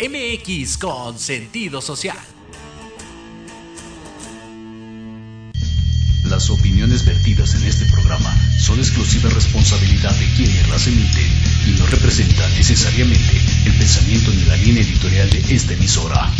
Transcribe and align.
MX 0.00 0.76
con 0.78 1.18
sentido 1.18 1.80
social. 1.80 2.16
Las 6.24 6.50
opiniones 6.50 7.04
vertidas 7.04 7.54
en 7.54 7.64
este 7.64 7.84
programa 7.86 8.34
son 8.58 8.78
exclusiva 8.78 9.30
responsabilidad 9.30 10.10
de 10.18 10.26
quienes 10.34 10.68
las 10.68 10.88
emiten 10.88 11.28
y 11.68 11.78
no 11.78 11.86
representan 11.86 12.52
necesariamente 12.54 13.40
el 13.66 13.72
pensamiento 13.74 14.32
ni 14.32 14.44
la 14.46 14.56
línea 14.56 14.82
editorial 14.82 15.30
de 15.30 15.54
esta 15.54 15.74
emisora. 15.74 16.32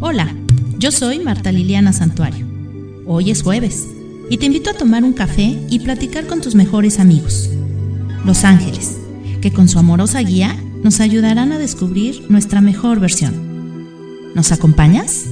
Hola, 0.00 0.34
yo 0.78 0.92
soy 0.92 1.20
Marta 1.20 1.52
Liliana 1.52 1.94
Santuario. 1.94 2.46
Hoy 3.06 3.30
es 3.30 3.42
jueves 3.42 3.86
y 4.28 4.36
te 4.36 4.46
invito 4.46 4.70
a 4.70 4.74
tomar 4.74 5.04
un 5.04 5.14
café 5.14 5.58
y 5.70 5.78
platicar 5.78 6.26
con 6.26 6.42
tus 6.42 6.54
mejores 6.54 6.98
amigos 6.98 7.50
los 8.24 8.44
ángeles, 8.44 8.98
que 9.40 9.52
con 9.52 9.68
su 9.68 9.78
amorosa 9.78 10.20
guía 10.20 10.56
nos 10.82 11.00
ayudarán 11.00 11.52
a 11.52 11.58
descubrir 11.58 12.26
nuestra 12.28 12.60
mejor 12.60 13.00
versión. 13.00 13.34
¿Nos 14.34 14.52
acompañas? 14.52 15.29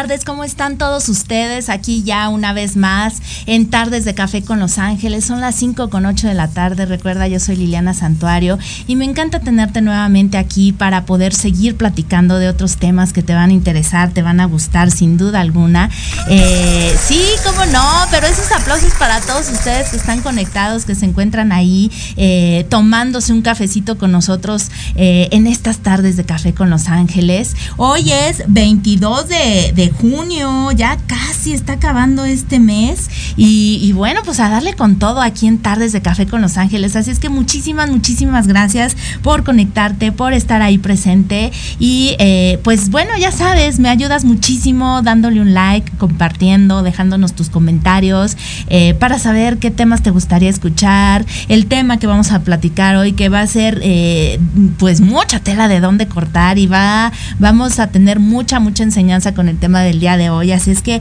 Tardes, 0.00 0.24
¿cómo 0.24 0.44
están 0.44 0.78
todos 0.78 1.10
ustedes? 1.10 1.68
Aquí 1.68 2.02
ya 2.02 2.30
una 2.30 2.54
vez 2.54 2.74
más 2.74 3.20
en 3.50 3.68
Tardes 3.68 4.04
de 4.04 4.14
Café 4.14 4.42
con 4.42 4.60
Los 4.60 4.78
Ángeles. 4.78 5.24
Son 5.24 5.40
las 5.40 5.56
5 5.56 5.90
con 5.90 6.06
8 6.06 6.28
de 6.28 6.34
la 6.34 6.46
tarde. 6.46 6.86
Recuerda, 6.86 7.26
yo 7.26 7.40
soy 7.40 7.56
Liliana 7.56 7.94
Santuario 7.94 8.60
y 8.86 8.94
me 8.94 9.04
encanta 9.04 9.40
tenerte 9.40 9.80
nuevamente 9.80 10.38
aquí 10.38 10.70
para 10.70 11.04
poder 11.04 11.34
seguir 11.34 11.76
platicando 11.76 12.38
de 12.38 12.48
otros 12.48 12.76
temas 12.76 13.12
que 13.12 13.24
te 13.24 13.34
van 13.34 13.50
a 13.50 13.52
interesar, 13.52 14.10
te 14.12 14.22
van 14.22 14.38
a 14.38 14.44
gustar 14.44 14.92
sin 14.92 15.18
duda 15.18 15.40
alguna. 15.40 15.90
Eh, 16.28 16.96
sí, 17.04 17.20
cómo 17.44 17.66
no, 17.72 17.84
pero 18.12 18.28
esos 18.28 18.52
aplausos 18.52 18.92
para 19.00 19.20
todos 19.20 19.50
ustedes 19.50 19.88
que 19.88 19.96
están 19.96 20.20
conectados, 20.20 20.84
que 20.84 20.94
se 20.94 21.06
encuentran 21.06 21.50
ahí 21.50 21.90
eh, 22.16 22.66
tomándose 22.70 23.32
un 23.32 23.42
cafecito 23.42 23.98
con 23.98 24.12
nosotros 24.12 24.70
eh, 24.94 25.28
en 25.32 25.48
estas 25.48 25.78
tardes 25.78 26.16
de 26.16 26.24
Café 26.24 26.54
con 26.54 26.70
Los 26.70 26.86
Ángeles. 26.86 27.56
Hoy 27.78 28.12
es 28.12 28.44
22 28.46 29.28
de 29.28 29.72
de 29.74 29.90
junio, 29.90 30.70
ya 30.72 30.96
casi 31.08 31.52
está 31.52 31.74
acabando 31.74 32.24
este 32.24 32.60
mes. 32.60 33.08
Y, 33.42 33.92
bueno, 33.92 34.20
pues 34.22 34.38
a 34.38 34.50
darle 34.50 34.74
con 34.74 34.96
todo 34.96 35.22
aquí 35.22 35.46
en 35.46 35.56
Tardes 35.56 35.92
de 35.92 36.02
Café 36.02 36.26
con 36.26 36.42
Los 36.42 36.58
Ángeles. 36.58 36.94
Así 36.94 37.10
es 37.10 37.18
que 37.18 37.30
muchísimas, 37.30 37.88
muchísimas 37.88 38.46
gracias 38.46 38.94
por 39.22 39.44
conectarte, 39.44 40.12
por 40.12 40.34
estar 40.34 40.60
ahí 40.60 40.76
presente. 40.76 41.50
Y 41.78 42.16
eh, 42.18 42.60
pues 42.62 42.90
bueno, 42.90 43.12
ya 43.18 43.32
sabes, 43.32 43.78
me 43.78 43.88
ayudas 43.88 44.26
muchísimo 44.26 45.00
dándole 45.00 45.40
un 45.40 45.54
like, 45.54 45.90
compartiendo, 45.96 46.82
dejándonos 46.82 47.32
tus 47.32 47.48
comentarios 47.48 48.36
eh, 48.66 48.92
para 48.92 49.18
saber 49.18 49.56
qué 49.56 49.70
temas 49.70 50.02
te 50.02 50.10
gustaría 50.10 50.50
escuchar. 50.50 51.24
El 51.48 51.64
tema 51.64 51.96
que 51.96 52.06
vamos 52.06 52.32
a 52.32 52.40
platicar 52.40 52.96
hoy, 52.96 53.12
que 53.12 53.30
va 53.30 53.40
a 53.40 53.46
ser 53.46 53.80
eh, 53.82 54.38
pues 54.78 55.00
mucha 55.00 55.40
tela 55.40 55.66
de 55.66 55.80
dónde 55.80 56.08
cortar 56.08 56.58
y 56.58 56.66
va, 56.66 57.10
vamos 57.38 57.78
a 57.78 57.86
tener 57.86 58.20
mucha, 58.20 58.60
mucha 58.60 58.82
enseñanza 58.82 59.32
con 59.32 59.48
el 59.48 59.56
tema 59.58 59.80
del 59.80 59.98
día 59.98 60.18
de 60.18 60.28
hoy. 60.28 60.52
Así 60.52 60.70
es 60.70 60.82
que 60.82 61.00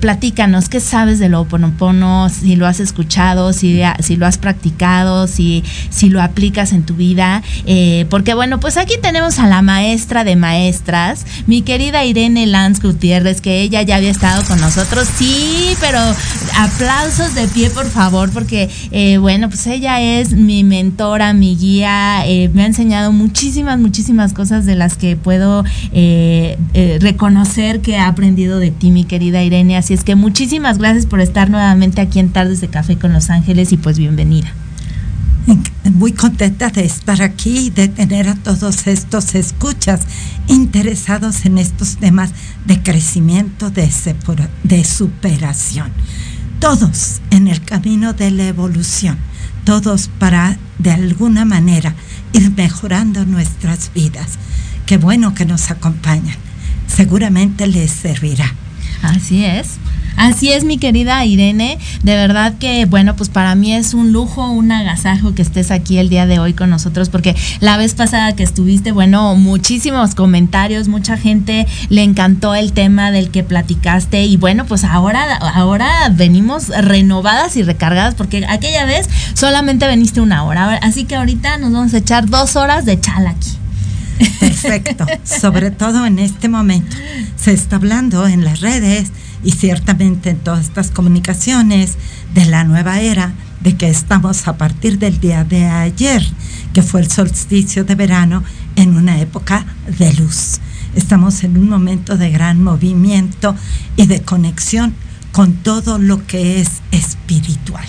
platícanos, 0.00 0.70
¿qué 0.70 0.80
sabes 0.80 1.18
del 1.18 1.34
Oponopono? 1.48 2.28
Si 2.28 2.56
lo 2.56 2.66
has 2.66 2.78
escuchado, 2.78 3.52
si, 3.52 3.80
si 4.00 4.16
lo 4.16 4.26
has 4.26 4.38
practicado, 4.38 5.26
si, 5.26 5.64
si 5.90 6.10
lo 6.10 6.22
aplicas 6.22 6.72
en 6.72 6.84
tu 6.84 6.94
vida. 6.94 7.42
Eh, 7.66 8.06
porque 8.10 8.34
bueno, 8.34 8.60
pues 8.60 8.76
aquí 8.76 8.94
tenemos 9.00 9.38
a 9.38 9.46
la 9.46 9.62
maestra 9.62 10.24
de 10.24 10.36
maestras, 10.36 11.24
mi 11.46 11.62
querida 11.62 12.04
Irene 12.04 12.46
Lanz 12.46 12.80
Gutiérrez, 12.80 13.40
que 13.40 13.62
ella 13.62 13.82
ya 13.82 13.96
había 13.96 14.10
estado 14.10 14.44
con 14.44 14.60
nosotros. 14.60 15.08
Sí, 15.16 15.74
pero 15.80 15.98
aplausos 16.56 17.34
de 17.34 17.48
pie, 17.48 17.70
por 17.70 17.86
favor, 17.86 18.30
porque 18.30 18.68
eh, 18.90 19.18
bueno, 19.18 19.48
pues 19.48 19.66
ella 19.66 20.00
es 20.00 20.32
mi 20.32 20.64
mentora, 20.64 21.32
mi 21.32 21.56
guía, 21.56 22.24
me 22.52 22.62
ha 22.62 22.66
enseñado 22.66 23.10
muchísimas, 23.12 23.78
muchísimas 23.78 24.32
cosas 24.32 24.66
de 24.66 24.74
las 24.74 24.96
que 24.96 25.16
puedo 25.16 25.64
reconocer 27.00 27.80
que 27.80 27.96
ha 27.96 28.08
aprendido 28.08 28.58
de 28.58 28.70
ti, 28.70 28.90
mi 28.90 29.04
querida 29.04 29.42
Irene. 29.42 29.76
Así 29.76 29.94
es 29.94 30.04
que 30.04 30.14
muchísimas 30.14 30.78
gracias 30.78 31.06
por 31.06 31.20
estar 31.20 31.37
nuevamente 31.46 32.00
aquí 32.00 32.18
en 32.18 32.30
Tardes 32.30 32.60
de 32.60 32.68
Café 32.68 32.98
con 32.98 33.12
Los 33.12 33.30
Ángeles 33.30 33.72
y 33.72 33.76
pues 33.76 33.98
bienvenida. 33.98 34.52
Muy 35.94 36.12
contenta 36.12 36.68
de 36.70 36.84
estar 36.84 37.22
aquí 37.22 37.66
y 37.66 37.70
de 37.70 37.88
tener 37.88 38.28
a 38.28 38.34
todos 38.34 38.86
estos 38.86 39.34
escuchas 39.34 40.00
interesados 40.48 41.46
en 41.46 41.58
estos 41.58 41.96
temas 41.96 42.30
de 42.66 42.82
crecimiento, 42.82 43.70
de, 43.70 43.88
de 44.64 44.84
superación. 44.84 45.90
Todos 46.58 47.20
en 47.30 47.48
el 47.48 47.62
camino 47.62 48.12
de 48.12 48.30
la 48.30 48.48
evolución, 48.48 49.16
todos 49.64 50.08
para 50.18 50.58
de 50.78 50.90
alguna 50.90 51.44
manera 51.44 51.94
ir 52.32 52.50
mejorando 52.56 53.24
nuestras 53.24 53.92
vidas. 53.94 54.38
Qué 54.86 54.98
bueno 54.98 55.34
que 55.34 55.46
nos 55.46 55.70
acompañan 55.70 56.36
seguramente 56.88 57.66
les 57.66 57.90
servirá. 57.90 58.52
Así 59.02 59.44
es. 59.44 59.76
Así 60.18 60.50
es, 60.50 60.64
mi 60.64 60.78
querida 60.78 61.24
Irene. 61.24 61.78
De 62.02 62.16
verdad 62.16 62.54
que, 62.58 62.84
bueno, 62.86 63.14
pues 63.14 63.28
para 63.28 63.54
mí 63.54 63.72
es 63.72 63.94
un 63.94 64.12
lujo, 64.12 64.50
un 64.50 64.72
agasajo 64.72 65.32
que 65.34 65.42
estés 65.42 65.70
aquí 65.70 65.96
el 65.98 66.08
día 66.08 66.26
de 66.26 66.40
hoy 66.40 66.54
con 66.54 66.70
nosotros, 66.70 67.08
porque 67.08 67.36
la 67.60 67.76
vez 67.76 67.94
pasada 67.94 68.34
que 68.34 68.42
estuviste, 68.42 68.90
bueno, 68.90 69.36
muchísimos 69.36 70.16
comentarios, 70.16 70.88
mucha 70.88 71.16
gente 71.16 71.68
le 71.88 72.02
encantó 72.02 72.56
el 72.56 72.72
tema 72.72 73.12
del 73.12 73.30
que 73.30 73.44
platicaste 73.44 74.24
y 74.24 74.36
bueno, 74.36 74.66
pues 74.66 74.82
ahora, 74.82 75.36
ahora 75.36 75.88
venimos 76.10 76.68
renovadas 76.68 77.56
y 77.56 77.62
recargadas, 77.62 78.16
porque 78.16 78.44
aquella 78.48 78.86
vez 78.86 79.08
solamente 79.34 79.86
veniste 79.86 80.20
una 80.20 80.42
hora, 80.42 80.80
así 80.82 81.04
que 81.04 81.14
ahorita 81.14 81.58
nos 81.58 81.72
vamos 81.72 81.94
a 81.94 81.98
echar 81.98 82.28
dos 82.28 82.56
horas 82.56 82.84
de 82.84 83.00
chala 83.00 83.30
aquí. 83.30 83.50
Perfecto, 84.40 85.06
sobre 85.22 85.70
todo 85.70 86.04
en 86.04 86.18
este 86.18 86.48
momento. 86.48 86.96
Se 87.36 87.52
está 87.52 87.76
hablando 87.76 88.26
en 88.26 88.44
las 88.44 88.60
redes 88.60 89.12
y 89.42 89.52
ciertamente 89.52 90.30
en 90.30 90.38
todas 90.38 90.66
estas 90.66 90.90
comunicaciones 90.90 91.96
de 92.34 92.46
la 92.46 92.64
nueva 92.64 93.00
era, 93.00 93.32
de 93.60 93.76
que 93.76 93.88
estamos 93.88 94.46
a 94.46 94.56
partir 94.56 94.98
del 94.98 95.20
día 95.20 95.44
de 95.44 95.66
ayer, 95.66 96.24
que 96.72 96.82
fue 96.82 97.00
el 97.00 97.10
solsticio 97.10 97.84
de 97.84 97.94
verano, 97.94 98.42
en 98.76 98.96
una 98.96 99.20
época 99.20 99.66
de 99.98 100.12
luz. 100.14 100.60
Estamos 100.94 101.42
en 101.44 101.58
un 101.58 101.68
momento 101.68 102.16
de 102.16 102.30
gran 102.30 102.62
movimiento 102.62 103.54
y 103.96 104.06
de 104.06 104.22
conexión 104.22 104.94
con 105.32 105.54
todo 105.54 105.98
lo 105.98 106.26
que 106.26 106.60
es 106.60 106.82
espiritual, 106.90 107.86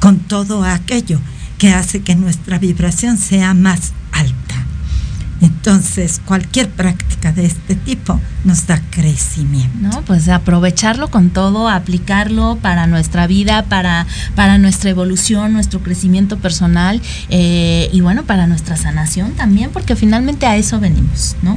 con 0.00 0.18
todo 0.18 0.64
aquello 0.64 1.20
que 1.58 1.72
hace 1.72 2.02
que 2.02 2.14
nuestra 2.14 2.58
vibración 2.58 3.18
sea 3.18 3.52
más 3.54 3.92
alta. 4.12 4.67
Entonces, 5.40 6.20
cualquier 6.24 6.68
práctica 6.68 7.32
de 7.32 7.46
este 7.46 7.74
tipo 7.76 8.20
nos 8.44 8.66
da 8.66 8.82
crecimiento. 8.90 9.76
No, 9.80 10.02
pues 10.02 10.28
aprovecharlo 10.28 11.10
con 11.10 11.30
todo, 11.30 11.68
aplicarlo 11.68 12.58
para 12.60 12.86
nuestra 12.86 13.26
vida, 13.26 13.64
para, 13.64 14.06
para 14.34 14.58
nuestra 14.58 14.90
evolución, 14.90 15.52
nuestro 15.52 15.80
crecimiento 15.80 16.38
personal 16.38 17.00
eh, 17.28 17.88
y 17.92 18.00
bueno, 18.00 18.24
para 18.24 18.46
nuestra 18.46 18.76
sanación 18.76 19.32
también, 19.32 19.70
porque 19.70 19.94
finalmente 19.94 20.46
a 20.46 20.56
eso 20.56 20.80
venimos, 20.80 21.36
¿no? 21.42 21.56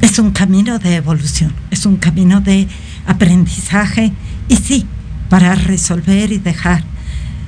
Es 0.00 0.18
un 0.18 0.30
camino 0.30 0.78
de 0.78 0.96
evolución, 0.96 1.52
es 1.70 1.86
un 1.86 1.96
camino 1.96 2.40
de 2.40 2.68
aprendizaje 3.06 4.12
y 4.48 4.56
sí, 4.56 4.86
para 5.28 5.54
resolver 5.54 6.30
y 6.30 6.38
dejar 6.38 6.84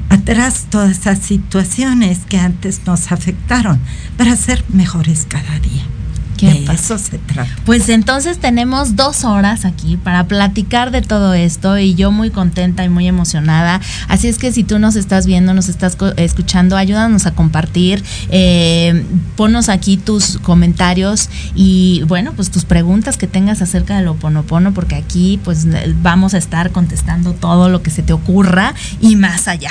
atrás 0.08 0.66
todas 0.70 0.98
esas 0.98 1.18
situaciones 1.18 2.20
que 2.28 2.38
antes 2.38 2.80
nos 2.86 3.12
afectaron 3.12 3.80
para 4.16 4.36
ser 4.36 4.64
mejores 4.68 5.26
cada 5.28 5.58
día. 5.58 5.95
De 6.36 6.66
eso 6.72 6.98
se 6.98 7.18
trata. 7.18 7.50
Pues 7.64 7.88
entonces 7.88 8.38
tenemos 8.38 8.96
dos 8.96 9.24
horas 9.24 9.64
aquí 9.64 9.96
para 9.96 10.24
platicar 10.24 10.90
de 10.90 11.02
todo 11.02 11.34
esto 11.34 11.78
y 11.78 11.94
yo 11.94 12.10
muy 12.10 12.30
contenta 12.30 12.84
y 12.84 12.88
muy 12.88 13.06
emocionada. 13.06 13.80
Así 14.08 14.28
es 14.28 14.38
que 14.38 14.52
si 14.52 14.64
tú 14.64 14.78
nos 14.78 14.96
estás 14.96 15.26
viendo, 15.26 15.54
nos 15.54 15.68
estás 15.68 15.96
escuchando, 16.16 16.76
ayúdanos 16.76 17.26
a 17.26 17.32
compartir, 17.32 18.04
eh, 18.30 19.04
ponos 19.36 19.68
aquí 19.68 19.96
tus 19.96 20.38
comentarios 20.38 21.28
y 21.54 22.02
bueno, 22.06 22.32
pues 22.34 22.50
tus 22.50 22.64
preguntas 22.64 23.16
que 23.16 23.26
tengas 23.26 23.62
acerca 23.62 23.96
del 23.96 24.08
oponopono, 24.08 24.74
porque 24.74 24.94
aquí 24.94 25.40
pues 25.44 25.66
vamos 26.02 26.34
a 26.34 26.38
estar 26.38 26.70
contestando 26.72 27.32
todo 27.32 27.68
lo 27.68 27.82
que 27.82 27.90
se 27.90 28.02
te 28.02 28.12
ocurra 28.12 28.74
y 29.00 29.16
más 29.16 29.48
allá. 29.48 29.70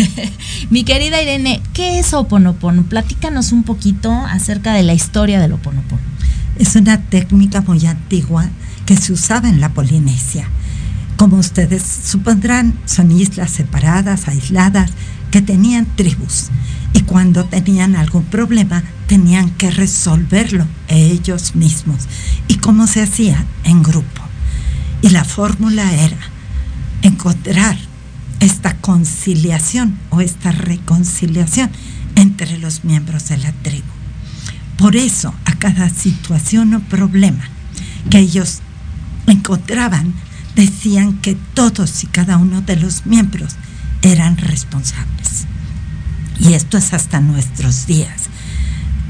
Mi 0.70 0.84
querida 0.84 1.20
Irene, 1.20 1.60
¿qué 1.72 1.98
es 1.98 2.14
oponopono? 2.14 2.82
Platícanos 2.84 3.52
un 3.52 3.62
poquito 3.62 4.12
acerca 4.12 4.72
de 4.72 4.82
la 4.82 4.94
historia 4.94 5.40
del 5.40 5.52
oponopono. 5.52 5.89
Es 6.60 6.76
una 6.76 7.00
técnica 7.00 7.62
muy 7.62 7.86
antigua 7.86 8.46
que 8.84 8.94
se 8.94 9.14
usaba 9.14 9.48
en 9.48 9.62
la 9.62 9.70
Polinesia. 9.70 10.46
Como 11.16 11.38
ustedes 11.38 11.82
supondrán, 11.82 12.78
son 12.84 13.12
islas 13.12 13.50
separadas, 13.50 14.28
aisladas, 14.28 14.90
que 15.30 15.40
tenían 15.40 15.86
tribus. 15.96 16.50
Y 16.92 17.00
cuando 17.00 17.46
tenían 17.46 17.96
algún 17.96 18.24
problema, 18.24 18.82
tenían 19.06 19.48
que 19.52 19.70
resolverlo 19.70 20.66
ellos 20.88 21.56
mismos. 21.56 22.06
¿Y 22.46 22.56
cómo 22.56 22.86
se 22.86 23.00
hacía? 23.00 23.42
En 23.64 23.82
grupo. 23.82 24.20
Y 25.00 25.08
la 25.08 25.24
fórmula 25.24 25.90
era 25.94 26.18
encontrar 27.00 27.78
esta 28.40 28.76
conciliación 28.76 29.98
o 30.10 30.20
esta 30.20 30.52
reconciliación 30.52 31.70
entre 32.16 32.58
los 32.58 32.84
miembros 32.84 33.30
de 33.30 33.38
la 33.38 33.52
tribu. 33.52 33.88
Por 34.76 34.96
eso, 34.96 35.34
cada 35.60 35.90
situación 35.90 36.74
o 36.74 36.80
problema 36.80 37.44
que 38.08 38.18
ellos 38.18 38.60
encontraban, 39.26 40.12
decían 40.56 41.18
que 41.18 41.36
todos 41.54 42.02
y 42.02 42.06
cada 42.08 42.38
uno 42.38 42.62
de 42.62 42.76
los 42.76 43.06
miembros 43.06 43.54
eran 44.02 44.38
responsables. 44.38 45.46
Y 46.40 46.54
esto 46.54 46.78
es 46.78 46.94
hasta 46.94 47.20
nuestros 47.20 47.86
días. 47.86 48.30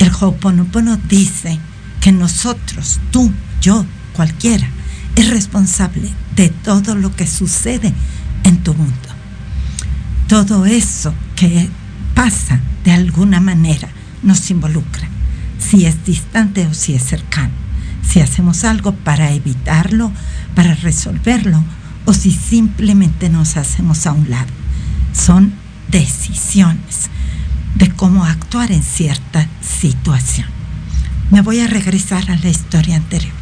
El 0.00 0.10
Ho'oponopono 0.10 0.98
dice 1.08 1.58
que 2.00 2.10
nosotros, 2.10 2.98
tú, 3.12 3.32
yo, 3.62 3.86
cualquiera, 4.12 4.68
es 5.14 5.30
responsable 5.30 6.10
de 6.34 6.48
todo 6.48 6.96
lo 6.96 7.14
que 7.14 7.28
sucede 7.28 7.94
en 8.42 8.62
tu 8.64 8.74
mundo. 8.74 9.08
Todo 10.26 10.66
eso 10.66 11.14
que 11.36 11.68
pasa 12.14 12.60
de 12.84 12.90
alguna 12.90 13.40
manera 13.40 13.88
nos 14.22 14.50
involucra 14.50 15.08
si 15.60 15.86
es 15.86 16.04
distante 16.04 16.66
o 16.66 16.74
si 16.74 16.94
es 16.94 17.02
cercano, 17.02 17.52
si 18.08 18.20
hacemos 18.20 18.64
algo 18.64 18.92
para 18.92 19.32
evitarlo, 19.32 20.10
para 20.54 20.74
resolverlo, 20.74 21.62
o 22.06 22.14
si 22.14 22.32
simplemente 22.32 23.28
nos 23.28 23.56
hacemos 23.56 24.06
a 24.06 24.12
un 24.12 24.30
lado. 24.30 24.50
Son 25.12 25.52
decisiones 25.88 27.10
de 27.76 27.90
cómo 27.90 28.24
actuar 28.24 28.72
en 28.72 28.82
cierta 28.82 29.46
situación. 29.60 30.48
Me 31.30 31.42
voy 31.42 31.60
a 31.60 31.66
regresar 31.66 32.30
a 32.30 32.36
la 32.36 32.48
historia 32.48 32.96
anterior. 32.96 33.32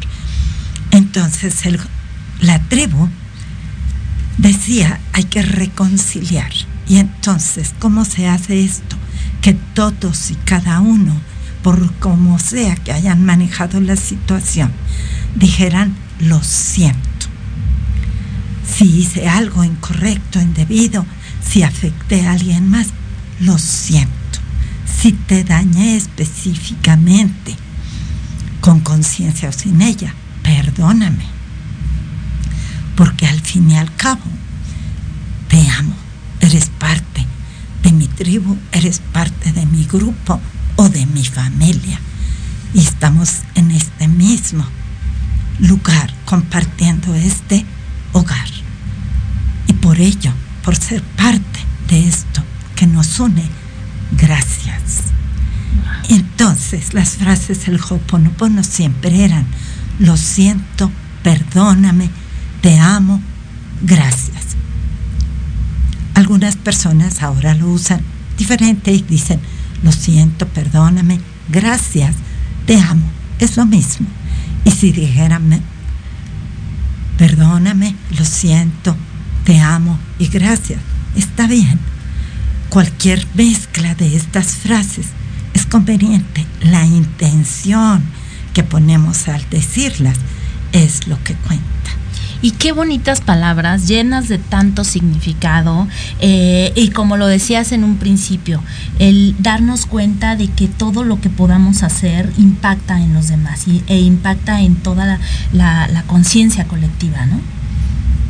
Entonces 0.91 1.55
la 2.41 2.59
tribu 2.63 3.09
decía 4.37 4.99
hay 5.13 5.23
que 5.23 5.41
reconciliar. 5.41 6.51
Y 6.87 6.97
entonces, 6.97 7.73
¿cómo 7.77 8.03
se 8.03 8.27
hace 8.27 8.63
esto? 8.63 8.95
Que 9.41 9.53
todos 9.53 10.31
y 10.31 10.35
cada 10.35 10.79
uno 10.79 11.13
por 11.63 11.91
como 11.95 12.39
sea 12.39 12.75
que 12.75 12.91
hayan 12.91 13.23
manejado 13.23 13.81
la 13.81 13.95
situación, 13.95 14.71
dijeran, 15.35 15.95
lo 16.19 16.41
siento. 16.43 16.99
Si 18.65 18.85
hice 18.85 19.27
algo 19.27 19.63
incorrecto, 19.63 20.39
indebido, 20.39 21.05
si 21.45 21.63
afecté 21.63 22.25
a 22.25 22.31
alguien 22.31 22.69
más, 22.69 22.87
lo 23.39 23.57
siento. 23.57 24.15
Si 25.01 25.11
te 25.13 25.43
dañé 25.43 25.95
específicamente, 25.95 27.55
con 28.61 28.81
conciencia 28.81 29.49
o 29.49 29.51
sin 29.51 29.81
ella, 29.81 30.13
perdóname. 30.43 31.25
Porque 32.95 33.27
al 33.27 33.39
fin 33.39 33.71
y 33.71 33.77
al 33.77 33.93
cabo, 33.95 34.21
te 35.47 35.69
amo, 35.69 35.95
eres 36.41 36.69
parte 36.69 37.25
de 37.83 37.91
mi 37.91 38.07
tribu, 38.07 38.57
eres 38.71 38.99
parte 39.13 39.51
de 39.53 39.65
mi 39.65 39.85
grupo, 39.85 40.39
o 40.79 40.87
de 40.87 41.05
mi 41.07 41.25
familia. 41.25 41.99
Y 42.73 42.79
estamos 42.79 43.39
en 43.55 43.71
este 43.71 44.07
mismo 44.07 44.65
lugar 45.59 46.13
compartiendo 46.23 47.13
este 47.15 47.65
hogar. 48.13 48.47
Y 49.67 49.73
por 49.73 49.99
ello, 49.99 50.31
por 50.63 50.77
ser 50.77 51.03
parte 51.03 51.59
de 51.89 52.07
esto 52.07 52.41
que 52.77 52.87
nos 52.87 53.19
une, 53.19 53.43
gracias. 54.13 55.01
Entonces 56.07 56.93
las 56.93 57.09
frases 57.17 57.65
del 57.65 57.81
Ho'oponopono 57.81 58.63
siempre 58.63 59.25
eran, 59.25 59.45
lo 59.99 60.15
siento, 60.15 60.89
perdóname, 61.23 62.09
te 62.61 62.79
amo, 62.79 63.21
gracias. 63.81 64.55
Algunas 66.13 66.55
personas 66.55 67.21
ahora 67.21 67.53
lo 67.53 67.67
usan 67.67 67.99
diferente 68.37 68.93
y 68.93 69.01
dicen, 69.01 69.41
lo 69.83 69.91
siento, 69.91 70.47
perdóname, 70.47 71.19
gracias, 71.49 72.15
te 72.65 72.79
amo, 72.79 73.09
es 73.39 73.57
lo 73.57 73.65
mismo. 73.65 74.07
Y 74.65 74.71
si 74.71 74.91
dijérame, 74.91 75.61
perdóname, 77.17 77.95
lo 78.17 78.25
siento, 78.25 78.95
te 79.43 79.59
amo 79.59 79.99
y 80.19 80.27
gracias, 80.27 80.79
está 81.15 81.47
bien. 81.47 81.79
Cualquier 82.69 83.25
mezcla 83.33 83.95
de 83.95 84.15
estas 84.15 84.55
frases 84.57 85.07
es 85.53 85.65
conveniente. 85.65 86.45
La 86.61 86.85
intención 86.85 88.03
que 88.53 88.63
ponemos 88.63 89.27
al 89.27 89.43
decirlas 89.49 90.17
es 90.71 91.07
lo 91.07 91.21
que 91.23 91.33
cuenta. 91.33 91.98
Y 92.41 92.51
qué 92.51 92.71
bonitas 92.71 93.19
palabras, 93.19 93.87
llenas 93.87 94.29
de 94.29 94.37
tanto 94.37 94.85
significado. 94.85 95.87
Eh, 96.21 96.71
y 96.75 96.89
como 96.89 97.17
lo 97.17 97.27
decías 97.27 97.73
en 97.73 97.83
un 97.83 97.97
principio, 97.97 98.63
el 98.97 99.35
darnos 99.39 99.85
cuenta 99.85 100.37
de 100.37 100.47
que 100.47 100.67
todo 100.67 101.03
lo 101.03 101.19
que 101.19 101.29
podamos 101.29 101.83
hacer 101.83 102.31
impacta 102.37 103.01
en 103.01 103.13
los 103.13 103.27
demás 103.27 103.65
e 103.87 103.99
impacta 103.99 104.61
en 104.61 104.75
toda 104.77 105.19
la, 105.51 106.03
conciencia 106.07 106.65
colectiva, 106.65 107.25
¿no? 107.25 107.39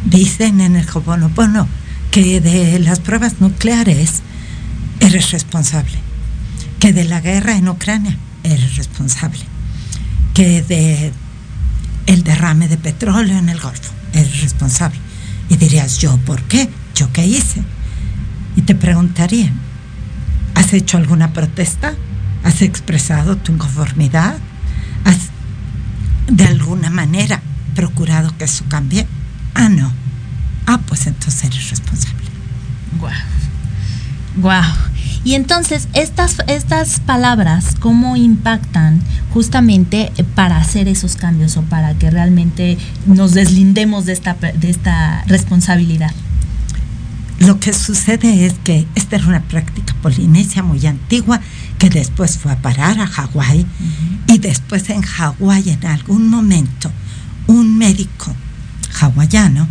Dicen 0.06 0.60
en 0.60 0.75
el 0.75 0.88
Hoponopono 0.92 1.68
que 2.10 2.42
de 2.42 2.80
las 2.80 3.00
pruebas 3.00 3.36
nucleares 3.39 4.22
eres 5.00 5.32
responsable, 5.32 5.98
que 6.80 6.94
de 6.94 7.04
la 7.04 7.22
guerra 7.22 7.56
en 7.56 7.70
Ucrania 7.70 8.18
eres 8.44 8.75
responsable, 8.75 9.42
que 10.34 10.63
de 10.63 11.13
el 12.08 12.24
derrame 12.24 12.68
de 12.68 12.78
petróleo 12.78 13.38
en 13.38 13.50
el 13.50 13.60
Golfo 13.60 13.99
eres 14.13 14.42
responsable. 14.42 15.00
Y 15.50 15.58
dirías, 15.58 15.98
¿yo 15.98 16.18
por 16.18 16.42
qué? 16.44 16.70
¿Yo 16.96 17.12
qué 17.12 17.25
hice? 17.25 17.63
Y 18.56 18.62
te 18.62 18.75
preguntarían, 18.75 19.54
¿has 20.56 20.74
hecho 20.74 20.98
alguna 20.98 21.34
protesta? 21.34 21.94
¿Has 22.44 22.62
expresado 22.62 23.38
tu 23.38 23.54
inconformidad? 23.54 24.38
¿Has 25.06 25.30
de 26.28 26.46
alguna 26.46 26.89
manera 26.89 27.42
procurado 27.75 28.36
que 28.38 28.46
eso 28.46 28.66
cambie? 28.70 29.08
Ah, 29.56 29.70
no. 29.70 29.92
Ah, 30.66 30.80
pues 30.86 31.08
entonces 31.08 31.44
eres 31.46 31.70
responsable. 31.70 32.25
Guau. 33.00 33.13
Guau. 34.38 34.74
Y 35.24 35.34
entonces, 35.34 35.88
estas, 35.94 36.38
estas 36.48 37.00
palabras, 37.01 37.75
¿cómo 37.80 38.16
impactan 38.16 39.01
justamente 39.33 40.12
para 40.36 40.57
hacer 40.57 40.88
esos 40.88 41.15
cambios 41.15 41.57
o 41.57 41.62
para 41.63 41.93
que 41.95 42.09
realmente 42.09 42.77
nos 43.05 43.33
deslindemos 43.33 44.05
de 44.05 44.13
esta, 44.13 44.33
de 44.36 44.69
esta 44.69 45.24
responsabilidad? 45.27 46.12
lo 47.39 47.59
que 47.59 47.74
sucede 47.74 48.45
es 48.45 48.53
que 48.63 48.86
esta 48.95 49.15
era 49.15 49.27
una 49.27 49.41
práctica 49.41 49.95
polinesia 50.01 50.62
muy 50.62 50.86
antigua 50.86 51.39
que 51.77 51.89
después 51.89 52.38
fue 52.38 52.51
a 52.51 52.62
parar 52.62 53.00
a 53.00 53.07
Hawái 53.07 53.65
y 54.27 54.38
después 54.39 54.89
en 54.89 55.01
Hawái 55.01 55.69
en 55.69 55.86
algún 55.86 56.29
momento 56.29 56.91
un 57.48 57.77
médico 57.77 58.36
hawaiano 59.00 59.67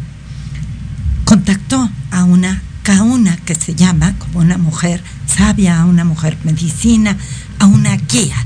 contactó 1.25 1.91
a 2.11 2.25
una 2.25 2.63
kauna 2.83 3.37
que 3.37 3.55
se 3.55 3.75
llama 3.75 4.15
como 4.19 4.39
una 4.39 4.57
mujer 4.57 5.03
sabia, 5.27 5.83
a 5.83 5.85
una 5.85 6.05
mujer 6.05 6.39
medicina, 6.45 7.19
a 7.59 7.67
una 7.67 7.97
guía 7.97 8.37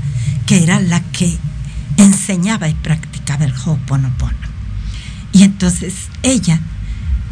que 0.45 0.63
era 0.63 0.79
la 0.79 0.99
que 0.99 1.37
enseñaba 1.97 2.69
y 2.69 2.73
practicaba 2.73 3.45
el 3.45 3.53
Ho'oponopono. 3.53 4.37
Y 5.31 5.43
entonces 5.43 5.93
ella 6.21 6.59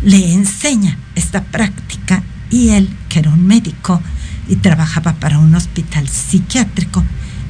le 0.02 0.34
enseña 0.34 0.98
esta 1.16 1.44
práctica 1.44 2.24
y 2.50 2.70
él, 2.70 2.90
que 3.10 3.20
era 3.20 3.30
un 3.30 3.46
médico 3.46 4.02
y 4.48 4.56
trabajaba 4.58 5.14
para 5.14 5.40
un 5.40 5.54
hospital 5.56 6.08
psiquiátrico, 6.10 7.04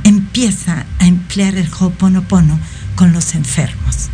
empieza 0.04 0.86
a 1.00 1.08
emplear 1.08 1.56
el 1.56 1.70
Ho'oponopono 1.72 2.60
con 2.96 3.14
los 3.14 3.36
enfermos. 3.36 4.10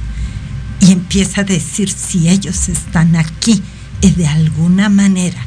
Y 0.79 0.91
empieza 0.91 1.41
a 1.41 1.43
decir, 1.43 1.89
si 1.89 2.29
ellos 2.29 2.69
están 2.69 3.15
aquí 3.15 3.61
y 4.01 4.11
de 4.11 4.27
alguna 4.27 4.89
manera 4.89 5.41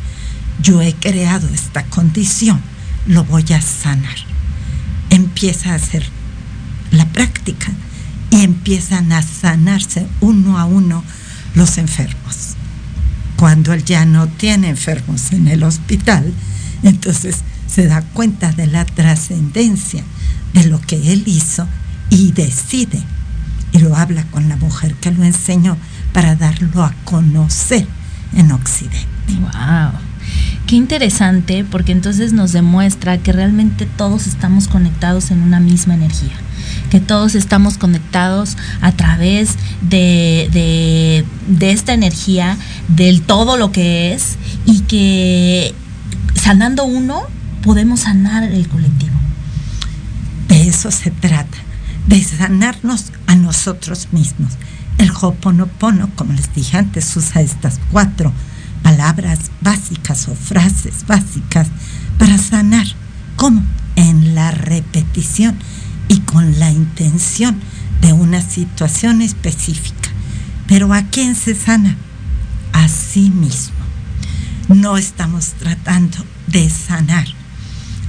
yo 0.60 0.82
he 0.82 0.94
creado 0.94 1.48
esta 1.48 1.84
condición, 1.84 2.60
lo 3.06 3.24
voy 3.24 3.44
a 3.52 3.60
sanar. 3.60 4.29
Empieza 5.20 5.72
a 5.72 5.74
hacer 5.74 6.02
la 6.92 7.04
práctica 7.04 7.70
y 8.30 8.40
empiezan 8.40 9.12
a 9.12 9.20
sanarse 9.20 10.06
uno 10.22 10.58
a 10.58 10.64
uno 10.64 11.04
los 11.54 11.76
enfermos. 11.76 12.54
Cuando 13.36 13.74
él 13.74 13.84
ya 13.84 14.06
no 14.06 14.28
tiene 14.28 14.70
enfermos 14.70 15.32
en 15.32 15.48
el 15.48 15.62
hospital, 15.62 16.32
entonces 16.82 17.36
se 17.66 17.86
da 17.86 18.00
cuenta 18.00 18.52
de 18.52 18.66
la 18.66 18.86
trascendencia 18.86 20.02
de 20.54 20.64
lo 20.64 20.80
que 20.80 21.12
él 21.12 21.24
hizo 21.26 21.68
y 22.08 22.32
decide, 22.32 23.02
y 23.72 23.78
lo 23.80 23.96
habla 23.96 24.24
con 24.30 24.48
la 24.48 24.56
mujer 24.56 24.94
que 24.94 25.10
lo 25.10 25.22
enseñó 25.22 25.76
para 26.14 26.34
darlo 26.34 26.82
a 26.82 26.94
conocer 27.04 27.86
en 28.32 28.52
Occidente. 28.52 29.06
¡Wow! 29.38 30.09
Qué 30.66 30.76
interesante, 30.76 31.64
porque 31.64 31.92
entonces 31.92 32.32
nos 32.32 32.52
demuestra 32.52 33.18
que 33.18 33.32
realmente 33.32 33.86
todos 33.86 34.26
estamos 34.26 34.68
conectados 34.68 35.30
en 35.30 35.42
una 35.42 35.60
misma 35.60 35.94
energía 35.94 36.36
que 36.90 37.00
todos 37.00 37.34
estamos 37.34 37.78
conectados 37.78 38.56
a 38.80 38.92
través 38.92 39.54
de, 39.80 41.24
de, 41.46 41.70
esta 41.70 41.94
energía, 41.94 42.58
del 42.88 43.22
todo 43.22 43.56
lo 43.56 43.72
que 43.72 44.12
es, 44.12 44.36
y 44.66 44.80
que 44.80 45.74
sanando 46.34 46.84
uno 46.84 47.22
podemos 47.62 48.00
sanar 48.00 48.42
el 48.42 48.68
colectivo. 48.68 49.14
De 50.48 50.68
eso 50.68 50.90
se 50.90 51.10
trata, 51.10 51.58
de 52.08 52.22
sanarnos 52.22 53.12
a 53.26 53.36
nosotros 53.36 54.08
mismos. 54.12 54.54
El 54.98 55.10
Ho'oponopono, 55.10 56.10
como 56.16 56.32
les 56.32 56.52
dije 56.54 56.76
antes, 56.76 57.16
usa 57.16 57.40
estas 57.40 57.78
cuatro 57.92 58.32
palabras 58.82 59.50
básicas 59.60 60.28
o 60.28 60.34
frases 60.34 61.06
básicas 61.06 61.68
para 62.18 62.38
sanar. 62.38 62.86
¿Cómo? 63.36 63.62
En 63.96 64.34
la 64.34 64.50
repetición 64.50 65.58
y 66.08 66.20
con 66.20 66.58
la 66.58 66.70
intención 66.70 67.58
de 68.00 68.12
una 68.12 68.40
situación 68.40 69.22
específica. 69.22 70.10
Pero 70.66 70.92
¿a 70.92 71.02
quién 71.02 71.34
se 71.34 71.54
sana? 71.54 71.96
A 72.72 72.88
sí 72.88 73.30
mismo. 73.30 73.74
No 74.68 74.96
estamos 74.96 75.54
tratando 75.54 76.18
de 76.46 76.70
sanar 76.70 77.26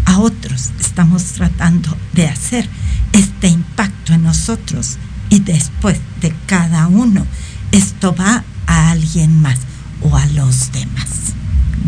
a 0.06 0.20
otros, 0.20 0.72
estamos 0.80 1.24
tratando 1.24 1.96
de 2.14 2.28
hacer 2.28 2.68
este 3.14 3.48
impacto 3.48 4.14
en 4.14 4.24
nosotros 4.24 4.98
y 5.30 5.40
después 5.40 6.00
de 6.22 6.34
cada 6.46 6.88
uno, 6.88 7.26
esto 7.72 8.14
va 8.14 8.44
a 8.68 8.92
alguien 8.92 9.42
más 9.42 9.58
o 10.02 10.16
a 10.16 10.26
los 10.28 10.72
demás. 10.72 11.34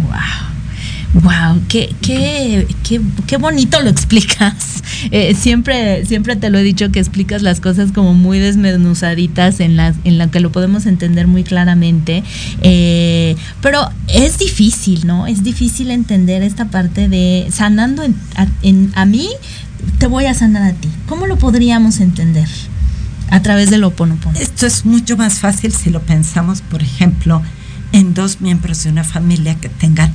¡Wow! 0.01 0.53
Wow, 1.21 1.61
qué, 1.67 1.93
qué, 2.01 2.67
qué, 2.83 2.99
qué 3.27 3.37
bonito 3.37 3.81
lo 3.81 3.89
explicas. 3.89 4.73
Eh, 5.11 5.35
siempre, 5.35 6.05
siempre 6.05 6.37
te 6.37 6.49
lo 6.49 6.57
he 6.57 6.63
dicho 6.63 6.89
que 6.91 6.99
explicas 6.99 7.41
las 7.41 7.59
cosas 7.59 7.91
como 7.91 8.13
muy 8.13 8.39
desmenuzaditas 8.39 9.59
en 9.59 9.75
las, 9.75 9.97
en 10.05 10.17
la 10.17 10.31
que 10.31 10.39
lo 10.39 10.51
podemos 10.51 10.85
entender 10.85 11.27
muy 11.27 11.43
claramente. 11.43 12.23
Eh, 12.61 13.35
pero 13.61 13.89
es 14.07 14.39
difícil, 14.39 15.05
¿no? 15.05 15.27
Es 15.27 15.43
difícil 15.43 15.91
entender 15.91 16.41
esta 16.41 16.65
parte 16.65 17.09
de 17.09 17.47
sanando 17.51 18.03
en, 18.03 18.91
a, 18.95 19.05
mí, 19.05 19.27
te 19.97 20.07
voy 20.07 20.25
a 20.25 20.33
sanar 20.33 20.63
a 20.63 20.73
ti. 20.73 20.87
¿Cómo 21.07 21.27
lo 21.27 21.37
podríamos 21.37 21.99
entender? 21.99 22.47
A 23.29 23.41
través 23.41 23.69
del 23.69 23.83
oponopono. 23.83 24.39
Esto 24.39 24.67
es 24.67 24.85
mucho 24.85 25.17
más 25.17 25.39
fácil 25.39 25.73
si 25.73 25.89
lo 25.89 26.01
pensamos, 26.01 26.61
por 26.61 26.81
ejemplo, 26.81 27.41
en 27.93 28.13
dos 28.13 28.41
miembros 28.41 28.83
de 28.83 28.89
una 28.89 29.05
familia 29.05 29.55
que 29.55 29.69
tengan 29.69 30.11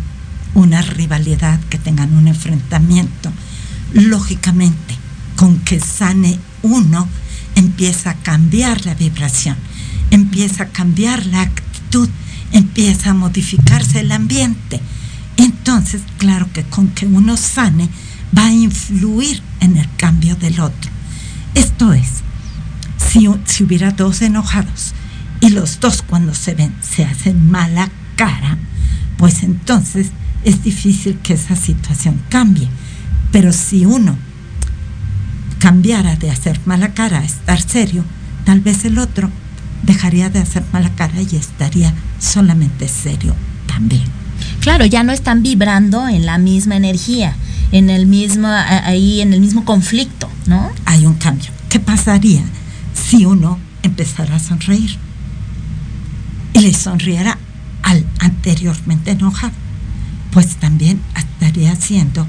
una 0.54 0.82
rivalidad, 0.82 1.58
que 1.70 1.78
tengan 1.78 2.14
un 2.14 2.28
enfrentamiento. 2.28 3.32
Lógicamente, 3.94 4.94
con 5.36 5.60
que 5.60 5.80
sane 5.80 6.38
uno, 6.62 7.08
empieza 7.54 8.10
a 8.10 8.14
cambiar 8.14 8.84
la 8.84 8.94
vibración, 8.94 9.56
empieza 10.10 10.64
a 10.64 10.68
cambiar 10.68 11.24
la 11.26 11.40
actitud, 11.40 12.08
empieza 12.52 13.10
a 13.10 13.14
modificarse 13.14 14.00
el 14.00 14.12
ambiente. 14.12 14.80
Entonces, 15.36 16.02
claro 16.18 16.48
que 16.52 16.64
con 16.64 16.88
que 16.88 17.06
uno 17.06 17.36
sane, 17.36 17.88
va 18.36 18.46
a 18.46 18.52
influir 18.52 19.42
en 19.60 19.76
el 19.76 19.88
cambio 19.96 20.36
del 20.36 20.60
otro. 20.60 20.90
Esto 21.54 21.92
es, 21.92 22.08
si, 23.10 23.28
hubiera 23.62 23.92
dos 23.92 24.22
enojados 24.22 24.92
y 25.40 25.50
los 25.50 25.80
dos 25.80 26.02
cuando 26.02 26.34
se 26.34 26.54
ven 26.54 26.74
se 26.80 27.04
hacen 27.04 27.50
mala 27.50 27.90
cara, 28.16 28.58
pues 29.16 29.42
entonces 29.42 30.08
es 30.44 30.62
difícil 30.62 31.18
que 31.22 31.34
esa 31.34 31.56
situación 31.56 32.20
cambie. 32.28 32.68
Pero 33.30 33.52
si 33.52 33.84
uno 33.84 34.16
cambiara 35.58 36.16
de 36.16 36.30
hacer 36.30 36.60
mala 36.64 36.94
cara 36.94 37.18
a 37.18 37.24
estar 37.24 37.60
serio, 37.60 38.04
tal 38.44 38.60
vez 38.60 38.84
el 38.84 38.98
otro 38.98 39.30
dejaría 39.82 40.30
de 40.30 40.40
hacer 40.40 40.64
mala 40.72 40.90
cara 40.94 41.20
y 41.20 41.36
estaría 41.36 41.92
solamente 42.18 42.88
serio 42.88 43.34
también. 43.66 44.04
Claro, 44.60 44.86
ya 44.86 45.02
no 45.02 45.12
están 45.12 45.42
vibrando 45.42 46.08
en 46.08 46.26
la 46.26 46.38
misma 46.38 46.76
energía, 46.76 47.36
en 47.70 47.90
el 47.90 48.06
mismo 48.06 48.48
ahí 48.48 49.20
en 49.20 49.32
el 49.32 49.40
mismo 49.40 49.64
conflicto, 49.64 50.28
¿no? 50.46 50.70
Hay 50.84 51.06
un 51.06 51.14
cambio. 51.14 51.50
¿Qué 51.68 51.80
pasaría 51.80 52.42
si 52.94 53.24
uno 53.24 53.58
empezara 53.82 54.36
a 54.36 54.40
sonreír 54.40 54.98
y 56.58 56.62
le 56.62 56.74
sonriera 56.74 57.38
al 57.82 58.04
anteriormente 58.20 59.12
enojado? 59.12 59.52
pues 60.32 60.56
también 60.56 61.00
estaría 61.16 61.72
haciendo 61.72 62.26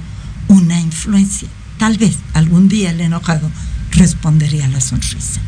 una 0.47 0.79
influencia. 0.79 1.47
Tal 1.77 1.97
vez 1.97 2.17
algún 2.33 2.67
día 2.67 2.91
el 2.91 3.01
enojado 3.01 3.49
respondería 3.91 4.65
a 4.65 4.69
la 4.69 4.81
sonrisa. 4.81 5.39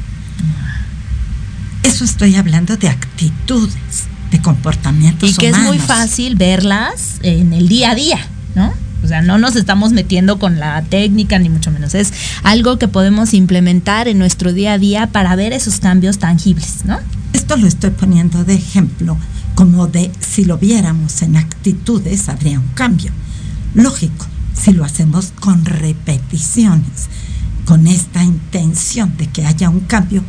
Eso 1.83 2.03
estoy 2.03 2.35
hablando 2.35 2.77
de 2.77 2.89
actitudes, 2.89 4.05
de 4.31 4.41
comportamientos. 4.41 5.31
Y 5.31 5.33
que 5.33 5.49
es 5.49 5.57
muy 5.57 5.79
fácil 5.79 6.35
verlas 6.35 7.19
en 7.23 7.53
el 7.53 7.67
día 7.67 7.91
a 7.91 7.95
día, 7.95 8.19
¿no? 8.55 8.73
O 9.03 9.07
sea, 9.07 9.23
no 9.23 9.39
nos 9.39 9.55
estamos 9.55 9.93
metiendo 9.93 10.37
con 10.37 10.59
la 10.59 10.83
técnica, 10.83 11.39
ni 11.39 11.49
mucho 11.49 11.71
menos. 11.71 11.95
Es 11.95 12.13
algo 12.43 12.77
que 12.77 12.87
podemos 12.87 13.33
implementar 13.33 14.07
en 14.07 14.19
nuestro 14.19 14.53
día 14.53 14.73
a 14.73 14.77
día 14.77 15.07
para 15.07 15.35
ver 15.35 15.53
esos 15.53 15.79
cambios 15.79 16.19
tangibles, 16.19 16.85
¿no? 16.85 16.99
Esto 17.51 17.63
lo 17.63 17.67
estoy 17.67 17.89
poniendo 17.89 18.45
de 18.45 18.53
ejemplo 18.53 19.17
como 19.55 19.87
de 19.87 20.09
si 20.21 20.45
lo 20.45 20.57
viéramos 20.57 21.21
en 21.21 21.35
actitudes 21.35 22.29
habría 22.29 22.57
un 22.57 22.67
cambio. 22.69 23.11
Lógico, 23.73 24.25
si 24.53 24.71
lo 24.71 24.85
hacemos 24.85 25.33
con 25.37 25.65
repeticiones, 25.65 27.09
con 27.65 27.87
esta 27.87 28.23
intención 28.23 29.17
de 29.17 29.27
que 29.27 29.45
haya 29.45 29.69
un 29.69 29.81
cambio, 29.81 30.23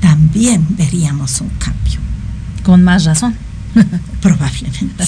también 0.00 0.64
veríamos 0.76 1.40
un 1.40 1.48
cambio. 1.58 1.98
Con 2.62 2.84
más 2.84 3.06
razón. 3.06 3.34
Probablemente. 4.22 5.04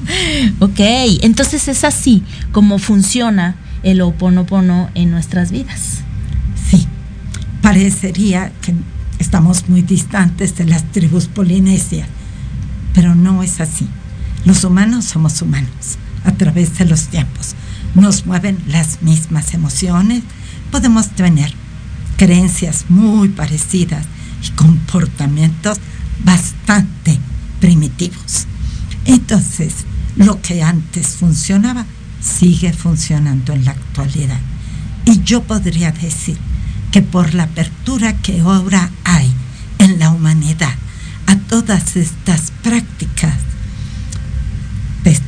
ok, 0.60 0.80
entonces 1.20 1.68
es 1.68 1.84
así 1.84 2.22
como 2.52 2.78
funciona 2.78 3.56
el 3.82 4.00
oponopono 4.00 4.88
en 4.94 5.10
nuestras 5.10 5.50
vidas. 5.50 5.98
Sí, 6.70 6.86
parecería 7.60 8.50
que 8.62 8.74
estamos 9.22 9.68
muy 9.68 9.82
distantes 9.82 10.56
de 10.56 10.66
las 10.66 10.84
tribus 10.92 11.28
polinesias 11.28 12.08
pero 12.94 13.14
no 13.14 13.42
es 13.42 13.60
así. 13.60 13.88
Los 14.44 14.64
humanos 14.64 15.04
somos 15.04 15.40
humanos 15.42 15.98
a 16.24 16.32
través 16.32 16.78
de 16.78 16.84
los 16.84 17.08
tiempos. 17.08 17.54
Nos 17.94 18.26
mueven 18.26 18.58
las 18.68 19.02
mismas 19.02 19.54
emociones, 19.54 20.22
podemos 20.70 21.10
tener 21.10 21.52
creencias 22.16 22.86
muy 22.88 23.28
parecidas 23.28 24.06
y 24.46 24.50
comportamientos 24.50 25.78
bastante 26.24 27.18
primitivos. 27.60 28.46
Entonces, 29.04 29.74
lo 30.16 30.40
que 30.40 30.62
antes 30.62 31.08
funcionaba 31.08 31.86
sigue 32.20 32.72
funcionando 32.72 33.52
en 33.52 33.64
la 33.64 33.72
actualidad. 33.72 34.40
Y 35.04 35.22
yo 35.22 35.42
podría 35.42 35.90
decir 35.92 36.38
que 36.92 37.02
por 37.02 37.34
la 37.34 37.44
apertura 37.44 38.14
que 38.18 38.40
ahora 38.40 38.90
hay 39.02 39.32
en 39.78 39.98
la 39.98 40.10
humanidad 40.10 40.74
a 41.26 41.36
todas 41.36 41.96
estas 41.96 42.52
prácticas, 42.62 43.34
pues, 45.02 45.22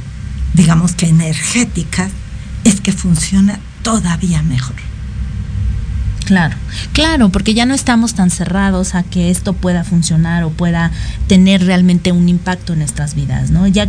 digamos 0.53 0.92
que 0.92 1.09
energéticas, 1.09 2.12
es 2.64 2.81
que 2.81 2.92
funciona 2.92 3.59
todavía 3.83 4.42
mejor. 4.42 4.93
Claro, 6.25 6.57
claro, 6.93 7.29
porque 7.29 7.53
ya 7.53 7.67
no 7.67 7.75
estamos 7.75 8.15
tan 8.15 8.31
cerrados 8.31 8.95
a 8.95 9.03
que 9.03 9.31
esto 9.31 9.53
pueda 9.53 9.85
funcionar 9.85 10.43
o 10.45 10.51
pueda 10.51 10.91
tener 11.27 11.67
realmente 11.67 12.13
un 12.13 12.31
impacto 12.31 12.73
en 12.73 12.79
nuestras 12.79 13.15
vidas, 13.15 13.51
¿no? 13.51 13.67
Ya 13.67 13.89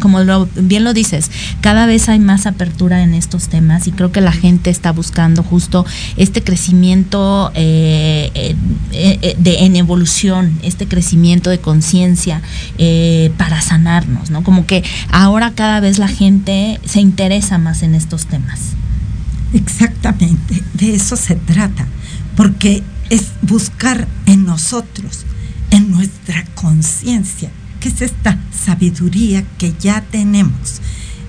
como 0.00 0.18
bien 0.56 0.82
lo 0.82 0.92
dices, 0.92 1.30
cada 1.60 1.86
vez 1.86 2.08
hay 2.08 2.18
más 2.18 2.46
apertura 2.46 3.02
en 3.02 3.14
estos 3.14 3.48
temas 3.48 3.86
y 3.86 3.92
creo 3.92 4.10
que 4.10 4.20
la 4.20 4.32
gente 4.32 4.70
está 4.70 4.90
buscando 4.90 5.44
justo 5.44 5.86
este 6.16 6.42
crecimiento 6.42 7.52
eh, 7.54 8.32
eh, 8.34 8.56
eh, 8.92 9.36
de, 9.38 9.58
en 9.60 9.76
evolución, 9.76 10.58
este 10.62 10.88
crecimiento 10.88 11.50
de 11.50 11.60
conciencia 11.60 12.42
para 13.36 13.60
sanarnos, 13.60 14.30
¿no? 14.30 14.42
Como 14.42 14.66
que 14.66 14.82
ahora 15.10 15.52
cada 15.54 15.78
vez 15.78 15.98
la 15.98 16.08
gente 16.08 16.80
se 16.84 17.00
interesa 17.00 17.58
más 17.58 17.82
en 17.82 17.94
estos 17.94 18.26
temas. 18.26 18.77
Exactamente, 19.52 20.62
de 20.74 20.94
eso 20.94 21.16
se 21.16 21.34
trata, 21.34 21.86
porque 22.36 22.82
es 23.08 23.32
buscar 23.42 24.06
en 24.26 24.44
nosotros, 24.44 25.24
en 25.70 25.90
nuestra 25.90 26.44
conciencia, 26.54 27.50
que 27.80 27.88
es 27.88 28.02
esta 28.02 28.38
sabiduría 28.52 29.44
que 29.56 29.74
ya 29.80 30.02
tenemos, 30.02 30.80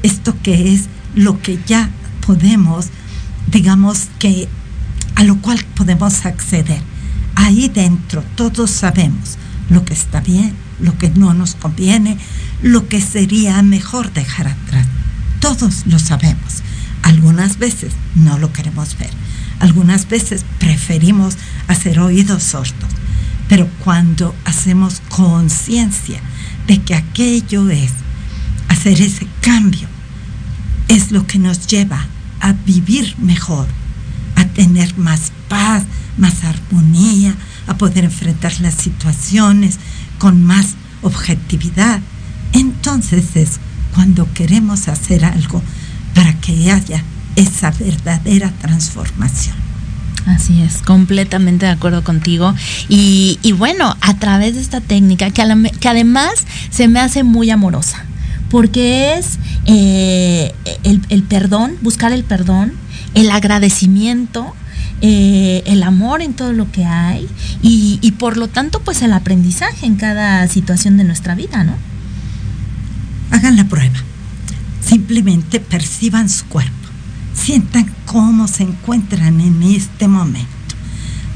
esto 0.03 0.35
que 0.41 0.73
es 0.73 0.85
lo 1.15 1.41
que 1.41 1.59
ya 1.65 1.89
podemos, 2.25 2.87
digamos 3.51 4.07
que 4.19 4.49
a 5.15 5.23
lo 5.23 5.41
cual 5.41 5.59
podemos 5.75 6.25
acceder. 6.25 6.81
Ahí 7.35 7.69
dentro 7.69 8.23
todos 8.35 8.69
sabemos 8.69 9.37
lo 9.69 9.85
que 9.85 9.93
está 9.93 10.19
bien, 10.19 10.53
lo 10.81 10.97
que 10.97 11.09
no 11.09 11.33
nos 11.33 11.55
conviene, 11.55 12.17
lo 12.61 12.87
que 12.87 13.01
sería 13.01 13.61
mejor 13.61 14.11
dejar 14.11 14.47
atrás. 14.47 14.87
Todos 15.39 15.85
lo 15.85 15.99
sabemos. 15.99 16.63
Algunas 17.09 17.57
veces 17.57 17.93
no 18.13 18.37
lo 18.37 18.53
queremos 18.53 18.95
ver. 18.99 19.09
Algunas 19.59 20.07
veces 20.07 20.45
preferimos 20.59 21.37
hacer 21.67 21.99
oídos 21.99 22.43
sordos. 22.43 22.91
Pero 23.47 23.67
cuando 23.83 24.35
hacemos 24.45 25.01
conciencia 25.09 26.21
de 26.67 26.79
que 26.83 26.93
aquello 26.93 27.67
es 27.71 27.91
hacer 28.67 29.01
ese 29.01 29.25
cambio, 29.41 29.87
es 30.87 31.11
lo 31.11 31.25
que 31.25 31.39
nos 31.39 31.65
lleva 31.65 32.05
a 32.41 32.53
vivir 32.53 33.15
mejor, 33.17 33.67
a 34.35 34.45
tener 34.45 34.95
más 34.95 35.31
paz, 35.47 35.85
más 36.15 36.43
armonía, 36.43 37.33
a 37.65 37.75
poder 37.75 38.03
enfrentar 38.03 38.53
las 38.61 38.75
situaciones 38.75 39.79
con 40.19 40.43
más 40.43 40.75
objetividad. 41.01 42.01
Entonces 42.53 43.35
es 43.35 43.59
cuando 43.95 44.31
queremos 44.35 44.87
hacer 44.87 45.25
algo 45.25 45.63
para 46.13 46.33
que 46.33 46.71
haya 46.71 47.03
esa 47.35 47.71
verdadera 47.71 48.51
transformación. 48.61 49.55
Así 50.25 50.61
es, 50.61 50.81
completamente 50.81 51.65
de 51.65 51.71
acuerdo 51.71 52.03
contigo. 52.03 52.53
Y, 52.87 53.53
bueno, 53.57 53.95
a 54.01 54.13
través 54.15 54.55
de 54.55 54.61
esta 54.61 54.81
técnica, 54.81 55.31
que, 55.31 55.41
además 55.87 56.31
se 56.69 56.87
me 56.87 56.99
hace 56.99 57.23
muy 57.23 57.49
amorosa, 57.49 58.05
porque 58.49 59.17
es 59.17 59.39
eh, 59.65 60.53
el, 60.83 61.23
perdón, 61.23 61.73
buscar 61.81 62.11
el 62.11 62.23
perdón, 62.23 62.73
el 63.15 63.31
agradecimiento, 63.31 64.53
eh, 65.01 65.63
el 65.65 65.81
amor 65.83 66.21
en 66.21 66.33
todo 66.33 66.51
lo 66.51 66.69
que 66.71 66.85
hay 66.85 67.27
y, 67.61 67.99
y, 68.01 68.11
por 68.11 68.35
lo 68.35 68.49
tanto 68.49 68.81
pues 68.81 69.01
el 69.01 69.13
aprendizaje 69.13 69.85
en 69.85 69.95
cada 69.95 70.45
situación 70.49 70.97
de 70.97 71.05
nuestra 71.05 71.35
vida, 71.35 71.63
¿no? 71.63 71.73
Hagan 73.31 73.55
la 73.55 73.63
prueba. 73.63 74.08
Simplemente 74.85 75.59
perciban 75.59 76.29
su 76.29 76.45
cuerpo. 76.45 76.73
Sientan 77.33 77.91
cómo 78.05 78.47
se 78.47 78.63
encuentran 78.63 79.39
en 79.39 79.63
este 79.63 80.07
momento. 80.07 80.49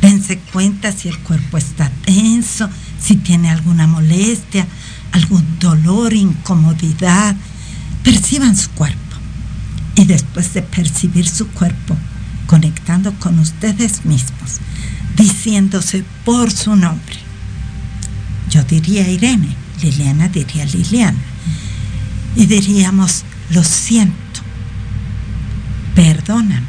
Dense 0.01 0.37
cuenta 0.51 0.91
si 0.91 1.07
el 1.07 1.17
cuerpo 1.19 1.57
está 1.57 1.89
tenso, 2.03 2.69
si 2.99 3.15
tiene 3.15 3.49
alguna 3.49 3.87
molestia, 3.87 4.67
algún 5.11 5.59
dolor, 5.59 6.13
incomodidad. 6.13 7.35
Perciban 8.03 8.55
su 8.55 8.69
cuerpo. 8.71 8.99
Y 9.95 10.05
después 10.05 10.53
de 10.53 10.61
percibir 10.61 11.27
su 11.27 11.47
cuerpo, 11.49 11.95
conectando 12.47 13.13
con 13.19 13.39
ustedes 13.39 14.05
mismos, 14.05 14.59
diciéndose 15.15 16.03
por 16.25 16.51
su 16.51 16.75
nombre. 16.75 17.15
Yo 18.49 18.63
diría 18.63 19.07
Irene, 19.07 19.55
Liliana 19.81 20.27
diría 20.27 20.65
Liliana. 20.65 21.19
Y 22.35 22.47
diríamos, 22.47 23.23
lo 23.49 23.63
siento, 23.63 24.41
perdóname, 25.95 26.67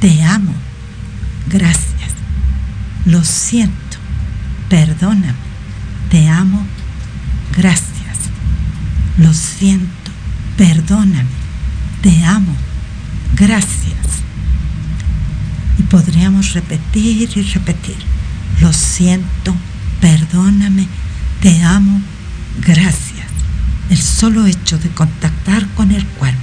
te 0.00 0.22
amo, 0.22 0.54
gracias, 1.46 2.12
lo 3.04 3.24
siento, 3.24 3.98
perdóname, 4.68 5.34
te 6.10 6.28
amo, 6.28 6.64
gracias, 7.56 8.18
lo 9.18 9.32
siento, 9.34 10.10
perdóname, 10.56 11.28
te 12.02 12.24
amo, 12.24 12.54
gracias. 13.34 13.96
Y 15.78 15.82
podríamos 15.82 16.54
repetir 16.54 17.30
y 17.36 17.42
repetir, 17.42 17.96
lo 18.60 18.72
siento, 18.72 19.54
perdóname, 20.00 20.88
te 21.40 21.62
amo, 21.62 22.00
gracias 22.60 23.17
el 23.90 23.98
solo 23.98 24.46
hecho 24.46 24.78
de 24.78 24.90
contactar 24.90 25.66
con 25.68 25.90
el 25.92 26.04
cuerpo. 26.04 26.38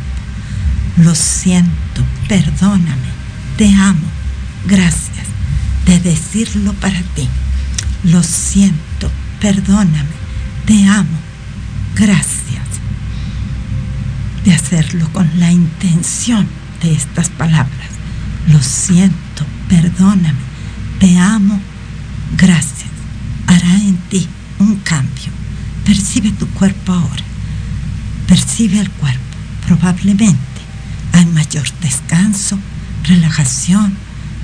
Lo 0.97 1.13
siento, 1.13 2.03
perdóname, 2.27 3.09
te 3.57 3.73
amo, 3.73 4.07
gracias, 4.65 5.27
de 5.85 5.99
decirlo 5.99 6.73
para 6.73 7.01
ti. 7.15 7.27
Lo 8.03 8.23
siento, 8.23 9.11
perdóname, 9.41 10.15
te 10.65 10.85
amo, 10.87 11.17
gracias. 11.95 12.33
De 14.43 14.53
hacerlo 14.53 15.11
con 15.11 15.29
la 15.39 15.51
intención 15.51 16.47
de 16.81 16.93
estas 16.93 17.29
palabras. 17.29 17.89
Lo 18.47 18.61
siento, 18.61 19.45
perdóname, 19.69 20.39
te 20.99 21.17
amo, 21.17 21.59
gracias. 22.37 22.89
Hará 23.47 23.75
en 23.75 23.97
ti 24.09 24.27
un 24.59 24.77
cambio. 24.77 25.31
Percibe 25.83 26.31
tu 26.31 26.47
cuerpo 26.47 26.93
ahora 26.93 27.34
percibe 28.27 28.79
el 28.79 28.89
cuerpo. 28.91 29.19
Probablemente 29.65 30.39
hay 31.13 31.25
mayor 31.27 31.65
descanso, 31.81 32.59
relajación, 33.03 33.95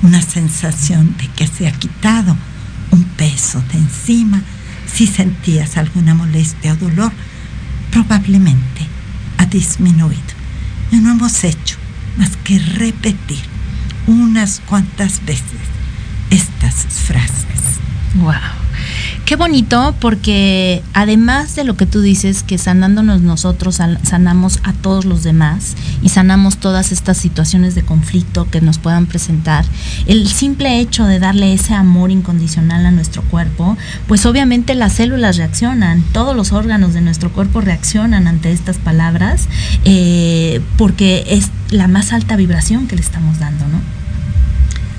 una 0.02 0.22
sensación 0.22 1.16
de 1.16 1.28
que 1.28 1.46
se 1.46 1.68
ha 1.68 1.72
quitado 1.72 2.36
un 2.90 3.04
peso 3.04 3.62
de 3.72 3.78
encima. 3.78 4.42
Si 4.92 5.06
sentías 5.06 5.76
alguna 5.76 6.14
molestia 6.14 6.72
o 6.72 6.76
dolor, 6.76 7.12
probablemente 7.90 8.86
ha 9.38 9.46
disminuido. 9.46 10.22
Y 10.90 10.96
no 10.96 11.12
hemos 11.12 11.44
hecho 11.44 11.76
más 12.18 12.36
que 12.44 12.58
repetir 12.58 13.40
unas 14.06 14.60
cuantas 14.66 15.24
veces 15.24 15.60
estas 16.30 16.74
frases. 16.74 17.78
Wow. 18.16 18.61
Qué 19.32 19.36
bonito 19.36 19.94
porque 19.98 20.82
además 20.92 21.56
de 21.56 21.64
lo 21.64 21.74
que 21.74 21.86
tú 21.86 22.02
dices, 22.02 22.42
que 22.42 22.58
sanándonos 22.58 23.22
nosotros 23.22 23.76
sanamos 24.02 24.60
a 24.62 24.74
todos 24.74 25.06
los 25.06 25.22
demás 25.22 25.74
y 26.02 26.10
sanamos 26.10 26.58
todas 26.58 26.92
estas 26.92 27.16
situaciones 27.16 27.74
de 27.74 27.82
conflicto 27.82 28.50
que 28.50 28.60
nos 28.60 28.76
puedan 28.76 29.06
presentar, 29.06 29.64
el 30.06 30.28
simple 30.28 30.80
hecho 30.80 31.06
de 31.06 31.18
darle 31.18 31.54
ese 31.54 31.72
amor 31.72 32.10
incondicional 32.10 32.84
a 32.84 32.90
nuestro 32.90 33.22
cuerpo, 33.22 33.78
pues 34.06 34.26
obviamente 34.26 34.74
las 34.74 34.92
células 34.92 35.38
reaccionan, 35.38 36.02
todos 36.12 36.36
los 36.36 36.52
órganos 36.52 36.92
de 36.92 37.00
nuestro 37.00 37.32
cuerpo 37.32 37.62
reaccionan 37.62 38.26
ante 38.26 38.52
estas 38.52 38.76
palabras 38.76 39.48
eh, 39.86 40.60
porque 40.76 41.24
es 41.28 41.48
la 41.70 41.88
más 41.88 42.12
alta 42.12 42.36
vibración 42.36 42.86
que 42.86 42.96
le 42.96 43.02
estamos 43.02 43.38
dando, 43.38 43.66
¿no? 43.66 43.80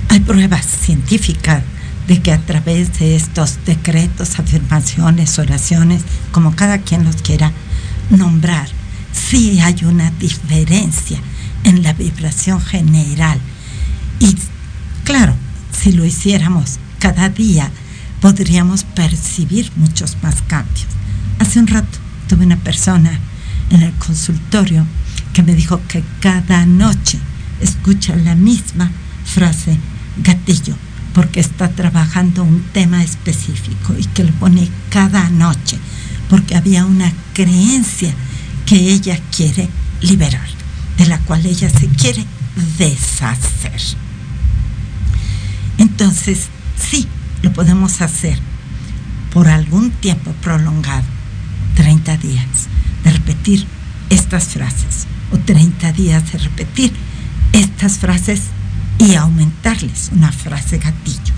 Hay 0.09 0.21
pruebas 0.21 0.65
científicas 0.65 1.61
de 2.07 2.21
que 2.21 2.31
a 2.31 2.39
través 2.39 2.99
de 2.99 3.15
estos 3.15 3.59
decretos, 3.65 4.39
afirmaciones, 4.39 5.39
oraciones, 5.39 6.03
como 6.31 6.55
cada 6.55 6.79
quien 6.79 7.03
los 7.03 7.17
quiera 7.17 7.51
nombrar, 8.09 8.67
sí 9.11 9.59
hay 9.61 9.85
una 9.85 10.11
diferencia 10.11 11.19
en 11.63 11.83
la 11.83 11.93
vibración 11.93 12.61
general. 12.61 13.39
Y 14.19 14.35
claro, 15.03 15.35
si 15.71 15.93
lo 15.93 16.05
hiciéramos 16.05 16.79
cada 16.99 17.29
día, 17.29 17.71
podríamos 18.21 18.83
percibir 18.83 19.71
muchos 19.75 20.17
más 20.21 20.41
cambios. 20.43 20.87
Hace 21.39 21.59
un 21.59 21.67
rato 21.67 21.99
tuve 22.27 22.45
una 22.45 22.57
persona 22.57 23.19
en 23.69 23.81
el 23.81 23.93
consultorio 23.93 24.85
que 25.33 25.43
me 25.43 25.55
dijo 25.55 25.81
que 25.87 26.03
cada 26.19 26.65
noche 26.65 27.17
escucha 27.59 28.15
la 28.15 28.35
misma 28.35 28.91
frase 29.25 29.77
gatillo 30.17 30.75
porque 31.13 31.39
está 31.39 31.69
trabajando 31.69 32.43
un 32.43 32.63
tema 32.73 33.03
específico 33.03 33.95
y 33.97 34.05
que 34.05 34.23
lo 34.23 34.31
pone 34.33 34.67
cada 34.89 35.29
noche 35.29 35.77
porque 36.29 36.55
había 36.55 36.85
una 36.85 37.11
creencia 37.33 38.13
que 38.65 38.75
ella 38.75 39.19
quiere 39.35 39.69
liberar, 40.01 40.47
de 40.97 41.05
la 41.05 41.19
cual 41.19 41.45
ella 41.45 41.69
se 41.69 41.87
quiere 41.87 42.25
deshacer. 42.77 43.81
Entonces, 45.77 46.47
sí, 46.77 47.07
lo 47.41 47.51
podemos 47.53 48.01
hacer 48.01 48.39
por 49.31 49.47
algún 49.47 49.91
tiempo 49.91 50.31
prolongado, 50.41 51.05
30 51.75 52.17
días, 52.17 52.47
de 53.03 53.11
repetir 53.11 53.65
estas 54.09 54.45
frases, 54.45 55.07
o 55.31 55.37
30 55.37 55.91
días 55.91 56.31
de 56.31 56.37
repetir 56.39 56.93
estas 57.51 57.97
frases 57.97 58.41
y 59.03 59.15
aumentarles 59.15 60.09
una 60.13 60.31
frase 60.31 60.77
gatillo. 60.77 61.33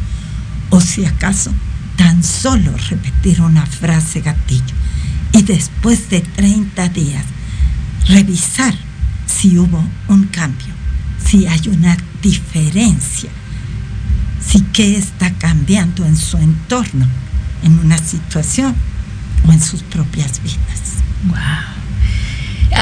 O 0.69 0.79
si 0.79 1.05
acaso, 1.05 1.51
tan 1.95 2.23
solo 2.23 2.71
repetir 2.89 3.41
una 3.41 3.65
frase 3.65 4.21
gatillo 4.21 4.75
y 5.31 5.41
después 5.41 6.09
de 6.09 6.21
30 6.21 6.89
días 6.89 7.25
revisar 8.07 8.73
si 9.25 9.57
hubo 9.57 9.83
un 10.07 10.25
cambio, 10.25 10.73
si 11.23 11.47
hay 11.47 11.67
una 11.67 11.97
diferencia, 12.21 13.29
si 14.45 14.61
qué 14.61 14.97
está 14.97 15.31
cambiando 15.33 16.05
en 16.05 16.15
su 16.15 16.37
entorno, 16.37 17.07
en 17.63 17.79
una 17.79 17.97
situación 17.97 18.75
o 19.47 19.51
en 19.51 19.61
sus 19.61 19.81
propias 19.83 20.41
vidas. 20.43 21.01
Wow. 21.27 21.74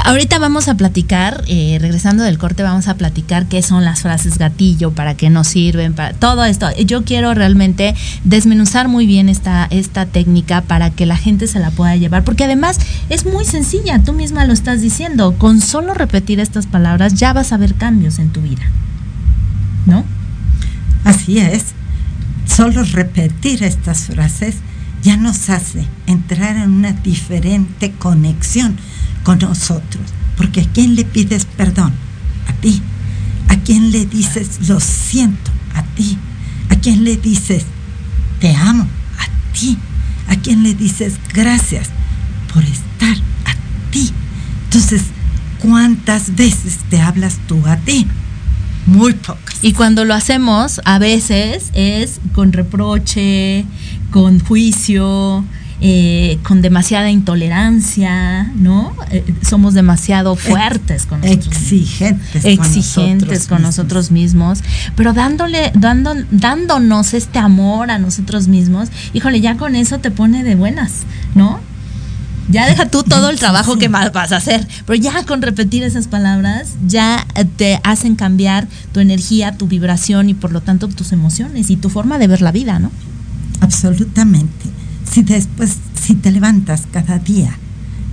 Ahorita 0.05 0.39
vamos 0.39 0.67
a 0.69 0.75
platicar, 0.75 1.43
eh, 1.47 1.77
regresando 1.79 2.23
del 2.23 2.37
corte, 2.37 2.63
vamos 2.63 2.87
a 2.87 2.95
platicar 2.95 3.47
qué 3.47 3.61
son 3.61 3.83
las 3.83 4.01
frases 4.01 4.37
gatillo, 4.37 4.91
para 4.91 5.15
qué 5.15 5.29
nos 5.29 5.47
sirven, 5.47 5.93
para 5.93 6.13
todo 6.13 6.45
esto. 6.45 6.67
Yo 6.85 7.03
quiero 7.03 7.33
realmente 7.33 7.93
desmenuzar 8.23 8.87
muy 8.87 9.05
bien 9.05 9.29
esta, 9.29 9.67
esta 9.69 10.05
técnica 10.05 10.61
para 10.61 10.89
que 10.89 11.05
la 11.05 11.17
gente 11.17 11.47
se 11.47 11.59
la 11.59 11.71
pueda 11.71 11.95
llevar, 11.95 12.23
porque 12.23 12.45
además 12.45 12.79
es 13.09 13.25
muy 13.25 13.45
sencilla, 13.45 14.03
tú 14.03 14.13
misma 14.13 14.45
lo 14.45 14.53
estás 14.53 14.81
diciendo, 14.81 15.35
con 15.37 15.61
solo 15.61 15.93
repetir 15.93 16.39
estas 16.39 16.65
palabras 16.65 17.13
ya 17.15 17.33
vas 17.33 17.51
a 17.51 17.57
ver 17.57 17.75
cambios 17.75 18.19
en 18.19 18.29
tu 18.29 18.41
vida, 18.41 18.63
¿no? 19.85 20.05
Así 21.03 21.39
es, 21.39 21.65
solo 22.45 22.83
repetir 22.83 23.63
estas 23.63 24.05
frases 24.07 24.55
ya 25.01 25.17
nos 25.17 25.49
hace 25.49 25.85
entrar 26.07 26.55
en 26.55 26.71
una 26.71 26.93
diferente 26.93 27.91
conexión 27.91 28.77
con 29.23 29.39
nosotros. 29.39 30.03
Porque 30.37 30.61
a 30.61 30.69
quién 30.73 30.95
le 30.95 31.05
pides 31.05 31.45
perdón? 31.45 31.93
A 32.47 32.53
ti. 32.53 32.81
¿A 33.49 33.57
quién 33.57 33.91
le 33.91 34.05
dices 34.05 34.67
lo 34.67 34.79
siento? 34.79 35.51
A 35.75 35.83
ti. 35.83 36.17
¿A 36.69 36.75
quién 36.75 37.03
le 37.03 37.17
dices 37.17 37.65
te 38.39 38.55
amo? 38.55 38.87
A 39.19 39.53
ti. 39.53 39.77
¿A 40.27 40.35
quién 40.35 40.63
le 40.63 40.73
dices 40.73 41.13
gracias 41.33 41.89
por 42.53 42.63
estar? 42.63 43.15
A 43.45 43.55
ti. 43.91 44.11
Entonces, 44.65 45.03
¿cuántas 45.59 46.35
veces 46.35 46.79
te 46.89 46.99
hablas 46.99 47.37
tú 47.47 47.65
a 47.67 47.77
ti? 47.77 48.07
Muy 48.85 49.13
pocas. 49.13 49.55
Y 49.61 49.73
cuando 49.73 50.03
lo 50.03 50.13
hacemos, 50.13 50.81
a 50.83 50.99
veces 50.99 51.69
es 51.73 52.19
con 52.33 52.51
reproche, 52.51 53.65
con 54.11 54.39
juicio, 54.39 55.45
eh, 55.81 56.39
con 56.43 56.61
demasiada 56.61 57.09
intolerancia, 57.09 58.43
¿no? 58.55 58.93
Eh, 59.11 59.23
somos 59.47 59.73
demasiado 59.73 60.35
fuertes 60.35 61.05
con 61.05 61.21
nosotros 61.21 61.47
exigentes, 61.47 62.45
exigentes 62.45 63.47
con 63.47 63.61
nosotros, 63.61 64.11
mismos, 64.11 64.59
pero 64.95 65.13
dándole, 65.13 65.71
dando, 65.73 66.13
dándonos 66.31 67.13
este 67.13 67.39
amor 67.39 67.91
a 67.91 67.97
nosotros 67.97 68.47
mismos, 68.47 68.89
híjole, 69.13 69.41
ya 69.41 69.57
con 69.57 69.75
eso 69.75 69.99
te 69.99 70.11
pone 70.11 70.43
de 70.43 70.55
buenas, 70.55 71.01
¿no? 71.35 71.59
Ya 72.49 72.67
deja 72.67 72.87
tú 72.89 73.03
todo 73.03 73.29
el 73.29 73.39
trabajo 73.39 73.77
que 73.77 73.89
más 73.89 74.11
vas 74.13 74.31
a 74.31 74.37
hacer, 74.37 74.67
pero 74.85 74.95
ya 74.95 75.25
con 75.25 75.41
repetir 75.41 75.83
esas 75.83 76.07
palabras 76.07 76.75
ya 76.87 77.25
te 77.57 77.79
hacen 77.83 78.15
cambiar 78.15 78.67
tu 78.91 78.99
energía, 78.99 79.57
tu 79.57 79.67
vibración 79.67 80.29
y 80.29 80.33
por 80.33 80.51
lo 80.51 80.61
tanto 80.61 80.87
tus 80.87 81.11
emociones 81.13 81.69
y 81.69 81.77
tu 81.77 81.89
forma 81.89 82.17
de 82.19 82.27
ver 82.27 82.41
la 82.41 82.51
vida, 82.51 82.79
¿no? 82.79 82.91
Absolutamente 83.61 84.72
si 85.13 85.21
después, 85.21 85.77
si 85.93 86.15
te 86.15 86.31
levantas 86.31 86.87
cada 86.91 87.19
día 87.19 87.55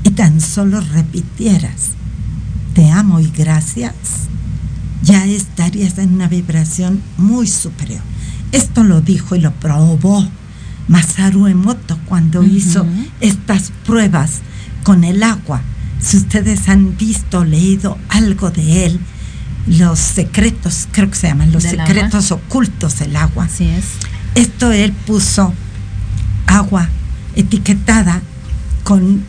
y 0.05 0.11
tan 0.11 0.43
solo 0.43 0.83
repitieras, 0.83 1.93
te 2.75 2.91
amo 2.91 3.21
y 3.21 3.31
gracias, 3.31 3.95
ya 5.03 5.25
estarías 5.25 5.97
en 5.97 6.13
una 6.13 6.29
vibración 6.29 7.01
muy 7.17 7.47
superior. 7.47 8.03
Esto 8.53 8.85
lo 8.85 9.01
dijo 9.01 9.35
y 9.35 9.41
lo 9.41 9.53
probó 9.53 10.29
Masaru 10.89 11.47
Emoto 11.47 11.99
cuando 12.05 12.43
hizo 12.43 12.85
estas 13.21 13.73
pruebas 13.87 14.41
con 14.83 15.03
el 15.03 15.23
agua. 15.23 15.63
Si 16.03 16.19
ustedes 16.19 16.69
han 16.69 16.99
visto, 16.99 17.47
leído 17.47 17.97
algo 18.11 18.51
de 18.51 18.85
él, 18.85 19.01
los 19.67 19.99
secretos, 19.99 20.87
creo 20.93 21.09
que 21.09 21.17
se 21.17 21.29
llaman, 21.29 21.51
los 21.51 21.63
secretos 21.63 22.31
ocultos 22.31 22.99
del 22.99 23.17
agua. 23.17 23.45
Así 23.45 23.65
es. 23.65 23.85
Esto 24.35 24.71
él 24.71 24.93
puso 24.93 25.55
agua 26.51 26.89
etiquetada 27.37 28.21
con 28.83 29.23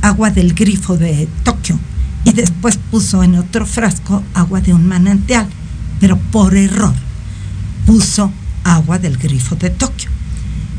agua 0.00 0.30
del 0.30 0.54
grifo 0.54 0.96
de 0.96 1.28
Tokio 1.44 1.78
y 2.24 2.32
después 2.32 2.78
puso 2.90 3.22
en 3.22 3.36
otro 3.36 3.66
frasco 3.66 4.22
agua 4.34 4.60
de 4.60 4.72
un 4.72 4.86
manantial, 4.86 5.46
pero 6.00 6.16
por 6.16 6.56
error 6.56 6.94
puso 7.86 8.32
agua 8.64 8.98
del 8.98 9.18
grifo 9.18 9.54
de 9.56 9.70
Tokio. 9.70 10.10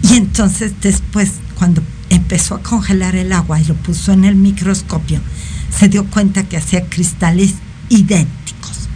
Y 0.01 0.15
entonces 0.15 0.73
después, 0.81 1.31
cuando 1.55 1.81
empezó 2.09 2.55
a 2.55 2.63
congelar 2.63 3.15
el 3.15 3.31
agua 3.31 3.61
y 3.61 3.65
lo 3.65 3.75
puso 3.75 4.11
en 4.11 4.25
el 4.25 4.35
microscopio, 4.35 5.21
se 5.69 5.89
dio 5.89 6.05
cuenta 6.05 6.43
que 6.43 6.57
hacía 6.57 6.87
cristales 6.87 7.55
idénticos. 7.89 8.89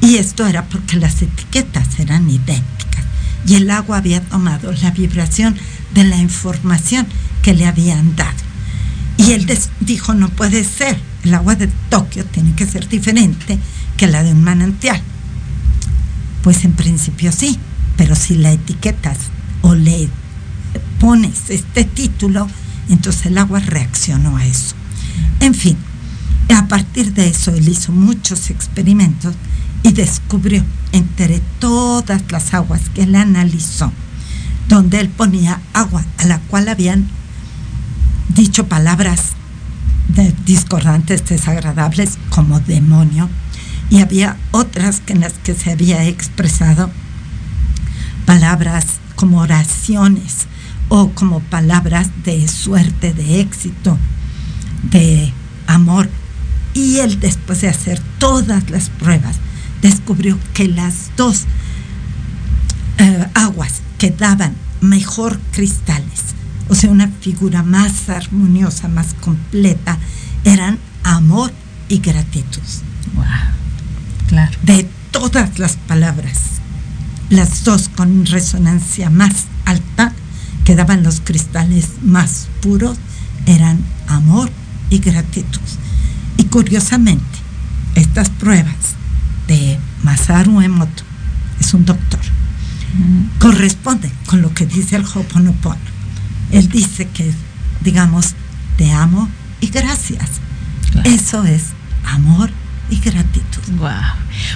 Y 0.00 0.16
esto 0.16 0.46
era 0.46 0.66
porque 0.66 0.96
las 0.96 1.22
etiquetas 1.22 1.98
eran 1.98 2.28
idénticas. 2.28 2.87
Y 3.46 3.54
el 3.54 3.70
agua 3.70 3.98
había 3.98 4.20
tomado 4.20 4.72
la 4.72 4.90
vibración 4.90 5.56
de 5.94 6.04
la 6.04 6.16
información 6.16 7.06
que 7.42 7.54
le 7.54 7.66
habían 7.66 8.16
dado. 8.16 8.36
Y 9.16 9.32
él 9.32 9.46
dijo, 9.80 10.14
no 10.14 10.28
puede 10.28 10.64
ser, 10.64 10.98
el 11.24 11.34
agua 11.34 11.54
de 11.56 11.68
Tokio 11.88 12.24
tiene 12.24 12.54
que 12.54 12.66
ser 12.66 12.88
diferente 12.88 13.58
que 13.96 14.06
la 14.06 14.22
de 14.22 14.32
un 14.32 14.44
manantial. 14.44 15.00
Pues 16.42 16.64
en 16.64 16.72
principio 16.72 17.32
sí, 17.32 17.58
pero 17.96 18.14
si 18.14 18.36
la 18.36 18.52
etiquetas 18.52 19.18
o 19.62 19.74
le 19.74 20.08
pones 21.00 21.50
este 21.50 21.84
título, 21.84 22.48
entonces 22.88 23.26
el 23.26 23.38
agua 23.38 23.60
reaccionó 23.60 24.36
a 24.36 24.46
eso. 24.46 24.74
En 25.40 25.54
fin, 25.54 25.76
a 26.54 26.68
partir 26.68 27.12
de 27.12 27.28
eso 27.28 27.50
él 27.50 27.68
hizo 27.68 27.92
muchos 27.92 28.50
experimentos 28.50 29.34
y 29.88 29.92
descubrió 29.92 30.62
entre 30.92 31.40
todas 31.60 32.22
las 32.30 32.52
aguas 32.52 32.90
que 32.94 33.04
él 33.04 33.14
analizó, 33.14 33.90
donde 34.68 35.00
él 35.00 35.08
ponía 35.08 35.62
agua 35.72 36.04
a 36.18 36.26
la 36.26 36.40
cual 36.40 36.68
habían 36.68 37.08
dicho 38.28 38.66
palabras 38.66 39.32
discordantes, 40.44 41.24
desagradables, 41.26 42.18
como 42.28 42.60
demonio, 42.60 43.30
y 43.88 44.00
había 44.00 44.36
otras 44.50 45.00
en 45.06 45.20
las 45.20 45.32
que 45.32 45.54
se 45.54 45.72
había 45.72 46.04
expresado 46.04 46.90
palabras 48.26 48.84
como 49.14 49.38
oraciones 49.40 50.48
o 50.90 51.12
como 51.12 51.40
palabras 51.40 52.10
de 52.24 52.46
suerte, 52.46 53.14
de 53.14 53.40
éxito, 53.40 53.96
de 54.90 55.32
amor. 55.66 56.10
Y 56.74 56.98
él 56.98 57.20
después 57.20 57.62
de 57.62 57.68
hacer 57.68 58.02
todas 58.18 58.68
las 58.68 58.90
pruebas, 58.90 59.36
descubrió 59.82 60.38
que 60.54 60.68
las 60.68 61.10
dos 61.16 61.44
eh, 62.98 63.26
aguas 63.34 63.82
que 63.98 64.10
daban 64.10 64.54
mejor 64.80 65.38
cristales, 65.52 66.20
o 66.68 66.74
sea, 66.74 66.90
una 66.90 67.08
figura 67.08 67.62
más 67.62 68.08
armoniosa, 68.08 68.88
más 68.88 69.14
completa, 69.20 69.98
eran 70.44 70.78
amor 71.02 71.52
y 71.88 71.98
gratitud. 71.98 72.62
Wow. 73.14 73.24
Claro. 74.28 74.56
De 74.62 74.88
todas 75.10 75.58
las 75.58 75.76
palabras, 75.76 76.38
las 77.30 77.64
dos 77.64 77.88
con 77.88 78.26
resonancia 78.26 79.10
más 79.10 79.46
alta, 79.64 80.12
que 80.64 80.76
daban 80.76 81.02
los 81.02 81.20
cristales 81.20 81.86
más 82.02 82.48
puros, 82.60 82.98
eran 83.46 83.78
amor 84.06 84.50
y 84.90 84.98
gratitud. 84.98 85.60
Y 86.36 86.44
curiosamente, 86.44 87.24
estas 87.94 88.28
pruebas 88.28 88.74
de 89.48 89.78
Masaru 90.04 90.60
Emoto, 90.60 91.02
es 91.58 91.74
un 91.74 91.84
doctor, 91.84 92.20
corresponde 93.40 94.12
con 94.26 94.42
lo 94.42 94.54
que 94.54 94.66
dice 94.66 94.96
el 94.96 95.04
Ho'oponopono. 95.04 95.76
Él 96.52 96.68
dice 96.68 97.08
que, 97.08 97.32
digamos, 97.82 98.34
te 98.76 98.92
amo 98.92 99.28
y 99.60 99.68
gracias. 99.68 100.28
Eso 101.04 101.44
es 101.44 101.64
amor 102.04 102.50
y 102.90 103.00
gratitud. 103.00 103.62
Wow. 103.78 103.90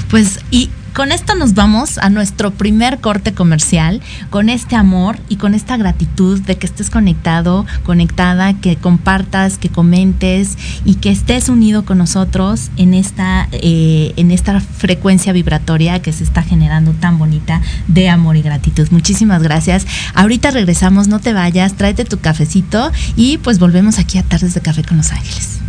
Pues 0.08 0.40
y 0.50 0.70
con 0.94 1.12
esto 1.12 1.34
nos 1.34 1.54
vamos 1.54 1.98
a 1.98 2.10
nuestro 2.10 2.50
primer 2.50 2.98
corte 2.98 3.32
comercial, 3.32 4.00
con 4.30 4.48
este 4.48 4.76
amor 4.76 5.18
y 5.28 5.36
con 5.36 5.54
esta 5.54 5.76
gratitud 5.76 6.40
de 6.40 6.56
que 6.56 6.66
estés 6.66 6.90
conectado, 6.90 7.66
conectada, 7.84 8.54
que 8.54 8.76
compartas, 8.76 9.58
que 9.58 9.68
comentes 9.68 10.58
y 10.84 10.96
que 10.96 11.10
estés 11.10 11.48
unido 11.48 11.84
con 11.84 11.98
nosotros 11.98 12.70
en 12.76 12.94
esta, 12.94 13.48
eh, 13.52 14.12
en 14.16 14.30
esta 14.30 14.60
frecuencia 14.60 15.32
vibratoria 15.32 16.02
que 16.02 16.12
se 16.12 16.24
está 16.24 16.42
generando 16.42 16.92
tan 16.92 17.18
bonita 17.18 17.62
de 17.88 18.08
amor 18.08 18.36
y 18.36 18.42
gratitud. 18.42 18.88
Muchísimas 18.90 19.42
gracias. 19.42 19.86
Ahorita 20.14 20.50
regresamos, 20.50 21.08
no 21.08 21.20
te 21.20 21.32
vayas, 21.32 21.74
tráete 21.74 22.04
tu 22.04 22.18
cafecito 22.20 22.92
y 23.16 23.38
pues 23.38 23.58
volvemos 23.58 23.98
aquí 23.98 24.18
a 24.18 24.22
Tardes 24.22 24.54
de 24.54 24.60
Café 24.60 24.82
con 24.82 24.98
Los 24.98 25.12
Ángeles. 25.12 25.61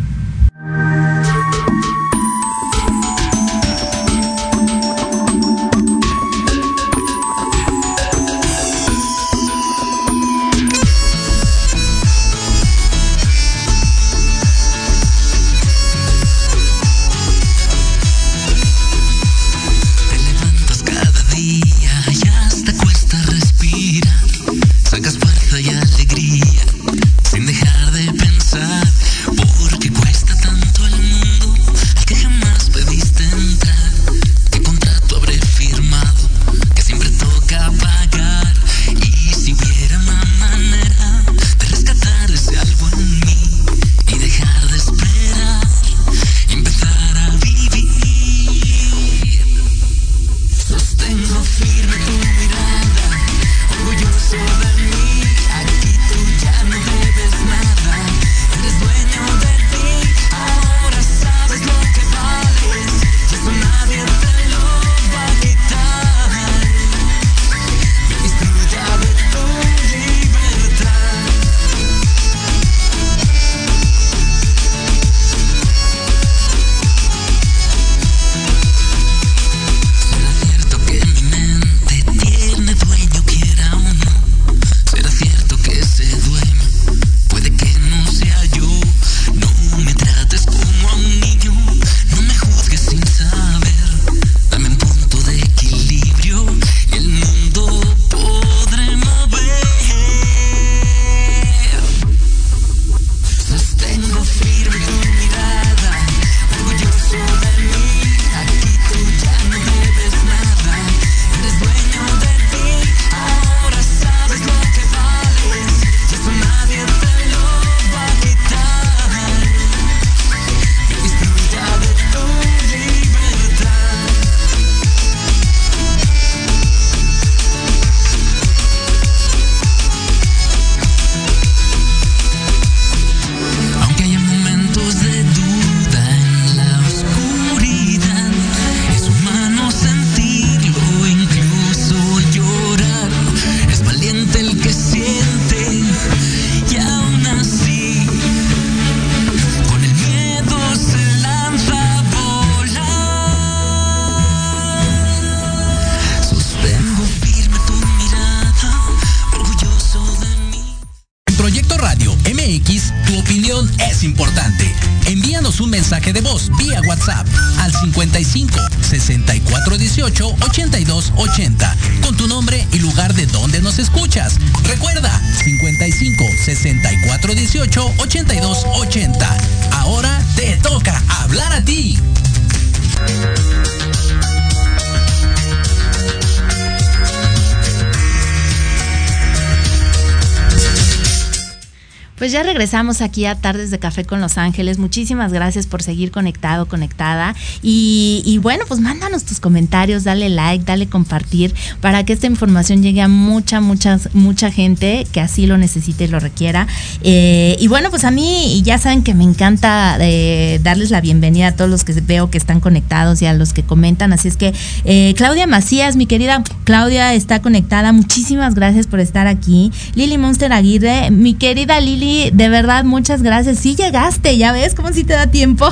Ya 192.32 192.44
regresamos 192.44 193.02
aquí 193.02 193.26
a 193.26 193.36
Tardes 193.36 193.72
de 193.72 193.80
Café 193.80 194.06
con 194.06 194.22
Los 194.22 194.38
Ángeles. 194.38 194.78
Muchísimas 194.78 195.34
gracias 195.34 195.68
por 195.68 195.84
seguir 195.84 196.12
conectado, 196.12 196.68
conectada. 196.68 197.36
Y, 197.62 198.40
bueno, 198.42 198.66
pues 198.68 198.80
mándanos 198.80 199.24
tus 199.24 199.40
comentarios, 199.40 200.04
dale 200.04 200.30
like, 200.30 200.64
dale 200.66 200.88
compartir 200.88 201.54
para 201.82 202.06
que 202.06 202.14
esta 202.14 202.28
información 202.28 202.84
llegue 202.84 203.02
a 203.02 203.08
mucha, 203.08 203.62
mucha, 203.62 204.00
mucha 204.14 204.52
gente 204.52 205.08
que 205.12 205.22
así 205.22 205.48
lo 205.48 205.58
necesite 205.58 206.06
y 206.06 206.08
lo 206.08 206.20
requiera. 206.20 206.68
Eh, 207.02 207.58
y 207.60 207.68
bueno, 207.68 207.90
pues 207.90 208.04
a 208.04 208.12
mí 208.12 208.62
ya 208.64 208.78
saben 208.78 209.04
que 209.04 209.14
me 209.14 209.24
encanta 209.24 209.98
eh, 210.00 210.60
darles 210.63 210.92
la 210.92 211.02
bienvenida 211.02 211.48
a 211.48 211.56
todos 211.56 211.69
los 211.69 211.84
que 211.84 211.94
veo 211.94 212.30
que 212.30 212.38
están 212.38 212.60
conectados 212.60 213.21
y 213.21 213.26
a 213.26 213.34
los 213.34 213.54
que 213.54 213.63
comentan. 213.63 214.13
Así 214.13 214.28
es 214.28 214.38
que 214.38 214.54
eh, 214.86 215.13
Claudia 215.17 215.48
Macías, 215.48 215.96
mi 215.96 216.06
querida 216.06 216.44
Claudia, 216.63 217.13
está 217.13 217.42
conectada. 217.42 217.92
Muchísimas 217.92 218.56
gracias 218.56 218.88
por 218.88 219.00
estar 219.00 219.28
aquí. 219.28 219.71
Lili 219.96 220.17
Monster 220.17 220.54
Aguirre, 220.54 221.12
mi 221.12 221.34
querida 221.34 221.80
Lili, 221.80 222.13
de 222.34 222.50
verdad, 222.50 222.84
muchas 222.84 223.22
gracias. 223.24 223.60
Sí 223.60 223.76
llegaste, 223.76 224.38
ya 224.38 224.52
ves 224.52 224.76
cómo 224.76 224.92
si 224.92 225.04
te 225.04 225.14
da 225.14 225.28
tiempo. 225.28 225.68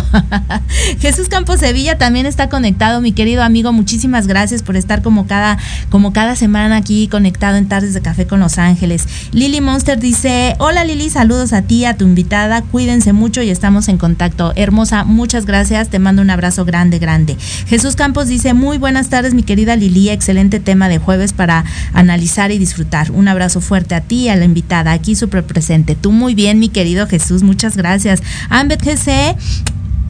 Jesús 0.99 1.29
Campos 1.29 1.59
Sevilla 1.59 1.97
también 1.97 2.25
está 2.25 2.49
conectado, 2.49 3.01
mi 3.01 3.11
querido 3.11 3.43
amigo. 3.43 3.71
Muchísimas 3.71 4.27
gracias 4.27 4.63
por 4.63 4.75
estar 4.75 5.01
como 5.01 5.27
cada, 5.27 5.57
como 5.89 6.13
cada 6.13 6.35
semana 6.35 6.77
aquí 6.77 7.07
conectado 7.07 7.57
en 7.57 7.67
Tardes 7.67 7.93
de 7.93 8.01
Café 8.01 8.27
con 8.27 8.39
Los 8.39 8.57
Ángeles. 8.57 9.05
Lili 9.31 9.61
Monster 9.61 9.99
dice, 9.99 10.55
hola 10.59 10.83
Lili, 10.83 11.09
saludos 11.09 11.53
a 11.53 11.61
ti, 11.61 11.85
a 11.85 11.97
tu 11.97 12.05
invitada. 12.05 12.61
Cuídense 12.61 13.13
mucho 13.13 13.41
y 13.41 13.49
estamos 13.49 13.87
en 13.87 13.97
contacto. 13.97 14.53
Hermosa, 14.55 15.03
muchas 15.03 15.45
gracias. 15.45 15.89
Te 15.89 15.99
mando 15.99 16.21
un 16.21 16.29
abrazo 16.29 16.65
grande, 16.65 16.99
grande. 16.99 17.37
Jesús 17.67 17.95
Campos 17.95 18.27
dice, 18.27 18.53
muy 18.53 18.77
buenas 18.77 19.09
tardes, 19.09 19.33
mi 19.33 19.43
querida 19.43 19.75
Lili. 19.75 20.09
Excelente 20.09 20.59
tema 20.59 20.89
de 20.89 20.97
jueves 20.97 21.33
para 21.33 21.65
analizar 21.93 22.51
y 22.51 22.57
disfrutar. 22.57 23.11
Un 23.11 23.27
abrazo 23.27 23.61
fuerte 23.61 23.95
a 23.95 24.01
ti 24.01 24.23
y 24.23 24.29
a 24.29 24.35
la 24.35 24.45
invitada. 24.45 24.91
Aquí 24.91 25.15
súper 25.15 25.43
presente. 25.43 25.95
Tú 25.95 26.11
muy 26.11 26.30
bien 26.35 26.59
mi 26.59 26.69
querido 26.69 27.07
Jesús, 27.07 27.43
muchas 27.43 27.77
gracias. 27.77 28.21
Ambet 28.49 28.81
GC 28.83 29.35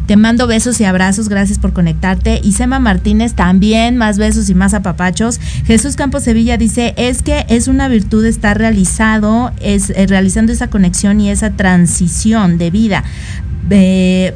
Te 0.08 0.18
mando 0.18 0.46
besos 0.46 0.82
y 0.82 0.84
abrazos, 0.84 1.30
gracias 1.30 1.58
por 1.60 1.72
conectarte. 1.72 2.42
Y 2.44 2.52
Sema 2.52 2.80
Martínez 2.80 3.34
también, 3.34 3.96
más 3.96 4.18
besos 4.18 4.50
y 4.50 4.56
más 4.56 4.74
apapachos. 4.74 5.40
Jesús 5.66 5.96
Campos 5.96 6.24
Sevilla 6.24 6.58
dice, 6.58 6.94
es 6.98 7.22
que 7.22 7.46
es 7.48 7.68
una 7.68 7.88
virtud 7.88 8.26
estar 8.26 8.58
realizado, 8.58 9.54
es 9.62 9.90
eh, 9.92 10.08
realizando 10.08 10.52
esa 10.52 10.68
conexión 10.68 11.22
y 11.22 11.30
esa 11.30 11.52
transición 11.52 12.58
de 12.58 12.72
vida. 12.72 13.04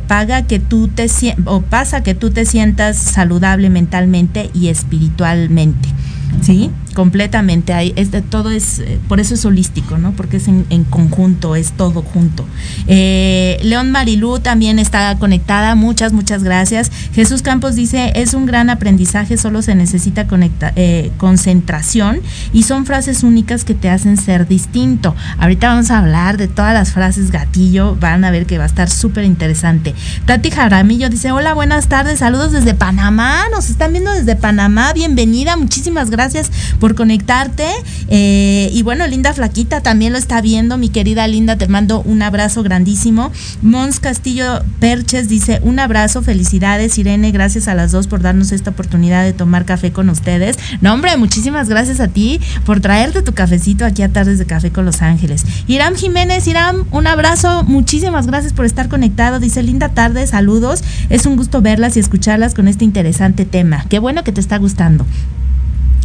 Paga 0.07 0.43
que 0.43 0.59
tú 0.59 0.87
te 0.87 1.07
o 1.43 1.61
pasa 1.61 2.03
que 2.03 2.15
tú 2.15 2.29
te 2.29 2.45
sientas 2.45 2.95
saludable 2.95 3.69
mentalmente 3.69 4.49
y 4.53 4.69
espiritualmente. 4.69 5.89
¿Sí? 6.41 6.71
Completamente. 6.95 7.73
Hay, 7.73 7.93
todo 8.31 8.49
es, 8.49 8.79
eh, 8.79 8.97
por 9.07 9.19
eso 9.19 9.35
es 9.35 9.45
holístico, 9.45 9.99
¿no? 9.99 10.13
Porque 10.13 10.37
es 10.37 10.47
en, 10.47 10.63
conjunto, 10.89 11.55
es 11.55 11.73
todo 11.73 12.01
junto. 12.01 12.47
Eh, 12.87 13.59
León 13.61 13.91
Marilú 13.91 14.39
también 14.39 14.79
está 14.79 15.15
conectada. 15.19 15.75
Muchas, 15.75 16.13
muchas 16.13 16.43
gracias. 16.43 16.91
Jesús 17.13 17.43
Campos 17.43 17.75
dice, 17.75 18.13
es 18.15 18.33
un 18.33 18.47
gran 18.47 18.71
aprendizaje, 18.71 19.37
solo 19.37 19.61
se 19.61 19.75
necesita 19.75 20.25
conecta, 20.25 20.73
eh, 20.75 21.11
concentración 21.17 22.21
y 22.53 22.63
son 22.63 22.85
frases 22.85 23.21
únicas 23.23 23.63
que 23.63 23.75
te 23.75 23.89
hacen 23.89 24.17
ser 24.17 24.47
distinto. 24.47 25.15
Ahorita 25.37 25.67
vamos 25.67 25.91
a 25.91 25.99
hablar 25.99 26.37
de 26.37 26.47
todas 26.47 26.73
las 26.73 26.93
frases 26.93 27.29
gatillo, 27.29 27.95
van 27.99 28.23
a 28.23 28.31
ver 28.31 28.45
que 28.45 28.57
va 28.57 28.63
a 28.63 28.67
estar 28.67 28.89
súper 28.89 29.25
interesante. 29.25 29.93
Tati 30.25 30.49
Jaramillo 30.49 31.09
dice, 31.09 31.31
hola, 31.33 31.53
buenas 31.53 31.89
tardes, 31.89 32.19
saludos 32.19 32.53
desde 32.53 32.73
Panamá, 32.73 33.43
nos 33.51 33.69
están 33.69 33.91
viendo 33.91 34.11
desde 34.11 34.37
Panamá, 34.37 34.93
bienvenida, 34.93 35.57
muchísimas 35.57 36.09
gracias 36.09 36.49
por 36.85 36.93
conectarte. 36.93 37.65
Eh, 38.09 38.69
y 38.71 38.83
bueno, 38.83 39.07
Linda 39.07 39.33
Flaquita 39.33 39.81
también 39.81 40.13
lo 40.13 40.19
está 40.19 40.39
viendo. 40.39 40.77
Mi 40.77 40.89
querida 40.89 41.27
Linda, 41.27 41.57
te 41.57 41.67
mando 41.67 42.03
un 42.03 42.21
abrazo 42.21 42.61
grandísimo. 42.61 43.31
Mons 43.63 43.99
Castillo 43.99 44.61
Perches 44.79 45.27
dice: 45.27 45.61
Un 45.63 45.79
abrazo, 45.79 46.21
felicidades, 46.21 46.99
Irene. 46.99 47.31
Gracias 47.31 47.67
a 47.67 47.73
las 47.73 47.91
dos 47.91 48.05
por 48.05 48.21
darnos 48.21 48.51
esta 48.51 48.69
oportunidad 48.69 49.23
de 49.23 49.33
tomar 49.33 49.65
café 49.65 49.91
con 49.91 50.11
ustedes. 50.11 50.59
No, 50.79 50.93
hombre, 50.93 51.17
muchísimas 51.17 51.69
gracias 51.69 51.99
a 51.99 52.07
ti 52.07 52.39
por 52.67 52.81
traerte 52.81 53.23
tu 53.23 53.33
cafecito 53.33 53.83
aquí 53.83 54.03
a 54.03 54.09
Tardes 54.09 54.37
de 54.37 54.45
Café 54.45 54.69
con 54.69 54.85
Los 54.85 55.01
Ángeles. 55.01 55.43
Iram 55.65 55.95
Jiménez, 55.95 56.45
Iram, 56.45 56.85
un 56.91 57.07
abrazo. 57.07 57.63
Muchísimas 57.63 58.27
gracias 58.27 58.53
por 58.53 58.65
estar 58.65 58.89
conectado. 58.89 59.39
Dice: 59.39 59.63
Linda 59.63 59.89
tarde, 59.89 60.27
saludos. 60.27 60.83
Es 61.09 61.25
un 61.25 61.35
gusto 61.35 61.63
verlas 61.63 61.97
y 61.97 61.99
escucharlas 61.99 62.53
con 62.53 62.67
este 62.67 62.85
interesante 62.85 63.43
tema. 63.43 63.87
Qué 63.89 63.97
bueno 63.97 64.23
que 64.23 64.31
te 64.31 64.39
está 64.39 64.59
gustando. 64.59 65.03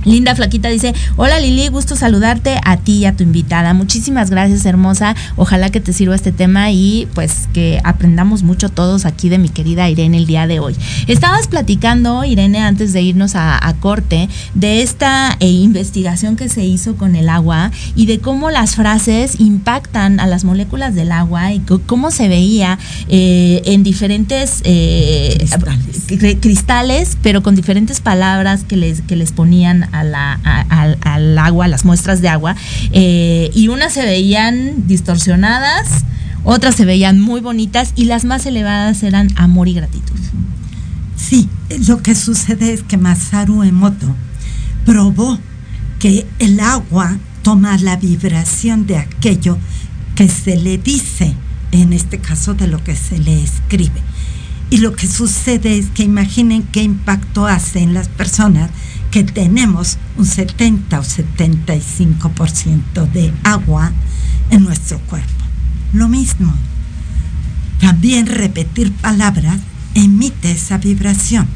Linda 0.05 0.35
Flaquita 0.35 0.69
dice, 0.69 0.95
hola 1.17 1.39
Lili, 1.39 1.69
gusto 1.69 1.95
saludarte 1.95 2.59
a 2.65 2.77
ti 2.79 2.99
y 2.99 3.05
a 3.05 3.17
tu 3.17 3.23
invitada. 3.23 3.75
Muchísimas 3.75 4.31
gracias, 4.31 4.65
hermosa. 4.65 5.15
Ojalá 5.37 5.71
que 5.71 5.81
te 5.81 5.93
sirva 5.93 6.15
este 6.15 6.33
tema 6.33 6.71
y 6.71 7.07
pues 7.15 7.49
que 7.53 7.81
aprendamos 7.85 8.43
mucho 8.43 8.71
todos 8.71 9.05
aquí 9.05 9.29
de 9.29 9.39
mi 9.39 9.49
querida 9.49 9.89
Irene 9.91 10.17
el 10.17 10.27
día 10.27 10.47
de 10.47 10.61
hoy. 10.61 10.75
Estabas 11.07 11.49
platicando, 11.49 12.25
Irene, 12.25 12.61
antes 12.61 12.93
de 12.93 13.03
irnos 13.03 13.35
a, 13.35 13.61
corte, 13.81 14.29
de 14.55 14.83
esta 14.83 15.37
eh, 15.41 15.47
investigación 15.47 16.37
que 16.37 16.49
se 16.49 16.65
hizo 16.65 16.97
con 16.97 17.15
el 17.15 17.29
agua 17.29 17.71
y 17.95 18.07
de 18.07 18.19
cómo 18.19 18.51
las 18.51 18.75
frases 18.75 19.39
impactan 19.39 20.21
a 20.21 20.27
las 20.27 20.45
moléculas 20.45 20.95
del 20.95 21.13
agua 21.13 21.53
y 21.53 21.61
cómo 21.87 22.11
se 22.11 22.29
veía 22.29 22.79
eh, 23.09 23.63
en 23.65 23.83
diferentes 23.83 24.61
eh, 24.65 25.47
cristales. 26.41 27.17
pero 27.23 27.43
con 27.43 27.55
diferentes 27.55 28.01
palabras 28.01 28.65
que 28.65 28.77
les, 28.77 29.03
que 29.03 29.17
les 29.17 29.33
ponían 29.33 29.89
al 29.93 31.39
agua, 31.39 31.69
las 31.69 31.85
muestras 31.85 32.21
de 32.21 32.29
agua, 32.29 32.57
eh, 32.93 33.51
y 33.55 33.69
unas 33.69 33.93
se 33.93 34.03
veían 34.03 34.87
distorsionadas, 34.87 36.05
otras 36.45 36.75
se 36.75 36.85
veían 36.85 37.21
muy 37.21 37.41
bonitas 37.41 37.93
y 37.97 38.05
las 38.05 38.25
más 38.25 38.47
elevadas 38.47 39.03
eran 39.03 39.29
amor 39.37 39.69
y 39.69 39.75
gratitud. 39.75 40.17
Sí, 41.17 41.49
lo 41.87 42.03
que 42.03 42.15
sucede 42.15 42.73
es 42.73 42.83
que 42.83 42.97
Masaru 42.97 43.63
Emoto 43.63 44.07
probó 44.85 45.39
que 45.99 46.27
el 46.39 46.61
agua 46.61 47.19
toma 47.43 47.77
la 47.79 47.97
vibración 47.97 48.87
de 48.87 48.97
aquello 48.97 49.59
que 50.15 50.29
se 50.29 50.57
le 50.57 50.79
dice, 50.79 51.35
en 51.73 51.93
este 51.93 52.19
caso 52.19 52.55
de 52.55 52.67
lo 52.67 52.83
que 52.83 52.97
se 52.97 53.19
le 53.19 53.43
escribe. 53.43 54.01
Y 54.71 54.79
lo 54.79 54.95
que 54.95 55.07
sucede 55.07 55.79
es 55.79 55.87
que 55.89 56.05
imaginen 56.05 56.63
qué 56.63 56.83
impacto 56.83 57.47
hace 57.47 57.81
en 57.81 57.93
las 57.93 58.09
personas 58.09 58.71
que 59.11 59.25
tenemos 59.25 59.99
un 60.17 60.27
70 60.27 60.99
o 60.99 61.03
75% 61.03 63.11
de 63.13 63.33
agua 63.43 63.93
en 64.51 64.65
nuestro 64.65 64.99
cuerpo. 65.01 65.29
Lo 65.93 66.09
mismo, 66.09 66.55
también 67.81 68.27
repetir 68.27 68.93
palabras 68.93 69.59
emite 69.95 70.53
esa 70.53 70.79
vibración. 70.79 71.47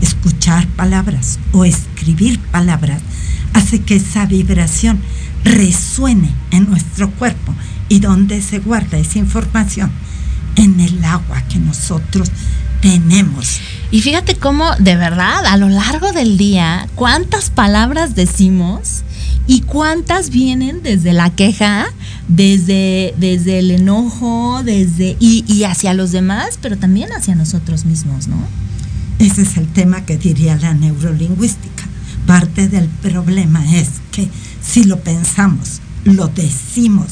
Escuchar 0.00 0.66
palabras 0.68 1.38
o 1.52 1.64
escribir 1.64 2.38
palabras 2.38 3.00
hace 3.52 3.80
que 3.80 3.96
esa 3.96 4.26
vibración 4.26 4.98
resuene 5.44 6.30
en 6.50 6.68
nuestro 6.68 7.10
cuerpo. 7.10 7.54
¿Y 7.88 8.00
dónde 8.00 8.42
se 8.42 8.58
guarda 8.58 8.98
esa 8.98 9.18
información? 9.18 9.90
En 10.56 10.80
el 10.80 11.04
agua 11.04 11.42
que 11.42 11.58
nosotros 11.58 12.30
tenemos. 12.84 13.60
Y 13.90 14.02
fíjate 14.02 14.36
cómo, 14.36 14.76
de 14.78 14.94
verdad, 14.96 15.46
a 15.46 15.56
lo 15.56 15.70
largo 15.70 16.12
del 16.12 16.36
día, 16.36 16.86
cuántas 16.94 17.48
palabras 17.48 18.14
decimos 18.14 19.04
y 19.46 19.62
cuántas 19.62 20.28
vienen 20.28 20.82
desde 20.82 21.14
la 21.14 21.30
queja, 21.30 21.86
desde, 22.28 23.14
desde 23.16 23.60
el 23.60 23.70
enojo, 23.70 24.60
desde 24.62 25.16
y, 25.18 25.46
y 25.50 25.64
hacia 25.64 25.94
los 25.94 26.12
demás, 26.12 26.58
pero 26.60 26.76
también 26.76 27.10
hacia 27.12 27.34
nosotros 27.34 27.86
mismos, 27.86 28.28
¿no? 28.28 28.36
Ese 29.18 29.42
es 29.42 29.56
el 29.56 29.66
tema 29.68 30.04
que 30.04 30.18
diría 30.18 30.56
la 30.56 30.74
neurolingüística. 30.74 31.84
Parte 32.26 32.68
del 32.68 32.88
problema 32.88 33.64
es 33.74 33.88
que 34.12 34.28
si 34.60 34.84
lo 34.84 35.00
pensamos, 35.00 35.80
lo 36.04 36.28
decimos, 36.28 37.06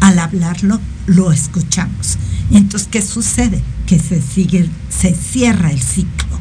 al 0.00 0.18
hablarlo, 0.18 0.80
lo 1.06 1.30
escuchamos. 1.30 2.18
Entonces, 2.50 2.88
¿qué 2.90 3.02
sucede? 3.02 3.62
Que 3.86 3.98
se 3.98 4.20
sigue, 4.20 4.68
se 4.88 5.14
cierra 5.14 5.70
el 5.70 5.80
ciclo. 5.80 6.38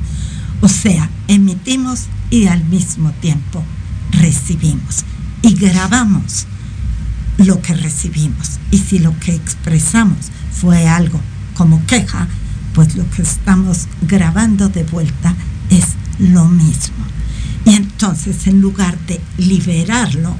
O 0.62 0.68
sea, 0.68 1.10
emitimos 1.28 2.06
y 2.30 2.48
al 2.48 2.64
mismo 2.66 3.12
tiempo 3.14 3.64
recibimos. 4.12 5.04
Y 5.42 5.56
grabamos 5.56 6.46
lo 7.38 7.62
que 7.62 7.74
recibimos. 7.74 8.60
Y 8.70 8.78
si 8.78 9.00
lo 9.00 9.18
que 9.20 9.34
expresamos 9.34 10.32
fue 10.52 10.88
algo 10.88 11.20
como 11.56 11.86
queja, 11.86 12.28
pues 12.74 12.96
lo 12.96 13.10
que 13.10 13.22
estamos 13.22 13.88
grabando 14.02 14.70
de 14.70 14.84
vuelta 14.84 15.36
es 15.70 15.86
lo 16.20 16.46
mismo. 16.46 17.06
Y 17.66 17.72
entonces 17.76 18.48
en 18.48 18.62
lugar 18.62 18.98
de 19.08 19.20
liberarlo, 19.38 20.36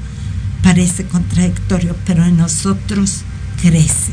parece 0.62 1.04
contradictorio, 1.04 1.96
pero 2.06 2.24
en 2.24 2.36
nosotros 2.36 3.22
crece. 3.60 4.12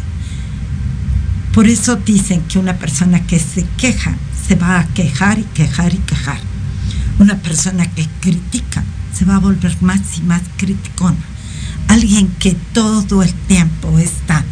Por 1.54 1.68
eso 1.68 1.95
dicen 1.95 2.41
que 2.41 2.60
una 2.60 2.78
persona 2.78 3.26
que 3.26 3.39
se 3.39 3.66
queja 3.78 4.16
se 4.47 4.56
va 4.56 4.80
a 4.80 4.88
quejar 4.88 5.39
y 5.39 5.43
quejar 5.43 5.93
y 5.93 5.97
quejar. 5.97 6.39
Una 7.20 7.38
persona 7.38 7.86
que 7.86 8.08
critica 8.20 8.84
se 9.14 9.26
va 9.26 9.36
a 9.36 9.39
volver 9.39 9.76
más 9.82 10.00
y 10.18 10.22
más 10.22 10.41
criticona. 10.58 11.18
Alguien 11.88 12.28
que 12.39 12.56
todo 12.74 13.24
el 13.24 13.34
tiempo 13.34 13.97
está 14.00 14.45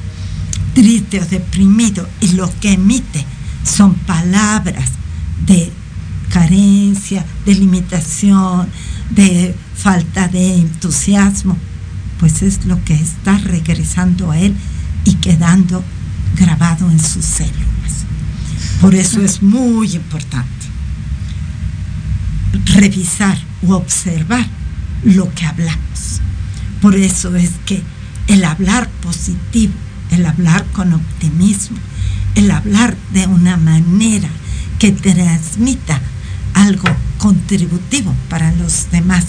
triste 0.74 1.22
o 1.22 1.26
deprimido 1.26 2.08
y 2.20 2.34
lo 2.34 2.52
que 2.60 2.74
emite 2.74 3.26
son 3.64 3.94
palabras 3.94 4.90
de 5.46 5.72
carencia, 6.30 7.26
de 7.46 7.56
limitación, 7.56 8.68
de 9.10 9.56
falta 9.76 10.28
de 10.28 10.56
entusiasmo, 10.56 11.58
pues 12.20 12.42
es 12.42 12.66
lo 12.66 12.84
que 12.84 12.94
está 12.94 13.38
regresando 13.38 14.32
a 14.32 14.40
él 14.40 14.56
y 15.06 15.14
quedando 15.16 15.84
grabado 16.38 16.90
en 16.90 17.00
sus 17.00 17.26
células. 17.26 18.06
Por 18.82 18.96
eso 18.96 19.22
es 19.22 19.42
muy 19.42 19.96
importante 19.96 20.48
revisar 22.76 23.38
o 23.68 23.76
observar 23.76 24.46
lo 25.04 25.34
que 25.34 25.46
hablamos. 25.46 26.22
Por 26.82 26.96
eso 26.96 27.36
es 27.36 27.52
que 27.66 27.82
el 28.28 28.44
hablar 28.44 28.90
positivo, 29.02 29.74
el 30.12 30.26
hablar 30.26 30.66
con 30.74 30.94
optimismo, 30.94 31.78
el 32.36 32.52
hablar 32.52 32.96
de 33.14 33.26
una 33.26 33.58
manera 33.58 34.30
que 34.80 34.92
transmita 34.92 36.00
algo 36.54 36.88
contributivo 37.18 38.14
para 38.30 38.52
los 38.54 38.92
demás 38.92 39.26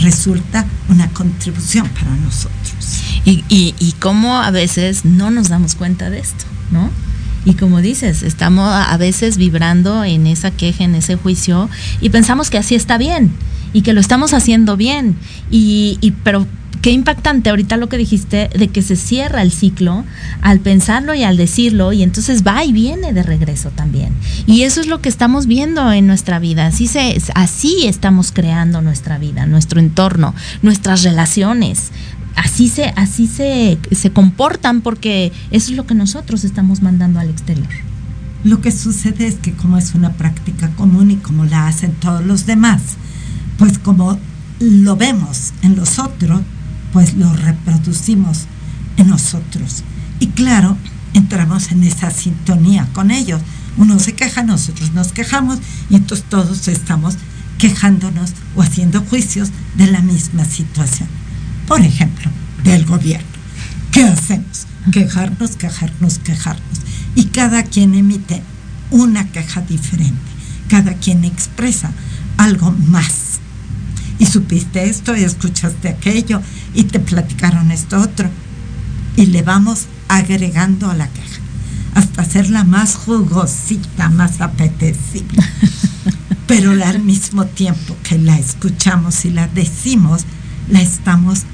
resulta 0.00 0.66
una 0.88 1.08
contribución 1.10 1.88
para 1.88 2.10
nosotros. 2.16 3.02
Y, 3.24 3.44
y, 3.48 3.92
cómo 3.98 4.36
a 4.36 4.50
veces 4.52 5.04
no 5.04 5.30
nos 5.30 5.48
damos 5.48 5.74
cuenta 5.74 6.10
de 6.10 6.20
esto, 6.20 6.44
¿no? 6.70 6.90
Y 7.44 7.54
como 7.54 7.80
dices, 7.80 8.22
estamos 8.22 8.68
a 8.72 8.96
veces 8.96 9.36
vibrando 9.36 10.04
en 10.04 10.26
esa 10.26 10.50
queja, 10.50 10.84
en 10.84 10.94
ese 10.94 11.16
juicio, 11.16 11.68
y 12.00 12.10
pensamos 12.10 12.50
que 12.50 12.58
así 12.58 12.74
está 12.74 12.98
bien 12.98 13.32
y 13.72 13.82
que 13.82 13.92
lo 13.92 14.00
estamos 14.00 14.32
haciendo 14.32 14.76
bien. 14.76 15.16
Y, 15.50 15.98
y 16.00 16.12
pero 16.12 16.46
qué 16.86 16.92
impactante 16.92 17.50
ahorita 17.50 17.76
lo 17.78 17.88
que 17.88 17.98
dijiste 17.98 18.48
de 18.56 18.68
que 18.68 18.80
se 18.80 18.94
cierra 18.94 19.42
el 19.42 19.50
ciclo 19.50 20.04
al 20.40 20.60
pensarlo 20.60 21.14
y 21.14 21.24
al 21.24 21.36
decirlo 21.36 21.92
y 21.92 22.04
entonces 22.04 22.46
va 22.46 22.64
y 22.64 22.72
viene 22.72 23.12
de 23.12 23.24
regreso 23.24 23.70
también. 23.70 24.12
Y 24.46 24.62
eso 24.62 24.80
es 24.80 24.86
lo 24.86 25.00
que 25.00 25.08
estamos 25.08 25.48
viendo 25.48 25.90
en 25.90 26.06
nuestra 26.06 26.38
vida. 26.38 26.68
Así, 26.68 26.86
se, 26.86 27.20
así 27.34 27.88
estamos 27.88 28.30
creando 28.30 28.82
nuestra 28.82 29.18
vida, 29.18 29.46
nuestro 29.46 29.80
entorno, 29.80 30.32
nuestras 30.62 31.02
relaciones. 31.02 31.90
Así 32.36 32.68
se, 32.68 32.92
así 32.94 33.26
se, 33.26 33.78
se 33.90 34.12
comportan 34.12 34.80
porque 34.80 35.32
eso 35.50 35.72
es 35.72 35.76
lo 35.76 35.88
que 35.88 35.96
nosotros 35.96 36.44
estamos 36.44 36.82
mandando 36.82 37.18
al 37.18 37.30
exterior. 37.30 37.66
Lo 38.44 38.60
que 38.60 38.70
sucede 38.70 39.26
es 39.26 39.34
que 39.34 39.50
como 39.54 39.76
es 39.76 39.96
una 39.96 40.12
práctica 40.12 40.70
común 40.76 41.10
y 41.10 41.16
como 41.16 41.46
la 41.46 41.66
hacen 41.66 41.94
todos 41.94 42.24
los 42.24 42.46
demás, 42.46 42.80
pues 43.58 43.76
como 43.80 44.20
lo 44.60 44.94
vemos 44.94 45.52
en 45.62 45.74
los 45.74 45.98
otros, 45.98 46.42
pues 46.96 47.12
lo 47.12 47.30
reproducimos 47.30 48.46
en 48.96 49.08
nosotros. 49.08 49.84
Y 50.18 50.28
claro, 50.28 50.78
entramos 51.12 51.70
en 51.70 51.82
esa 51.82 52.10
sintonía 52.10 52.88
con 52.94 53.10
ellos. 53.10 53.42
Uno 53.76 53.98
se 53.98 54.14
queja, 54.14 54.42
nosotros 54.42 54.92
nos 54.92 55.12
quejamos 55.12 55.58
y 55.90 55.96
entonces 55.96 56.24
todos 56.30 56.68
estamos 56.68 57.16
quejándonos 57.58 58.32
o 58.54 58.62
haciendo 58.62 59.02
juicios 59.02 59.50
de 59.76 59.88
la 59.88 60.00
misma 60.00 60.46
situación. 60.46 61.10
Por 61.68 61.82
ejemplo, 61.82 62.30
del 62.64 62.86
gobierno. 62.86 63.28
¿Qué 63.92 64.02
hacemos? 64.02 64.66
Quejarnos, 64.90 65.56
quejarnos, 65.56 66.18
quejarnos. 66.20 66.80
Y 67.14 67.26
cada 67.26 67.62
quien 67.64 67.94
emite 67.94 68.42
una 68.90 69.30
queja 69.32 69.60
diferente. 69.60 70.30
Cada 70.68 70.94
quien 70.94 71.26
expresa 71.26 71.90
algo 72.38 72.72
más. 72.72 73.38
Y 74.18 74.26
supiste 74.26 74.88
esto 74.88 75.16
y 75.16 75.24
escuchaste 75.24 75.88
aquello 75.88 76.40
y 76.74 76.84
te 76.84 77.00
platicaron 77.00 77.70
esto 77.70 78.00
otro. 78.00 78.30
Y 79.16 79.26
le 79.26 79.42
vamos 79.42 79.86
agregando 80.08 80.90
a 80.90 80.94
la 80.94 81.08
queja 81.08 81.40
hasta 81.96 82.22
hacerla 82.22 82.62
más 82.62 82.94
jugosita, 82.94 84.10
más 84.10 84.42
apetecible. 84.42 85.42
Pero 86.46 86.72
al 86.72 87.02
mismo 87.02 87.46
tiempo 87.46 87.96
que 88.02 88.18
la 88.18 88.38
escuchamos 88.38 89.24
y 89.24 89.30
la 89.30 89.48
decimos, 89.48 90.24
la 90.68 90.82
estamos 90.82 91.44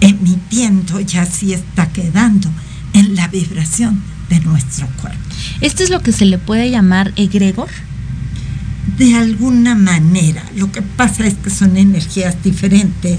emitiendo 0.00 1.00
y 1.00 1.16
así 1.16 1.52
está 1.52 1.88
quedando 1.92 2.50
en 2.94 3.14
la 3.14 3.28
vibración 3.28 4.02
de 4.28 4.40
nuestro 4.40 4.88
cuerpo. 5.00 5.20
¿Esto 5.60 5.84
es 5.84 5.90
lo 5.90 6.00
que 6.00 6.12
se 6.12 6.24
le 6.24 6.38
puede 6.38 6.70
llamar 6.70 7.12
egregor? 7.14 7.68
De 8.96 9.14
alguna 9.14 9.74
manera, 9.74 10.44
lo 10.56 10.72
que 10.72 10.82
pasa 10.82 11.26
es 11.26 11.34
que 11.34 11.50
son 11.50 11.76
energías 11.76 12.42
diferentes 12.42 13.18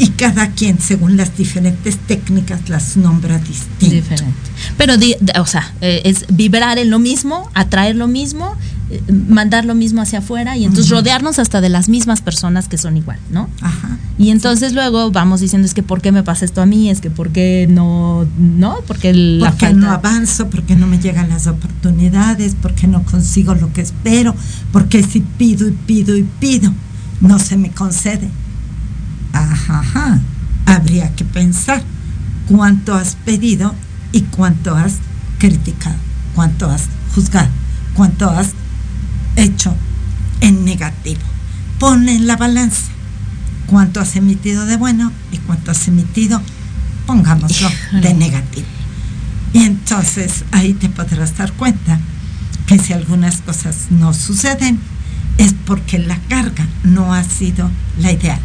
y 0.00 0.08
cada 0.08 0.52
quien, 0.52 0.80
según 0.80 1.18
las 1.18 1.36
diferentes 1.36 1.98
técnicas, 1.98 2.70
las 2.70 2.96
nombra 2.96 3.38
distinto. 3.38 3.94
Diferente. 3.96 4.34
Pero, 4.78 4.94
o 5.38 5.46
sea, 5.46 5.74
eh, 5.82 6.00
es 6.04 6.24
vibrar 6.30 6.78
en 6.78 6.88
lo 6.88 6.98
mismo, 6.98 7.50
atraer 7.52 7.96
lo 7.96 8.08
mismo, 8.08 8.56
eh, 8.88 9.02
mandar 9.28 9.66
lo 9.66 9.74
mismo 9.74 10.00
hacia 10.00 10.20
afuera 10.20 10.56
y 10.56 10.64
entonces 10.64 10.90
rodearnos 10.90 11.38
hasta 11.38 11.60
de 11.60 11.68
las 11.68 11.90
mismas 11.90 12.22
personas 12.22 12.66
que 12.66 12.78
son 12.78 12.96
igual, 12.96 13.18
¿no? 13.30 13.50
Ajá. 13.60 13.98
Y 14.16 14.30
entonces 14.30 14.72
luego 14.72 15.10
vamos 15.10 15.40
diciendo, 15.40 15.66
es 15.66 15.74
que 15.74 15.82
¿por 15.82 16.00
qué 16.00 16.12
me 16.12 16.22
pasa 16.22 16.46
esto 16.46 16.62
a 16.62 16.66
mí? 16.66 16.88
Es 16.88 17.02
que 17.02 17.10
¿por 17.10 17.28
qué 17.28 17.66
no, 17.68 18.26
no? 18.38 18.78
Porque, 18.86 19.12
la 19.12 19.50
porque 19.50 19.74
no 19.74 19.90
avanzo, 19.90 20.48
porque 20.48 20.76
no 20.76 20.86
me 20.86 20.98
llegan 20.98 21.28
las 21.28 21.46
oportunidades, 21.46 22.56
porque 22.60 22.86
no 22.86 23.02
consigo 23.02 23.54
lo 23.54 23.70
que 23.74 23.82
espero, 23.82 24.34
porque 24.72 25.02
si 25.02 25.20
pido 25.20 25.68
y 25.68 25.72
pido 25.72 26.16
y 26.16 26.22
pido, 26.22 26.72
no 27.20 27.38
se 27.38 27.58
me 27.58 27.70
concede 27.70 28.30
ajá, 29.32 30.20
habría 30.66 31.14
que 31.14 31.24
pensar 31.24 31.82
cuánto 32.48 32.94
has 32.94 33.16
pedido 33.16 33.74
y 34.12 34.22
cuánto 34.22 34.74
has 34.76 34.94
criticado, 35.38 35.96
cuánto 36.34 36.70
has 36.70 36.88
juzgado, 37.14 37.48
cuánto 37.94 38.30
has 38.30 38.50
hecho 39.36 39.74
en 40.40 40.64
negativo. 40.64 41.20
Pon 41.78 42.08
en 42.08 42.26
la 42.26 42.36
balanza 42.36 42.90
cuánto 43.70 44.00
has 44.00 44.16
emitido 44.16 44.66
de 44.66 44.76
bueno 44.76 45.12
y 45.30 45.38
cuánto 45.38 45.70
has 45.70 45.86
emitido, 45.88 46.42
pongámoslo, 47.06 47.70
de 47.92 48.14
negativo. 48.14 48.66
Y 49.52 49.60
entonces 49.60 50.44
ahí 50.50 50.74
te 50.74 50.88
podrás 50.88 51.36
dar 51.36 51.52
cuenta 51.52 52.00
que 52.66 52.78
si 52.78 52.92
algunas 52.92 53.38
cosas 53.38 53.86
no 53.90 54.12
suceden 54.12 54.78
es 55.38 55.54
porque 55.64 55.98
la 55.98 56.18
carga 56.28 56.66
no 56.82 57.14
ha 57.14 57.22
sido 57.24 57.70
la 57.98 58.12
ideal. 58.12 58.40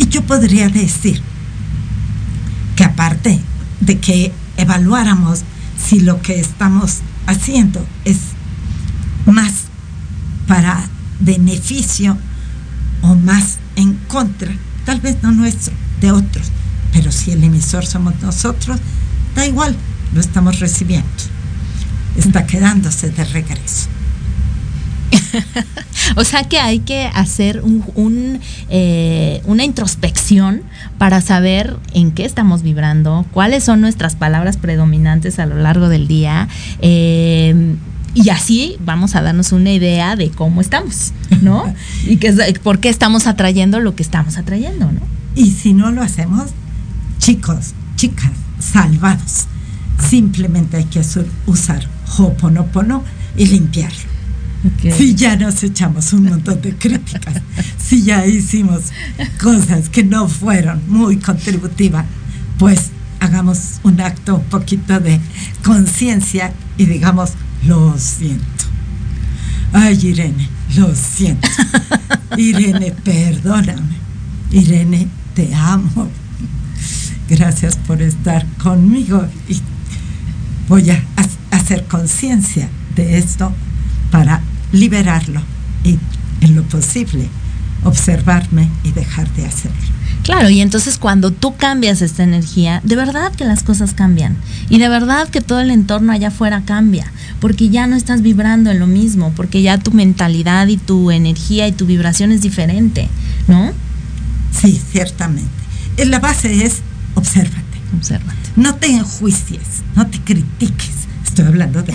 Y 0.00 0.08
yo 0.08 0.22
podría 0.22 0.70
decir 0.70 1.20
que 2.74 2.84
aparte 2.84 3.38
de 3.80 3.98
que 3.98 4.32
evaluáramos 4.56 5.42
si 5.76 6.00
lo 6.00 6.22
que 6.22 6.40
estamos 6.40 7.00
haciendo 7.26 7.86
es 8.06 8.16
más 9.26 9.52
para 10.48 10.88
beneficio 11.20 12.16
o 13.02 13.14
más 13.14 13.58
en 13.76 13.92
contra, 14.08 14.50
tal 14.86 15.00
vez 15.00 15.18
no 15.22 15.32
nuestro, 15.32 15.74
de 16.00 16.12
otros, 16.12 16.46
pero 16.94 17.12
si 17.12 17.32
el 17.32 17.44
emisor 17.44 17.84
somos 17.84 18.14
nosotros, 18.22 18.80
da 19.34 19.46
igual, 19.46 19.76
lo 20.14 20.20
estamos 20.20 20.60
recibiendo, 20.60 21.08
está 22.16 22.46
quedándose 22.46 23.10
de 23.10 23.24
regreso. 23.24 23.88
o 26.16 26.24
sea 26.24 26.44
que 26.44 26.58
hay 26.58 26.80
que 26.80 27.06
hacer 27.14 27.62
un, 27.62 28.40
eh, 28.68 29.42
una 29.44 29.64
introspección 29.64 30.62
para 30.98 31.20
saber 31.20 31.76
en 31.94 32.12
qué 32.12 32.24
estamos 32.24 32.62
vibrando, 32.62 33.26
cuáles 33.32 33.64
son 33.64 33.80
nuestras 33.80 34.16
palabras 34.16 34.56
predominantes 34.56 35.38
a 35.38 35.46
lo 35.46 35.56
largo 35.56 35.88
del 35.88 36.08
día. 36.08 36.48
Eh, 36.80 37.76
y 38.12 38.28
así 38.30 38.76
vamos 38.80 39.14
a 39.14 39.22
darnos 39.22 39.52
una 39.52 39.72
idea 39.72 40.16
de 40.16 40.30
cómo 40.30 40.60
estamos, 40.60 41.12
¿no? 41.42 41.72
y 42.04 42.16
que, 42.16 42.32
por 42.62 42.80
qué 42.80 42.88
estamos 42.88 43.26
atrayendo 43.26 43.80
lo 43.80 43.94
que 43.94 44.02
estamos 44.02 44.36
atrayendo, 44.36 44.90
¿no? 44.90 45.00
Y 45.36 45.52
si 45.52 45.74
no 45.74 45.92
lo 45.92 46.02
hacemos, 46.02 46.50
chicos, 47.18 47.72
chicas, 47.96 48.32
salvados. 48.58 49.46
Simplemente 49.98 50.78
hay 50.78 50.84
que 50.84 51.00
usar 51.46 51.86
Hoponopono 52.18 53.04
y 53.36 53.46
limpiarlo. 53.46 54.19
Si 54.96 55.14
ya 55.14 55.36
nos 55.36 55.62
echamos 55.62 56.12
un 56.12 56.24
montón 56.24 56.60
de 56.60 56.74
críticas, 56.76 57.42
si 57.78 58.02
ya 58.02 58.26
hicimos 58.26 58.92
cosas 59.40 59.88
que 59.88 60.04
no 60.04 60.28
fueron 60.28 60.82
muy 60.86 61.16
contributivas, 61.16 62.04
pues 62.58 62.90
hagamos 63.20 63.80
un 63.84 64.00
acto 64.00 64.36
un 64.36 64.44
poquito 64.44 65.00
de 65.00 65.18
conciencia 65.64 66.52
y 66.76 66.86
digamos, 66.86 67.32
lo 67.66 67.98
siento. 67.98 68.64
Ay, 69.72 69.98
Irene, 70.02 70.48
lo 70.76 70.94
siento. 70.94 71.48
Irene, 72.36 72.92
perdóname. 72.92 73.96
Irene, 74.50 75.08
te 75.34 75.54
amo. 75.54 76.08
Gracias 77.28 77.76
por 77.76 78.02
estar 78.02 78.44
conmigo 78.56 79.26
y 79.48 79.60
voy 80.68 80.90
a 80.90 81.02
hacer 81.50 81.84
conciencia 81.84 82.68
de 82.96 83.18
esto 83.18 83.52
para 84.10 84.42
liberarlo 84.72 85.42
y 85.84 85.98
en 86.40 86.56
lo 86.56 86.62
posible 86.64 87.28
observarme 87.84 88.68
y 88.84 88.92
dejar 88.92 89.32
de 89.34 89.46
hacerlo. 89.46 89.76
Claro, 90.22 90.50
y 90.50 90.60
entonces 90.60 90.98
cuando 90.98 91.30
tú 91.30 91.56
cambias 91.56 92.02
esta 92.02 92.22
energía, 92.22 92.80
de 92.84 92.94
verdad 92.94 93.32
que 93.32 93.44
las 93.44 93.62
cosas 93.62 93.94
cambian. 93.94 94.36
Y 94.68 94.78
de 94.78 94.88
verdad 94.88 95.28
que 95.28 95.40
todo 95.40 95.60
el 95.60 95.70
entorno 95.70 96.12
allá 96.12 96.28
afuera 96.28 96.62
cambia, 96.64 97.10
porque 97.40 97.70
ya 97.70 97.86
no 97.86 97.96
estás 97.96 98.20
vibrando 98.22 98.70
en 98.70 98.78
lo 98.78 98.86
mismo, 98.86 99.32
porque 99.34 99.62
ya 99.62 99.78
tu 99.78 99.92
mentalidad 99.92 100.66
y 100.68 100.76
tu 100.76 101.10
energía 101.10 101.66
y 101.68 101.72
tu 101.72 101.86
vibración 101.86 102.32
es 102.32 102.42
diferente, 102.42 103.08
¿no? 103.48 103.72
Sí, 104.52 104.80
ciertamente. 104.92 105.50
La 106.06 106.18
base 106.18 106.64
es 106.64 106.80
obsérvate. 107.14 107.64
Obsérvate. 107.96 108.36
No 108.56 108.74
te 108.76 108.86
enjuicies, 108.88 109.82
no 109.96 110.06
te 110.06 110.20
critiques. 110.20 110.90
Estoy 111.24 111.46
hablando 111.46 111.82
de 111.82 111.94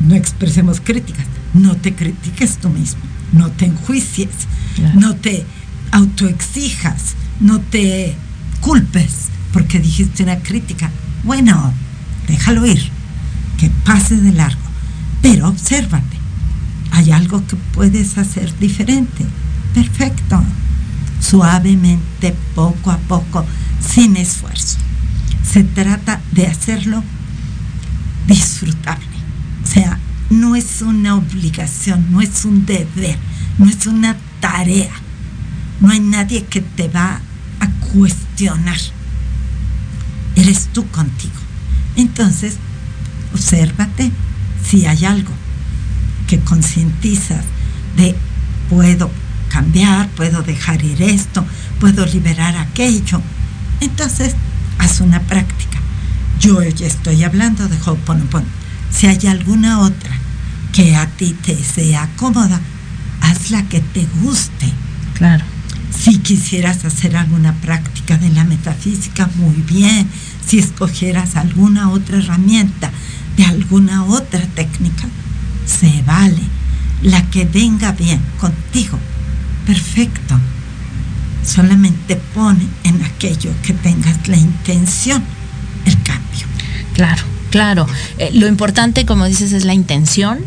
no 0.00 0.14
expresemos 0.14 0.80
críticas, 0.80 1.24
no 1.54 1.76
te 1.76 1.94
critiques 1.94 2.58
tú 2.58 2.68
mismo, 2.68 3.00
no 3.32 3.50
te 3.50 3.66
enjuicies, 3.66 4.28
no 4.94 5.16
te 5.16 5.44
autoexijas, 5.92 7.14
no 7.40 7.60
te 7.60 8.14
culpes 8.60 9.28
porque 9.52 9.78
dijiste 9.80 10.22
una 10.22 10.38
crítica. 10.38 10.90
Bueno, 11.24 11.72
déjalo 12.26 12.66
ir, 12.66 12.90
que 13.58 13.70
pase 13.84 14.16
de 14.16 14.32
largo, 14.32 14.60
pero 15.22 15.48
obsérvate. 15.48 16.16
Hay 16.90 17.12
algo 17.12 17.46
que 17.46 17.56
puedes 17.56 18.18
hacer 18.18 18.56
diferente. 18.58 19.24
Perfecto. 19.74 20.42
Suavemente, 21.20 22.34
poco 22.54 22.90
a 22.90 22.96
poco, 22.98 23.44
sin 23.80 24.16
esfuerzo. 24.16 24.78
Se 25.42 25.64
trata 25.64 26.20
de 26.32 26.46
hacerlo 26.46 27.02
disfrutable. 28.26 29.06
O 29.64 29.66
sea, 29.66 29.98
no 30.30 30.56
es 30.56 30.82
una 30.82 31.14
obligación, 31.14 32.06
no 32.10 32.20
es 32.20 32.44
un 32.44 32.66
deber, 32.66 33.18
no 33.58 33.66
es 33.68 33.86
una 33.86 34.16
tarea. 34.40 34.92
No 35.80 35.90
hay 35.90 36.00
nadie 36.00 36.44
que 36.44 36.60
te 36.60 36.88
va 36.88 37.20
a 37.60 37.70
cuestionar. 37.92 38.78
Eres 40.36 40.68
tú 40.72 40.86
contigo. 40.88 41.34
Entonces, 41.96 42.56
obsérvate 43.32 44.10
si 44.64 44.86
hay 44.86 45.04
algo 45.04 45.32
que 46.26 46.38
concientizas 46.40 47.44
de 47.96 48.14
puedo 48.68 49.10
cambiar, 49.48 50.08
puedo 50.10 50.42
dejar 50.42 50.84
ir 50.84 51.00
esto, 51.02 51.44
puedo 51.80 52.04
liberar 52.06 52.56
aquello. 52.56 53.22
Entonces, 53.80 54.34
haz 54.78 55.00
una 55.00 55.20
práctica. 55.20 55.78
Yo 56.38 56.62
ya 56.62 56.86
estoy 56.86 57.24
hablando 57.24 57.66
de 57.66 57.76
Ho'oponopono. 57.76 58.46
Si 58.90 59.06
hay 59.06 59.26
alguna 59.26 59.80
otra 59.80 60.17
que 60.78 60.94
a 60.94 61.06
ti 61.06 61.34
te 61.44 61.56
sea 61.56 62.08
cómoda, 62.14 62.60
haz 63.20 63.50
la 63.50 63.68
que 63.68 63.80
te 63.80 64.06
guste. 64.22 64.72
Claro. 65.14 65.44
Si 65.90 66.18
quisieras 66.18 66.84
hacer 66.84 67.16
alguna 67.16 67.52
práctica 67.54 68.16
de 68.16 68.28
la 68.28 68.44
metafísica, 68.44 69.28
muy 69.34 69.56
bien. 69.68 70.08
Si 70.46 70.60
escogieras 70.60 71.34
alguna 71.34 71.90
otra 71.90 72.18
herramienta 72.18 72.92
de 73.36 73.44
alguna 73.44 74.04
otra 74.04 74.40
técnica, 74.54 75.02
se 75.66 76.00
vale. 76.02 76.42
La 77.02 77.28
que 77.28 77.44
venga 77.44 77.90
bien 77.90 78.20
contigo, 78.38 79.00
perfecto. 79.66 80.38
Solamente 81.44 82.14
pone 82.14 82.68
en 82.84 83.02
aquello 83.02 83.50
que 83.64 83.72
tengas 83.72 84.28
la 84.28 84.36
intención 84.36 85.24
el 85.86 86.00
cambio. 86.04 86.46
Claro, 86.94 87.24
claro. 87.50 87.86
Eh, 88.18 88.30
lo 88.32 88.46
importante, 88.46 89.04
como 89.06 89.24
dices, 89.24 89.50
es 89.50 89.64
la 89.64 89.74
intención 89.74 90.38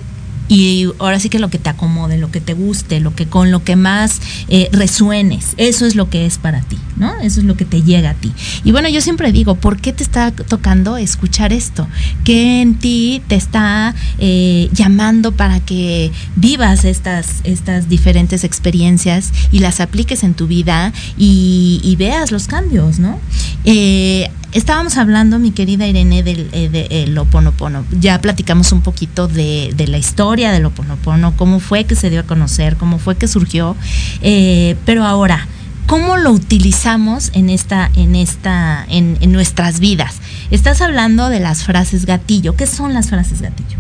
y 0.48 0.88
ahora 1.00 1.20
sí 1.20 1.30
que 1.30 1.40
lo 1.40 1.50
que 1.50 1.60
te 1.60 1.70
acomode, 1.70 2.18
lo 2.18 2.30
que 2.30 2.42
te 2.42 2.54
guste, 2.54 3.00
lo 3.00 3.16
que 3.16 3.26
con 3.26 3.52
lo 3.52 3.64
que 3.64 3.76
más 3.76 4.20
eh, 4.50 4.70
resuenes, 4.74 5.54
eso 5.58 5.86
es 5.86 5.96
lo 5.96 6.10
que 6.10 6.26
es 6.26 6.38
para 6.38 6.62
ti, 6.62 6.78
¿no? 6.98 7.20
Eso 7.22 7.40
es 7.40 7.46
lo 7.46 7.56
que 7.56 7.64
te 7.66 7.84
llega 7.84 8.12
a 8.12 8.14
ti. 8.16 8.34
Y 8.64 8.72
bueno, 8.72 8.90
yo 8.90 9.00
siempre 9.02 9.32
digo, 9.32 9.56
¿por 9.56 9.80
qué 9.80 9.94
te 9.94 10.04
está 10.04 10.32
tocando 10.32 10.98
escuchar 10.98 11.54
esto? 11.54 11.88
¿Qué 12.26 12.62
en 12.62 12.76
ti 12.76 13.22
te 13.28 13.36
está 13.36 13.96
eh, 14.20 14.70
llamando 14.74 15.32
para 15.32 15.60
que 15.62 16.12
vivas 16.36 16.84
estas, 16.84 17.42
estas 17.44 17.88
diferentes 17.88 18.44
experiencias 18.44 19.32
y 19.52 19.60
las 19.60 19.80
apliques 19.80 20.24
en 20.24 20.34
tu 20.34 20.48
vida 20.48 20.92
y, 21.18 21.96
veas 22.02 22.32
los 22.32 22.48
cambios, 22.48 22.98
¿no? 22.98 23.20
Eh, 23.64 24.32
estábamos 24.54 24.98
hablando, 24.98 25.40
mi 25.40 25.52
querida 25.52 25.88
Irene, 25.88 26.24
del 26.24 26.50
eh, 26.52 26.70
de, 26.70 27.04
el 27.04 27.18
Oponopono. 27.18 27.86
Ya 28.00 28.20
platicamos 28.20 28.72
un 28.72 28.82
poquito 28.82 29.28
de, 29.28 29.74
la 29.88 29.98
historia 29.98 30.52
del 30.52 30.66
Oponopono, 30.66 31.36
cómo 31.36 31.60
fue 31.60 31.86
que 31.86 31.96
se 31.96 32.10
dio 32.10 32.22
a 32.22 32.24
conocer, 32.24 32.78
cómo 32.78 33.00
fue 33.00 33.16
que 33.18 33.28
surgió. 33.28 33.76
Eh, 34.22 34.76
pero 34.86 35.06
ahora, 35.06 35.48
¿cómo 35.88 36.18
lo 36.18 36.32
utilizamos 36.32 37.32
en 37.34 37.50
esta, 37.50 37.90
en 37.96 38.16
esta, 38.16 38.86
en 38.90 39.32
nuestras 39.32 39.80
vidas? 39.80 40.16
Estás 40.52 40.82
hablando 40.82 41.30
de 41.30 41.40
las 41.40 41.64
frases 41.64 42.06
gatillo. 42.06 42.56
¿Qué 42.56 42.68
son 42.68 42.94
las 42.94 43.10
frases 43.10 43.42
gatillo? 43.42 43.78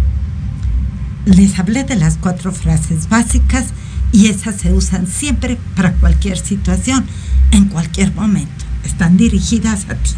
Les 1.25 1.59
hablé 1.59 1.83
de 1.83 1.95
las 1.95 2.17
cuatro 2.17 2.51
frases 2.51 3.07
básicas 3.09 3.65
y 4.11 4.27
esas 4.27 4.55
se 4.55 4.73
usan 4.73 5.07
siempre 5.07 5.57
para 5.75 5.93
cualquier 5.93 6.37
situación, 6.37 7.05
en 7.51 7.65
cualquier 7.65 8.13
momento. 8.13 8.65
Están 8.83 9.17
dirigidas 9.17 9.85
a 9.89 9.95
ti. 9.95 10.11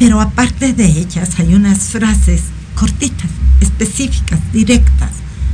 Pero 0.00 0.18
aparte 0.18 0.72
de 0.72 0.86
ellas 0.86 1.28
hay 1.38 1.54
unas 1.54 1.90
frases 1.90 2.44
cortitas, 2.74 3.30
específicas, 3.60 4.40
directas. 4.50 5.10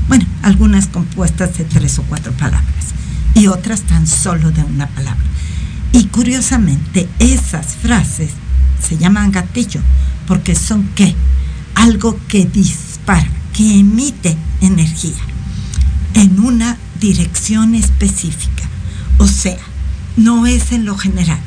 Bueno, 0.06 0.24
algunas 0.42 0.86
compuestas 0.86 1.58
de 1.58 1.64
tres 1.64 1.98
o 1.98 2.04
cuatro 2.04 2.30
palabras 2.30 2.94
y 3.34 3.48
otras 3.48 3.82
tan 3.82 4.06
solo 4.06 4.52
de 4.52 4.62
una 4.62 4.86
palabra. 4.86 5.24
Y 5.90 6.04
curiosamente 6.04 7.08
esas 7.18 7.74
frases 7.74 8.30
se 8.80 8.96
llaman 8.96 9.32
gatillo 9.32 9.80
porque 10.28 10.54
son 10.54 10.90
qué? 10.94 11.16
Algo 11.74 12.16
que 12.28 12.44
dispara, 12.44 13.28
que 13.52 13.80
emite 13.80 14.36
energía 14.60 15.24
en 16.14 16.38
una 16.38 16.76
dirección 17.00 17.74
específica. 17.74 18.62
O 19.18 19.26
sea, 19.26 19.58
no 20.16 20.46
es 20.46 20.70
en 20.70 20.84
lo 20.84 20.96
general, 20.96 21.40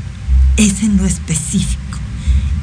es 0.58 0.84
en 0.84 0.98
lo 0.98 1.06
específico 1.06 1.79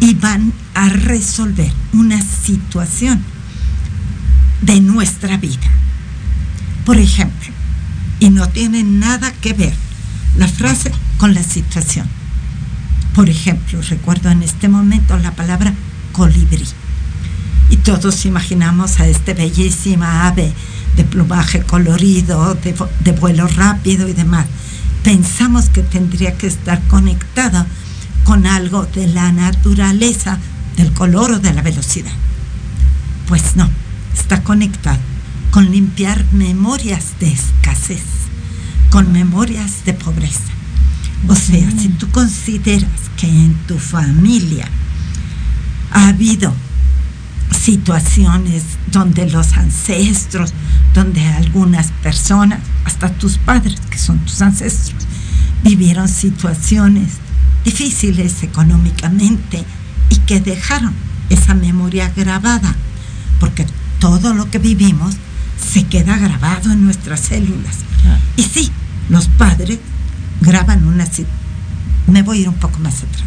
y 0.06 0.14
van 0.14 0.52
a 0.74 0.88
resolver 0.88 1.72
una 1.92 2.22
situación 2.22 3.20
de 4.62 4.80
nuestra 4.80 5.36
vida. 5.36 5.68
Por 6.84 6.96
ejemplo, 6.96 7.48
y 8.20 8.30
no 8.30 8.48
tiene 8.48 8.84
nada 8.84 9.32
que 9.32 9.52
ver 9.52 9.74
la 10.36 10.46
frase 10.46 10.92
con 11.18 11.34
la 11.34 11.42
situación. 11.42 12.06
Por 13.16 13.28
ejemplo, 13.28 13.82
recuerdo 13.82 14.30
en 14.30 14.44
este 14.44 14.68
momento 14.68 15.18
la 15.18 15.32
palabra 15.32 15.74
colibrí. 16.12 16.68
Y 17.70 17.78
todos 17.78 18.26
imaginamos 18.26 19.00
a 19.00 19.08
este 19.08 19.34
bellísima 19.34 20.28
ave 20.28 20.52
de 20.96 21.02
plumaje 21.02 21.62
colorido, 21.62 22.54
de, 22.54 22.76
de 23.00 23.10
vuelo 23.10 23.48
rápido 23.48 24.06
y 24.06 24.12
demás. 24.12 24.46
Pensamos 25.02 25.68
que 25.68 25.82
tendría 25.82 26.38
que 26.38 26.46
estar 26.46 26.80
conectada 26.86 27.66
con 28.26 28.44
algo 28.44 28.84
de 28.86 29.06
la 29.06 29.30
naturaleza 29.30 30.38
del 30.76 30.92
color 30.92 31.30
o 31.30 31.38
de 31.38 31.54
la 31.54 31.62
velocidad. 31.62 32.12
Pues 33.28 33.54
no, 33.54 33.70
está 34.12 34.42
conectado 34.42 34.98
con 35.52 35.70
limpiar 35.70 36.24
memorias 36.32 37.12
de 37.20 37.32
escasez, 37.32 38.02
con 38.90 39.12
memorias 39.12 39.84
de 39.84 39.94
pobreza. 39.94 40.40
O 41.28 41.36
sea, 41.36 41.70
si 41.70 41.88
tú 41.88 42.10
consideras 42.10 42.90
que 43.16 43.28
en 43.28 43.54
tu 43.68 43.78
familia 43.78 44.68
ha 45.92 46.08
habido 46.08 46.52
situaciones 47.56 48.64
donde 48.90 49.30
los 49.30 49.52
ancestros, 49.52 50.52
donde 50.94 51.24
algunas 51.24 51.92
personas, 52.02 52.58
hasta 52.84 53.08
tus 53.08 53.38
padres, 53.38 53.80
que 53.88 53.98
son 53.98 54.18
tus 54.18 54.42
ancestros, 54.42 55.06
vivieron 55.62 56.08
situaciones 56.08 57.20
difíciles 57.66 58.44
económicamente 58.44 59.64
y 60.08 60.16
que 60.18 60.38
dejaron 60.38 60.94
esa 61.30 61.52
memoria 61.54 62.12
grabada, 62.14 62.76
porque 63.40 63.66
todo 63.98 64.34
lo 64.34 64.48
que 64.48 64.60
vivimos 64.60 65.16
se 65.58 65.82
queda 65.84 66.16
grabado 66.16 66.70
en 66.70 66.84
nuestras 66.84 67.20
células. 67.20 67.78
Y 68.36 68.44
sí, 68.44 68.70
los 69.08 69.26
padres 69.26 69.80
graban 70.40 70.86
una... 70.86 71.06
Me 72.06 72.22
voy 72.22 72.38
a 72.38 72.40
ir 72.42 72.48
un 72.48 72.54
poco 72.54 72.78
más 72.78 72.98
atrás. 72.98 73.24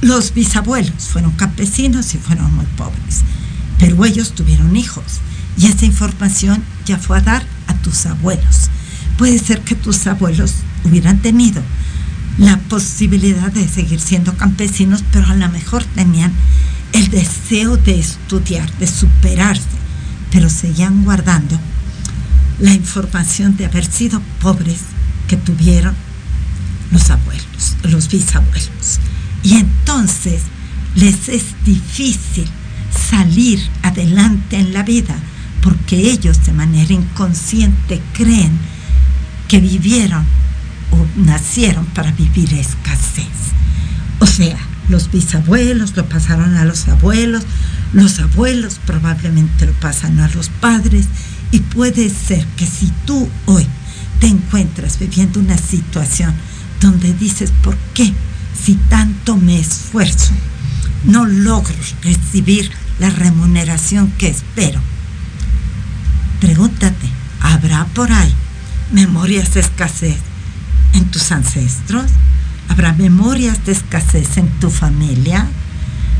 Los 0.00 0.34
bisabuelos 0.34 1.04
fueron 1.12 1.30
campesinos 1.30 2.12
y 2.14 2.18
fueron 2.18 2.52
muy 2.56 2.66
pobres, 2.76 3.22
pero 3.78 4.04
ellos 4.04 4.34
tuvieron 4.34 4.76
hijos 4.76 5.20
y 5.56 5.66
esa 5.66 5.86
información 5.86 6.60
ya 6.86 6.98
fue 6.98 7.18
a 7.18 7.20
dar 7.20 7.46
a 7.68 7.74
tus 7.74 8.04
abuelos. 8.06 8.68
Puede 9.16 9.38
ser 9.38 9.60
que 9.60 9.76
tus 9.76 10.08
abuelos 10.08 10.54
hubieran 10.82 11.18
tenido 11.18 11.62
la 12.38 12.58
posibilidad 12.58 13.52
de 13.52 13.68
seguir 13.68 14.00
siendo 14.00 14.36
campesinos, 14.36 15.04
pero 15.12 15.26
a 15.26 15.34
lo 15.34 15.48
mejor 15.50 15.84
tenían 15.84 16.32
el 16.92 17.10
deseo 17.10 17.76
de 17.76 17.98
estudiar, 17.98 18.70
de 18.78 18.86
superarse, 18.86 19.62
pero 20.30 20.48
seguían 20.48 21.04
guardando 21.04 21.58
la 22.60 22.72
información 22.72 23.56
de 23.56 23.66
haber 23.66 23.84
sido 23.84 24.20
pobres 24.40 24.80
que 25.28 25.36
tuvieron 25.36 25.94
los 26.90 27.10
abuelos, 27.10 27.76
los 27.82 28.08
bisabuelos. 28.08 29.00
Y 29.42 29.54
entonces 29.54 30.42
les 30.94 31.28
es 31.28 31.44
difícil 31.64 32.46
salir 33.10 33.60
adelante 33.82 34.56
en 34.56 34.72
la 34.72 34.82
vida 34.82 35.16
porque 35.62 35.96
ellos 35.96 36.44
de 36.44 36.52
manera 36.52 36.92
inconsciente 36.92 38.00
creen 38.12 38.52
que 39.48 39.60
vivieron 39.60 40.24
nacieron 41.16 41.86
para 41.86 42.12
vivir 42.12 42.54
escasez. 42.54 43.26
O 44.20 44.26
sea, 44.26 44.56
los 44.88 45.10
bisabuelos 45.10 45.96
lo 45.96 46.08
pasaron 46.08 46.56
a 46.56 46.64
los 46.64 46.88
abuelos, 46.88 47.44
los 47.92 48.18
abuelos 48.18 48.80
probablemente 48.84 49.66
lo 49.66 49.72
pasan 49.74 50.20
a 50.20 50.28
los 50.28 50.48
padres 50.48 51.06
y 51.50 51.60
puede 51.60 52.10
ser 52.10 52.44
que 52.56 52.66
si 52.66 52.92
tú 53.06 53.28
hoy 53.46 53.66
te 54.20 54.26
encuentras 54.26 54.98
viviendo 54.98 55.40
una 55.40 55.58
situación 55.58 56.34
donde 56.80 57.14
dices, 57.14 57.52
¿por 57.62 57.76
qué 57.94 58.12
si 58.64 58.74
tanto 58.74 59.36
me 59.36 59.58
esfuerzo 59.58 60.32
no 61.04 61.26
logro 61.26 61.76
recibir 62.02 62.70
la 62.98 63.10
remuneración 63.10 64.10
que 64.12 64.28
espero? 64.28 64.80
Pregúntate, 66.40 67.08
¿habrá 67.40 67.86
por 67.86 68.12
ahí 68.12 68.34
memorias 68.92 69.54
de 69.54 69.60
escasez 69.60 70.16
en 70.94 71.04
tus 71.06 71.30
ancestros? 71.32 72.06
¿Habrá 72.68 72.92
memorias 72.94 73.64
de 73.66 73.72
escasez 73.72 74.38
en 74.38 74.48
tu 74.60 74.70
familia? 74.70 75.46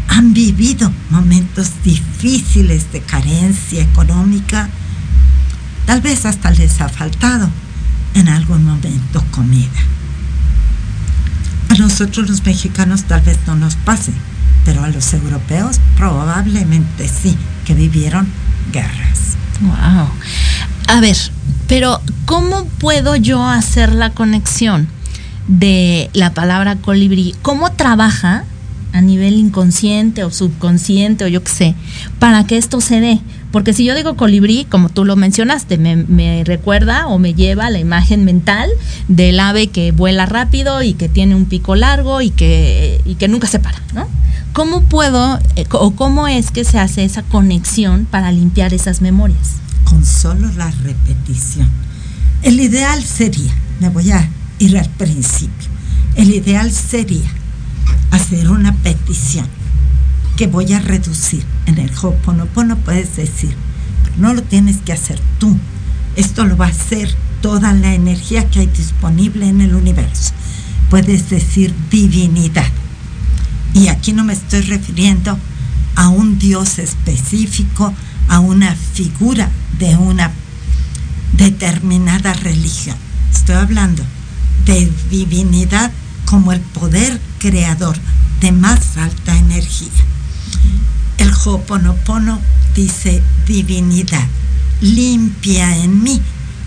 ¿Han 0.09 0.35
vivido 0.35 0.93
momentos 1.11 1.71
difíciles 1.83 2.93
de 2.93 3.01
carencia 3.01 3.83
económica? 3.83 4.69
Tal 5.87 6.01
vez 6.01 6.27
hasta 6.27 6.51
les 6.51 6.81
ha 6.81 6.89
faltado 6.89 7.49
en 8.15 8.29
algún 8.29 8.65
momento 8.65 9.25
comida. 9.31 9.81
A 11.71 11.75
nosotros 11.75 12.29
los 12.29 12.45
mexicanos 12.45 13.05
tal 13.05 13.23
vez 13.23 13.39
no 13.47 13.57
nos 13.57 13.77
pase, 13.77 14.13
pero 14.65 14.85
a 14.85 14.89
los 14.89 15.13
europeos 15.13 15.81
probablemente 15.97 17.09
sí, 17.09 17.37
que 17.65 17.75
vivieron 17.75 18.29
guerras. 18.73 19.37
Wow. 19.61 20.09
A 20.87 21.01
ver, 21.01 21.17
pero 21.67 22.01
¿cómo 22.27 22.65
puedo 22.79 23.17
yo 23.17 23.43
hacer 23.43 23.93
la 23.93 24.11
conexión 24.11 24.89
de 25.49 26.11
la 26.13 26.35
palabra 26.35 26.77
colibrí? 26.77 27.35
¿Cómo 27.43 27.73
trabaja 27.73 28.45
a 28.93 29.01
nivel 29.01 29.35
inconsciente 29.35 30.25
o 30.25 30.31
subconsciente 30.31 31.25
o 31.25 31.29
yo 31.29 31.43
qué 31.43 31.51
sé, 31.51 31.75
para 32.19 32.47
que 32.47 32.59
esto 32.59 32.81
se 32.81 33.01
dé? 33.01 33.21
Porque 33.51 33.73
si 33.73 33.85
yo 33.85 33.95
digo 33.95 34.17
colibrí, 34.17 34.67
como 34.69 34.89
tú 34.89 35.05
lo 35.05 35.17
mencionaste, 35.17 35.79
me, 35.79 36.45
recuerda 36.45 37.07
o 37.07 37.19
me 37.19 37.35
lleva 37.35 37.71
la 37.71 37.79
imagen 37.79 38.25
mental 38.25 38.69
del 39.09 39.41
ave 39.41 39.69
que 39.69 39.93
vuela 39.93 40.27
rápido 40.27 40.83
y 40.83 40.95
que 40.95 41.09
tiene 41.09 41.35
un 41.35 41.47
pico 41.47 41.77
largo 41.77 42.21
y 42.21 42.31
que, 42.31 43.01
y 43.05 43.15
que 43.15 43.29
nunca 43.29 43.47
se 43.47 43.59
para, 43.59 43.81
¿no? 43.95 44.07
¿Cómo 44.53 44.83
puedo 44.83 45.39
eh, 45.57 45.67
o 45.71 45.93
cómo 45.93 46.29
es 46.29 46.51
que 46.51 46.65
se 46.65 46.79
hace 46.79 47.05
esa 47.05 47.23
conexión 47.23 48.07
para 48.11 48.31
limpiar 48.33 48.75
esas 48.75 49.01
memorias? 49.01 49.64
Con 49.95 50.05
solo 50.05 50.51
la 50.57 50.73
repetición. 50.83 51.69
El 52.43 52.59
ideal 52.59 53.01
sería, 53.05 53.53
me 53.79 53.91
voy 53.91 54.11
a 54.11 54.29
ir 54.59 54.77
al 54.77 54.89
principio, 54.89 55.69
el 56.17 56.35
ideal 56.35 56.73
sería 56.73 57.31
hacer 58.11 58.51
una 58.51 58.75
petición 58.75 59.47
que 60.37 60.49
voy 60.49 60.73
a 60.73 60.81
reducir. 60.81 61.45
En 61.67 61.79
el 61.79 61.93
Ho'oponopono 61.95 62.77
puedes 62.79 63.15
decir, 63.15 63.55
no 64.19 64.35
lo 64.35 64.43
tienes 64.43 64.79
que 64.79 64.93
hacer 64.93 65.21
tú. 65.39 65.57
Esto 66.17 66.45
lo 66.45 66.57
va 66.57 66.67
a 66.67 66.71
hacer 66.71 67.15
toda 67.41 67.73
la 67.73 67.95
energía 67.95 68.51
que 68.51 68.59
hay 68.59 68.67
disponible 68.67 69.49
en 69.49 69.61
el 69.61 69.77
universo. 69.77 70.33
Puedes 70.91 71.31
decir 71.31 71.73
divinidad. 71.89 72.73
Y 73.75 73.87
aquí 73.87 74.13
no 74.13 74.25
me 74.25 74.33
estoy 74.33 74.63
refiriendo 74.63 75.39
a 75.95 76.09
un 76.09 76.41
Dios 76.41 76.81
específico, 76.81 77.95
a 78.27 78.41
una 78.41 78.75
figura 78.75 79.53
de 79.79 79.97
una 79.97 80.33
determinada 81.33 82.33
religión. 82.35 82.97
Estoy 83.33 83.57
hablando 83.57 84.05
de 84.65 84.91
divinidad 85.11 85.91
como 86.25 86.53
el 86.53 86.61
poder 86.61 87.21
creador 87.39 87.97
de 88.41 88.53
más 88.53 88.97
alta 88.97 89.37
energía. 89.37 89.89
El 91.19 91.33
Ho'oponopono 91.33 92.41
dice 92.75 93.23
divinidad, 93.47 94.27
limpia 94.81 95.77
en 95.77 96.03
mí 96.03 96.21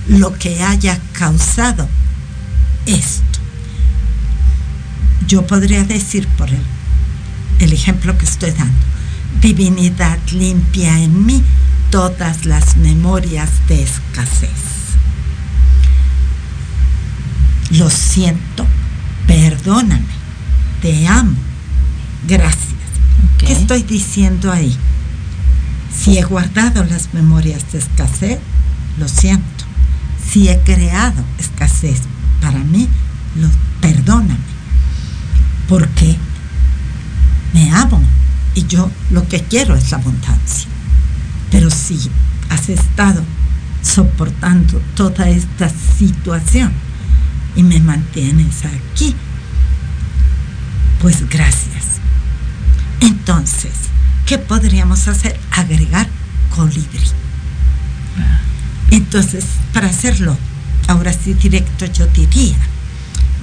lo 0.07 0.33
que 0.33 0.63
haya 0.63 0.99
causado 1.13 1.87
esto. 2.85 3.23
Yo 5.27 5.45
podría 5.45 5.83
decir 5.83 6.27
por 6.37 6.49
el, 6.49 6.63
el 7.59 7.73
ejemplo 7.73 8.17
que 8.17 8.25
estoy 8.25 8.51
dando, 8.51 8.85
divinidad 9.41 10.17
limpia 10.31 10.99
en 10.99 11.25
mí 11.25 11.43
todas 11.89 12.45
las 12.45 12.77
memorias 12.77 13.49
de 13.67 13.83
escasez. 13.83 14.51
Lo 17.71 17.89
siento, 17.89 18.65
perdóname, 19.27 20.05
te 20.81 21.07
amo, 21.07 21.35
gracias 22.27 22.67
¿Qué 23.37 23.53
estoy 23.53 23.83
diciendo 23.83 24.51
ahí? 24.51 24.75
Si 25.95 26.17
he 26.17 26.23
guardado 26.23 26.83
las 26.83 27.13
memorias 27.13 27.71
de 27.71 27.79
escasez, 27.79 28.39
lo 28.99 29.07
siento. 29.07 29.65
Si 30.29 30.49
he 30.49 30.59
creado 30.59 31.23
escasez 31.39 32.01
para 32.41 32.59
mí, 32.59 32.87
lo, 33.35 33.49
perdóname. 33.79 34.37
Porque 35.69 36.17
me 37.53 37.71
amo 37.71 38.01
y 38.55 38.65
yo 38.65 38.89
lo 39.11 39.27
que 39.27 39.41
quiero 39.41 39.75
es 39.75 39.93
abundancia. 39.93 40.67
Pero 41.51 41.69
si 41.69 42.09
has 42.49 42.69
estado 42.69 43.23
soportando 43.81 44.81
toda 44.95 45.29
esta 45.29 45.69
situación 45.69 46.71
y 47.55 47.63
me 47.63 47.79
mantienes 47.79 48.65
aquí, 48.65 49.15
pues 51.01 51.29
gracias 51.29 51.67
entonces, 53.27 53.71
¿qué 54.25 54.37
podríamos 54.37 55.07
hacer? 55.07 55.37
Agregar 55.51 56.07
colibrí. 56.55 56.99
Entonces, 58.89 59.43
para 59.73 59.87
hacerlo, 59.87 60.37
ahora 60.87 61.11
sí 61.13 61.33
directo 61.33 61.85
yo 61.87 62.07
diría, 62.07 62.55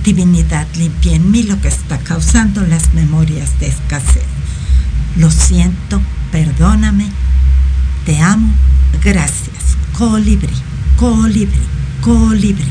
divinidad 0.02 0.66
limpia 0.76 1.14
en 1.14 1.30
mí 1.30 1.42
lo 1.42 1.60
que 1.60 1.68
está 1.68 1.98
causando 1.98 2.62
las 2.62 2.94
memorias 2.94 3.60
de 3.60 3.68
escasez. 3.68 4.24
Lo 5.16 5.30
siento, 5.30 6.00
perdóname, 6.32 7.10
te 8.04 8.20
amo, 8.20 8.52
gracias. 9.02 9.76
Colibrí, 9.96 10.52
colibrí, 10.96 11.62
colibrí, 12.00 12.66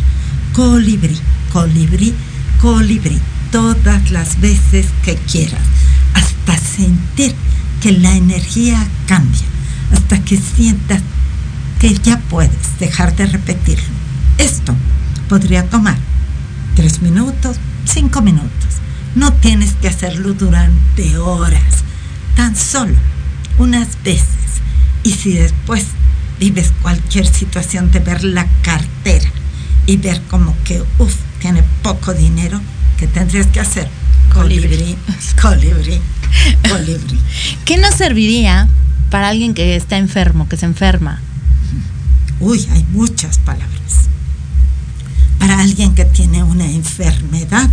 colibrí, 0.54 1.18
colibrí, 1.52 2.14
colibrí, 2.60 3.20
todas 3.52 4.12
las 4.12 4.40
veces 4.42 4.88
que 5.04 5.16
quieras 5.16 5.62
hasta 6.14 6.58
sentir 6.58 7.34
que 7.82 7.92
la 7.92 8.16
energía 8.16 8.86
cambia, 9.08 9.42
hasta 9.94 10.24
que 10.24 10.38
sientas 10.38 11.02
que 11.80 11.94
ya 11.96 12.20
puedes 12.20 12.80
dejar 12.80 13.16
de 13.16 13.26
repetirlo. 13.26 13.94
Esto 14.38 14.76
podría 15.30 15.70
tomar 15.70 15.98
tres 16.76 17.02
minutos, 17.02 17.58
cinco 17.86 18.22
minutos. 18.22 18.52
No 19.16 19.34
tienes 19.34 19.74
que 19.74 19.88
hacerlo 19.88 20.34
durante 20.34 21.18
horas, 21.18 21.84
tan 22.36 22.56
solo 22.56 22.96
unas 23.58 24.02
veces. 24.04 24.43
Y 25.04 25.12
si 25.12 25.34
después 25.34 25.86
vives 26.40 26.72
cualquier 26.82 27.28
situación 27.28 27.92
de 27.92 28.00
ver 28.00 28.24
la 28.24 28.48
cartera 28.62 29.30
y 29.86 29.98
ver 29.98 30.22
como 30.30 30.56
que, 30.64 30.82
uff, 31.00 31.16
tiene 31.40 31.64
poco 31.82 32.14
dinero, 32.14 32.62
¿qué 32.98 33.08
tendrías 33.08 33.48
que 33.48 33.60
hacer? 33.60 33.88
Colibrí, 34.34 34.98
colibrí, 35.42 36.02
colibrí. 36.70 37.20
¿Qué 37.66 37.78
nos 37.78 37.96
serviría 37.96 38.68
para 39.10 39.30
alguien 39.30 39.54
que 39.54 39.76
está 39.76 39.98
enfermo, 39.98 40.48
que 40.48 40.58
se 40.58 40.66
enferma? 40.66 41.22
Uy, 42.40 42.66
hay 42.72 42.86
muchas 42.92 43.38
palabras. 43.40 44.10
Para 45.38 45.60
alguien 45.60 45.94
que 45.94 46.06
tiene 46.06 46.44
una 46.44 46.66
enfermedad, 46.66 47.70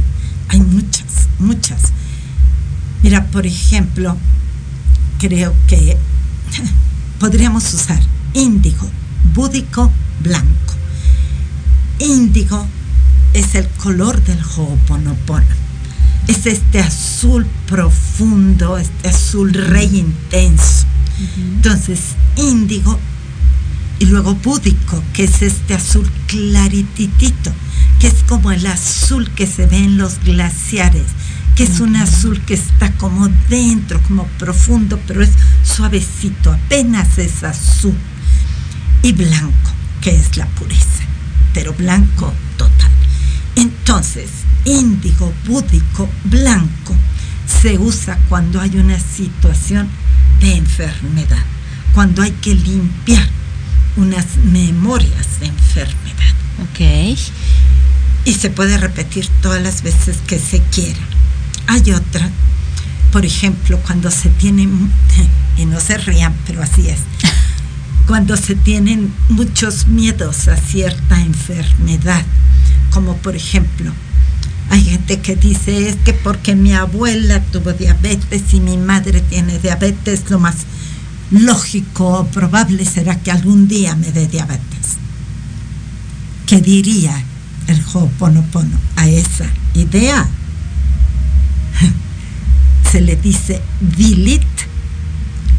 hay 0.48 0.60
muchas, 0.60 1.28
muchas. 1.38 1.92
Mira, 3.02 3.24
por 3.26 3.46
ejemplo, 3.46 4.16
creo 5.18 5.54
que 5.68 5.96
podríamos 7.20 7.72
usar 7.72 8.00
índigo, 8.34 8.90
búdico, 9.34 9.92
blanco. 10.22 10.74
Índigo 12.00 12.66
es 13.34 13.54
el 13.54 13.68
color 13.68 14.20
del 14.24 14.40
Ho'oponopono 14.42 15.60
es 16.30 16.46
este 16.46 16.78
azul 16.78 17.46
profundo, 17.66 18.78
este 18.78 19.08
azul 19.08 19.52
rey 19.52 19.98
intenso. 19.98 20.86
Entonces, 21.36 22.00
índigo 22.36 22.98
y 23.98 24.06
luego 24.06 24.34
búdico, 24.36 25.02
que 25.12 25.24
es 25.24 25.42
este 25.42 25.74
azul 25.74 26.08
clarititito, 26.26 27.52
que 27.98 28.06
es 28.06 28.22
como 28.28 28.52
el 28.52 28.64
azul 28.66 29.28
que 29.32 29.46
se 29.46 29.66
ve 29.66 29.78
en 29.78 29.98
los 29.98 30.20
glaciares, 30.20 31.04
que 31.60 31.64
es 31.64 31.80
un 31.80 31.94
azul 31.96 32.40
que 32.46 32.54
está 32.54 32.90
como 32.92 33.28
dentro, 33.50 34.00
como 34.04 34.24
profundo, 34.38 34.98
pero 35.06 35.22
es 35.22 35.28
suavecito, 35.62 36.50
apenas 36.50 37.18
es 37.18 37.44
azul. 37.44 37.94
Y 39.02 39.12
blanco, 39.12 39.70
que 40.00 40.16
es 40.16 40.38
la 40.38 40.46
pureza, 40.46 41.04
pero 41.52 41.74
blanco 41.74 42.32
total. 42.56 42.90
Entonces, 43.56 44.30
índigo, 44.64 45.34
búdico, 45.46 46.08
blanco, 46.24 46.96
se 47.46 47.76
usa 47.76 48.18
cuando 48.30 48.58
hay 48.58 48.78
una 48.78 48.98
situación 48.98 49.86
de 50.40 50.56
enfermedad, 50.56 51.44
cuando 51.92 52.22
hay 52.22 52.30
que 52.30 52.54
limpiar 52.54 53.28
unas 53.98 54.38
memorias 54.50 55.40
de 55.40 55.48
enfermedad. 55.48 56.34
Ok. 56.62 57.18
Y 58.24 58.32
se 58.32 58.48
puede 58.48 58.78
repetir 58.78 59.28
todas 59.42 59.62
las 59.62 59.82
veces 59.82 60.16
que 60.26 60.38
se 60.38 60.62
quiera. 60.62 61.00
Hay 61.70 61.92
otra, 61.92 62.28
por 63.12 63.24
ejemplo, 63.24 63.78
cuando 63.86 64.10
se 64.10 64.28
tienen, 64.28 64.90
y 65.56 65.66
no 65.66 65.78
se 65.78 65.98
rían, 65.98 66.34
pero 66.44 66.64
así 66.64 66.88
es, 66.88 66.98
cuando 68.08 68.36
se 68.36 68.56
tienen 68.56 69.14
muchos 69.28 69.86
miedos 69.86 70.48
a 70.48 70.56
cierta 70.56 71.20
enfermedad, 71.20 72.24
como 72.90 73.16
por 73.18 73.36
ejemplo, 73.36 73.92
hay 74.68 74.82
gente 74.82 75.20
que 75.20 75.36
dice 75.36 75.88
es 75.88 75.96
que 76.04 76.12
porque 76.12 76.56
mi 76.56 76.72
abuela 76.72 77.40
tuvo 77.52 77.72
diabetes 77.72 78.52
y 78.52 78.58
mi 78.58 78.76
madre 78.76 79.20
tiene 79.20 79.60
diabetes, 79.60 80.28
lo 80.28 80.40
más 80.40 80.56
lógico 81.30 82.18
o 82.18 82.26
probable 82.26 82.84
será 82.84 83.20
que 83.20 83.30
algún 83.30 83.68
día 83.68 83.94
me 83.94 84.10
dé 84.10 84.26
diabetes. 84.26 84.96
¿Qué 86.46 86.60
diría 86.60 87.14
el 87.68 87.80
Ho'oponopono 87.92 88.76
a 88.96 89.06
esa 89.06 89.46
idea? 89.74 90.28
se 92.90 93.00
le 93.00 93.16
dice 93.16 93.60
delete 93.96 94.68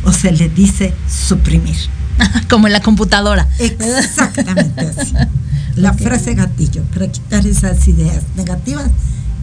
o 0.04 0.12
se 0.12 0.32
le 0.32 0.50
dice 0.50 0.94
suprimir. 1.08 1.78
Como 2.50 2.68
en 2.68 2.74
la 2.74 2.82
computadora. 2.82 3.48
Exactamente 3.60 4.82
así. 4.82 5.14
La 5.76 5.94
frase 5.94 6.36
gatillo 6.36 6.84
para 6.94 7.10
quitar 7.10 7.48
esas 7.48 7.88
ideas 7.88 8.24
negativas 8.36 8.90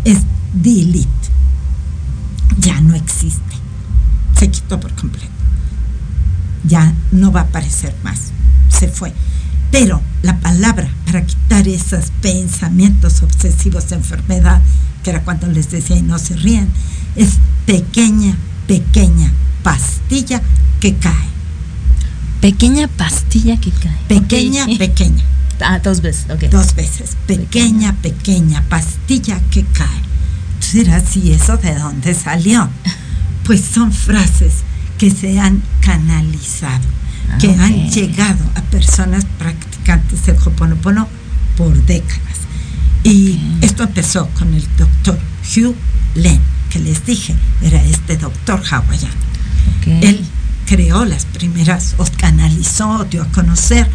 es 0.04 0.18
delete. 0.52 1.08
Ya 2.58 2.80
no 2.82 2.94
existe. 2.94 3.40
Se 4.38 4.50
quitó 4.50 4.78
por 4.78 4.94
completo. 4.94 5.26
Ya 6.64 6.92
no 7.12 7.32
va 7.32 7.40
a 7.40 7.44
aparecer 7.44 7.94
más. 8.02 8.32
Se 8.68 8.88
fue. 8.88 9.14
Pero 9.70 10.02
la 10.22 10.38
palabra 10.38 10.90
para 11.06 11.24
quitar 11.24 11.66
esos 11.66 12.10
pensamientos 12.20 13.22
obsesivos 13.22 13.88
de 13.88 13.96
enfermedad, 13.96 14.60
era 15.10 15.22
cuando 15.22 15.46
les 15.46 15.70
decía 15.70 15.96
y 15.96 16.02
no 16.02 16.18
se 16.18 16.36
ríen, 16.36 16.68
es 17.16 17.34
pequeña, 17.66 18.36
pequeña 18.66 19.32
pastilla 19.62 20.42
que 20.80 20.94
cae. 20.96 21.28
Pequeña 22.40 22.88
pastilla 22.88 23.58
que 23.60 23.70
cae. 23.70 23.96
Pequeña, 24.08 24.66
pequeña. 24.78 25.24
Ah, 25.60 25.80
dos 25.80 26.02
veces, 26.02 26.26
ok. 26.30 26.44
Dos 26.52 26.76
veces. 26.76 27.16
Pequeña, 27.26 27.92
pequeña 28.00 28.62
pastilla 28.68 29.40
que 29.50 29.64
cae. 29.64 30.02
Tú 30.60 30.78
dirás, 30.78 31.16
¿y 31.16 31.32
eso 31.32 31.56
de 31.56 31.74
dónde 31.74 32.14
salió? 32.14 32.68
Pues 33.44 33.62
son 33.64 33.92
frases 33.92 34.52
que 34.98 35.10
se 35.10 35.40
han 35.40 35.62
canalizado, 35.80 36.84
que 37.40 37.48
Ah, 37.58 37.64
han 37.64 37.90
llegado 37.90 38.44
a 38.54 38.60
personas 38.62 39.24
practicantes 39.38 40.26
del 40.26 40.36
Hoponopono 40.36 41.08
por 41.56 41.74
décadas. 41.86 42.27
Y 43.04 43.38
esto 43.60 43.84
empezó 43.84 44.28
con 44.38 44.52
el 44.54 44.66
doctor 44.76 45.18
Hugh 45.56 45.74
Len, 46.14 46.40
que 46.70 46.78
les 46.78 47.04
dije, 47.06 47.34
era 47.62 47.82
este 47.84 48.16
doctor 48.16 48.62
hawaiano. 48.70 49.28
Él 50.02 50.20
creó 50.66 51.04
las 51.04 51.24
primeras, 51.24 51.94
o 51.98 52.04
canalizó, 52.18 53.04
dio 53.04 53.22
a 53.22 53.28
conocer 53.28 53.88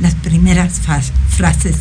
las 0.00 0.14
primeras 0.14 0.80
frases 1.28 1.76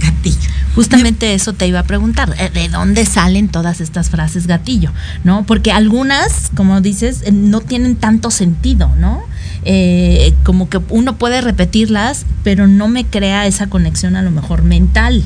gatillo. 0.00 0.50
Justamente 0.74 1.34
eso 1.34 1.52
te 1.52 1.68
iba 1.68 1.78
a 1.78 1.84
preguntar, 1.84 2.34
¿eh, 2.38 2.50
¿de 2.52 2.68
dónde 2.68 3.06
salen 3.06 3.48
todas 3.48 3.80
estas 3.80 4.10
frases 4.10 4.48
gatillo? 4.48 4.90
¿No? 5.22 5.46
Porque 5.46 5.70
algunas, 5.70 6.50
como 6.56 6.80
dices, 6.80 7.22
eh, 7.24 7.32
no 7.32 7.60
tienen 7.60 7.94
tanto 7.94 8.32
sentido, 8.32 8.90
¿no? 8.98 9.22
Eh, 9.64 10.34
como 10.42 10.68
que 10.68 10.80
uno 10.88 11.16
puede 11.16 11.40
repetirlas, 11.40 12.26
pero 12.42 12.66
no 12.66 12.88
me 12.88 13.04
crea 13.04 13.46
esa 13.46 13.68
conexión 13.68 14.16
a 14.16 14.22
lo 14.22 14.32
mejor 14.32 14.62
mental. 14.62 15.24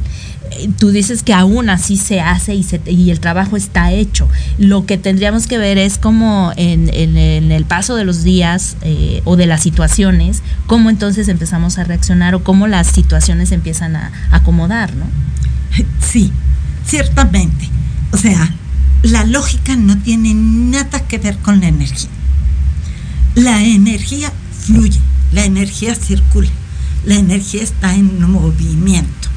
Tú 0.78 0.90
dices 0.90 1.22
que 1.22 1.32
aún 1.32 1.70
así 1.70 1.96
se 1.96 2.20
hace 2.20 2.54
y, 2.54 3.10
el 3.10 3.20
trabajo 3.20 3.56
está 3.56 3.92
hecho. 3.92 4.28
Lo 4.58 4.86
que 4.86 4.98
tendríamos 4.98 5.46
que 5.46 5.58
ver 5.58 5.78
es 5.78 5.98
cómo 5.98 6.52
en 6.56 6.88
el 7.50 7.64
paso 7.64 7.96
de 7.96 8.04
los 8.04 8.22
días 8.22 8.76
eh, 8.82 9.22
o 9.24 9.36
de 9.36 9.46
las 9.46 9.62
situaciones, 9.62 10.42
cómo 10.66 10.90
entonces 10.90 11.28
empezamos 11.28 11.78
a 11.78 11.84
reaccionar 11.84 12.34
o 12.34 12.44
cómo 12.44 12.66
las 12.66 12.88
situaciones 12.88 13.52
empiezan 13.52 13.96
a 13.96 14.12
acomodar, 14.30 14.94
¿no? 14.94 15.06
Sí, 16.00 16.32
ciertamente. 16.86 17.68
O 18.12 18.16
sea, 18.16 18.54
la 19.02 19.24
lógica 19.24 19.76
no 19.76 19.98
tiene 19.98 20.34
nada 20.34 21.06
que 21.06 21.18
ver 21.18 21.36
con 21.38 21.60
la 21.60 21.68
energía. 21.68 22.10
La 23.34 23.62
energía 23.62 24.32
fluye, 24.50 24.98
la 25.32 25.44
energía 25.44 25.94
circula, 25.94 26.48
la 27.04 27.14
energía 27.16 27.62
está 27.62 27.94
en 27.94 28.30
movimiento. 28.30 29.27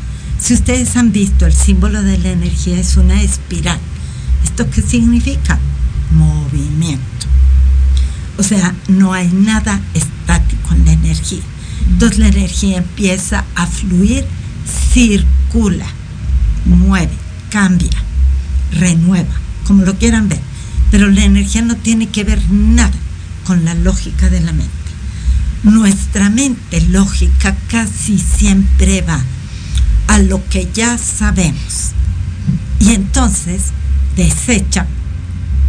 Si 0.42 0.56
ustedes 0.56 0.98
han 0.98 1.12
visto, 1.12 1.46
el 1.46 1.54
símbolo 1.54 2.02
de 2.02 2.18
la 2.18 2.30
energía 2.30 2.80
es 2.80 2.98
una 2.98 3.22
espiral. 3.22 3.78
¿Esto 4.44 4.68
qué 4.72 4.82
significa? 4.82 5.60
Movimiento. 6.12 7.28
O 8.40 8.44
sea, 8.44 8.74
no 8.88 9.14
hay 9.14 9.28
nada 9.32 9.80
estático 9.94 10.74
en 10.74 10.86
la 10.86 10.94
energía. 10.94 11.44
Entonces 11.88 12.18
la 12.18 12.28
energía 12.30 12.78
empieza 12.78 13.46
a 13.54 13.68
fluir, 13.68 14.26
circula, 14.92 15.86
mueve, 16.66 17.14
cambia, 17.52 18.04
renueva, 18.72 19.36
como 19.68 19.84
lo 19.84 19.96
quieran 20.00 20.28
ver. 20.28 20.42
Pero 20.90 21.08
la 21.12 21.24
energía 21.24 21.62
no 21.62 21.76
tiene 21.76 22.10
que 22.10 22.24
ver 22.24 22.42
nada 22.50 22.92
con 23.46 23.64
la 23.64 23.76
lógica 23.76 24.32
de 24.32 24.42
la 24.42 24.54
mente. 24.54 24.72
Nuestra 25.62 26.32
mente 26.32 26.82
lógica 26.82 27.56
casi 27.70 28.18
siempre 28.18 29.04
va 29.04 29.24
a 30.12 30.20
lo 30.20 30.44
que 30.50 30.70
ya 30.74 30.98
sabemos 30.98 31.92
y 32.82 32.90
entonces 32.92 33.68
desecha 34.18 34.86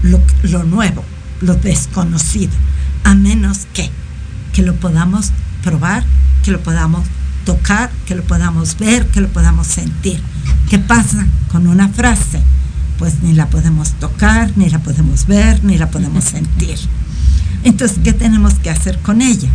lo, 0.03 0.20
lo 0.43 0.64
nuevo, 0.64 1.05
lo 1.40 1.55
desconocido, 1.55 2.51
a 3.05 3.14
menos 3.14 3.68
que, 3.72 3.88
que 4.53 4.62
lo 4.62 4.74
podamos 4.74 5.30
probar, 5.62 6.03
que 6.43 6.51
lo 6.51 6.61
podamos 6.61 7.05
tocar, 7.45 7.93
que 8.05 8.16
lo 8.16 8.24
podamos 8.24 8.76
ver, 8.78 9.07
que 9.07 9.20
lo 9.20 9.28
podamos 9.28 9.68
sentir. 9.68 10.20
¿Qué 10.68 10.80
pasa 10.80 11.24
con 11.53 11.68
una 11.68 11.88
frase? 11.88 12.43
Pues 12.99 13.22
ni 13.22 13.34
la 13.34 13.47
podemos 13.47 13.93
tocar, 14.01 14.51
ni 14.57 14.70
la 14.70 14.80
podemos 14.80 15.28
ver, 15.28 15.62
ni 15.62 15.78
la 15.78 15.88
podemos 15.88 16.24
sentir. 16.36 16.80
Entonces, 17.62 18.01
¿qué 18.03 18.12
tenemos 18.12 18.55
que 18.55 18.70
hacer 18.70 18.99
con 19.03 19.22
ella? 19.22 19.51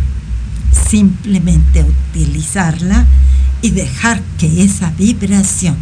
Simplemente 0.88 1.84
utilizarla 1.84 3.04
y 3.62 3.70
dejar 3.70 4.22
que 4.38 4.62
esa 4.62 4.90
vibración 4.90 5.76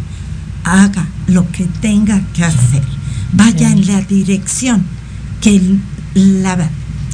haga 0.63 1.07
lo 1.27 1.49
que 1.51 1.65
tenga 1.65 2.21
que 2.33 2.43
hacer, 2.43 2.83
vaya 3.33 3.71
en 3.71 3.87
la 3.87 4.01
dirección 4.01 4.85
que 5.41 5.61
la 6.13 6.69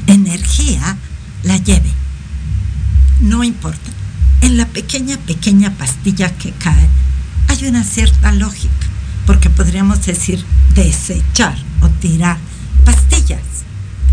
energía 0.07 0.97
la 1.43 1.57
lleve. 1.57 1.91
No 3.21 3.43
importa. 3.43 3.91
En 4.41 4.57
la 4.57 4.65
pequeña, 4.67 5.17
pequeña 5.17 5.71
pastilla 5.71 6.29
que 6.35 6.51
cae 6.51 6.89
hay 7.47 7.67
una 7.67 7.83
cierta 7.83 8.31
lógica, 8.31 8.87
porque 9.25 9.49
podríamos 9.49 10.05
decir 10.05 10.43
desechar 10.75 11.55
o 11.81 11.89
tirar 11.89 12.37
pastillas 12.83 13.41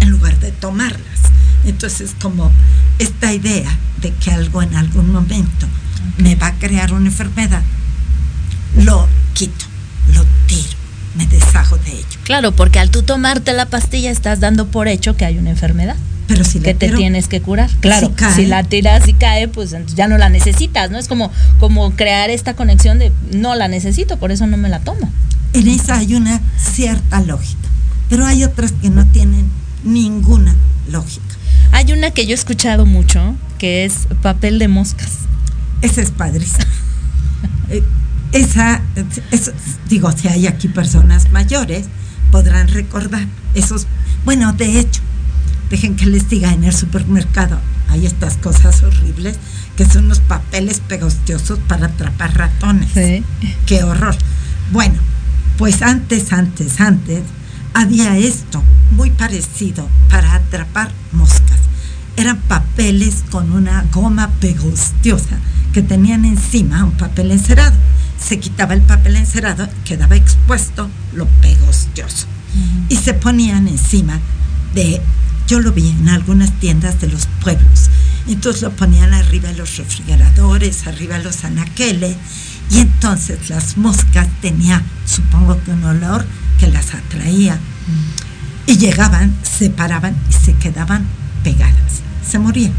en 0.00 0.10
lugar 0.10 0.38
de 0.40 0.52
tomarlas. 0.52 1.20
Entonces, 1.64 2.14
como 2.20 2.52
esta 2.98 3.32
idea 3.32 3.70
de 4.00 4.12
que 4.14 4.30
algo 4.30 4.62
en 4.62 4.74
algún 4.76 5.10
momento 5.10 5.66
me 6.18 6.34
va 6.34 6.48
a 6.48 6.54
crear 6.58 6.92
una 6.92 7.06
enfermedad, 7.06 7.62
lo 8.76 9.06
quito, 9.34 9.64
lo 10.14 10.24
tiro, 10.46 10.68
me 11.16 11.26
deshago 11.26 11.76
de 11.78 11.92
ello. 11.92 12.06
Claro, 12.24 12.52
porque 12.52 12.78
al 12.78 12.90
tú 12.90 13.02
tomarte 13.02 13.52
la 13.52 13.66
pastilla 13.66 14.10
estás 14.10 14.40
dando 14.40 14.66
por 14.68 14.88
hecho 14.88 15.16
que 15.16 15.24
hay 15.24 15.38
una 15.38 15.50
enfermedad 15.50 15.96
Pero 16.28 16.44
si 16.44 16.60
que 16.60 16.74
te 16.74 16.86
tiro, 16.86 16.98
tienes 16.98 17.26
que 17.26 17.40
curar. 17.40 17.68
Claro, 17.80 18.08
Si 18.08 18.12
cae. 18.12 18.34
si 18.34 18.46
la 18.46 18.62
tiras 18.62 19.08
y 19.08 19.14
cae, 19.14 19.48
pues 19.48 19.74
ya 19.96 20.06
no 20.06 20.16
la 20.18 20.28
necesitas, 20.28 20.90
¿no? 20.90 20.98
Es 20.98 21.08
como, 21.08 21.32
como 21.58 21.90
crear 21.96 22.30
esta 22.30 22.54
conexión 22.54 22.98
de 22.98 23.12
no 23.32 23.54
la 23.56 23.66
necesito, 23.68 24.18
por 24.18 24.30
eso 24.30 24.46
no 24.46 24.56
me 24.56 24.68
la 24.68 24.80
tomo. 24.80 25.10
en 25.52 25.66
esa 25.68 25.96
hay 25.98 26.14
una 26.14 26.40
cierta 26.56 27.20
lógica, 27.22 27.68
pero 28.08 28.24
hay 28.26 28.44
otras 28.44 28.72
que 28.72 28.90
no 28.90 29.04
tienen 29.06 29.46
ninguna 29.82 30.54
lógica. 30.88 31.24
Hay 31.72 31.92
una 31.92 32.10
que 32.12 32.26
yo 32.26 32.32
he 32.32 32.34
escuchado 32.34 32.86
mucho, 32.86 33.34
que 33.58 33.84
es 33.84 34.06
papel 34.22 34.58
de 34.60 34.68
moscas. 34.68 35.10
Esa 35.82 36.02
es 36.02 36.10
padrísima. 36.10 36.64
Eh, 37.72 37.84
esa, 38.32 38.82
eso, 39.30 39.52
digo, 39.88 40.10
si 40.10 40.26
hay 40.26 40.48
aquí 40.48 40.66
personas 40.66 41.30
mayores, 41.30 41.86
podrán 42.32 42.66
recordar 42.66 43.26
esos. 43.54 43.86
Bueno, 44.24 44.52
de 44.52 44.80
hecho, 44.80 45.00
dejen 45.70 45.94
que 45.94 46.06
les 46.06 46.28
diga, 46.28 46.52
en 46.52 46.64
el 46.64 46.74
supermercado 46.74 47.60
hay 47.88 48.06
estas 48.06 48.36
cosas 48.36 48.82
horribles 48.82 49.36
que 49.76 49.86
son 49.86 50.06
unos 50.06 50.20
papeles 50.20 50.80
pegostiosos 50.80 51.58
para 51.60 51.86
atrapar 51.86 52.36
ratones. 52.36 52.90
Qué 53.66 53.84
horror. 53.84 54.16
Bueno, 54.72 54.98
pues 55.58 55.82
antes, 55.82 56.32
antes, 56.32 56.80
antes, 56.80 57.22
había 57.74 58.16
esto 58.16 58.62
muy 58.90 59.10
parecido 59.10 59.88
para 60.10 60.34
atrapar 60.34 60.90
moscas. 61.12 61.58
Eran 62.16 62.38
papeles 62.42 63.24
con 63.30 63.52
una 63.52 63.84
goma 63.92 64.30
pegostiosa 64.40 65.38
que 65.72 65.82
tenían 65.82 66.24
encima 66.24 66.84
un 66.84 66.92
papel 66.92 67.30
encerado. 67.30 67.76
Se 68.18 68.38
quitaba 68.38 68.74
el 68.74 68.82
papel 68.82 69.16
encerado, 69.16 69.68
quedaba 69.84 70.16
expuesto 70.16 70.88
lo 71.14 71.26
pegostioso. 71.26 72.26
Y 72.88 72.96
se 72.96 73.14
ponían 73.14 73.68
encima 73.68 74.18
de, 74.74 75.00
yo 75.46 75.60
lo 75.60 75.72
vi 75.72 75.88
en 75.88 76.08
algunas 76.08 76.52
tiendas 76.58 77.00
de 77.00 77.08
los 77.08 77.26
pueblos. 77.42 77.88
Entonces 78.28 78.62
lo 78.62 78.70
ponían 78.70 79.14
arriba 79.14 79.48
de 79.48 79.56
los 79.56 79.76
refrigeradores, 79.76 80.86
arriba 80.86 81.18
de 81.18 81.24
los 81.24 81.44
anaqueles, 81.44 82.16
y 82.70 82.78
entonces 82.78 83.48
las 83.48 83.76
moscas 83.76 84.28
tenían, 84.40 84.82
supongo 85.06 85.60
que 85.62 85.72
un 85.72 85.84
olor 85.84 86.24
que 86.58 86.68
las 86.68 86.94
atraía. 86.94 87.58
Y 88.66 88.76
llegaban, 88.76 89.34
se 89.42 89.70
paraban 89.70 90.16
y 90.28 90.32
se 90.32 90.52
quedaban 90.54 91.06
pegadas, 91.42 92.02
se 92.28 92.38
morían. 92.38 92.72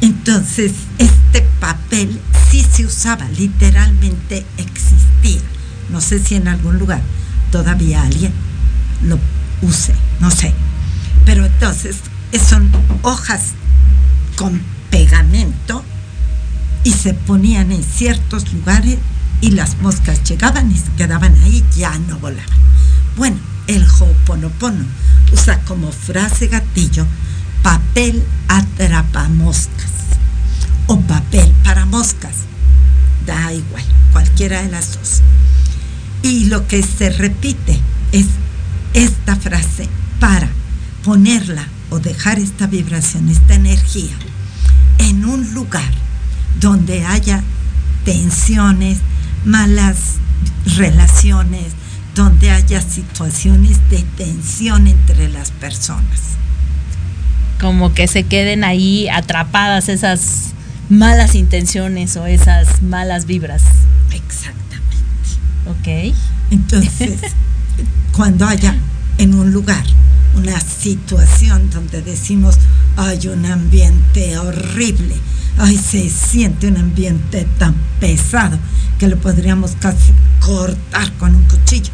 Entonces, 0.00 0.72
este 0.98 1.42
papel 1.60 2.20
sí 2.50 2.66
se 2.70 2.86
usaba, 2.86 3.28
literalmente 3.30 4.46
existía. 4.56 5.40
No 5.90 6.00
sé 6.00 6.20
si 6.20 6.36
en 6.36 6.48
algún 6.48 6.78
lugar 6.78 7.02
todavía 7.50 8.02
alguien 8.02 8.32
lo 9.02 9.18
use, 9.62 9.94
no 10.20 10.30
sé. 10.30 10.54
Pero 11.24 11.44
entonces 11.44 11.96
son 12.48 12.70
hojas 13.02 13.42
con 14.36 14.60
pegamento 14.90 15.84
y 16.84 16.92
se 16.92 17.14
ponían 17.14 17.72
en 17.72 17.82
ciertos 17.82 18.52
lugares 18.52 18.98
y 19.40 19.50
las 19.50 19.76
moscas 19.78 20.22
llegaban 20.24 20.70
y 20.70 20.76
se 20.76 20.90
quedaban 20.96 21.34
ahí, 21.42 21.64
ya 21.76 21.98
no 22.08 22.18
volaban. 22.18 22.58
Bueno, 23.16 23.36
el 23.66 23.84
Ho'oponopono 23.84 24.84
usa 25.32 25.60
como 25.60 25.92
frase 25.92 26.48
gatillo 26.48 27.06
papel 27.62 28.22
atrapa 28.48 29.28
moscas 29.28 29.90
o 30.86 31.00
papel 31.00 31.52
para 31.64 31.86
moscas. 31.86 32.34
Da 33.26 33.52
igual, 33.52 33.84
cualquiera 34.12 34.62
de 34.62 34.70
las 34.70 34.94
dos. 34.94 35.20
Y 36.22 36.46
lo 36.46 36.66
que 36.66 36.82
se 36.82 37.10
repite 37.10 37.80
es 38.12 38.26
esta 38.94 39.36
frase 39.36 39.88
para 40.18 40.48
ponerla 41.04 41.66
o 41.90 41.98
dejar 41.98 42.38
esta 42.38 42.66
vibración, 42.66 43.28
esta 43.28 43.54
energía 43.54 44.16
en 44.98 45.24
un 45.24 45.54
lugar 45.54 45.92
donde 46.60 47.04
haya 47.04 47.42
tensiones, 48.04 48.98
malas 49.44 49.96
relaciones, 50.76 51.72
donde 52.14 52.50
haya 52.50 52.82
situaciones 52.82 53.78
de 53.90 54.02
tensión 54.16 54.86
entre 54.86 55.28
las 55.28 55.50
personas. 55.52 56.20
Como 57.60 57.92
que 57.92 58.08
se 58.08 58.24
queden 58.24 58.64
ahí 58.64 59.08
atrapadas 59.08 59.88
esas 59.88 60.52
malas 60.88 61.34
intenciones 61.34 62.16
o 62.16 62.26
esas 62.26 62.82
malas 62.82 63.26
vibras. 63.26 63.62
Exactamente. 64.12 64.96
Ok. 65.68 66.16
Entonces, 66.50 67.20
cuando 68.16 68.46
haya 68.46 68.74
en 69.18 69.34
un 69.34 69.52
lugar 69.52 69.84
una 70.34 70.58
situación 70.60 71.70
donde 71.70 72.02
decimos, 72.02 72.56
hay 72.96 73.26
un 73.28 73.46
ambiente 73.46 74.38
horrible, 74.38 75.14
ay, 75.58 75.76
se 75.76 76.08
siente 76.08 76.68
un 76.68 76.76
ambiente 76.76 77.46
tan 77.58 77.74
pesado 77.98 78.58
que 78.98 79.08
lo 79.08 79.16
podríamos 79.16 79.72
casi 79.80 80.12
cortar 80.40 81.12
con 81.14 81.34
un 81.34 81.42
cuchillo. 81.44 81.92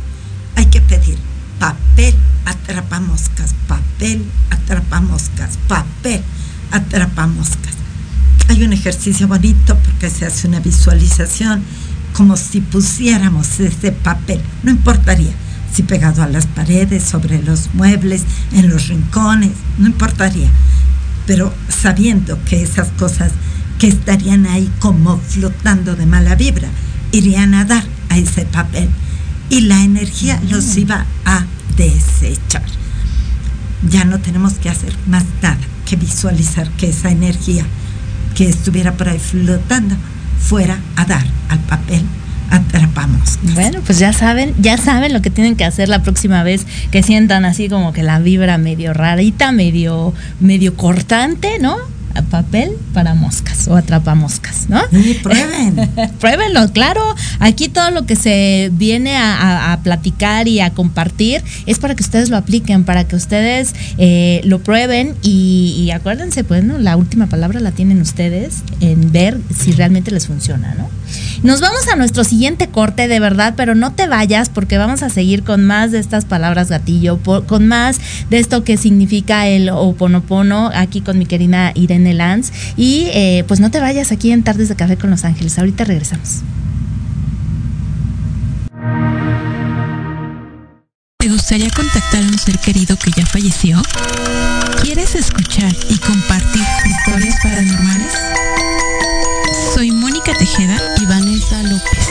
Hay 0.57 0.67
que 0.67 0.81
pedir 0.81 1.19
papel 1.67 2.15
atrapamoscas, 2.45 3.55
papel 3.67 4.25
atrapamoscas, 4.51 5.59
papel 5.67 6.23
atrapamoscas. 6.71 7.75
Hay 8.49 8.63
un 8.63 8.73
ejercicio 8.73 9.27
bonito 9.27 9.77
porque 9.77 10.09
se 10.09 10.27
hace 10.27 10.47
una 10.47 10.61
visualización 10.61 11.65
como 12.13 12.37
si 12.37 12.61
pusiéramos 12.61 13.59
ese 13.59 13.91
papel, 13.91 14.41
no 14.63 14.71
importaría 14.71 15.33
si 15.75 15.83
pegado 15.83 16.23
a 16.23 16.29
las 16.29 16.47
paredes, 16.47 17.03
sobre 17.03 17.43
los 17.43 17.75
muebles, 17.75 18.23
en 18.53 18.71
los 18.71 18.87
rincones, 18.89 19.51
no 19.77 19.89
importaría, 19.89 20.49
pero 21.27 21.53
sabiendo 21.69 22.43
que 22.45 22.63
esas 22.63 22.89
cosas 22.93 23.33
que 23.79 23.89
estarían 23.89 24.47
ahí 24.47 24.71
como 24.79 25.19
flotando 25.19 25.97
de 25.97 26.07
mala 26.07 26.37
vibra, 26.37 26.69
irían 27.13 27.55
a 27.55 27.65
dar 27.65 27.85
a 28.09 28.17
ese 28.17 28.47
papel 28.47 28.89
y 29.51 29.63
la 29.63 29.83
energía 29.83 30.41
los 30.51 30.77
iba 30.77 31.07
a 31.25 31.45
desechar. 31.77 32.65
Ya 33.89 34.05
no 34.05 34.19
tenemos 34.19 34.55
que 34.55 34.69
hacer 34.69 34.93
más 35.07 35.25
nada 35.43 35.59
que 35.85 35.97
visualizar 35.97 36.69
que 36.71 36.89
esa 36.89 37.11
energía 37.11 37.65
que 38.35 38.49
estuviera 38.49 38.93
por 38.95 39.09
ahí 39.09 39.19
flotando 39.19 39.95
fuera 40.41 40.79
a 40.97 41.05
dar 41.05 41.25
al 41.49 41.61
papel 41.61 42.03
atrapamos. 42.51 43.39
Bueno, 43.55 43.81
pues 43.85 43.99
ya 43.99 44.13
saben, 44.13 44.55
ya 44.61 44.77
saben 44.77 45.13
lo 45.13 45.23
que 45.23 45.31
tienen 45.31 45.57
que 45.57 45.65
hacer 45.65 45.89
la 45.89 46.03
próxima 46.03 46.43
vez 46.43 46.67
que 46.91 47.03
sientan 47.03 47.45
así 47.45 47.69
como 47.69 47.93
que 47.93 48.03
la 48.03 48.19
vibra 48.19 48.59
medio 48.59 48.93
rarita, 48.93 49.53
medio, 49.53 50.13
medio 50.41 50.77
cortante, 50.77 51.59
¿no? 51.61 51.77
Papel 52.31 52.73
para 52.93 53.15
moscas 53.15 53.69
o 53.69 53.77
atrapa 53.77 54.15
moscas, 54.15 54.67
¿no? 54.69 54.81
Sí, 54.91 55.19
prueben. 55.23 55.91
Pruébenlo, 56.21 56.73
claro. 56.73 57.03
Aquí 57.41 57.69
todo 57.69 57.91
lo 57.91 58.07
que 58.07 58.17
se 58.17 58.71
viene 58.73 59.17
a, 59.17 59.79
platicar 59.83 60.49
y 60.49 60.61
a 60.61 60.71
compartir 60.71 61.43
es 61.67 61.79
para 61.79 61.95
que 61.95 62.03
ustedes 62.03 62.31
lo 62.31 62.37
apliquen, 62.37 62.85
para 62.85 63.05
que 63.05 63.15
ustedes 63.15 63.75
eh, 63.99 64.41
lo 64.45 64.61
prueben 64.61 65.15
y, 65.23 65.91
acuérdense, 65.95 66.45
pues, 66.45 66.65
¿no? 66.65 66.79
La 66.79 66.97
última 66.97 67.27
palabra 67.27 67.61
la 67.61 67.73
tienen 67.73 68.01
ustedes 68.01 68.63
en 68.81 69.13
ver 69.13 69.39
si 69.57 69.73
realmente 69.73 70.11
les 70.11 70.27
funciona, 70.27 70.75
¿no? 70.75 70.89
Nos 71.43 71.61
vamos 71.61 71.87
a 71.93 71.97
nuestro 71.97 72.25
siguiente 72.25 72.69
corte, 72.69 73.07
de 73.07 73.21
verdad, 73.21 73.55
pero 73.57 73.75
no 73.75 73.93
te 73.93 74.09
vayas 74.09 74.49
porque 74.49 74.79
vamos 74.79 75.03
a 75.03 75.11
seguir 75.11 75.45
con 75.45 75.65
más 75.65 75.93
de 75.93 75.99
estas 75.99 76.25
palabras 76.25 76.69
gatillo, 76.69 77.21
con 77.47 77.69
más 77.69 78.01
de 78.31 78.39
esto 78.39 78.65
que 78.65 78.77
significa 78.77 79.47
el 79.47 79.69
oponopono, 79.69 80.71
aquí 80.75 81.03
con 81.03 81.19
mi 81.19 81.27
querida 81.27 81.73
Irene 81.75 82.06
Lanz. 82.15 82.53
Y 82.77 83.09
eh, 83.13 83.45
pues 83.47 83.61
no 83.61 83.71
te 83.71 83.81
vayas 83.81 84.13
aquí 84.13 84.33
en 84.33 84.43
Tardes 84.43 84.69
de 84.69 84.77
Café 84.77 84.97
con 84.97 85.11
Los 85.11 85.25
Ángeles. 85.25 85.59
Ahorita 85.59 85.85
regresamos. 85.85 86.43
¿Te 91.19 91.29
gustaría 91.29 91.71
contactar 91.71 92.23
a 92.23 92.27
un 92.27 92.39
ser 92.39 92.59
querido 92.59 92.97
que 92.97 93.11
ya 93.11 93.27
falleció? 93.27 93.83
¿Quieres 94.83 95.15
escuchar 95.17 95.75
y 95.89 95.99
compartir 95.99 96.63
historias 96.85 97.35
paranormales? 97.43 98.13
Soy 99.75 99.91
Mónica 99.91 100.33
Tejeda 100.39 100.81
y 101.03 101.07
Vanessa 101.07 101.63
López. 101.65 102.09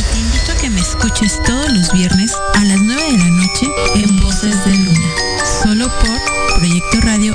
Y 0.00 0.02
te 0.12 0.18
invito 0.18 0.52
a 0.52 0.56
que 0.56 0.70
me 0.70 0.80
escuches 0.80 1.40
todos 1.44 1.72
los 1.72 1.92
viernes 1.92 2.32
a 2.54 2.64
las 2.64 2.80
9 2.80 3.02
de 3.12 3.18
la 3.18 3.30
noche 3.30 3.66
en 3.94 4.20
Voces 4.20 4.64
de 4.64 4.72
Luna. 4.72 5.08
Solo 5.62 5.88
por 6.00 6.58
Proyecto 6.58 7.00
Radio 7.02 7.34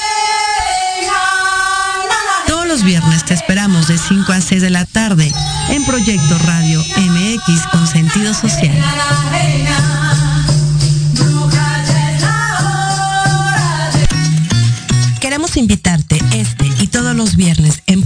los 2.71 2.83
viernes 2.83 3.25
te 3.25 3.33
esperamos 3.33 3.89
de 3.89 3.97
5 3.97 4.31
a 4.31 4.39
6 4.39 4.61
de 4.61 4.69
la 4.69 4.85
tarde 4.85 5.29
en 5.71 5.83
Proyecto 5.83 6.37
Radio 6.45 6.79
MX 6.79 7.67
con 7.69 7.85
sentido 7.85 8.33
social. 8.33 8.73
Queremos 15.19 15.57
invitarte 15.57 16.21
este 16.31 16.65
y 16.79 16.87
todos 16.87 17.13
los 17.13 17.35
viernes 17.35 17.83
en 17.87 18.00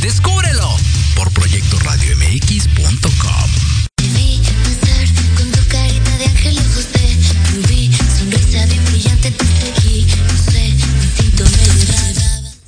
Descúbrelo 0.00 0.76
por 1.16 1.30
proyectoradiomx.com. 1.32 3.50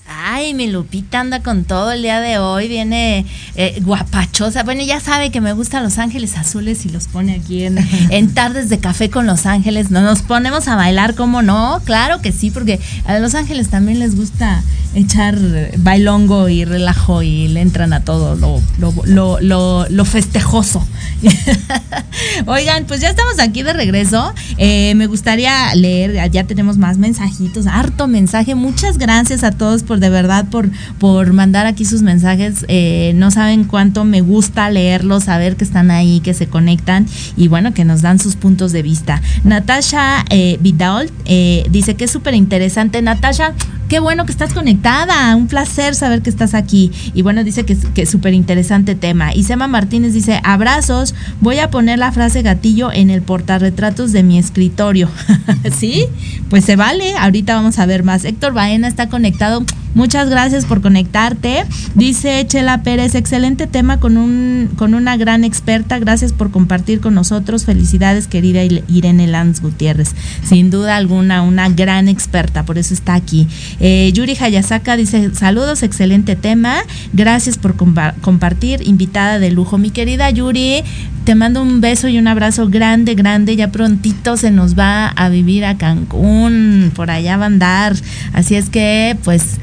Ay, 0.07 0.55
mi 0.55 0.69
Lupita 0.69 1.21
anda 1.21 1.43
con 1.43 1.65
todo 1.65 1.93
el 1.93 2.03
día 2.03 2.21
de 2.21 2.39
hoy, 2.39 2.69
viene 2.69 3.27
eh, 3.55 3.81
guapachosa. 3.83 4.63
Bueno, 4.63 4.83
ya 4.83 5.01
sabe 5.01 5.31
que 5.31 5.41
me 5.41 5.53
gustan 5.53 5.83
los 5.83 5.99
ángeles 5.99 6.37
azules 6.37 6.85
y 6.87 6.89
los 6.91 7.09
pone 7.09 7.35
aquí 7.35 7.65
en, 7.65 7.79
en 8.11 8.35
tardes 8.35 8.69
de 8.69 8.79
café 8.79 9.11
con 9.11 9.27
los 9.27 9.47
ángeles. 9.47 9.91
¿No 9.91 10.01
nos 10.01 10.23
ponemos 10.23 10.69
a 10.69 10.77
bailar, 10.77 11.15
cómo 11.15 11.43
no? 11.43 11.81
Claro 11.85 12.21
que 12.21 12.33
sí, 12.33 12.51
porque 12.51 12.81
a 13.05 13.19
los 13.19 13.35
ángeles 13.35 13.69
también 13.69 13.99
les 13.99 14.17
gusta 14.17 14.63
echar 14.95 15.39
bailongo 15.79 16.49
y 16.49 16.65
relajo 16.65 17.23
y 17.23 17.49
le 17.49 17.61
entran 17.61 17.93
a 17.93 18.01
todo 18.05 18.35
lo, 18.35 18.61
lo, 18.79 19.41
lo, 19.41 19.89
lo 19.89 20.05
festejoso. 20.05 20.87
Oigan, 22.47 22.85
pues 22.87 23.01
ya 23.01 23.09
estamos 23.09 23.39
aquí 23.39 23.63
de 23.63 23.73
regreso. 23.73 24.33
Eh, 24.57 24.95
me 24.95 25.07
gustaría 25.07 25.75
leer, 25.75 26.31
ya 26.31 26.45
tenemos 26.45 26.79
más 26.79 26.99
mensajitos, 26.99 27.67
harto 27.67 28.07
mensaje. 28.07 28.55
Muchas 28.55 28.99
gracias 28.99 29.45
a 29.45 29.53
todos 29.53 29.83
por 29.83 30.01
de 30.01 30.11
verdad 30.11 30.47
por, 30.51 30.71
por 30.99 31.33
mandar 31.33 31.67
aquí 31.67 31.85
sus 31.85 32.03
mensajes. 32.03 32.65
Eh, 32.69 33.13
no 33.15 33.31
saben 33.31 33.50
cuánto 33.65 34.05
me 34.05 34.21
gusta 34.21 34.71
leerlos, 34.71 35.25
saber 35.25 35.57
que 35.57 35.65
están 35.65 35.91
ahí, 35.91 36.21
que 36.21 36.35
se 36.35 36.47
conectan 36.47 37.07
y 37.37 37.49
bueno, 37.49 37.75
que 37.75 37.85
nos 37.85 38.03
dan 38.03 38.19
sus 38.19 38.37
puntos 38.37 38.73
de 38.73 38.83
vista. 38.83 39.21
Natasha 39.45 40.25
eh, 40.31 40.59
Vidal 40.61 41.11
eh, 41.25 41.67
dice 41.71 41.95
que 41.95 42.05
es 42.05 42.11
súper 42.11 42.35
interesante. 42.35 43.03
Natasha, 43.03 43.55
qué 43.89 43.99
bueno 43.99 44.25
que 44.25 44.33
estás 44.33 44.53
conectada. 44.53 45.35
Un 45.37 45.49
placer 45.49 45.95
saber 45.95 46.23
que 46.23 46.31
estás 46.31 46.55
aquí. 46.55 46.91
Y 47.15 47.23
bueno, 47.23 47.45
dice 47.45 47.65
que, 47.65 47.77
que 47.77 48.03
es 48.03 48.11
súper 48.11 48.35
interesante 48.35 48.95
tema. 48.95 49.35
Y 49.35 49.45
Sema 49.45 49.69
Martínez 49.69 50.13
dice, 50.15 50.41
abrazos, 50.45 51.15
voy 51.41 51.59
a 51.59 51.71
poner 51.71 51.99
la 51.99 52.13
frase 52.13 52.43
gatillo 52.43 52.93
en 52.93 53.11
el 53.11 53.23
portarretratos 53.23 54.13
de 54.13 54.23
mi 54.23 54.39
escritorio. 54.39 55.09
¿Sí? 55.79 56.07
Pues 56.49 56.65
se 56.65 56.77
vale. 56.77 57.15
Ahorita 57.19 57.55
vamos 57.55 57.79
a 57.79 57.87
ver 57.87 58.05
más. 58.05 58.25
Héctor 58.25 58.55
Baena 58.55 58.89
está 58.89 59.09
conectado. 59.09 59.65
Muchas 59.95 60.31
gracias 60.31 60.67
por 60.67 60.81
conectarte. 60.81 61.65
Dice 61.95 62.47
Chela 62.47 62.83
Pérez, 62.83 63.15
excelente 63.15 63.67
tema 63.67 63.99
con, 63.99 64.17
un, 64.17 64.71
con 64.77 64.95
una 64.95 65.17
gran 65.17 65.43
experta. 65.43 65.99
Gracias 65.99 66.33
por 66.33 66.51
compartir 66.51 67.01
con 67.01 67.15
nosotros. 67.15 67.65
Felicidades, 67.65 68.29
querida 68.29 68.63
Irene 68.65 69.27
Lanz 69.27 69.61
Gutiérrez. 69.61 70.15
Sin 70.45 70.71
duda 70.71 70.97
alguna, 70.97 71.43
una 71.43 71.69
gran 71.69 72.09
experta, 72.09 72.65
por 72.65 72.79
eso 72.79 72.95
está 72.95 73.15
aquí. 73.15 73.49
Eh, 73.81 74.11
Yuri 74.15 74.37
Hayasaka 74.41 74.97
dice, 74.97 75.35
saludos, 75.35 75.83
excelente 75.83 76.37
tema. 76.37 76.77
Gracias 77.13 77.59
por 77.59 77.75
compartir. 77.77 78.87
Invitada 78.87 79.39
de 79.39 79.51
lujo. 79.51 79.77
Mi 79.77 79.91
querida 79.91 80.31
Yuri, 80.31 80.83
te 81.25 81.35
mando 81.35 81.63
un 81.63 81.81
beso 81.81 82.09
y 82.09 82.19
un 82.19 82.29
abrazo 82.29 82.69
grande, 82.69 83.15
grande. 83.15 83.57
Ya 83.57 83.73
prontito 83.73 84.37
se 84.37 84.51
nos 84.51 84.79
va 84.79 85.09
a 85.09 85.29
vivir 85.29 85.65
a 85.65 85.77
Cancún. 85.77 86.93
Por 86.95 87.11
allá 87.11 87.37
va 87.37 87.45
a 87.45 87.47
andar. 87.47 87.97
Así 88.33 88.55
es 88.55 88.71
que, 88.71 89.17
pues 89.25 89.59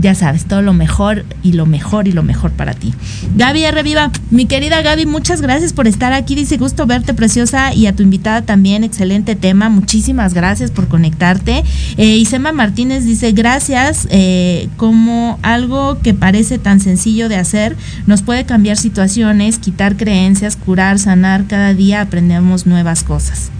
ya 0.00 0.14
sabes, 0.14 0.46
todo 0.46 0.62
lo 0.62 0.72
mejor 0.72 1.24
y 1.42 1.52
lo 1.52 1.66
mejor 1.66 2.08
y 2.08 2.12
lo 2.12 2.22
mejor 2.22 2.52
para 2.52 2.74
ti. 2.74 2.94
Gaby 3.36 3.64
R. 3.64 3.82
Viva, 3.82 4.10
mi 4.30 4.46
querida 4.46 4.82
Gaby, 4.82 5.06
muchas 5.06 5.40
gracias 5.40 5.72
por 5.72 5.86
estar 5.86 6.12
aquí. 6.12 6.34
Dice 6.34 6.56
gusto 6.56 6.86
verte, 6.86 7.14
preciosa, 7.14 7.74
y 7.74 7.86
a 7.86 7.94
tu 7.94 8.02
invitada 8.02 8.42
también, 8.42 8.84
excelente 8.84 9.36
tema. 9.36 9.68
Muchísimas 9.68 10.34
gracias 10.34 10.70
por 10.70 10.88
conectarte. 10.88 11.62
Eh, 11.96 12.16
Isema 12.16 12.52
Martínez 12.52 13.04
dice, 13.04 13.32
gracias, 13.32 14.08
eh, 14.10 14.68
como 14.76 15.38
algo 15.42 15.98
que 16.02 16.14
parece 16.14 16.58
tan 16.58 16.80
sencillo 16.80 17.28
de 17.28 17.36
hacer, 17.36 17.76
nos 18.06 18.22
puede 18.22 18.44
cambiar 18.44 18.76
situaciones, 18.76 19.58
quitar 19.58 19.96
creencias, 19.96 20.56
curar, 20.56 20.98
sanar. 20.98 21.46
Cada 21.46 21.74
día 21.74 22.00
aprendemos 22.00 22.66
nuevas 22.66 23.02
cosas 23.04 23.50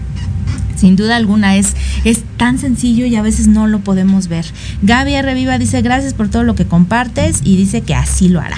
sin 0.83 0.97
duda 0.97 1.15
alguna 1.15 1.55
es, 1.55 1.77
es 2.03 2.23
tan 2.35 2.59
sencillo 2.59 3.05
y 3.05 3.15
a 3.15 3.21
veces 3.21 3.47
no 3.47 3.67
lo 3.67 3.79
podemos 3.79 4.27
ver. 4.27 4.43
Gaby 4.81 5.21
Reviva 5.21 5.57
dice 5.57 5.81
gracias 5.81 6.13
por 6.13 6.27
todo 6.27 6.43
lo 6.43 6.55
que 6.55 6.65
compartes 6.65 7.39
y 7.41 7.55
dice 7.55 7.79
que 7.79 7.95
así 7.95 8.27
lo 8.27 8.41
hará. 8.41 8.57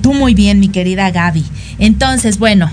Tú 0.00 0.14
muy 0.14 0.32
bien, 0.32 0.60
mi 0.60 0.68
querida 0.68 1.10
Gaby. 1.10 1.44
Entonces, 1.78 2.38
bueno, 2.38 2.70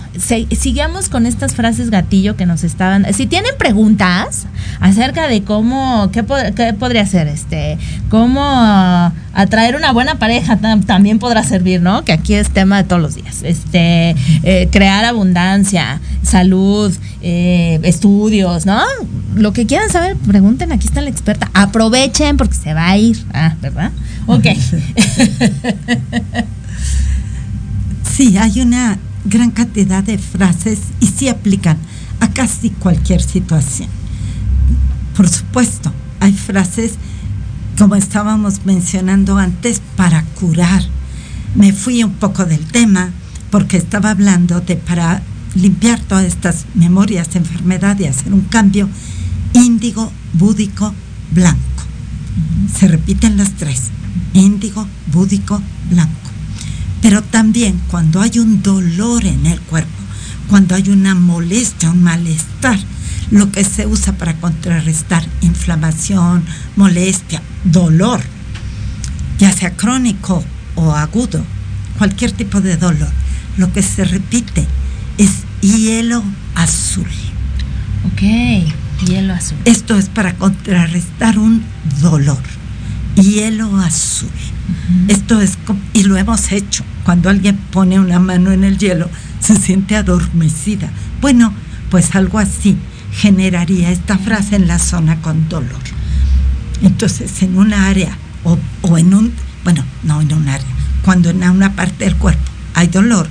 sigamos 0.57 1.09
con 1.09 1.25
estas 1.25 1.55
frases 1.55 1.89
gatillo 1.89 2.37
que 2.37 2.45
nos 2.45 2.63
estaban. 2.63 3.13
Si 3.13 3.27
tienen 3.27 3.51
preguntas 3.59 4.47
acerca 4.79 5.27
de 5.27 5.43
cómo, 5.43 6.09
qué, 6.13 6.23
podría 6.23 7.05
ser, 7.05 7.27
este, 7.27 7.77
cómo 8.09 8.41
atraer 9.33 9.75
una 9.75 9.91
buena 9.91 10.15
pareja 10.15 10.57
también 10.85 11.19
podrá 11.19 11.43
servir, 11.43 11.81
¿no? 11.81 12.05
Que 12.05 12.13
aquí 12.13 12.33
es 12.33 12.49
tema 12.49 12.77
de 12.77 12.85
todos 12.85 13.01
los 13.01 13.15
días. 13.15 13.43
Este, 13.43 14.15
eh, 14.43 14.69
crear 14.71 15.03
abundancia, 15.03 15.99
salud, 16.25 16.93
eh, 17.21 17.79
estudios, 17.83 18.65
¿no? 18.65 18.81
Lo 19.35 19.53
que 19.53 19.65
quieran 19.65 19.89
saber, 19.89 20.15
pregunten, 20.17 20.71
aquí 20.71 20.87
está 20.87 21.01
la 21.01 21.09
experta. 21.09 21.49
Aprovechen 21.53 22.37
porque 22.37 22.55
se 22.55 22.73
va 22.73 22.89
a 22.89 22.97
ir. 22.97 23.23
Ah, 23.33 23.55
¿verdad? 23.61 23.91
Ok. 24.27 24.45
Sí, 28.15 28.37
hay 28.37 28.61
una 28.61 28.97
gran 29.25 29.51
cantidad 29.51 30.01
de 30.01 30.17
frases 30.17 30.79
y 31.01 31.07
sí 31.07 31.27
aplican 31.27 31.77
a 32.21 32.29
casi 32.29 32.69
cualquier 32.69 33.21
situación. 33.21 33.89
Por 35.17 35.27
supuesto, 35.27 35.91
hay 36.21 36.31
frases, 36.31 36.93
como 37.77 37.95
estábamos 37.95 38.65
mencionando 38.65 39.37
antes, 39.37 39.81
para 39.97 40.23
curar. 40.39 40.81
Me 41.55 41.73
fui 41.73 42.05
un 42.05 42.13
poco 42.13 42.45
del 42.45 42.65
tema 42.65 43.11
porque 43.51 43.75
estaba 43.75 44.11
hablando 44.11 44.61
de 44.61 44.77
para 44.77 45.21
limpiar 45.55 45.99
todas 45.99 46.25
estas 46.25 46.65
memorias 46.75 47.31
de 47.31 47.39
enfermedad 47.39 47.97
y 47.99 48.05
hacer 48.05 48.33
un 48.33 48.41
cambio 48.41 48.89
índigo, 49.53 50.11
búdico, 50.33 50.93
blanco. 51.31 51.59
Se 52.77 52.87
repiten 52.87 53.37
las 53.37 53.51
tres, 53.53 53.83
índigo, 54.33 54.87
búdico, 55.11 55.61
blanco. 55.89 56.11
Pero 57.01 57.21
también 57.21 57.79
cuando 57.89 58.21
hay 58.21 58.39
un 58.39 58.61
dolor 58.61 59.25
en 59.25 59.45
el 59.45 59.61
cuerpo, 59.61 59.89
cuando 60.49 60.75
hay 60.75 60.89
una 60.89 61.15
molestia, 61.15 61.89
un 61.89 62.03
malestar, 62.03 62.77
lo 63.31 63.51
que 63.51 63.63
se 63.63 63.87
usa 63.87 64.13
para 64.13 64.35
contrarrestar 64.37 65.25
inflamación, 65.41 66.43
molestia, 66.75 67.41
dolor, 67.63 68.21
ya 69.39 69.51
sea 69.51 69.75
crónico 69.75 70.43
o 70.75 70.91
agudo, 70.91 71.43
cualquier 71.97 72.31
tipo 72.31 72.61
de 72.61 72.77
dolor, 72.77 73.09
lo 73.57 73.71
que 73.73 73.81
se 73.81 74.03
repite 74.03 74.67
es 75.17 75.44
hielo 75.65 76.23
azul. 76.53 77.07
Ok, 78.11 78.21
hielo 79.07 79.33
azul. 79.33 79.57
Esto 79.65 79.97
es 79.97 80.09
para 80.09 80.35
contrarrestar 80.35 81.39
un 81.39 81.63
dolor. 82.01 82.41
Hielo 83.15 83.77
azul. 83.77 84.29
Esto 85.07 85.41
es, 85.41 85.57
y 85.93 86.03
lo 86.03 86.17
hemos 86.17 86.51
hecho. 86.51 86.83
Cuando 87.03 87.29
alguien 87.29 87.57
pone 87.71 87.99
una 87.99 88.19
mano 88.19 88.51
en 88.51 88.63
el 88.63 88.77
hielo, 88.77 89.09
se 89.39 89.55
siente 89.55 89.95
adormecida. 89.95 90.89
Bueno, 91.21 91.53
pues 91.89 92.15
algo 92.15 92.39
así 92.39 92.77
generaría 93.11 93.91
esta 93.91 94.17
frase 94.17 94.55
en 94.55 94.67
la 94.67 94.79
zona 94.79 95.21
con 95.21 95.47
dolor. 95.49 95.79
Entonces, 96.81 97.41
en 97.41 97.57
un 97.57 97.73
área, 97.73 98.17
o, 98.43 98.57
o 98.81 98.97
en 98.97 99.13
un, 99.13 99.31
bueno, 99.63 99.83
no 100.03 100.21
en 100.21 100.33
un 100.33 100.47
área, 100.49 100.67
cuando 101.03 101.29
en 101.29 101.43
una 101.49 101.73
parte 101.73 102.03
del 102.03 102.15
cuerpo 102.15 102.51
hay 102.73 102.87
dolor, 102.87 103.27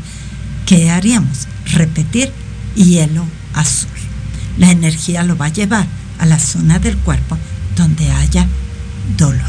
¿qué 0.67 0.91
haríamos? 0.91 1.47
Repetir 1.73 2.33
hielo 2.75 3.25
azul. 3.55 3.89
La 4.59 4.71
energía 4.71 5.23
lo 5.23 5.37
va 5.37 5.47
a 5.47 5.53
llevar 5.53 5.87
a 6.19 6.27
la 6.27 6.39
zona 6.39 6.79
del 6.79 6.97
cuerpo 6.99 7.37
donde 7.77 8.11
haya 8.11 8.47
dolor. 9.17 9.43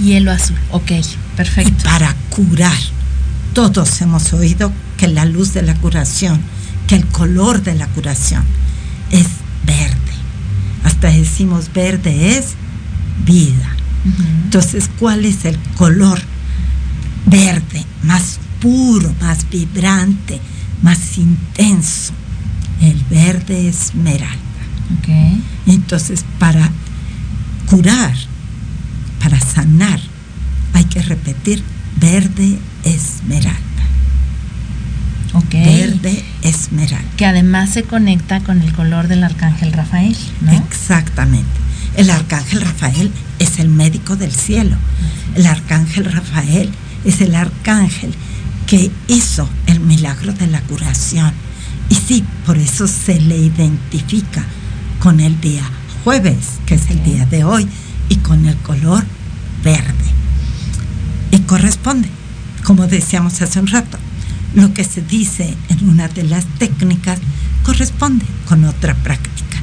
Hielo 0.00 0.32
azul, 0.32 0.56
ok, 0.70 0.90
perfecto. 1.36 1.84
para 1.84 2.14
curar. 2.30 2.76
Todos 3.52 4.00
hemos 4.00 4.32
oído 4.32 4.72
que 4.96 5.06
la 5.06 5.24
luz 5.24 5.54
de 5.54 5.62
la 5.62 5.74
curación, 5.76 6.40
que 6.88 6.96
el 6.96 7.06
color 7.06 7.62
de 7.62 7.76
la 7.76 7.86
curación 7.88 8.44
es 9.10 9.26
verde. 9.64 9.94
Hasta 10.82 11.08
decimos 11.08 11.72
verde 11.72 12.36
es 12.36 12.54
vida. 13.24 13.76
Entonces, 14.44 14.90
¿cuál 14.98 15.24
es 15.24 15.44
el 15.44 15.58
color 15.76 16.20
verde 17.26 17.86
más 18.02 18.38
puro, 18.60 19.14
más 19.20 19.48
vibrante, 19.48 20.40
más 20.84 21.16
intenso? 21.16 22.12
El 22.80 23.02
verde 23.08 23.68
esmeralda. 23.68 24.36
Okay. 25.00 25.42
Entonces, 25.66 26.24
para 26.38 26.70
curar, 27.66 28.14
para 29.20 29.40
sanar, 29.40 29.98
hay 30.74 30.84
que 30.84 31.00
repetir 31.00 31.64
verde 31.96 32.58
esmeralda. 32.84 33.60
Verde 35.50 36.22
esmeralda. 36.42 37.10
Que 37.16 37.26
además 37.26 37.70
se 37.70 37.82
conecta 37.84 38.40
con 38.40 38.60
el 38.60 38.72
color 38.72 39.08
del 39.08 39.24
arcángel 39.24 39.72
Rafael, 39.72 40.16
¿no? 40.42 40.52
Exactamente. 40.52 41.48
El 41.96 42.10
arcángel 42.10 42.60
Rafael 42.60 43.10
es 43.38 43.58
el 43.58 43.68
médico 43.68 44.16
del 44.16 44.32
cielo. 44.32 44.76
El 45.34 45.46
arcángel 45.46 46.04
Rafael 46.04 46.70
es 47.04 47.20
el 47.20 47.34
arcángel 47.34 48.14
que 48.66 48.90
hizo 49.08 49.48
el 49.66 49.80
milagro 49.80 50.32
de 50.32 50.46
la 50.46 50.60
curación. 50.62 51.32
Y 51.88 51.94
sí, 51.94 52.24
por 52.46 52.56
eso 52.58 52.86
se 52.86 53.20
le 53.20 53.36
identifica 53.36 54.44
con 55.00 55.20
el 55.20 55.40
día 55.40 55.62
jueves, 56.02 56.60
que 56.66 56.74
es 56.74 56.90
el 56.90 57.02
día 57.02 57.26
de 57.26 57.44
hoy, 57.44 57.66
y 58.08 58.16
con 58.16 58.46
el 58.46 58.56
color 58.58 59.04
verde. 59.62 60.04
Y 61.30 61.40
corresponde, 61.40 62.08
como 62.64 62.86
decíamos 62.86 63.40
hace 63.42 63.60
un 63.60 63.66
rato, 63.66 63.98
lo 64.54 64.72
que 64.72 64.84
se 64.84 65.02
dice 65.02 65.56
en 65.68 65.88
una 65.88 66.08
de 66.08 66.22
las 66.24 66.44
técnicas 66.58 67.18
corresponde 67.64 68.24
con 68.46 68.64
otra 68.64 68.94
práctica. 68.94 69.58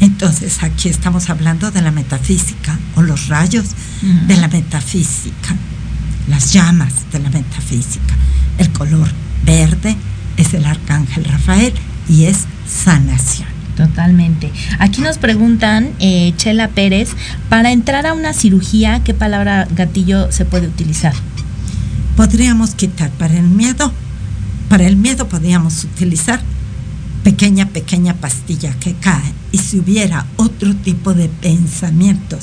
Entonces 0.00 0.62
aquí 0.62 0.88
estamos 0.88 1.30
hablando 1.30 1.70
de 1.70 1.80
la 1.80 1.92
metafísica 1.92 2.78
o 2.96 3.02
los 3.02 3.28
rayos 3.28 3.66
de 4.26 4.36
la 4.36 4.48
metafísica, 4.48 5.54
las 6.28 6.52
llamas 6.52 6.92
de 7.12 7.18
la 7.18 7.30
metafísica. 7.30 8.14
El 8.58 8.70
color 8.72 9.08
verde 9.44 9.96
es 10.36 10.54
el 10.54 10.64
arcángel 10.64 11.24
Rafael 11.24 11.72
y 12.08 12.24
es 12.24 12.46
sanación. 12.66 13.48
Totalmente. 13.76 14.52
Aquí 14.78 15.00
nos 15.00 15.18
preguntan, 15.18 15.92
eh, 15.98 16.34
Chela 16.36 16.68
Pérez, 16.68 17.10
para 17.48 17.72
entrar 17.72 18.06
a 18.06 18.12
una 18.12 18.34
cirugía, 18.34 19.02
¿qué 19.02 19.14
palabra 19.14 19.66
gatillo 19.74 20.30
se 20.30 20.44
puede 20.44 20.68
utilizar? 20.68 21.14
Podríamos 22.16 22.74
quitar 22.74 23.10
para 23.12 23.38
el 23.38 23.48
miedo, 23.48 23.92
para 24.68 24.86
el 24.86 24.96
miedo 24.96 25.26
podríamos 25.28 25.84
utilizar 25.84 26.42
pequeña, 27.24 27.68
pequeña 27.68 28.14
pastilla 28.14 28.74
que 28.78 28.94
cae. 28.94 29.32
Y 29.52 29.58
si 29.58 29.78
hubiera 29.78 30.26
otro 30.36 30.74
tipo 30.76 31.14
de 31.14 31.28
pensamientos 31.28 32.40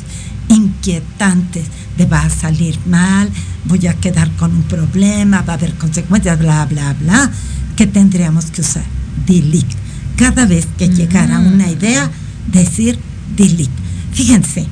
inquietantes 0.47 1.65
de 1.99 2.05
va 2.05 2.21
a 2.21 2.29
salir 2.29 2.79
mal, 2.85 3.29
voy 3.65 3.85
a 3.87 3.93
quedar 3.93 4.31
con 4.37 4.55
un 4.55 4.63
problema, 4.63 5.41
va 5.41 5.53
a 5.53 5.57
haber 5.57 5.73
consecuencias, 5.75 6.39
bla, 6.39 6.65
bla, 6.65 6.93
bla, 6.93 7.29
que 7.75 7.87
tendríamos 7.87 8.45
que 8.45 8.61
usar 8.61 8.85
delete. 9.27 9.75
Cada 10.15 10.45
vez 10.45 10.65
que 10.77 10.87
llegara 10.87 11.39
una 11.39 11.69
idea, 11.69 12.09
decir 12.47 12.97
delete. 13.35 13.69
Fíjense, 14.13 14.65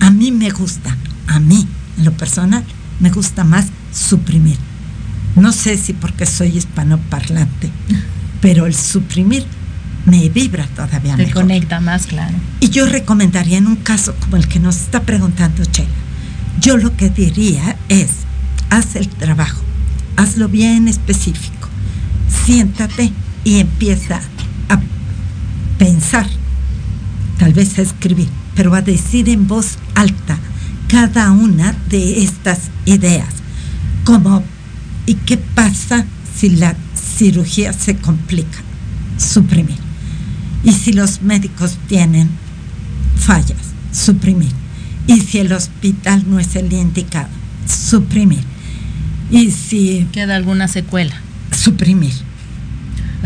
a 0.00 0.10
mí 0.10 0.32
me 0.32 0.50
gusta, 0.50 0.96
a 1.28 1.38
mí, 1.38 1.66
en 1.96 2.04
lo 2.04 2.12
personal, 2.12 2.64
me 2.98 3.10
gusta 3.10 3.44
más 3.44 3.66
suprimir. 3.92 4.58
No 5.36 5.52
sé 5.52 5.78
si 5.78 5.92
porque 5.92 6.26
soy 6.26 6.56
hispanoparlante, 6.58 7.70
pero 8.40 8.66
el 8.66 8.74
suprimir 8.74 9.46
me 10.06 10.28
vibra 10.28 10.66
todavía 10.74 11.16
Te 11.16 11.26
mejor. 11.26 11.42
conecta 11.42 11.80
más, 11.80 12.06
claro. 12.06 12.34
Y 12.58 12.68
yo 12.70 12.86
recomendaría 12.86 13.58
en 13.58 13.68
un 13.68 13.76
caso 13.76 14.14
como 14.20 14.36
el 14.36 14.48
que 14.48 14.58
nos 14.58 14.76
está 14.76 15.02
preguntando 15.02 15.64
Chela, 15.64 15.88
yo 16.60 16.76
lo 16.76 16.96
que 16.96 17.10
diría 17.10 17.76
es, 17.88 18.10
haz 18.70 18.96
el 18.96 19.08
trabajo, 19.08 19.62
hazlo 20.16 20.48
bien 20.48 20.88
específico, 20.88 21.68
siéntate 22.44 23.12
y 23.44 23.58
empieza 23.58 24.20
a 24.68 24.80
pensar, 25.78 26.26
tal 27.38 27.52
vez 27.52 27.78
a 27.78 27.82
escribir, 27.82 28.28
pero 28.54 28.74
a 28.74 28.82
decir 28.82 29.28
en 29.28 29.46
voz 29.46 29.78
alta 29.94 30.38
cada 30.88 31.32
una 31.32 31.72
de 31.88 32.22
estas 32.22 32.70
ideas, 32.86 33.28
como, 34.04 34.42
¿y 35.06 35.14
qué 35.14 35.36
pasa 35.36 36.06
si 36.38 36.50
la 36.50 36.76
cirugía 37.18 37.72
se 37.72 37.96
complica? 37.96 38.58
Suprimir. 39.18 39.78
Y 40.62 40.72
si 40.72 40.92
los 40.92 41.22
médicos 41.22 41.78
tienen 41.88 42.28
fallas, 43.16 43.58
suprimir. 43.92 44.63
Y 45.06 45.20
si 45.20 45.38
el 45.38 45.52
hospital 45.52 46.24
no 46.26 46.38
es 46.38 46.56
el 46.56 46.72
indicado, 46.72 47.28
suprimir. 47.66 48.42
Y 49.30 49.50
si 49.50 50.06
Queda 50.12 50.36
alguna 50.36 50.68
secuela. 50.68 51.14
suprimir, 51.50 52.12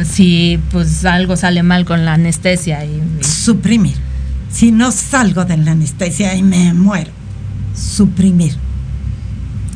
Si 0.04 0.58
pues 0.70 1.04
algo 1.04 1.36
sale 1.36 1.62
mal 1.62 1.84
con 1.84 2.04
la 2.04 2.14
anestesia 2.14 2.84
y, 2.84 2.88
y- 3.20 3.24
suprimir. 3.24 3.96
Si 4.50 4.70
no 4.72 4.90
salgo 4.92 5.44
de 5.44 5.56
la 5.56 5.72
anestesia 5.72 6.34
y 6.34 6.42
me 6.42 6.72
muero, 6.72 7.10
suprimir. 7.74 8.56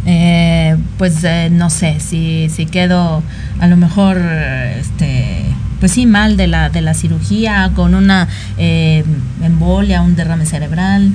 eh, 0.06 0.76
pues 0.98 1.22
eh, 1.24 1.48
no 1.52 1.70
sé, 1.70 2.00
si, 2.00 2.48
si 2.50 2.66
quedo 2.66 3.22
a 3.60 3.66
lo 3.68 3.76
mejor 3.76 4.16
este 4.18 5.44
pues 5.78 5.92
sí 5.92 6.06
mal 6.06 6.36
de 6.36 6.46
la 6.46 6.70
de 6.70 6.80
la 6.80 6.94
cirugía 6.94 7.70
con 7.74 7.94
una 7.94 8.28
eh, 8.56 9.04
embolia, 9.42 10.02
un 10.02 10.14
derrame 10.16 10.46
cerebral. 10.46 11.12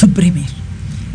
Suprimir. 0.00 0.48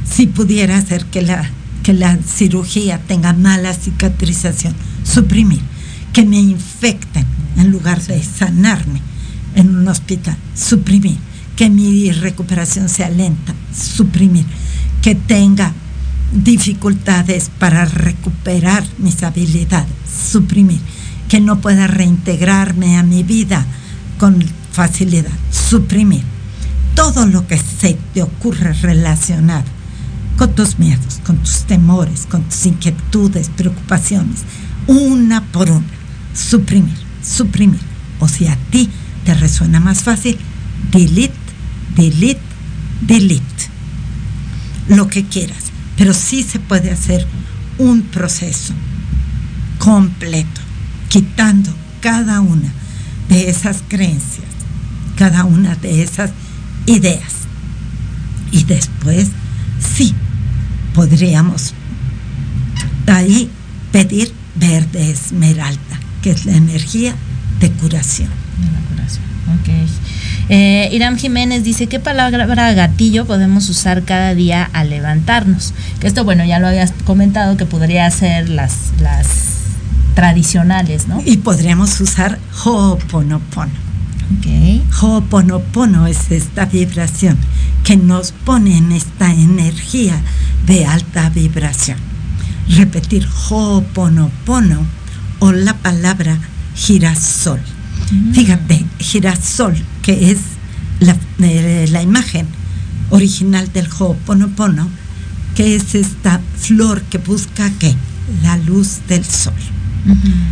Si 0.08 0.28
pudiera 0.28 0.78
hacer 0.78 1.06
que 1.06 1.24
la, 1.24 1.50
que 1.84 1.94
la 1.94 2.18
cirugía 2.18 3.00
tenga 3.00 3.34
mala 3.34 3.74
cicatrización, 3.74 4.76
suprimir. 5.04 5.62
Que 6.14 6.24
me 6.24 6.40
infecten 6.40 7.26
en 7.58 7.72
lugar 7.72 8.02
de 8.04 8.24
sanarme 8.24 9.02
en 9.56 9.76
un 9.76 9.88
hospital, 9.88 10.38
suprimir. 10.56 11.18
Que 11.56 11.70
mi 11.70 12.12
recuperación 12.12 12.88
sea 12.88 13.10
lenta, 13.10 13.56
suprimir. 13.74 14.46
Que 15.02 15.16
tenga 15.16 15.74
dificultades 16.32 17.50
para 17.58 17.86
recuperar 17.86 18.84
mis 19.00 19.24
habilidades, 19.24 19.92
suprimir. 20.32 20.80
Que 21.28 21.42
no 21.42 21.60
pueda 21.60 21.88
reintegrarme 21.88 22.98
a 22.98 23.04
mi 23.04 23.24
vida 23.24 23.66
con 24.20 24.44
facilidad, 24.72 25.32
suprimir 25.52 26.35
todo 26.96 27.28
lo 27.28 27.46
que 27.48 27.60
se 27.60 27.98
te 28.14 28.24
ocurre 28.24 28.74
relacionado 28.74 29.66
con 30.38 30.54
tus 30.56 30.80
miedos, 30.80 31.22
con 31.26 31.38
tus 31.38 31.66
temores, 31.66 32.26
con 32.30 32.44
tus 32.44 32.66
inquietudes, 32.66 33.50
preocupaciones, 33.50 34.40
una 34.88 35.44
por 35.52 35.70
una, 35.70 35.86
suprimir, 36.34 36.98
suprimir. 37.24 37.80
O 38.20 38.28
si 38.28 38.48
a 38.48 38.58
ti 38.72 38.90
te 39.26 39.34
resuena 39.34 39.80
más 39.80 40.04
fácil, 40.04 40.38
delete, 40.92 41.36
delete, 41.96 42.42
delete. 43.02 43.44
Lo 44.88 45.08
que 45.08 45.26
quieras. 45.26 45.66
Pero 45.98 46.14
sí 46.14 46.44
se 46.44 46.60
puede 46.60 46.92
hacer 46.92 47.26
un 47.78 48.04
proceso 48.04 48.74
completo, 49.80 50.62
quitando 51.10 51.74
cada 52.02 52.42
una 52.42 52.72
de 53.30 53.50
esas 53.50 53.84
creencias, 53.88 54.48
cada 55.18 55.46
una 55.46 55.76
de 55.76 56.04
esas 56.04 56.32
ideas. 56.86 57.34
Y 58.52 58.64
después, 58.64 59.28
sí, 59.80 60.14
podríamos 60.94 61.74
ahí 63.08 63.50
pedir 63.92 64.34
verde 64.56 65.12
esmeralda, 65.12 66.00
que 66.22 66.32
es 66.32 66.46
la 66.46 66.56
energía 66.56 67.16
de 67.60 67.72
curación. 67.72 68.30
de 68.60 68.72
la 68.72 68.80
curación. 68.90 69.26
Ok. 69.60 69.90
Eh, 70.50 70.90
Iram 70.92 71.18
Jiménez 71.18 71.64
dice, 71.64 71.88
¿qué 71.88 72.00
palabra 72.00 72.74
gatillo 72.74 73.26
podemos 73.26 73.68
usar 73.70 74.04
cada 74.04 74.36
día 74.36 74.70
al 74.74 74.90
levantarnos? 74.92 75.74
Que 76.00 76.08
esto, 76.08 76.24
bueno, 76.24 76.46
ya 76.46 76.60
lo 76.60 76.68
habías 76.68 76.94
comentado, 77.04 77.58
que 77.58 77.66
podría 77.66 78.10
ser 78.12 78.50
las, 78.50 78.74
las 79.02 79.28
tradicionales, 80.14 81.08
¿no? 81.08 81.22
Y 81.26 81.38
podríamos 81.38 82.00
usar 82.00 82.40
Ho'oponopono. 82.64 83.85
Ok. 84.26 84.82
Ho'oponopono 85.02 86.08
es 86.08 86.32
esta 86.32 86.66
vibración 86.66 87.38
que 87.84 87.98
nos 87.98 88.32
pone 88.32 88.78
en 88.78 88.92
esta 88.92 89.32
energía 89.32 90.20
de 90.66 90.86
alta 90.86 91.30
vibración. 91.30 91.98
Repetir 92.70 93.28
Ho'oponopono 93.50 94.86
o 95.40 95.52
la 95.52 95.76
palabra 95.76 96.40
girasol. 96.76 97.60
Fíjate, 98.34 98.86
girasol, 99.00 99.76
que 100.02 100.32
es 100.32 100.40
la, 101.00 101.16
eh, 101.40 101.88
la 101.92 102.02
imagen 102.02 102.48
original 103.10 103.72
del 103.72 103.88
Ho'oponopono, 103.88 104.90
que 105.56 105.76
es 105.76 105.94
esta 105.94 106.42
flor 106.58 107.02
que 107.04 107.18
busca 107.20 107.70
qué? 107.80 107.96
La 108.42 108.58
luz 108.58 109.02
del 109.08 109.24
sol. 109.24 109.54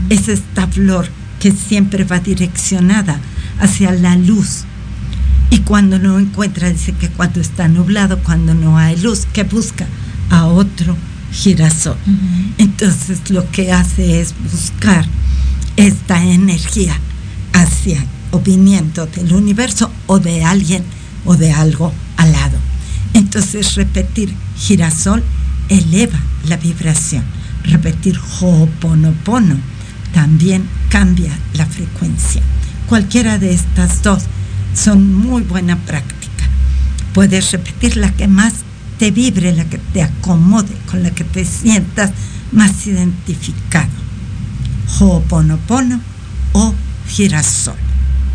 Es 0.09 0.27
esta 0.27 0.67
flor 0.67 1.07
que 1.39 1.51
siempre 1.51 2.03
va 2.03 2.19
direccionada 2.19 3.19
hacia 3.59 3.91
la 3.91 4.15
luz. 4.15 4.65
Y 5.49 5.59
cuando 5.59 5.99
no 5.99 6.19
encuentra, 6.19 6.69
dice 6.69 6.93
que 6.93 7.09
cuando 7.09 7.39
está 7.39 7.67
nublado, 7.67 8.19
cuando 8.23 8.53
no 8.53 8.77
hay 8.77 8.95
luz, 8.97 9.27
que 9.31 9.43
busca 9.43 9.85
a 10.30 10.45
otro 10.45 10.95
girasol. 11.31 11.97
Entonces 12.57 13.30
lo 13.30 13.49
que 13.51 13.71
hace 13.71 14.21
es 14.21 14.34
buscar 14.51 15.05
esta 15.75 16.23
energía 16.23 16.97
hacia 17.53 18.05
o 18.31 18.39
viniendo 18.39 19.05
del 19.05 19.34
universo 19.34 19.91
o 20.07 20.19
de 20.19 20.43
alguien 20.43 20.84
o 21.25 21.35
de 21.35 21.51
algo 21.51 21.93
al 22.17 22.31
lado. 22.31 22.57
Entonces 23.13 23.75
repetir 23.75 24.34
girasol 24.57 25.23
eleva 25.69 26.19
la 26.47 26.57
vibración. 26.57 27.23
Repetir 27.63 28.19
ho'oponopono 28.41 29.57
también 30.13 30.67
cambia 30.89 31.31
la 31.53 31.65
frecuencia. 31.65 32.41
Cualquiera 32.94 33.40
de 33.40 33.52
estas 33.52 34.03
dos 34.03 34.22
son 34.76 35.15
muy 35.15 35.41
buena 35.41 35.78
práctica. 35.78 36.44
Puedes 37.11 37.52
repetir 37.52 37.98
la 37.98 38.11
que 38.11 38.28
más 38.28 38.53
te 38.99 39.10
vibre, 39.10 39.52
la 39.52 39.65
que 39.65 39.80
te 39.80 40.03
acomode, 40.03 40.76
con 40.91 41.02
la 41.02 41.10
que 41.10 41.24
te 41.24 41.44
sientas 41.44 42.11
más 42.52 42.86
identificado. 42.86 43.90
Ho'oponopono 44.99 46.02
o 46.52 46.76
girasol. 47.07 47.74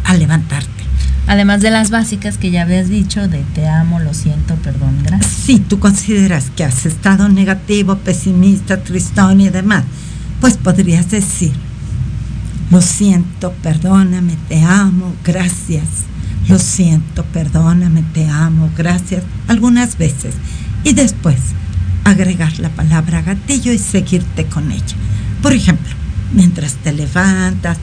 A 0.03 0.15
levantarte. 0.15 0.83
Además 1.29 1.61
de 1.61 1.71
las 1.71 1.91
básicas 1.91 2.37
que 2.37 2.51
ya 2.51 2.63
habías 2.63 2.89
dicho 2.89 3.29
de 3.29 3.45
te 3.55 3.69
amo, 3.69 4.01
lo 4.01 4.13
siento, 4.13 4.57
perdón, 4.57 4.99
gracias. 5.05 5.31
Si 5.35 5.61
tú 5.61 5.79
consideras 5.79 6.51
que 6.57 6.65
has 6.65 6.85
estado 6.85 7.29
negativo, 7.29 7.95
pesimista, 7.99 8.83
tristón 8.83 9.41
y 9.41 9.51
demás, 9.51 9.85
pues 10.41 10.57
podrías 10.57 11.09
decir, 11.13 11.53
lo 12.70 12.82
siento, 12.82 13.53
perdóname, 13.62 14.36
te 14.49 14.62
amo, 14.62 15.15
gracias. 15.24 15.85
Lo 16.49 16.59
siento, 16.59 17.24
perdóname, 17.24 18.05
te 18.12 18.28
amo, 18.28 18.70
gracias. 18.77 19.23
Algunas 19.49 19.97
veces. 19.97 20.35
Y 20.85 20.93
después 20.93 21.36
agregar 22.05 22.59
la 22.59 22.69
palabra 22.70 23.23
gatillo 23.23 23.73
y 23.73 23.78
seguirte 23.78 24.45
con 24.47 24.70
ella. 24.70 24.97
Por 25.43 25.53
ejemplo, 25.53 25.95
mientras 26.35 26.74
te 26.74 26.93
levantas, 26.93 27.78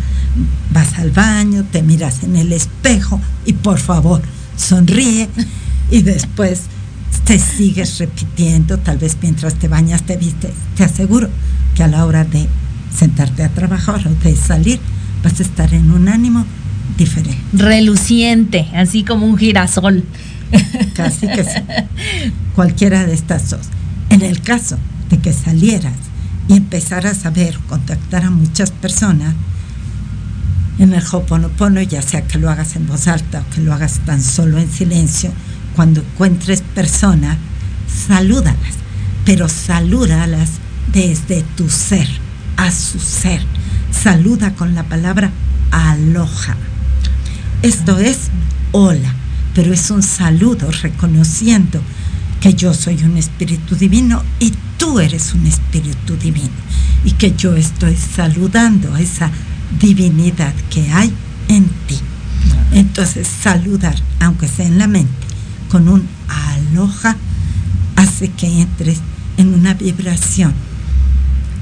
vas 0.72 0.99
al 0.99 1.12
baño, 1.12 1.64
te 1.72 1.82
miras 1.82 2.24
en 2.24 2.36
el 2.36 2.52
espejo 2.52 3.20
y 3.45 3.53
por 3.53 3.80
favor 3.80 4.22
sonríe 4.57 5.30
y 5.91 6.02
después 6.02 6.62
te 7.24 7.40
sigues 7.40 7.98
repitiendo, 7.98 8.78
tal 8.78 8.98
vez 8.98 9.18
mientras 9.22 9.56
te 9.56 9.68
bañas 9.68 10.03
te 10.03 10.18
vistes. 10.18 10.52
Te 10.76 10.84
aseguro 10.84 11.30
que 11.76 11.84
a 11.84 11.88
la 11.88 12.06
hora 12.06 12.24
de 12.24 12.48
sentarte 12.96 13.44
a 13.44 13.50
trabajar 13.50 14.08
o 14.08 14.24
de 14.24 14.36
salir 14.36 14.80
vas 15.24 15.40
a 15.40 15.44
estar 15.44 15.74
en 15.74 15.92
un 15.92 16.08
ánimo 16.08 16.46
diferente. 16.98 17.42
Reluciente, 17.54 18.68
así 18.76 19.04
como 19.04 19.26
un 19.26 19.38
girasol. 19.38 20.04
Casi 20.96 21.28
que 21.28 21.44
sí. 21.44 21.60
Cualquiera 22.54 23.06
de 23.06 23.14
estas 23.14 23.50
dos. 23.50 23.68
En 24.10 24.22
el 24.22 24.42
caso 24.42 24.78
de 25.10 25.18
que 25.18 25.34
salieras 25.34 25.94
y 26.48 26.56
empezaras 26.56 27.26
a 27.26 27.32
ver, 27.32 27.58
contactar 27.68 28.24
a 28.24 28.30
muchas 28.30 28.72
personas, 28.72 29.34
en 30.78 30.94
el 30.94 31.04
Hoponopono, 31.10 31.82
ya 31.82 32.02
sea 32.02 32.28
que 32.28 32.38
lo 32.38 32.50
hagas 32.50 32.76
en 32.76 32.86
voz 32.86 33.08
alta 33.08 33.42
o 33.42 33.56
que 33.56 33.62
lo 33.62 33.74
hagas 33.74 34.00
tan 34.06 34.22
solo 34.22 34.60
en 34.60 34.70
silencio, 34.70 35.32
cuando 35.76 36.02
encuentres 36.02 36.62
personas, 36.62 37.38
salúdalas, 38.08 38.76
pero 39.26 39.50
salúdalas 39.50 40.52
desde 40.92 41.44
tu 41.56 41.70
ser, 41.70 42.08
a 42.57 42.72
su 42.72 42.99
ser. 42.99 43.41
Saluda 43.91 44.53
con 44.56 44.76
la 44.76 44.84
palabra 44.84 45.32
aloha. 45.72 46.56
Esto 47.61 47.98
es 47.98 48.30
hola, 48.72 49.14
pero 49.53 49.73
es 49.73 49.90
un 49.90 50.03
saludo 50.03 50.69
reconociendo 50.72 51.82
que 52.41 52.53
yo 52.53 52.73
soy 52.73 53.02
un 53.03 53.18
espíritu 53.18 53.76
divino 53.76 54.22
y 54.40 54.53
tú 54.77 54.99
eres 54.99 55.34
un 55.34 55.45
espíritu 55.48 56.15
divino 56.18 56.49
y 57.03 57.11
que 57.11 57.34
yo 57.36 57.56
estoy 57.56 57.95
saludando 57.95 58.94
a 58.94 59.02
esa 59.02 59.32
divinidad 59.80 60.53
que 60.69 60.91
hay 60.91 61.11
en 61.48 61.65
ti. 61.88 61.99
Entonces 62.72 63.27
saludar, 63.27 63.95
aunque 64.19 64.48
sea 64.48 64.65
en 64.65 64.77
la 64.77 64.88
mente, 64.88 65.11
con 65.69 65.88
un 65.88 66.07
aloja, 66.27 67.15
hace 67.95 68.30
que 68.30 68.61
entres 68.61 68.99
en 69.38 69.53
una 69.53 69.73
vibración 69.73 70.53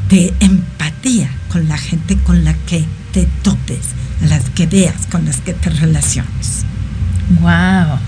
de 0.09 0.33
empatía 0.39 1.29
con 1.51 1.67
la 1.67 1.77
gente 1.77 2.17
con 2.17 2.43
la 2.43 2.53
que 2.53 2.85
te 3.11 3.27
topes, 3.43 3.87
a 4.23 4.27
las 4.27 4.49
que 4.49 4.67
veas, 4.67 5.07
con 5.07 5.25
las 5.25 5.37
que 5.37 5.53
te 5.53 5.69
relaciones. 5.69 6.65
Wow. 7.41 7.99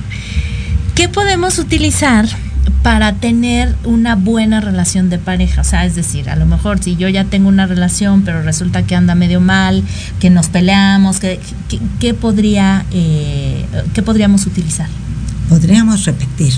¿Qué 0.95 1.09
podemos 1.09 1.59
utilizar 1.59 2.27
para 2.85 3.13
tener 3.13 3.75
una 3.83 4.15
buena 4.15 4.61
relación 4.61 5.09
de 5.09 5.17
pareja. 5.17 5.61
O 5.61 5.63
sea, 5.63 5.85
es 5.85 5.95
decir, 5.95 6.29
a 6.29 6.35
lo 6.35 6.45
mejor 6.45 6.81
si 6.83 6.95
yo 6.95 7.09
ya 7.09 7.25
tengo 7.25 7.49
una 7.49 7.65
relación, 7.65 8.21
pero 8.21 8.43
resulta 8.43 8.83
que 8.83 8.95
anda 8.95 9.15
medio 9.15 9.41
mal, 9.41 9.83
que 10.19 10.29
nos 10.29 10.49
peleamos, 10.49 11.19
¿qué, 11.19 12.13
podría, 12.13 12.85
eh, 12.91 13.65
¿qué 13.93 14.03
podríamos 14.03 14.45
utilizar? 14.45 14.87
Podríamos 15.49 16.05
repetir. 16.05 16.53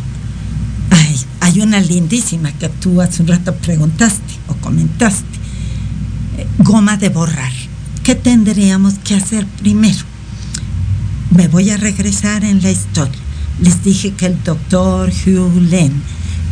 Ay, 1.40 1.54
hay 1.54 1.62
una 1.62 1.80
lindísima 1.80 2.52
que 2.52 2.70
tú 2.70 3.02
hace 3.02 3.22
un 3.22 3.30
rato 3.30 3.56
preguntaste 3.56 4.34
o 4.48 4.56
comentaste. 4.56 5.26
Eh, 6.38 6.48
goma 6.60 6.98
de 6.98 7.10
borrar. 7.10 7.52
¿Qué 8.04 8.16
tendríamos 8.16 8.96
que 9.04 9.16
hacer 9.16 9.46
primero? 9.46 10.06
Me 11.32 11.48
voy 11.48 11.70
a 11.72 11.78
regresar 11.78 12.44
en 12.44 12.62
la 12.62 12.72
historia 12.72 13.28
les 13.60 13.84
dije 13.84 14.12
que 14.12 14.28
el 14.28 14.44
doctor 14.44 15.10
Hugh 15.10 15.62
Len 15.62 15.92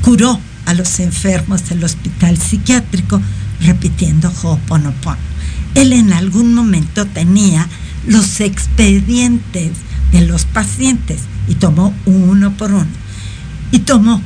curó 0.02 0.40
a 0.66 0.74
los 0.74 1.00
enfermos 1.00 1.70
del 1.70 1.84
hospital 1.84 2.38
psiquiátrico 2.38 3.22
repitiendo 3.62 4.32
Ho'oponopono. 4.42 5.18
Él 5.76 5.94
en 5.94 6.14
algún 6.14 6.54
momento 6.54 7.06
tenía 7.06 7.68
los 8.08 8.40
expedientes 8.40 9.72
de 10.12 10.22
los 10.26 10.46
pacientes 10.46 11.22
y 11.48 11.56
tomó 11.56 11.94
uno 12.06 12.56
por 12.58 12.74
uno. 12.74 12.88
Y 13.72 13.80
tomó, 13.80 14.22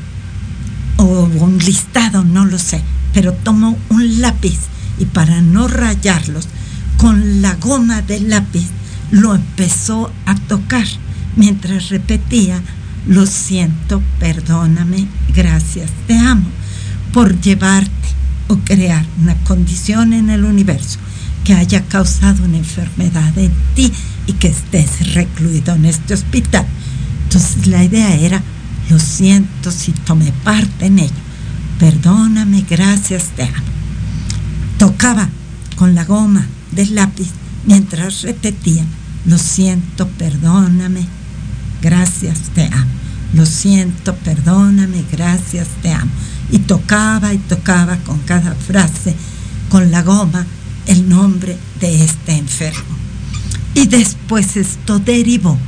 o 0.99 1.29
un 1.39 1.57
listado, 1.59 2.25
no 2.25 2.45
lo 2.45 2.59
sé, 2.59 2.81
pero 3.13 3.31
tomó 3.31 3.77
un 3.89 4.19
lápiz 4.19 4.59
y 4.99 5.05
para 5.05 5.39
no 5.39 5.69
rayarlos, 5.69 6.47
con 6.97 7.41
la 7.41 7.55
goma 7.55 8.01
del 8.01 8.29
lápiz 8.29 8.67
lo 9.09 9.33
empezó 9.33 10.11
a 10.25 10.35
tocar 10.35 10.85
mientras 11.37 11.87
repetía, 11.87 12.61
lo 13.07 13.25
siento, 13.25 14.03
perdóname, 14.19 15.07
gracias, 15.33 15.89
te 16.05 16.17
amo, 16.17 16.49
por 17.13 17.39
llevarte 17.39 17.89
o 18.49 18.57
crear 18.57 19.05
una 19.21 19.35
condición 19.45 20.11
en 20.11 20.29
el 20.29 20.43
universo 20.43 20.99
que 21.45 21.53
haya 21.53 21.81
causado 21.85 22.43
una 22.43 22.57
enfermedad 22.57 23.37
en 23.37 23.53
ti 23.73 23.89
y 24.27 24.33
que 24.33 24.49
estés 24.49 25.13
recluido 25.13 25.75
en 25.75 25.85
este 25.85 26.13
hospital. 26.13 26.65
Entonces 27.23 27.67
la 27.67 27.85
idea 27.85 28.15
era, 28.15 28.43
lo 28.89 28.97
siento 28.97 29.71
si 29.71 29.91
tomé 29.91 30.31
parte 30.43 30.87
en 30.87 30.99
ello, 30.99 31.13
perdóname, 31.79 32.65
gracias, 32.67 33.25
te 33.35 33.43
amo. 33.43 33.69
Tocaba 34.79 35.29
con 35.75 35.93
la 35.93 36.05
goma 36.05 36.47
del 36.71 36.95
lápiz 36.95 37.29
mientras 37.65 38.23
repetía, 38.23 38.83
lo 39.25 39.37
siento, 39.37 40.07
perdóname, 40.07 41.05
gracias, 41.81 42.39
te 42.55 42.65
amo. 42.65 42.91
Lo 43.33 43.45
siento, 43.45 44.15
perdóname, 44.15 45.03
gracias, 45.11 45.67
te 45.83 45.93
amo. 45.93 46.09
Y 46.51 46.57
tocaba 46.59 47.31
y 47.31 47.37
tocaba 47.37 47.97
con 47.97 48.17
cada 48.19 48.55
frase, 48.55 49.15
con 49.69 49.91
la 49.91 50.01
goma, 50.01 50.47
el 50.87 51.07
nombre 51.07 51.55
de 51.79 52.03
este 52.03 52.35
enfermo. 52.35 52.97
Y 53.75 53.85
después 53.85 54.57
esto 54.57 54.97
derivó 54.97 55.59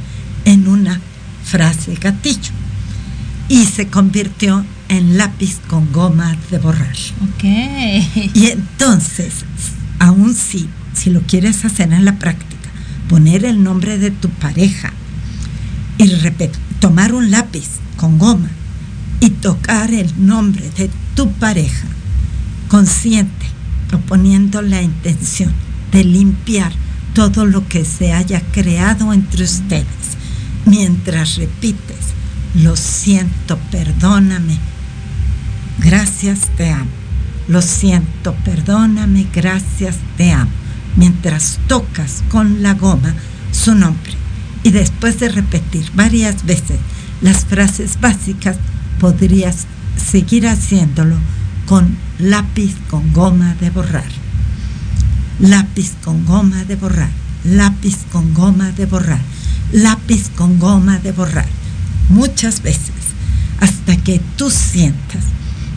en 0.43 0.67
una 0.67 0.99
frase 1.43 1.93
gatillo 2.01 2.60
y 3.51 3.65
se 3.65 3.87
convirtió 3.87 4.65
en 4.87 5.17
lápiz 5.17 5.59
con 5.67 5.91
goma 5.91 6.37
de 6.49 6.57
borrar. 6.57 6.95
Ok. 7.33 7.43
Y 8.33 8.45
entonces, 8.45 9.43
aún 9.99 10.33
si, 10.35 10.69
si 10.93 11.09
lo 11.09 11.19
quieres 11.23 11.65
hacer 11.65 11.91
en 11.91 12.05
la 12.05 12.17
práctica, 12.17 12.69
poner 13.09 13.43
el 13.43 13.61
nombre 13.61 13.97
de 13.97 14.09
tu 14.09 14.29
pareja 14.29 14.93
y 15.97 16.09
tomar 16.79 17.13
un 17.13 17.29
lápiz 17.29 17.67
con 17.97 18.17
goma 18.17 18.49
y 19.19 19.31
tocar 19.31 19.93
el 19.93 20.09
nombre 20.25 20.69
de 20.77 20.89
tu 21.13 21.29
pareja 21.33 21.87
consciente, 22.69 23.47
proponiendo 23.89 24.61
la 24.61 24.81
intención 24.81 25.51
de 25.91 26.05
limpiar 26.05 26.71
todo 27.13 27.45
lo 27.45 27.67
que 27.67 27.83
se 27.83 28.13
haya 28.13 28.41
creado 28.53 29.11
entre 29.11 29.43
ustedes, 29.43 30.15
mientras 30.65 31.35
repites, 31.35 32.00
lo 32.55 32.75
siento, 32.75 33.57
perdóname, 33.71 34.57
gracias, 35.79 36.49
te 36.57 36.71
amo, 36.71 36.89
lo 37.47 37.61
siento, 37.61 38.33
perdóname, 38.45 39.27
gracias, 39.33 39.97
te 40.17 40.31
amo, 40.31 40.51
mientras 40.95 41.59
tocas 41.67 42.23
con 42.29 42.61
la 42.61 42.73
goma 42.73 43.13
su 43.51 43.75
nombre 43.75 44.13
y 44.63 44.71
después 44.71 45.19
de 45.19 45.29
repetir 45.29 45.89
varias 45.93 46.45
veces 46.45 46.77
las 47.21 47.45
frases 47.45 47.99
básicas, 48.01 48.57
podrías 48.99 49.67
seguir 49.95 50.47
haciéndolo 50.47 51.17
con 51.65 51.95
lápiz 52.19 52.75
con 52.89 53.13
goma 53.13 53.55
de 53.61 53.69
borrar. 53.69 54.09
Lápiz 55.39 55.93
con 56.03 56.25
goma 56.25 56.63
de 56.65 56.75
borrar. 56.75 57.09
Lápiz 57.43 57.97
con 58.11 58.33
goma 58.33 58.71
de 58.71 58.85
borrar. 58.85 59.21
Lápiz 59.71 60.29
con 60.35 60.59
goma 60.59 60.99
de 60.99 61.11
borrar. 61.11 61.60
Muchas 62.11 62.61
veces. 62.61 62.91
hasta 63.61 63.95
que 63.95 64.19
tú 64.37 64.49
sientas 64.49 65.23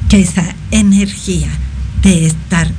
que 0.09 0.23
esa 0.23 0.55
energía 0.70 1.51
de 2.02 2.27
estar 2.27 2.70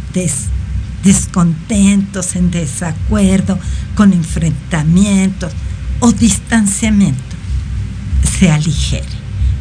descontentos, 1.03 2.35
en 2.35 2.49
desacuerdo, 2.49 3.59
con 3.93 4.13
enfrentamientos 4.13 5.53
o 5.99 6.11
distanciamiento, 6.11 7.35
se 8.39 8.49
aligere. 8.49 9.05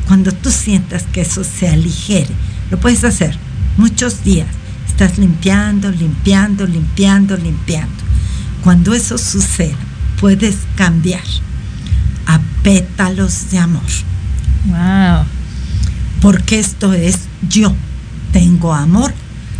Cuando 0.06 0.32
tú 0.32 0.50
sientas 0.50 1.04
que 1.12 1.20
eso 1.20 1.44
se 1.44 1.68
aligere, 1.68 2.34
lo 2.70 2.80
puedes 2.80 3.04
hacer 3.04 3.36
muchos 3.76 4.24
días. 4.24 4.48
Estás 4.88 5.18
limpiando, 5.18 5.90
limpiando, 5.90 6.66
limpiando, 6.66 7.36
limpiando. 7.36 8.02
Cuando 8.62 8.94
eso 8.94 9.18
suceda, 9.18 9.76
puedes 10.20 10.56
cambiar 10.74 11.22
a 12.26 12.40
pétalos 12.62 13.50
de 13.50 13.58
amor. 13.58 13.82
Wow. 14.66 15.24
Porque 16.20 16.58
esto 16.58 16.92
es 16.92 17.18
yo. 17.48 17.74
Tengo 18.32 18.74
amor 18.74 19.14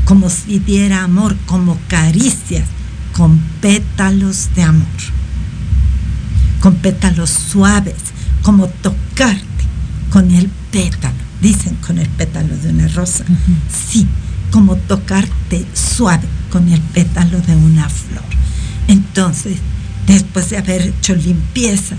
como 0.05 0.29
si 0.29 0.59
diera 0.59 1.03
amor, 1.03 1.37
como 1.47 1.79
caricias, 1.89 2.65
con 3.13 3.39
pétalos 3.61 4.51
de 4.55 4.63
amor. 4.63 4.87
Con 6.61 6.77
pétalos 6.77 7.31
suaves, 7.31 7.95
como 8.43 8.69
tocarte 8.69 9.45
con 10.11 10.31
el 10.31 10.49
pétalo. 10.71 11.15
Dicen 11.41 11.77
con 11.77 11.99
el 11.99 12.09
pétalo 12.09 12.57
de 12.57 12.71
una 12.71 12.89
rosa. 12.89 13.25
Sí, 13.89 14.07
como 14.51 14.77
tocarte 14.77 15.67
suave 15.75 16.27
con 16.51 16.69
el 16.69 16.81
pétalo 16.81 17.41
de 17.41 17.57
una 17.57 17.89
flor. 17.89 18.25
Entonces, 18.89 19.59
después 20.07 20.51
de 20.51 20.59
haber 20.59 20.83
hecho 20.83 21.15
limpieza 21.15 21.97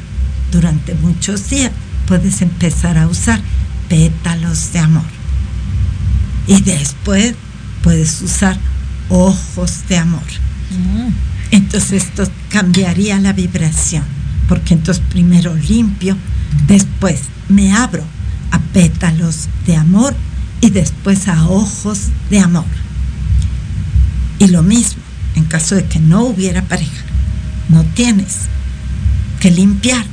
durante 0.56 0.96
muchos 0.96 1.50
días, 1.50 1.72
puedes 2.08 2.42
empezar 2.42 2.98
a 2.98 3.08
usar 3.08 3.42
pétalos 3.90 4.72
de 4.72 4.80
amor. 4.80 5.04
Y 6.48 6.62
después 6.62 7.36
puedes 7.84 8.22
usar 8.22 8.58
ojos 9.10 9.88
de 9.90 9.98
amor. 9.98 10.24
Mm. 10.72 11.10
Entonces 11.52 12.04
esto 12.04 12.24
cambiaría 12.50 13.20
la 13.20 13.34
vibración, 13.34 14.04
porque 14.48 14.74
entonces 14.74 15.04
primero 15.10 15.54
limpio, 15.56 16.16
después 16.68 17.24
me 17.50 17.74
abro 17.74 18.04
a 18.52 18.60
pétalos 18.60 19.50
de 19.68 19.76
amor 19.76 20.16
y 20.62 20.70
después 20.70 21.28
a 21.28 21.48
ojos 21.50 22.08
de 22.30 22.40
amor. 22.40 22.66
Y 24.40 24.48
lo 24.48 24.64
mismo, 24.64 25.04
en 25.36 25.44
caso 25.44 25.76
de 25.76 25.86
que 25.86 26.00
no 26.00 26.24
hubiera 26.24 26.62
pareja, 26.62 27.04
no 27.68 27.84
tienes 27.84 28.38
que 29.40 29.52
limpiar, 29.52 30.06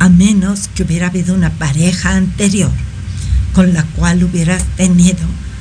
a 0.00 0.08
menos 0.08 0.68
que 0.74 0.82
hubiera 0.82 1.06
habido 1.06 1.34
una 1.34 1.50
pareja 1.50 2.16
anterior 2.16 2.72
con 3.52 3.72
la 3.72 3.84
cual 3.84 4.24
hubieras 4.24 4.64
tenido 4.76 5.18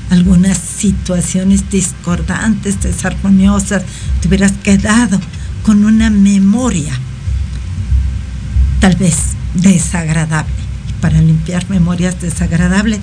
algunas 0.09 0.57
situaciones 0.57 1.69
discordantes, 1.69 2.81
desarmoniosas, 2.81 3.83
te 4.21 4.27
hubieras 4.27 4.53
quedado 4.63 5.19
con 5.63 5.85
una 5.85 6.09
memoria 6.09 6.93
tal 8.79 8.95
vez 8.95 9.15
desagradable. 9.53 10.53
Para 11.01 11.21
limpiar 11.21 11.69
memorias 11.69 12.19
desagradables 12.21 12.99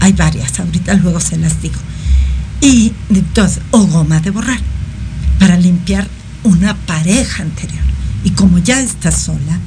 hay 0.00 0.12
varias, 0.12 0.58
ahorita 0.58 0.94
luego 0.94 1.20
se 1.20 1.36
las 1.36 1.60
digo. 1.62 1.78
Y 2.60 2.92
entonces, 3.10 3.62
o 3.70 3.86
goma 3.86 4.20
de 4.20 4.30
borrar, 4.30 4.60
para 5.38 5.56
limpiar 5.56 6.08
una 6.44 6.74
pareja 6.74 7.42
anterior. 7.42 7.82
Y 8.24 8.30
como 8.30 8.58
ya 8.58 8.80
estás 8.80 9.16
sola, 9.22 9.58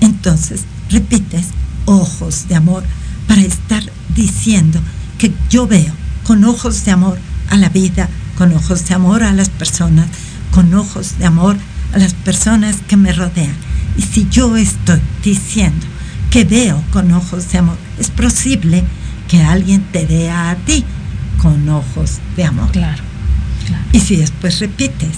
entonces 0.00 0.62
repites 0.90 1.46
ojos 1.84 2.48
de 2.48 2.56
amor 2.56 2.84
para 3.26 3.42
estar 3.42 3.82
diciendo 4.14 4.80
que 5.18 5.32
yo 5.48 5.66
veo 5.66 5.92
con 6.24 6.44
ojos 6.44 6.84
de 6.84 6.92
amor 6.92 7.18
a 7.48 7.56
la 7.56 7.68
vida, 7.68 8.08
con 8.36 8.52
ojos 8.52 8.86
de 8.86 8.94
amor 8.94 9.22
a 9.22 9.32
las 9.32 9.48
personas, 9.48 10.08
con 10.50 10.72
ojos 10.74 11.18
de 11.18 11.26
amor 11.26 11.56
a 11.92 11.98
las 11.98 12.14
personas 12.14 12.76
que 12.88 12.96
me 12.96 13.12
rodean. 13.12 13.54
Y 13.96 14.02
si 14.02 14.28
yo 14.30 14.56
estoy 14.56 15.00
diciendo 15.22 15.86
que 16.30 16.44
veo 16.44 16.82
con 16.92 17.12
ojos 17.12 17.50
de 17.50 17.58
amor, 17.58 17.76
es 17.98 18.10
posible 18.10 18.84
que 19.28 19.42
alguien 19.42 19.82
te 19.92 20.06
vea 20.06 20.50
a 20.50 20.56
ti 20.56 20.84
con 21.42 21.68
ojos 21.68 22.18
de 22.36 22.44
amor. 22.44 22.70
Claro, 22.72 23.02
Y 23.92 24.00
si 24.00 24.16
después 24.16 24.60
repites 24.60 25.16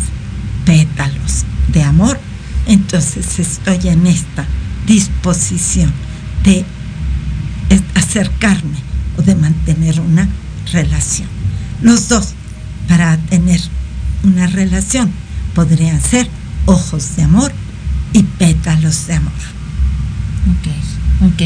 pétalos 0.64 1.44
de 1.68 1.82
amor, 1.82 2.18
entonces 2.66 3.38
estoy 3.38 3.88
en 3.88 4.06
esta 4.06 4.46
disposición 4.86 5.92
de 6.44 6.64
acercarme 7.94 8.78
o 9.16 9.22
de 9.22 9.34
mantener 9.34 10.00
una 10.00 10.28
relación. 10.72 11.28
Los 11.80 12.08
dos, 12.08 12.34
para 12.88 13.16
tener 13.16 13.60
una 14.22 14.46
relación, 14.46 15.10
podrían 15.54 16.00
ser 16.00 16.28
ojos 16.66 17.16
de 17.16 17.24
amor 17.24 17.52
y 18.12 18.22
pétalos 18.22 19.06
de 19.06 19.14
amor. 19.14 19.32
Ok, 21.24 21.42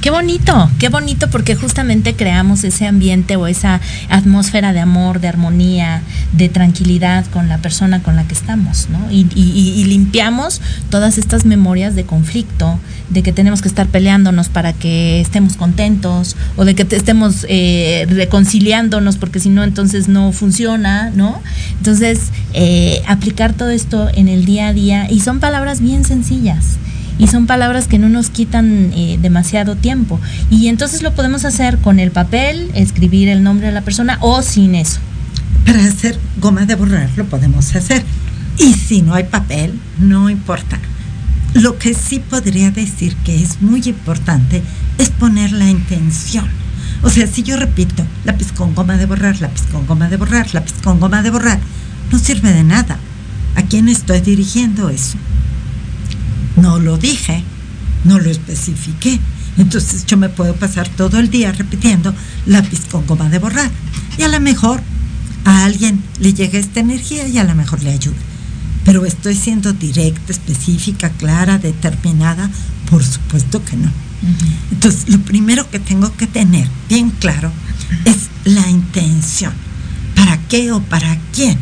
Qué 0.00 0.10
bonito, 0.10 0.70
qué 0.78 0.88
bonito 0.88 1.28
porque 1.28 1.54
justamente 1.54 2.14
creamos 2.14 2.64
ese 2.64 2.86
ambiente 2.86 3.36
o 3.36 3.46
esa 3.46 3.80
atmósfera 4.08 4.72
de 4.72 4.80
amor, 4.80 5.20
de 5.20 5.28
armonía, 5.28 6.02
de 6.32 6.48
tranquilidad 6.48 7.26
con 7.26 7.48
la 7.48 7.58
persona 7.58 8.02
con 8.02 8.16
la 8.16 8.26
que 8.26 8.32
estamos, 8.32 8.88
¿no? 8.88 9.10
Y, 9.10 9.24
limpiamos 9.84 10.62
todas 10.88 11.18
estas 11.18 11.44
memorias 11.44 11.94
de 11.94 12.04
conflicto, 12.04 12.78
de 13.10 13.22
que 13.22 13.32
tenemos 13.32 13.60
que 13.60 13.68
estar 13.68 13.88
peleándonos 13.88 14.48
para 14.48 14.72
que 14.72 15.20
estemos 15.20 15.56
contentos 15.56 16.36
o 16.56 16.64
de 16.64 16.74
que 16.74 16.86
estemos 16.96 17.44
eh, 17.48 18.06
reconciliándonos 18.08 19.16
porque 19.16 19.38
si 19.38 19.50
no 19.50 19.64
entonces 19.64 20.08
no 20.08 20.32
funciona, 20.32 21.10
¿no? 21.10 21.42
Entonces, 21.76 22.30
eh, 22.54 23.02
aplicar 23.06 23.52
todo 23.52 23.70
esto 23.70 24.08
en 24.14 24.28
el 24.28 24.44
día 24.44 24.68
a 24.68 24.72
día 24.72 25.10
y 25.10 25.20
son 25.20 25.40
palabras 25.40 25.80
bien 25.80 26.04
sencillas 26.04 26.78
y 27.20 27.26
son 27.26 27.46
palabras 27.46 27.86
que 27.86 27.98
no 27.98 28.08
nos 28.08 28.30
quitan 28.30 28.92
eh, 28.94 29.18
demasiado 29.20 29.76
tiempo. 29.76 30.18
Y 30.48 30.68
entonces 30.68 31.02
lo 31.02 31.14
podemos 31.14 31.44
hacer 31.44 31.76
con 31.76 32.00
el 32.00 32.10
papel, 32.10 32.70
escribir 32.74 33.28
el 33.28 33.42
nombre 33.42 33.66
de 33.66 33.74
la 33.74 33.82
persona 33.82 34.16
o 34.22 34.40
sin 34.40 34.74
eso. 34.74 35.00
Para 35.66 35.84
hacer 35.84 36.18
goma 36.40 36.64
de 36.64 36.76
borrar 36.76 37.10
lo 37.16 37.26
podemos 37.26 37.76
hacer. 37.76 38.02
Y 38.56 38.72
si 38.72 39.02
no 39.02 39.12
hay 39.12 39.24
papel, 39.24 39.78
no 39.98 40.30
importa. 40.30 40.78
Lo 41.52 41.76
que 41.76 41.92
sí 41.92 42.20
podría 42.20 42.70
decir 42.70 43.14
que 43.16 43.42
es 43.42 43.60
muy 43.60 43.82
importante 43.84 44.62
es 44.96 45.10
poner 45.10 45.52
la 45.52 45.68
intención. 45.68 46.48
O 47.02 47.10
sea, 47.10 47.26
si 47.26 47.42
yo 47.42 47.58
repito, 47.58 48.02
lápiz 48.24 48.50
con 48.52 48.74
goma 48.74 48.96
de 48.96 49.04
borrar, 49.04 49.38
lápiz 49.42 49.62
con 49.70 49.86
goma 49.86 50.08
de 50.08 50.16
borrar, 50.16 50.54
lápiz 50.54 50.74
con 50.82 50.98
goma 50.98 51.22
de 51.22 51.28
borrar, 51.28 51.60
no 52.10 52.18
sirve 52.18 52.50
de 52.50 52.64
nada. 52.64 52.98
¿A 53.56 53.62
quién 53.62 53.90
estoy 53.90 54.20
dirigiendo 54.20 54.88
eso? 54.88 55.18
No 56.60 56.78
lo 56.78 56.98
dije, 56.98 57.42
no 58.04 58.18
lo 58.18 58.30
especifiqué. 58.30 59.18
Entonces 59.58 60.06
yo 60.06 60.16
me 60.16 60.28
puedo 60.28 60.54
pasar 60.54 60.88
todo 60.88 61.18
el 61.18 61.30
día 61.30 61.52
repitiendo 61.52 62.14
lápiz 62.46 62.80
con 62.90 63.06
goma 63.06 63.28
de 63.28 63.38
borrar. 63.38 63.70
Y 64.18 64.22
a 64.22 64.28
lo 64.28 64.40
mejor 64.40 64.80
a 65.44 65.64
alguien 65.64 66.02
le 66.18 66.34
llega 66.34 66.58
esta 66.58 66.80
energía 66.80 67.26
y 67.28 67.38
a 67.38 67.44
lo 67.44 67.54
mejor 67.54 67.82
le 67.82 67.92
ayuda. 67.92 68.16
Pero 68.84 69.04
estoy 69.04 69.34
siendo 69.34 69.72
directa, 69.72 70.32
específica, 70.32 71.10
clara, 71.10 71.58
determinada. 71.58 72.50
Por 72.90 73.04
supuesto 73.04 73.64
que 73.64 73.76
no. 73.76 73.90
Entonces 74.70 75.08
lo 75.08 75.18
primero 75.20 75.68
que 75.70 75.78
tengo 75.78 76.14
que 76.16 76.26
tener 76.26 76.68
bien 76.88 77.10
claro 77.10 77.50
es 78.04 78.28
la 78.44 78.68
intención. 78.68 79.52
¿Para 80.14 80.38
qué 80.48 80.72
o 80.72 80.80
para 80.80 81.18
quién? 81.32 81.58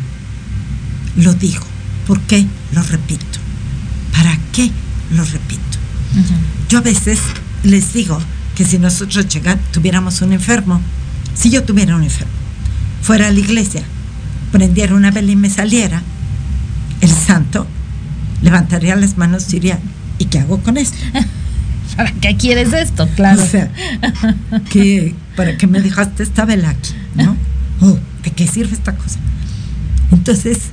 Lo 1.15 1.33
digo. 1.33 1.65
¿Por 2.07 2.19
qué? 2.21 2.45
Lo 2.73 2.83
repito. 2.83 3.39
¿Para 4.13 4.37
qué? 4.51 4.71
Lo 5.11 5.23
repito. 5.23 5.63
Yo 6.69 6.79
a 6.79 6.81
veces 6.81 7.19
les 7.63 7.93
digo 7.93 8.19
que 8.55 8.65
si 8.65 8.77
nosotros 8.77 9.25
tuviéramos 9.71 10.21
un 10.21 10.33
enfermo, 10.33 10.81
si 11.33 11.49
yo 11.49 11.63
tuviera 11.63 11.95
un 11.95 12.03
enfermo, 12.03 12.33
fuera 13.01 13.27
a 13.27 13.31
la 13.31 13.39
iglesia, 13.39 13.83
prendiera 14.51 14.95
una 14.95 15.11
vela 15.11 15.31
y 15.31 15.35
me 15.35 15.49
saliera, 15.49 16.01
el 17.01 17.09
santo 17.09 17.67
levantaría 18.41 18.95
las 18.95 19.17
manos 19.17 19.47
y 19.49 19.53
diría, 19.53 19.79
¿y 20.17 20.25
qué 20.25 20.39
hago 20.39 20.59
con 20.59 20.77
esto? 20.77 20.97
¿Para 21.95 22.11
qué 22.13 22.35
quieres 22.37 22.73
esto? 22.73 23.07
Claro. 23.15 23.41
O 23.41 23.45
sea, 23.45 23.71
¿para 25.35 25.57
qué 25.57 25.67
me 25.67 25.81
dejaste 25.81 26.23
esta 26.23 26.45
vela 26.45 26.69
aquí? 26.69 26.93
¿No? 27.15 27.35
Oh, 27.81 27.97
¿De 28.25 28.31
qué 28.31 28.45
sirve 28.45 28.73
esta 28.73 28.93
cosa? 28.93 29.19
Entonces, 30.11 30.63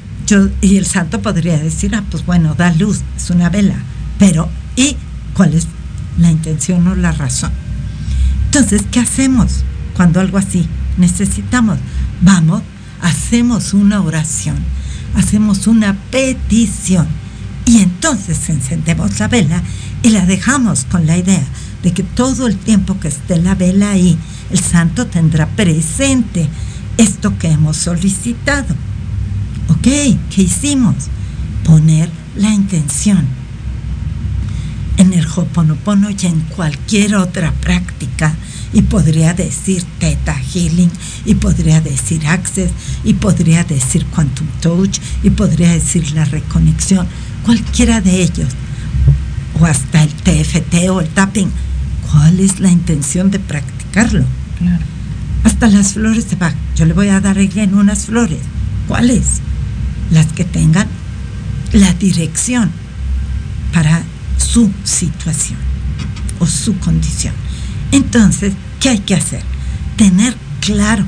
y 0.60 0.76
el 0.76 0.86
santo 0.86 1.22
podría 1.22 1.56
decir, 1.56 1.94
ah, 1.94 2.02
pues 2.10 2.26
bueno, 2.26 2.56
da 2.56 2.72
luz, 2.72 3.02
es 3.16 3.30
una 3.30 3.48
vela, 3.48 3.76
pero 4.18 4.48
¿y 4.76 4.96
cuál 5.34 5.54
es 5.54 5.66
la 6.18 6.30
intención 6.30 6.86
o 6.88 6.94
la 6.94 7.12
razón? 7.12 7.52
Entonces, 8.46 8.82
¿qué 8.90 9.00
hacemos 9.00 9.64
cuando 9.94 10.20
algo 10.20 10.38
así 10.38 10.66
necesitamos? 10.96 11.78
Vamos, 12.22 12.62
hacemos 13.02 13.74
una 13.74 14.00
oración, 14.00 14.56
hacemos 15.14 15.66
una 15.66 15.94
petición 16.10 17.06
y 17.66 17.82
entonces 17.82 18.48
encendemos 18.48 19.18
la 19.18 19.28
vela 19.28 19.62
y 20.02 20.10
la 20.10 20.24
dejamos 20.24 20.84
con 20.84 21.06
la 21.06 21.18
idea 21.18 21.44
de 21.82 21.92
que 21.92 22.02
todo 22.02 22.46
el 22.46 22.56
tiempo 22.56 22.98
que 22.98 23.08
esté 23.08 23.36
la 23.38 23.54
vela 23.54 23.90
ahí, 23.90 24.16
el 24.50 24.60
santo 24.60 25.06
tendrá 25.06 25.46
presente 25.48 26.48
esto 26.96 27.36
que 27.38 27.48
hemos 27.48 27.76
solicitado. 27.76 28.74
¿Ok? 29.68 29.82
¿Qué 30.30 30.42
hicimos? 30.42 30.94
Poner 31.64 32.08
la 32.36 32.54
intención. 32.54 33.26
En 34.98 35.12
el 35.12 35.26
Hoponopono 35.26 36.10
y 36.10 36.26
en 36.26 36.40
cualquier 36.40 37.16
otra 37.16 37.52
práctica, 37.52 38.34
y 38.72 38.82
podría 38.82 39.34
decir 39.34 39.84
Theta 39.98 40.34
Healing, 40.34 40.90
y 41.24 41.34
podría 41.34 41.80
decir 41.80 42.26
Access, 42.26 42.70
y 43.04 43.14
podría 43.14 43.64
decir 43.64 44.04
Quantum 44.06 44.46
Touch, 44.60 44.98
y 45.22 45.30
podría 45.30 45.72
decir 45.72 46.12
la 46.12 46.24
reconexión, 46.24 47.06
cualquiera 47.44 48.00
de 48.00 48.22
ellos, 48.22 48.48
o 49.60 49.66
hasta 49.66 50.02
el 50.02 50.10
TFT 50.10 50.88
o 50.90 51.00
el 51.00 51.08
tapping. 51.08 51.50
¿Cuál 52.10 52.40
es 52.40 52.60
la 52.60 52.70
intención 52.70 53.30
de 53.30 53.38
practicarlo? 53.38 54.24
Claro. 54.58 54.84
Hasta 55.44 55.68
las 55.68 55.92
flores 55.92 56.30
de 56.30 56.36
Bach. 56.36 56.54
Yo 56.76 56.86
le 56.86 56.92
voy 56.92 57.08
a 57.08 57.20
dar 57.20 57.38
en 57.38 57.74
unas 57.74 58.06
flores. 58.06 58.40
¿Cuáles? 58.88 59.40
Las 60.10 60.26
que 60.26 60.44
tengan 60.44 60.88
la 61.72 61.92
dirección 61.94 62.70
para 63.72 64.02
su 64.38 64.70
situación 64.84 65.58
o 66.38 66.46
su 66.46 66.78
condición. 66.78 67.34
Entonces, 67.92 68.52
¿qué 68.80 68.90
hay 68.90 68.98
que 69.00 69.14
hacer? 69.14 69.42
Tener 69.96 70.36
claro 70.60 71.04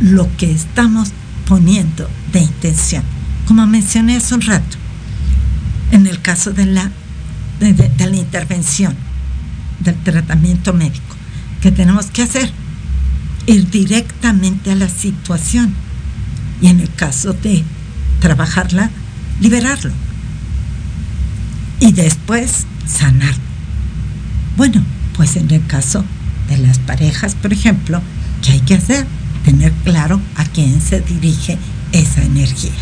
lo 0.00 0.28
que 0.36 0.50
estamos 0.52 1.10
poniendo 1.46 2.08
de 2.32 2.40
intención. 2.40 3.02
Como 3.46 3.66
mencioné 3.66 4.16
hace 4.16 4.34
un 4.34 4.42
rato, 4.42 4.76
en 5.92 6.06
el 6.06 6.20
caso 6.20 6.52
de 6.52 6.66
la, 6.66 6.90
de, 7.60 7.90
la 7.98 8.16
intervención, 8.16 8.94
del 9.80 9.96
tratamiento 9.96 10.72
médico, 10.72 11.16
¿qué 11.60 11.70
tenemos 11.70 12.06
que 12.06 12.22
hacer? 12.22 12.50
Ir 13.46 13.70
directamente 13.70 14.72
a 14.72 14.74
la 14.74 14.88
situación. 14.88 15.74
Y 16.60 16.68
en 16.68 16.80
el 16.80 16.92
caso 16.94 17.32
de 17.32 17.62
trabajarla, 18.20 18.90
liberarlo. 19.40 19.92
Y 21.80 21.92
después 21.92 22.66
sanar. 22.86 23.34
Bueno, 24.56 24.82
pues 25.16 25.36
en 25.36 25.50
el 25.50 25.66
caso 25.66 26.04
de 26.48 26.58
las 26.58 26.78
parejas, 26.78 27.34
por 27.34 27.52
ejemplo, 27.52 28.00
¿qué 28.42 28.52
hay 28.52 28.60
que 28.60 28.74
hacer? 28.74 29.06
Tener 29.44 29.72
claro 29.84 30.20
a 30.36 30.44
quién 30.44 30.80
se 30.80 31.00
dirige 31.00 31.58
esa 31.92 32.22
energía. 32.22 32.72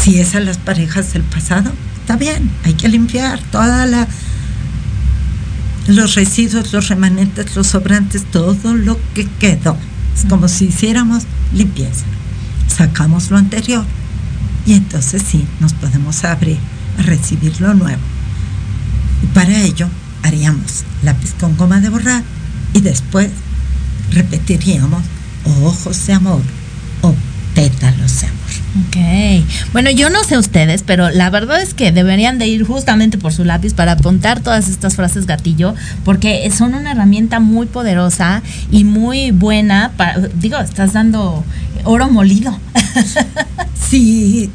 Si 0.00 0.18
es 0.18 0.34
a 0.34 0.40
las 0.40 0.58
parejas 0.58 1.12
del 1.12 1.22
pasado, 1.22 1.72
está 2.00 2.16
bien, 2.16 2.50
hay 2.64 2.74
que 2.74 2.88
limpiar 2.88 3.40
toda 3.50 3.86
la 3.86 4.08
los 5.86 6.14
residuos, 6.14 6.72
los 6.72 6.88
remanentes, 6.88 7.54
los 7.56 7.66
sobrantes, 7.66 8.24
todo 8.24 8.74
lo 8.74 8.98
que 9.14 9.26
quedó. 9.38 9.76
Es 10.16 10.24
como 10.28 10.48
si 10.48 10.66
hiciéramos 10.66 11.24
limpieza. 11.52 12.04
Sacamos 12.68 13.30
lo 13.30 13.36
anterior 13.36 13.84
y 14.66 14.74
entonces 14.74 15.22
sí, 15.26 15.46
nos 15.60 15.74
podemos 15.74 16.24
abrir 16.24 16.58
a 16.98 17.02
recibir 17.02 17.60
lo 17.60 17.74
nuevo. 17.74 18.13
Y 19.24 19.26
para 19.28 19.58
ello 19.62 19.88
haríamos 20.22 20.84
lápiz 21.02 21.32
con 21.40 21.56
goma 21.56 21.80
de 21.80 21.88
borrar 21.88 22.22
y 22.74 22.82
después 22.82 23.30
repetiríamos 24.10 25.02
ojos 25.62 26.06
de 26.06 26.12
amor 26.12 26.42
o 27.00 27.14
pétalos 27.54 28.20
de 28.20 28.26
amor. 28.26 28.44
Ok. 28.86 29.46
Bueno, 29.72 29.90
yo 29.90 30.10
no 30.10 30.24
sé 30.24 30.36
ustedes, 30.36 30.82
pero 30.82 31.08
la 31.08 31.30
verdad 31.30 31.62
es 31.62 31.72
que 31.72 31.90
deberían 31.90 32.38
de 32.38 32.48
ir 32.48 32.66
justamente 32.66 33.16
por 33.16 33.32
su 33.32 33.46
lápiz 33.46 33.72
para 33.72 33.92
apuntar 33.92 34.40
todas 34.40 34.68
estas 34.68 34.94
frases 34.94 35.24
gatillo, 35.24 35.74
porque 36.04 36.50
son 36.50 36.74
una 36.74 36.92
herramienta 36.92 37.40
muy 37.40 37.64
poderosa 37.64 38.42
y 38.70 38.84
muy 38.84 39.30
buena. 39.30 39.92
Para, 39.96 40.18
digo, 40.18 40.58
estás 40.58 40.92
dando 40.92 41.42
oro 41.84 42.10
molido. 42.10 42.58
Sí, 43.88 44.50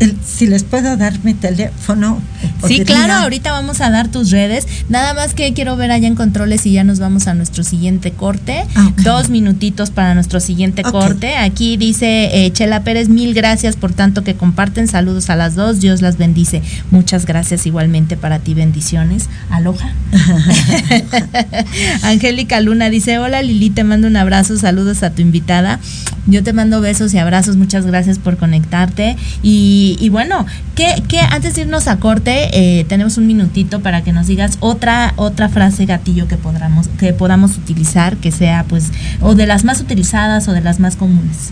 el- 0.00 0.16
si 0.24 0.46
les 0.46 0.64
puedo 0.64 0.96
dar 0.96 1.22
mi 1.24 1.34
teléfono. 1.34 2.20
Sí, 2.66 2.80
claro, 2.80 3.14
ahorita 3.14 3.52
vamos 3.52 3.80
a 3.80 3.90
dar 3.90 4.08
tus 4.08 4.30
redes. 4.30 4.66
Nada 4.88 5.14
más 5.14 5.34
que 5.34 5.52
quiero 5.52 5.76
ver 5.76 5.90
allá 5.90 6.06
en 6.08 6.14
controles 6.14 6.64
y 6.66 6.72
ya 6.72 6.84
nos 6.84 6.98
vamos 6.98 7.26
a 7.26 7.34
nuestro 7.34 7.62
siguiente 7.64 8.10
corte. 8.12 8.64
Ah. 8.74 8.90
Dos 9.02 9.28
minutitos 9.28 9.90
para 9.90 10.14
nuestro 10.14 10.40
siguiente 10.40 10.82
corte. 10.82 11.36
Aquí 11.36 11.76
dice 11.76 12.44
eh, 12.46 12.52
Chela 12.52 12.82
Pérez, 12.84 13.08
mil 13.08 13.34
gracias 13.34 13.76
por 13.76 13.92
tanto 13.92 14.24
que 14.24 14.34
comparten. 14.34 14.88
Saludos 14.88 15.30
a 15.30 15.36
las 15.36 15.54
dos. 15.54 15.80
Dios 15.80 16.02
las 16.02 16.16
bendice. 16.18 16.62
Muchas 16.90 17.26
gracias 17.26 17.66
igualmente 17.66 18.16
para 18.16 18.38
ti. 18.38 18.54
Bendiciones. 18.54 19.28
Aloha. 19.50 19.92
Angélica 22.02 22.60
Luna 22.60 22.90
dice, 22.90 23.18
hola 23.18 23.42
Lili, 23.42 23.70
te 23.70 23.84
mando 23.84 24.06
un 24.06 24.16
abrazo, 24.16 24.56
saludos 24.56 25.02
a 25.02 25.10
tu 25.10 25.22
invitada. 25.22 25.80
Yo 26.26 26.42
te 26.42 26.52
mando 26.54 26.80
besos 26.80 27.12
y 27.12 27.18
abrazos, 27.18 27.56
muchas 27.56 27.84
gracias 27.84 28.18
por 28.18 28.38
conectarte. 28.38 29.16
Y, 29.42 29.83
y 29.98 30.08
bueno, 30.08 30.46
que, 30.74 30.94
antes 31.30 31.54
de 31.54 31.62
irnos 31.62 31.88
a 31.88 31.98
corte, 31.98 32.50
eh, 32.52 32.84
tenemos 32.84 33.18
un 33.18 33.26
minutito 33.26 33.80
para 33.80 34.02
que 34.02 34.12
nos 34.12 34.26
digas 34.26 34.58
otra, 34.60 35.12
otra 35.16 35.48
frase 35.48 35.86
gatillo 35.86 36.28
que 36.28 36.36
podamos, 36.36 36.88
que 36.98 37.12
podamos 37.12 37.56
utilizar, 37.56 38.16
que 38.16 38.30
sea 38.30 38.64
pues, 38.68 38.90
o 39.20 39.34
de 39.34 39.46
las 39.46 39.64
más 39.64 39.80
utilizadas 39.80 40.48
o 40.48 40.52
de 40.52 40.60
las 40.60 40.80
más 40.80 40.96
comunes. 40.96 41.50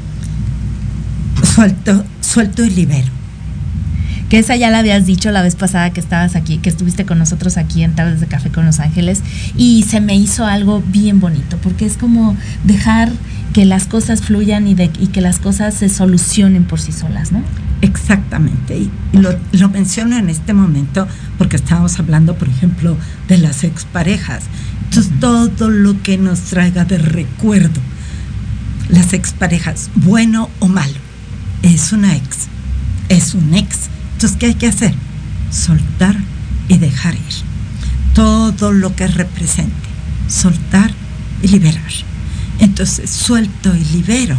Suelto, 1.55 2.05
suelto 2.21 2.65
y 2.65 2.71
libero. 2.71 3.09
Que 4.29 4.39
esa 4.39 4.57
ya 4.57 4.71
la 4.71 4.79
habías 4.79 5.05
dicho 5.05 5.31
la 5.31 5.43
vez 5.43 5.57
pasada 5.57 5.91
que 5.91 6.01
estabas 6.01 6.37
aquí, 6.37 6.57
que 6.59 6.71
estuviste 6.71 7.05
con 7.05 7.19
nosotros 7.19 7.59
aquí 7.59 7.83
en 7.83 7.95
Tardes 7.95 8.21
de 8.21 8.27
Café 8.27 8.51
con 8.51 8.65
Los 8.65 8.81
Ángeles, 8.81 9.21
y 9.57 9.83
se 9.83 10.01
me 10.01 10.17
hizo 10.17 10.47
algo 10.47 10.83
bien 10.87 11.21
bonito, 11.21 11.59
porque 11.63 11.85
es 11.85 11.99
como 11.99 12.37
dejar 12.65 13.11
que 13.53 13.65
las 13.65 13.87
cosas 13.87 14.23
fluyan 14.23 14.67
y, 14.67 14.75
de, 14.75 14.91
y 14.99 15.09
que 15.09 15.21
las 15.21 15.39
cosas 15.39 15.75
se 15.75 15.89
solucionen 15.89 16.65
por 16.65 16.81
sí 16.81 16.93
solas, 16.93 17.33
¿no? 17.33 17.43
Exactamente. 17.83 18.79
Y 18.79 18.91
lo, 19.13 19.35
lo 19.53 19.69
menciono 19.69 20.17
en 20.17 20.31
este 20.31 20.55
momento 20.55 21.07
porque 21.39 21.57
estábamos 21.57 21.99
hablando, 21.99 22.37
por 22.37 22.49
ejemplo, 22.49 22.97
de 23.29 23.39
las 23.39 23.65
exparejas. 23.65 24.45
Entonces, 24.85 25.13
todo 25.21 25.69
lo 25.69 26.01
que 26.03 26.19
nos 26.19 26.41
traiga 26.41 26.85
de 26.85 26.99
recuerdo, 26.99 27.81
las 28.89 29.13
exparejas, 29.13 29.91
bueno 29.95 30.49
o 30.61 30.69
malo, 30.69 30.99
es 31.63 31.93
una 31.93 32.15
ex, 32.17 32.49
es 33.09 33.35
un 33.35 33.55
ex. 33.55 33.89
Entonces, 34.15 34.39
¿qué 34.39 34.47
hay 34.47 34.55
que 34.55 34.67
hacer? 34.69 34.95
Soltar 35.51 36.17
y 36.69 36.79
dejar 36.79 37.15
ir. 37.15 37.21
Todo 38.15 38.73
lo 38.73 38.95
que 38.95 39.07
represente, 39.07 39.73
soltar 40.29 40.91
y 41.43 41.49
liberar. 41.49 41.91
Entonces, 42.59 43.11
suelto 43.11 43.75
y 43.75 43.85
libero 43.97 44.37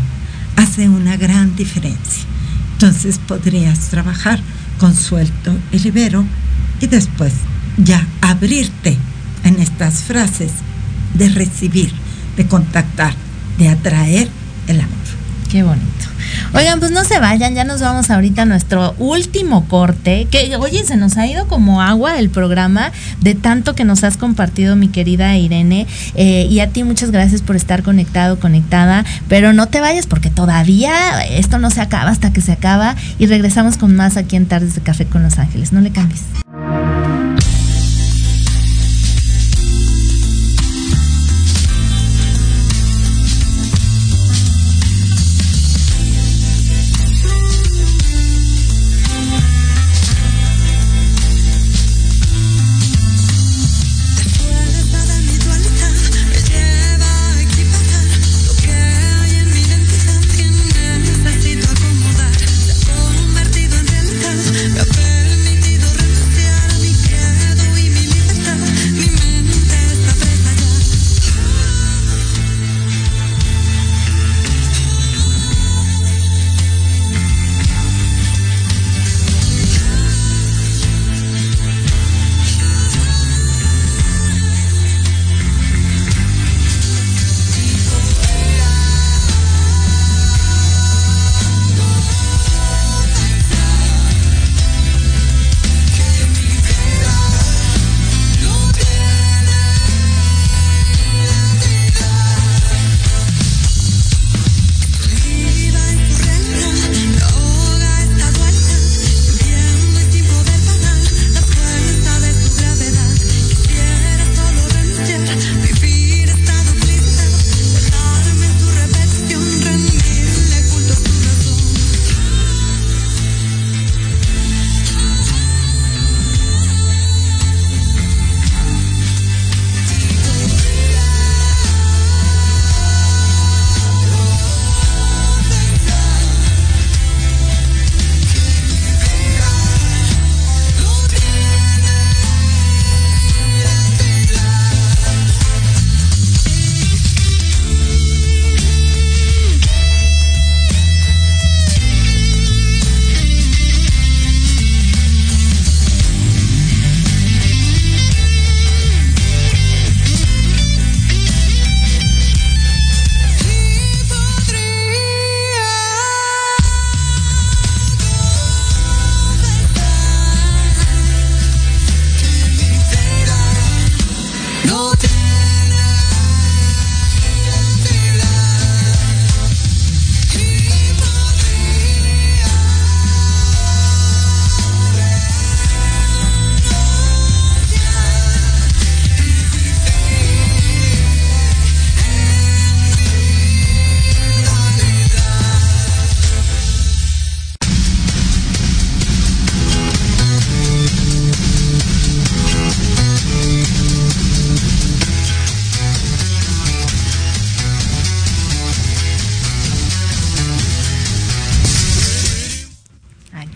hace 0.56 0.90
una 0.90 1.18
gran 1.18 1.56
diferencia. 1.56 2.24
Entonces 2.74 3.20
podrías 3.28 3.80
trabajar 3.90 4.40
con 4.80 4.96
suelto 4.96 5.56
y 5.72 5.80
libero 5.80 6.26
y 6.82 6.88
después 6.88 7.34
ya 7.78 8.06
abrirte 8.22 8.98
en 9.44 9.60
estas 9.60 10.04
frases 10.04 10.52
de 11.14 11.30
recibir, 11.30 11.94
de 12.38 12.48
contactar, 12.48 13.14
de 13.58 13.70
atraer 13.70 14.30
el 14.68 14.82
amor. 14.82 15.23
Qué 15.54 15.62
bonito. 15.62 15.86
Oigan, 16.56 16.80
pues 16.80 16.90
no 16.90 17.04
se 17.04 17.20
vayan, 17.20 17.54
ya 17.54 17.64
nos 17.64 17.80
vamos 17.80 18.10
ahorita 18.10 18.42
a 18.42 18.46
nuestro 18.46 18.96
último 18.98 19.68
corte. 19.68 20.28
Que 20.32 20.56
oye, 20.56 20.84
se 20.84 20.98
nos 20.98 21.16
ha 21.18 21.28
ido 21.28 21.48
como 21.48 21.84
agua 21.84 22.18
el 22.18 22.32
programa 22.32 22.92
de 23.22 23.36
tanto 23.36 23.76
que 23.76 23.84
nos 23.84 24.04
has 24.04 24.18
compartido, 24.18 24.76
mi 24.76 24.88
querida 24.88 25.38
Irene. 25.38 25.86
Eh, 26.16 26.48
y 26.50 26.60
a 26.60 26.70
ti 26.70 26.84
muchas 26.84 27.12
gracias 27.12 27.44
por 27.44 27.56
estar 27.56 27.84
conectado, 27.84 28.40
conectada. 28.40 29.06
Pero 29.30 29.54
no 29.54 29.68
te 29.68 29.80
vayas 29.80 30.08
porque 30.08 30.32
todavía 30.32 31.24
esto 31.24 31.60
no 31.60 31.70
se 31.70 31.82
acaba 31.82 32.10
hasta 32.10 32.34
que 32.34 32.42
se 32.42 32.52
acaba. 32.52 32.96
Y 33.20 33.28
regresamos 33.28 33.78
con 33.78 33.96
más 33.96 34.18
aquí 34.18 34.36
en 34.36 34.48
Tardes 34.48 34.74
de 34.74 34.82
Café 34.82 35.06
con 35.06 35.22
Los 35.22 35.38
Ángeles. 35.38 35.72
No 35.72 35.82
le 35.82 35.92
cambies. 35.92 36.24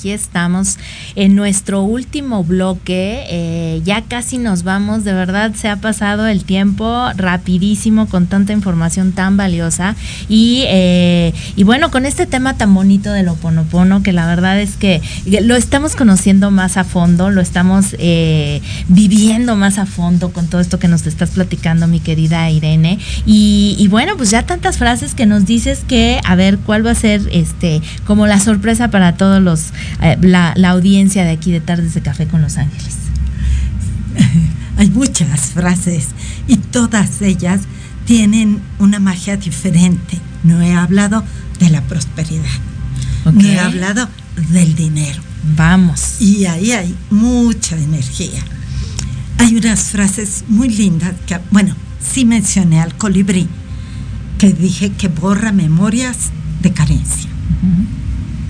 Aquí 0.07 0.11
estamos 0.13 0.77
en 1.17 1.35
nuestro 1.35 1.81
último 1.81 2.43
bloque. 2.43 3.25
Eh, 3.29 3.81
ya 3.83 4.03
casi 4.03 4.37
nos 4.37 4.61
vamos, 4.61 5.03
de 5.03 5.13
verdad 5.13 5.51
se 5.55 5.67
ha 5.67 5.77
pasado 5.77 6.27
el 6.27 6.43
tiempo 6.43 7.07
rapidísimo 7.15 8.05
con 8.05 8.27
tanta 8.27 8.53
información 8.53 9.11
tan 9.13 9.35
valiosa. 9.35 9.95
Y, 10.29 10.65
eh, 10.67 11.33
y 11.55 11.63
bueno, 11.63 11.89
con 11.89 12.05
este 12.05 12.27
tema 12.27 12.55
tan 12.55 12.71
bonito 12.71 13.11
del 13.11 13.29
oponopono, 13.29 14.03
que 14.03 14.13
la 14.13 14.27
verdad 14.27 14.61
es 14.61 14.75
que 14.75 15.01
lo 15.41 15.55
estamos 15.55 15.95
conociendo 15.95 16.51
más 16.51 16.77
a 16.77 16.83
fondo, 16.83 17.31
lo 17.31 17.41
estamos 17.41 17.95
eh, 17.97 18.61
viviendo 18.87 19.55
más 19.55 19.79
a 19.79 19.87
fondo 19.87 20.29
con 20.29 20.45
todo 20.47 20.61
esto 20.61 20.77
que 20.77 20.87
nos 20.87 21.07
estás 21.07 21.31
platicando, 21.31 21.87
mi 21.87 21.99
querida 21.99 22.47
Irene. 22.51 22.99
Y, 23.25 23.75
y 23.79 23.87
bueno, 23.87 24.17
pues 24.17 24.29
ya 24.29 24.45
tantas 24.45 24.77
frases 24.77 25.15
que 25.15 25.25
nos 25.25 25.47
dices 25.47 25.79
que, 25.87 26.21
a 26.25 26.35
ver, 26.35 26.59
¿cuál 26.59 26.85
va 26.85 26.91
a 26.91 26.95
ser 26.95 27.21
este 27.31 27.81
como 28.05 28.27
la 28.27 28.39
sorpresa 28.39 28.91
para 28.91 29.17
todos 29.17 29.41
los, 29.41 29.71
la, 30.21 30.53
la 30.55 30.69
audiencia 30.69 31.06
de 31.15 31.31
aquí 31.31 31.51
de 31.51 31.61
Tardes 31.61 31.93
de 31.93 32.01
Café 32.01 32.27
con 32.27 32.41
Los 32.41 32.57
Ángeles? 32.57 32.95
Hay 34.77 34.89
muchas 34.89 35.51
frases 35.51 36.09
y 36.47 36.57
todas 36.57 37.21
ellas 37.21 37.61
tienen 38.05 38.61
una 38.79 38.99
magia 38.99 39.37
diferente. 39.37 40.19
No 40.43 40.61
he 40.61 40.73
hablado 40.73 41.23
de 41.59 41.69
la 41.69 41.81
prosperidad. 41.81 42.45
No 43.25 43.41
he 43.41 43.59
hablado 43.59 44.07
del 44.51 44.75
dinero. 44.75 45.21
Vamos. 45.55 46.21
Y 46.21 46.45
ahí 46.45 46.71
hay 46.71 46.95
mucha 47.09 47.75
energía. 47.75 48.41
Hay 49.39 49.55
unas 49.55 49.89
frases 49.89 50.45
muy 50.47 50.69
lindas 50.69 51.13
que, 51.25 51.39
bueno, 51.51 51.75
sí 51.99 52.25
mencioné 52.25 52.79
al 52.79 52.95
colibrí, 52.95 53.47
que 54.37 54.53
dije 54.53 54.91
que 54.91 55.07
borra 55.09 55.51
memorias 55.51 56.31
de 56.61 56.71
carencia. 56.71 57.29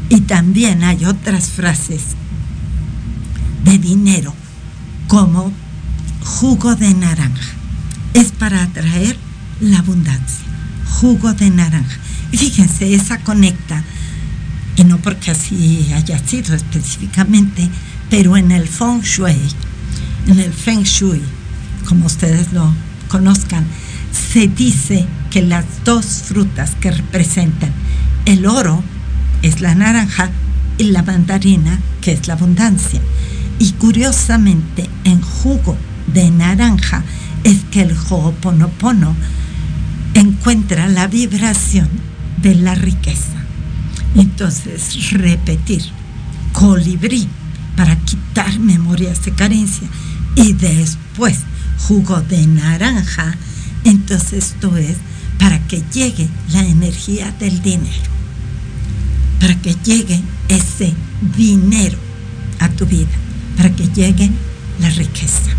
Y 0.09 0.21
también 0.21 0.83
hay 0.83 1.05
otras 1.05 1.49
frases 1.49 2.15
de 3.63 3.77
dinero, 3.77 4.33
como 5.07 5.51
jugo 6.23 6.75
de 6.75 6.93
naranja. 6.93 7.53
Es 8.13 8.31
para 8.31 8.63
atraer 8.63 9.17
la 9.59 9.79
abundancia. 9.79 10.45
Jugo 10.99 11.33
de 11.33 11.49
naranja. 11.49 11.97
Y 12.31 12.37
fíjense, 12.37 12.93
esa 12.93 13.19
conecta, 13.19 13.83
y 14.75 14.83
no 14.83 14.97
porque 14.97 15.31
así 15.31 15.91
haya 15.93 16.19
sido 16.19 16.55
específicamente, 16.55 17.69
pero 18.09 18.37
en 18.37 18.51
el 18.51 18.67
feng 18.67 19.01
shui, 19.01 19.37
en 20.27 20.39
el 20.39 20.53
feng 20.53 20.83
shui, 20.83 21.21
como 21.87 22.05
ustedes 22.05 22.53
lo 22.53 22.73
conozcan, 23.07 23.65
se 24.11 24.47
dice 24.47 25.05
que 25.31 25.41
las 25.41 25.65
dos 25.83 26.23
frutas 26.25 26.75
que 26.79 26.91
representan 26.91 27.71
el 28.25 28.45
oro 28.45 28.83
es 29.41 29.61
la 29.61 29.75
naranja 29.75 30.29
y 30.77 30.85
la 30.85 31.03
mandarina, 31.03 31.79
que 32.01 32.11
es 32.11 32.27
la 32.27 32.33
abundancia. 32.33 33.01
Y 33.59 33.71
curiosamente, 33.73 34.89
en 35.03 35.21
jugo 35.21 35.75
de 36.13 36.29
naranja 36.31 37.03
es 37.43 37.63
que 37.71 37.81
el 37.81 37.95
Ho'oponopono 38.09 39.15
encuentra 40.13 40.87
la 40.87 41.07
vibración 41.07 41.89
de 42.41 42.55
la 42.55 42.75
riqueza. 42.75 43.37
Entonces, 44.15 45.11
repetir 45.11 45.83
colibrí 46.53 47.27
para 47.75 47.95
quitar 47.97 48.59
memorias 48.59 49.23
de 49.23 49.31
carencia 49.31 49.87
y 50.35 50.53
después 50.53 51.37
jugo 51.87 52.21
de 52.21 52.47
naranja, 52.47 53.35
entonces 53.83 54.51
esto 54.51 54.75
es 54.75 54.97
para 55.37 55.59
que 55.67 55.83
llegue 55.93 56.27
la 56.51 56.65
energía 56.65 57.31
del 57.39 57.61
dinero, 57.61 58.09
para 59.39 59.55
que 59.61 59.75
llegue 59.83 60.19
ese 60.47 60.93
dinero 61.37 61.97
a 62.59 62.69
tu 62.69 62.87
vida, 62.87 63.07
para 63.57 63.75
que 63.75 63.87
llegue 63.89 64.29
la 64.79 64.89
riqueza. 64.91 65.51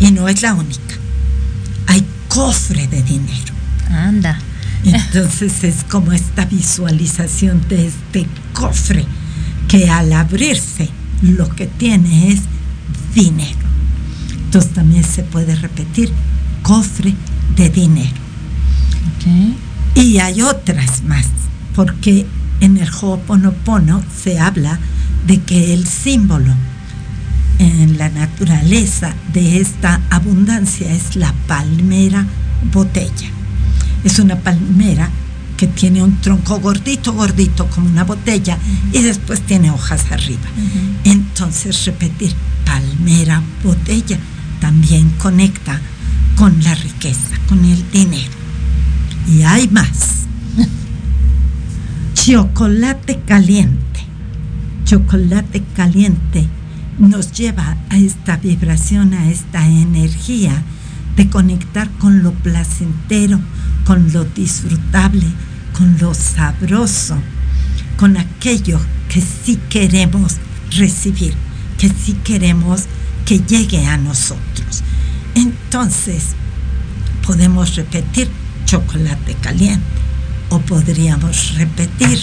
Y 0.00 0.10
no 0.10 0.28
es 0.28 0.42
la 0.42 0.54
única. 0.54 0.96
Hay 1.86 2.04
cofre 2.28 2.88
de 2.88 3.02
dinero. 3.02 3.54
Anda. 3.88 4.38
Entonces 4.84 5.62
es 5.62 5.84
como 5.84 6.12
esta 6.12 6.44
visualización 6.44 7.62
de 7.68 7.86
este 7.86 8.26
cofre 8.52 9.06
que 9.68 9.88
al 9.88 10.12
abrirse 10.12 10.90
lo 11.22 11.48
que 11.54 11.66
tiene 11.66 12.32
es 12.32 12.40
dinero. 13.14 13.60
Entonces 14.44 14.72
también 14.72 15.04
se 15.04 15.22
puede 15.22 15.54
repetir 15.54 16.12
cofre 16.62 17.14
de 17.56 17.68
dinero. 17.68 18.20
Okay. 19.16 19.56
Y 19.94 20.18
hay 20.18 20.42
otras 20.42 21.04
más, 21.04 21.26
porque 21.74 22.26
en 22.60 22.76
el 22.76 22.88
Ho'oponopono 22.88 24.02
se 24.22 24.38
habla 24.38 24.78
de 25.26 25.40
que 25.40 25.74
el 25.74 25.86
símbolo 25.86 26.54
en 27.62 27.96
la 27.96 28.08
naturaleza 28.08 29.14
de 29.32 29.60
esta 29.60 30.00
abundancia 30.10 30.92
es 30.92 31.14
la 31.14 31.32
palmera 31.46 32.26
botella. 32.72 33.28
Es 34.02 34.18
una 34.18 34.36
palmera 34.36 35.08
que 35.56 35.68
tiene 35.68 36.02
un 36.02 36.20
tronco 36.20 36.58
gordito, 36.58 37.12
gordito 37.12 37.68
como 37.68 37.88
una 37.88 38.02
botella 38.02 38.56
uh 38.56 38.92
-huh. 38.92 38.98
y 38.98 39.02
después 39.02 39.40
tiene 39.42 39.70
hojas 39.70 40.10
arriba. 40.10 40.48
Uh 40.56 40.60
-huh. 40.60 41.12
Entonces 41.12 41.84
repetir 41.84 42.34
palmera 42.64 43.42
botella 43.62 44.18
también 44.60 45.10
conecta 45.10 45.80
con 46.36 46.62
la 46.64 46.74
riqueza, 46.74 47.36
con 47.48 47.64
el 47.64 47.90
dinero. 47.92 48.32
Y 49.28 49.42
hay 49.42 49.68
más. 49.68 50.26
Chocolate 52.14 53.20
caliente. 53.24 54.00
Chocolate 54.84 55.62
caliente 55.76 56.48
nos 56.98 57.32
lleva 57.32 57.76
a 57.88 57.98
esta 57.98 58.36
vibración, 58.36 59.14
a 59.14 59.30
esta 59.30 59.66
energía 59.66 60.62
de 61.16 61.28
conectar 61.28 61.90
con 61.98 62.22
lo 62.22 62.32
placentero, 62.32 63.40
con 63.84 64.12
lo 64.12 64.24
disfrutable, 64.24 65.26
con 65.76 65.96
lo 65.98 66.14
sabroso, 66.14 67.16
con 67.96 68.16
aquello 68.16 68.80
que 69.08 69.20
sí 69.20 69.58
queremos 69.68 70.36
recibir, 70.70 71.34
que 71.78 71.88
sí 71.88 72.14
queremos 72.24 72.84
que 73.26 73.40
llegue 73.40 73.86
a 73.86 73.96
nosotros. 73.96 74.82
Entonces, 75.34 76.34
podemos 77.26 77.76
repetir 77.76 78.28
chocolate 78.64 79.34
caliente 79.34 79.84
o 80.48 80.58
podríamos 80.60 81.54
repetir 81.56 82.18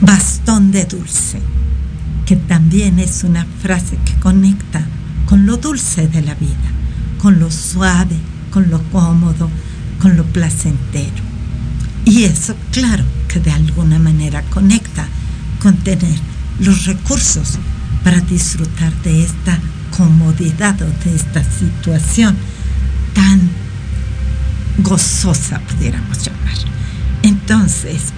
bastón 0.00 0.70
de 0.70 0.84
dulce, 0.84 1.40
que 2.26 2.36
también 2.36 2.98
es 2.98 3.24
una 3.24 3.46
frase 3.62 3.98
que 4.04 4.14
conecta 4.14 4.86
con 5.26 5.46
lo 5.46 5.56
dulce 5.56 6.08
de 6.08 6.22
la 6.22 6.34
vida, 6.34 6.70
con 7.18 7.38
lo 7.38 7.50
suave, 7.50 8.16
con 8.50 8.70
lo 8.70 8.82
cómodo, 8.84 9.50
con 10.00 10.16
lo 10.16 10.24
placentero. 10.24 11.22
Y 12.04 12.24
eso, 12.24 12.54
claro, 12.70 13.04
que 13.28 13.40
de 13.40 13.50
alguna 13.50 13.98
manera 13.98 14.42
conecta 14.50 15.06
con 15.60 15.76
tener 15.76 16.18
los 16.60 16.84
recursos 16.84 17.58
para 18.02 18.20
disfrutar 18.20 18.92
de 19.02 19.24
esta 19.24 19.58
comodidad 19.96 20.80
o 20.82 21.04
de 21.04 21.16
esta 21.16 21.42
situación 21.42 22.36
tan 23.14 23.40
gozosa, 24.78 25.60
pudiéramos 25.60 26.24
llamar. 26.24 26.54
Entonces, 27.22 28.12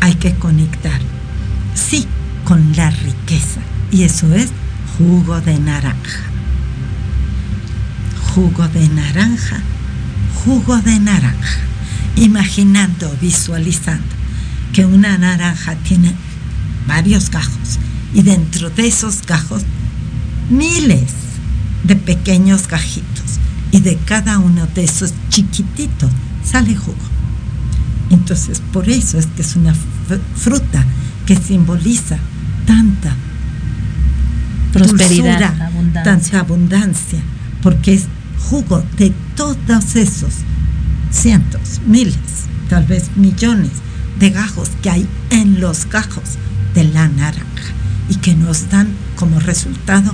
hay 0.00 0.14
que 0.14 0.34
conectar, 0.34 1.00
sí, 1.74 2.06
con 2.48 2.74
la 2.74 2.88
riqueza. 2.88 3.60
Y 3.92 4.04
eso 4.04 4.34
es 4.34 4.48
jugo 4.96 5.38
de 5.42 5.58
naranja. 5.58 6.20
Jugo 8.34 8.66
de 8.68 8.88
naranja, 8.88 9.60
jugo 10.42 10.78
de 10.78 10.98
naranja. 10.98 11.60
Imaginando, 12.16 13.14
visualizando 13.20 14.06
que 14.72 14.86
una 14.86 15.18
naranja 15.18 15.76
tiene 15.76 16.14
varios 16.86 17.30
gajos 17.30 17.78
y 18.14 18.22
dentro 18.22 18.70
de 18.70 18.86
esos 18.86 19.26
gajos 19.26 19.62
miles 20.48 21.12
de 21.84 21.96
pequeños 21.96 22.66
gajitos 22.66 23.38
y 23.72 23.80
de 23.80 23.96
cada 23.96 24.38
uno 24.38 24.66
de 24.74 24.84
esos 24.84 25.12
chiquititos 25.28 26.10
sale 26.42 26.74
jugo. 26.74 26.96
Entonces, 28.10 28.62
por 28.72 28.88
eso 28.88 29.18
es 29.18 29.26
que 29.26 29.42
es 29.42 29.54
una 29.54 29.74
fruta 30.34 30.84
que 31.26 31.36
simboliza 31.36 32.18
tanta 32.68 33.16
prosperidad, 34.74 35.38
dulzura, 35.38 35.66
abundancia. 35.66 36.02
tanta 36.04 36.40
abundancia, 36.40 37.18
porque 37.62 37.94
es 37.94 38.04
jugo 38.50 38.84
de 38.98 39.10
todos 39.34 39.96
esos 39.96 40.34
cientos, 41.10 41.80
miles, 41.86 42.46
tal 42.68 42.84
vez 42.84 43.10
millones 43.16 43.70
de 44.18 44.30
gajos 44.30 44.68
que 44.82 44.90
hay 44.90 45.08
en 45.30 45.60
los 45.60 45.88
gajos 45.88 46.36
de 46.74 46.84
la 46.84 47.08
naranja 47.08 47.72
y 48.10 48.16
que 48.16 48.34
nos 48.34 48.68
dan 48.68 48.88
como 49.16 49.40
resultado 49.40 50.12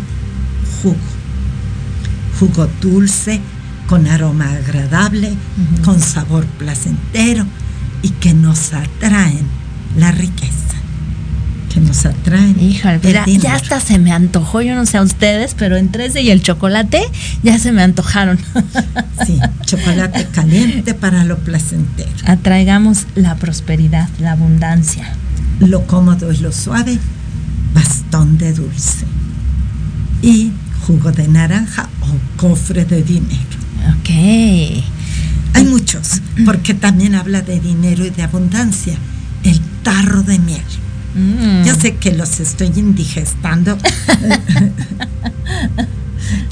jugo. 0.81 0.97
Jugo 2.39 2.69
dulce, 2.81 3.41
con 3.89 4.07
aroma 4.07 4.51
agradable, 4.53 5.31
uh 5.31 5.35
-huh. 5.35 5.85
con 5.85 6.01
sabor 6.01 6.47
placentero 6.59 7.45
y 8.03 8.11
que 8.11 8.33
nos 8.33 8.73
atraen 8.73 9.47
la 9.97 10.13
riqueza. 10.13 10.74
Que 11.75 11.81
nos 11.81 12.07
atraen. 12.07 12.57
Híjole, 12.61 13.01
ya, 13.03 13.25
dinero. 13.25 13.43
ya 13.43 13.55
hasta 13.57 13.81
se 13.81 13.99
me 13.99 14.13
antojó, 14.13 14.63
yo 14.63 14.77
no 14.77 14.87
sé 14.87 14.99
a 14.99 15.03
ustedes, 15.03 15.57
pero 15.59 15.77
entre 15.77 16.07
ese 16.07 16.23
y 16.23 16.31
el 16.31 16.41
chocolate 16.41 17.03
ya 17.43 17.59
se 17.59 17.73
me 17.73 17.83
antojaron. 17.83 18.39
Sí, 19.27 19.41
chocolate 19.67 20.27
caliente 20.33 20.95
para 20.95 21.25
lo 21.25 21.37
placentero. 21.39 22.11
Atraigamos 22.27 23.07
la 23.17 23.35
prosperidad, 23.35 24.09
la 24.21 24.33
abundancia. 24.33 25.13
Lo 25.59 25.87
cómodo 25.87 26.33
y 26.33 26.37
lo 26.37 26.53
suave, 26.53 26.99
bastón 27.75 28.39
de 28.39 28.53
dulce. 28.53 29.05
Y 30.23 30.53
jugo 30.87 31.11
de 31.11 31.27
naranja 31.27 31.89
o 32.03 32.41
cofre 32.41 32.85
de 32.85 33.03
dinero. 33.03 33.59
Ok. 33.99 34.11
Hay 35.55 35.65
muchos, 35.65 36.21
porque 36.45 36.75
también 36.75 37.17
habla 37.17 37.43
de 37.43 37.59
dinero 37.59 38.05
y 38.05 38.11
de 38.11 38.23
abundancia. 38.23 38.95
El 39.43 39.61
tarro 39.83 40.23
de 40.23 40.39
miel. 40.39 40.63
Mm. 41.15 41.65
Yo 41.65 41.75
sé 41.75 41.97
que 41.97 42.13
los 42.13 42.41
estoy 42.41 42.73
indigestando 42.75 43.79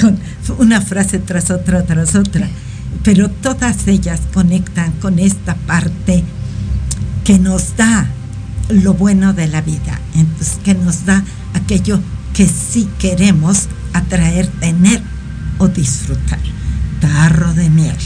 con 0.01 0.18
una 0.59 0.80
frase 0.80 1.18
tras 1.18 1.51
otra, 1.51 1.82
tras 1.82 2.14
otra, 2.14 2.48
pero 3.02 3.28
todas 3.28 3.89
ellas 3.89 4.20
conectan 4.32 4.93
con 4.93 5.18
esta 5.18 5.56
parte 5.56 6.22
que 7.24 7.40
nos 7.40 7.76
da 7.76 8.06
lo 8.68 8.94
bueno 8.94 9.32
de 9.32 9.48
la 9.48 9.62
vida, 9.62 10.01
entonces 10.14 10.60
que 10.62 10.74
nos 10.74 11.06
da 11.06 11.24
aquello 11.55 12.01
que 12.32 12.47
sí 12.47 12.89
queremos 12.98 13.66
atraer, 13.93 14.47
tener 14.47 15.02
o 15.59 15.66
disfrutar. 15.68 16.39
Tarro 17.01 17.52
de 17.55 17.68
miel, 17.68 17.97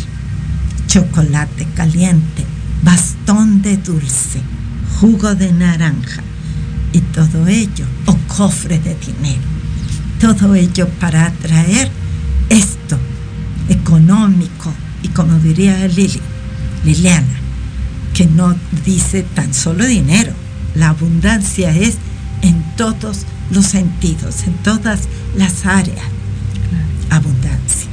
chocolate 0.87 1.67
caliente, 1.75 2.47
bastón 2.83 3.61
de 3.61 3.77
dulce, 3.77 4.41
jugo 4.99 5.35
de 5.35 5.53
naranja 5.53 6.23
y 6.97 7.01
todo 7.01 7.47
ello, 7.47 7.85
o 8.07 8.17
cofre 8.27 8.79
de 8.79 8.95
dinero. 8.95 9.43
Todo 10.19 10.55
ello 10.55 10.89
para 10.99 11.27
atraer 11.27 11.91
esto 12.49 12.97
económico 13.69 14.73
y 15.03 15.09
como 15.09 15.39
diría 15.39 15.87
Lili, 15.89 16.21
Liliana, 16.85 17.39
que 18.15 18.25
no 18.25 18.57
dice 18.87 19.25
tan 19.35 19.53
solo 19.53 19.85
dinero, 19.85 20.33
la 20.75 20.89
abundancia 20.89 21.71
es 21.77 21.97
en 22.41 22.65
todos 22.77 23.27
los 23.51 23.67
sentidos, 23.67 24.45
en 24.47 24.55
todas 24.63 25.01
las 25.37 25.67
áreas. 25.67 26.07
Abundancia. 27.11 27.91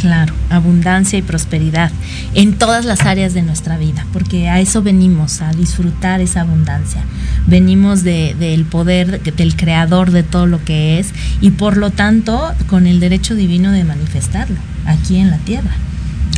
Claro, 0.00 0.32
abundancia 0.48 1.18
y 1.18 1.22
prosperidad 1.22 1.90
en 2.34 2.54
todas 2.54 2.84
las 2.84 3.00
áreas 3.00 3.34
de 3.34 3.42
nuestra 3.42 3.76
vida, 3.78 4.06
porque 4.12 4.48
a 4.48 4.60
eso 4.60 4.80
venimos, 4.80 5.40
a 5.42 5.50
disfrutar 5.52 6.20
esa 6.20 6.42
abundancia. 6.42 7.02
Venimos 7.48 8.04
de- 8.04 8.36
del 8.38 8.64
poder 8.64 9.20
de- 9.20 9.32
del 9.32 9.56
creador 9.56 10.12
de 10.12 10.22
todo 10.22 10.46
lo 10.46 10.64
que 10.64 11.00
es 11.00 11.08
y 11.40 11.50
por 11.50 11.76
lo 11.76 11.90
tanto 11.90 12.40
con 12.68 12.86
el 12.86 13.00
derecho 13.00 13.34
divino 13.34 13.72
de 13.72 13.82
manifestarlo 13.82 14.56
aquí 14.86 15.16
en 15.16 15.30
la 15.30 15.38
tierra. 15.38 15.72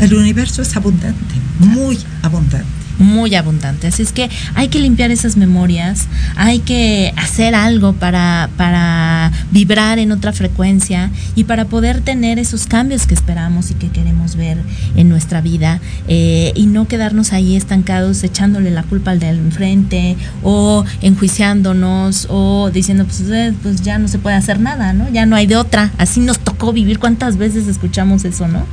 El 0.01 0.15
universo 0.15 0.63
es 0.63 0.75
abundante, 0.77 1.35
muy 1.59 1.99
abundante. 2.23 2.67
Muy 3.01 3.35
abundante. 3.35 3.89
Así 3.89 4.03
es 4.03 4.13
que 4.13 4.31
hay 4.55 4.69
que 4.69 4.79
limpiar 4.79 5.11
esas 5.11 5.37
memorias, 5.37 6.07
hay 6.37 6.61
que 6.61 7.13
hacer 7.17 7.55
algo 7.55 7.95
para, 7.95 8.49
para 8.57 9.33
vibrar 9.51 9.99
en 9.99 10.13
otra 10.13 10.33
frecuencia 10.33 11.11
y 11.35 11.45
para 11.45 11.65
poder 11.65 12.01
tener 12.03 12.39
esos 12.39 12.67
cambios 12.67 13.07
que 13.07 13.15
esperamos 13.15 13.71
y 13.71 13.75
que 13.75 13.89
queremos 13.89 14.37
ver 14.37 14.59
en 14.97 15.09
nuestra 15.09 15.41
vida 15.41 15.81
eh, 16.09 16.53
y 16.55 16.67
no 16.67 16.87
quedarnos 16.87 17.33
ahí 17.33 17.57
estancados 17.57 18.23
echándole 18.23 18.71
la 18.71 18.83
culpa 18.83 19.11
al 19.11 19.19
de 19.19 19.31
enfrente 19.31 20.17
o 20.43 20.85
enjuiciándonos 21.03 22.27
o 22.31 22.71
diciendo 22.71 23.05
pues, 23.05 23.21
eh, 23.31 23.55
pues 23.63 23.83
ya 23.83 23.99
no 23.99 24.09
se 24.09 24.19
puede 24.19 24.37
hacer 24.37 24.61
nada, 24.61 24.93
¿no? 24.93 25.09
Ya 25.11 25.27
no 25.27 25.37
hay 25.37 25.47
de 25.47 25.57
otra. 25.57 25.91
Así 25.99 26.21
nos 26.21 26.39
tocó 26.39 26.73
vivir. 26.73 26.99
¿Cuántas 26.99 27.37
veces 27.37 27.67
escuchamos 27.67 28.25
eso, 28.25 28.49
no? 28.49 28.67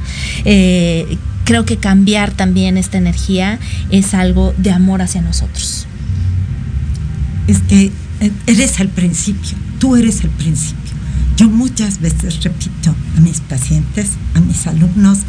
Eh, 0.45 1.17
creo 1.47 1.63
que 1.63 1.77
cambiar 1.77 2.33
también 2.33 2.75
esta 2.75 2.97
energía 2.97 3.57
es 3.89 4.13
algo 4.13 4.53
de 4.57 4.71
amor 4.71 5.01
hacia 5.01 5.21
nosotros. 5.21 5.87
Es 7.47 7.59
que 7.59 7.89
eh, 8.19 8.31
eres 8.47 8.81
el 8.81 8.89
principio, 8.89 9.57
tú 9.79 9.95
eres 9.95 10.25
el 10.25 10.29
principio. 10.29 10.75
Yo 11.37 11.47
muchas 11.47 12.01
veces 12.01 12.43
repito 12.43 12.93
a 13.15 13.21
mis 13.21 13.39
pacientes, 13.39 14.09
a 14.35 14.41
mis 14.41 14.67
alumnos, 14.67 15.19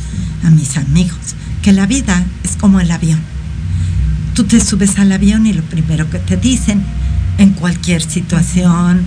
a 0.43 0.51
mis 0.51 0.77
amigos, 0.77 1.37
que 1.63 1.73
la 1.73 1.87
vida 1.87 2.27
es 2.43 2.57
como 2.57 2.81
el 2.81 2.91
avión. 2.91 3.21
Tú 4.35 4.43
te 4.43 4.59
subes 4.59 4.99
al 4.99 5.13
avión 5.13 5.47
y 5.47 5.53
lo 5.53 5.63
primero 5.63 6.11
que 6.11 6.19
te 6.19 6.37
dicen 6.37 6.83
en 7.39 7.51
cualquier 7.51 8.03
situación 8.03 9.03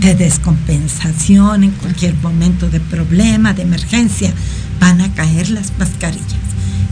de 0.00 0.16
descompensación, 0.16 1.62
en 1.62 1.70
cualquier 1.70 2.14
momento 2.16 2.68
de 2.68 2.80
problema, 2.80 3.54
de 3.54 3.62
emergencia, 3.62 4.32
van 4.80 5.00
a 5.00 5.14
caer 5.14 5.50
las 5.50 5.72
mascarillas. 5.78 6.45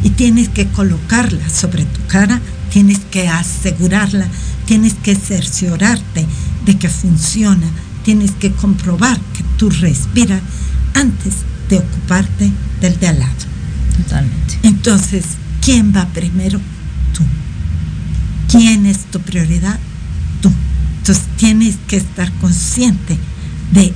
Y 0.04 0.10
tienes 0.10 0.48
que 0.48 0.68
colocarlas 0.68 1.52
sobre 1.52 1.84
tu 1.84 2.06
cara, 2.06 2.40
tienes 2.70 3.00
que 3.10 3.26
asegurarla, 3.28 4.28
tienes 4.66 4.94
que 4.94 5.16
cerciorarte 5.16 6.26
de 6.64 6.78
que 6.78 6.88
funciona, 6.88 7.66
tienes 8.04 8.30
que 8.32 8.52
comprobar 8.52 9.18
que 9.32 9.42
tú 9.56 9.70
respiras 9.70 10.40
antes 10.94 11.34
de 11.68 11.78
ocuparte 11.78 12.52
del 12.80 13.00
de 13.00 13.08
al 13.08 13.18
lado. 13.18 13.34
Totalmente. 13.96 14.58
Entonces, 14.62 15.24
¿quién 15.60 15.94
va 15.94 16.06
primero? 16.06 16.60
Tú. 17.12 17.22
¿Quién 18.50 18.86
es 18.86 19.04
tu 19.10 19.20
prioridad? 19.20 19.78
Tú. 20.40 20.52
Entonces 20.98 21.24
tienes 21.36 21.76
que 21.88 21.96
estar 21.96 22.30
consciente 22.34 23.18
de 23.72 23.92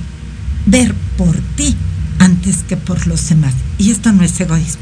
ver 0.65 0.93
por 1.17 1.35
ti 1.55 1.75
antes 2.19 2.57
que 2.67 2.77
por 2.77 3.07
los 3.07 3.29
demás. 3.29 3.53
Y 3.77 3.91
esto 3.91 4.11
no 4.11 4.23
es 4.23 4.39
egoísmo. 4.39 4.81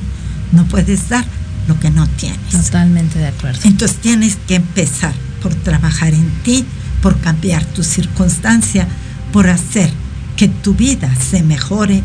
No 0.51 0.65
puedes 0.65 1.09
dar 1.09 1.25
lo 1.67 1.79
que 1.79 1.89
no 1.89 2.07
tienes. 2.07 2.39
Totalmente 2.51 3.19
de 3.19 3.27
acuerdo. 3.27 3.59
Entonces 3.63 3.97
tienes 3.97 4.37
que 4.47 4.55
empezar 4.55 5.13
por 5.41 5.53
trabajar 5.53 6.13
en 6.13 6.29
ti, 6.43 6.65
por 7.01 7.19
cambiar 7.19 7.63
tu 7.65 7.83
circunstancia, 7.83 8.87
por 9.31 9.49
hacer 9.49 9.91
que 10.35 10.47
tu 10.47 10.73
vida 10.75 11.13
se 11.15 11.43
mejore 11.43 12.03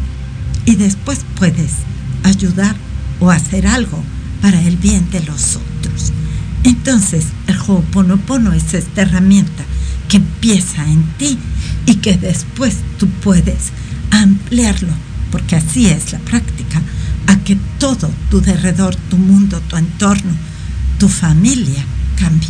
y 0.64 0.77
después 0.77 1.20
puedes 1.36 1.73
ayudar 2.24 2.74
o 3.20 3.31
hacer 3.31 3.66
algo 3.66 4.02
para 4.40 4.60
el 4.60 4.77
bien 4.77 5.09
de 5.10 5.20
los 5.20 5.56
otros. 5.56 6.12
Entonces, 6.64 7.27
el 7.47 7.56
Ho'oponopono 7.59 8.52
es 8.52 8.74
esta 8.74 9.02
herramienta 9.02 9.64
que 10.09 10.19
empieza 10.19 10.85
en 10.85 11.02
ti 11.19 11.39
y 11.86 11.97
que 11.97 12.16
después 12.16 12.77
tú 12.98 13.09
puedes 13.09 13.70
ampliarlo, 14.10 14.93
porque 15.31 15.56
así 15.56 15.86
es 15.86 16.12
la 16.12 16.19
práctica, 16.20 16.81
a 17.27 17.36
que 17.44 17.57
todo 17.78 18.11
tu 18.31 18.40
derredor, 18.40 18.94
tu 19.11 19.16
mundo, 19.16 19.61
tu 19.69 19.77
entorno, 19.77 20.32
tu 20.99 21.09
familia 21.09 21.85
cambie. 22.16 22.49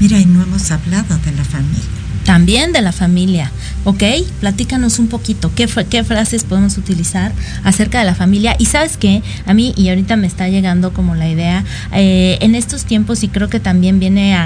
Mira, 0.00 0.18
y 0.18 0.26
no 0.26 0.42
hemos 0.42 0.70
hablado 0.70 1.18
de 1.18 1.32
la 1.32 1.44
familia. 1.44 1.97
También 2.28 2.72
de 2.74 2.82
la 2.82 2.92
familia, 2.92 3.50
¿ok? 3.84 4.02
Platícanos 4.40 4.98
un 4.98 5.08
poquito, 5.08 5.50
¿qué, 5.54 5.66
fra- 5.66 5.84
qué 5.84 6.04
frases 6.04 6.44
podemos 6.44 6.76
utilizar 6.76 7.32
acerca 7.64 8.00
de 8.00 8.04
la 8.04 8.14
familia? 8.14 8.54
Y 8.58 8.66
sabes 8.66 8.98
qué, 8.98 9.22
a 9.46 9.54
mí, 9.54 9.72
y 9.78 9.88
ahorita 9.88 10.14
me 10.16 10.26
está 10.26 10.46
llegando 10.46 10.92
como 10.92 11.14
la 11.14 11.26
idea, 11.26 11.64
eh, 11.94 12.36
en 12.42 12.54
estos 12.54 12.84
tiempos, 12.84 13.24
y 13.24 13.28
creo 13.28 13.48
que 13.48 13.60
también 13.60 13.98
viene 13.98 14.36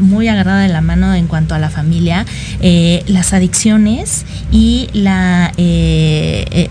muy 0.00 0.26
agarrada 0.26 0.62
de 0.62 0.70
la 0.70 0.80
mano 0.80 1.14
en 1.14 1.28
cuanto 1.28 1.54
a 1.54 1.60
la 1.60 1.70
familia, 1.70 2.26
eh, 2.62 3.04
las 3.06 3.32
adicciones 3.32 4.24
y 4.50 4.88
la, 4.92 5.52
eh, 5.56 6.68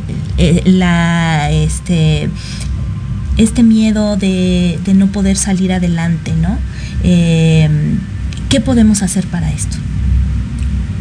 este, 1.64 2.30
este 3.38 3.64
miedo 3.64 4.18
de, 4.18 4.78
no 4.94 5.08
poder 5.08 5.38
salir 5.38 5.72
adelante, 5.72 6.34
¿no? 6.34 6.58
¿Qué 7.02 8.60
podemos 8.60 9.04
hacer 9.04 9.26
para 9.28 9.50
esto? 9.54 9.78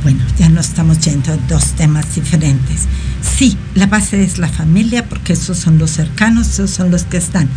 Bueno, 0.02 0.24
ya 0.38 0.48
no 0.48 0.60
estamos 0.60 1.00
yendo 1.00 1.32
a 1.32 1.36
dos 1.36 1.72
temas 1.72 2.14
diferentes. 2.14 2.86
Sí, 3.20 3.56
la 3.74 3.86
base 3.86 4.22
es 4.22 4.38
la 4.38 4.48
familia, 4.48 5.08
porque 5.08 5.32
esos 5.32 5.58
son 5.58 5.78
los 5.78 5.90
cercanos, 5.90 6.48
esos 6.48 6.70
son 6.70 6.90
los 6.90 7.02
que 7.02 7.16
están 7.16 7.48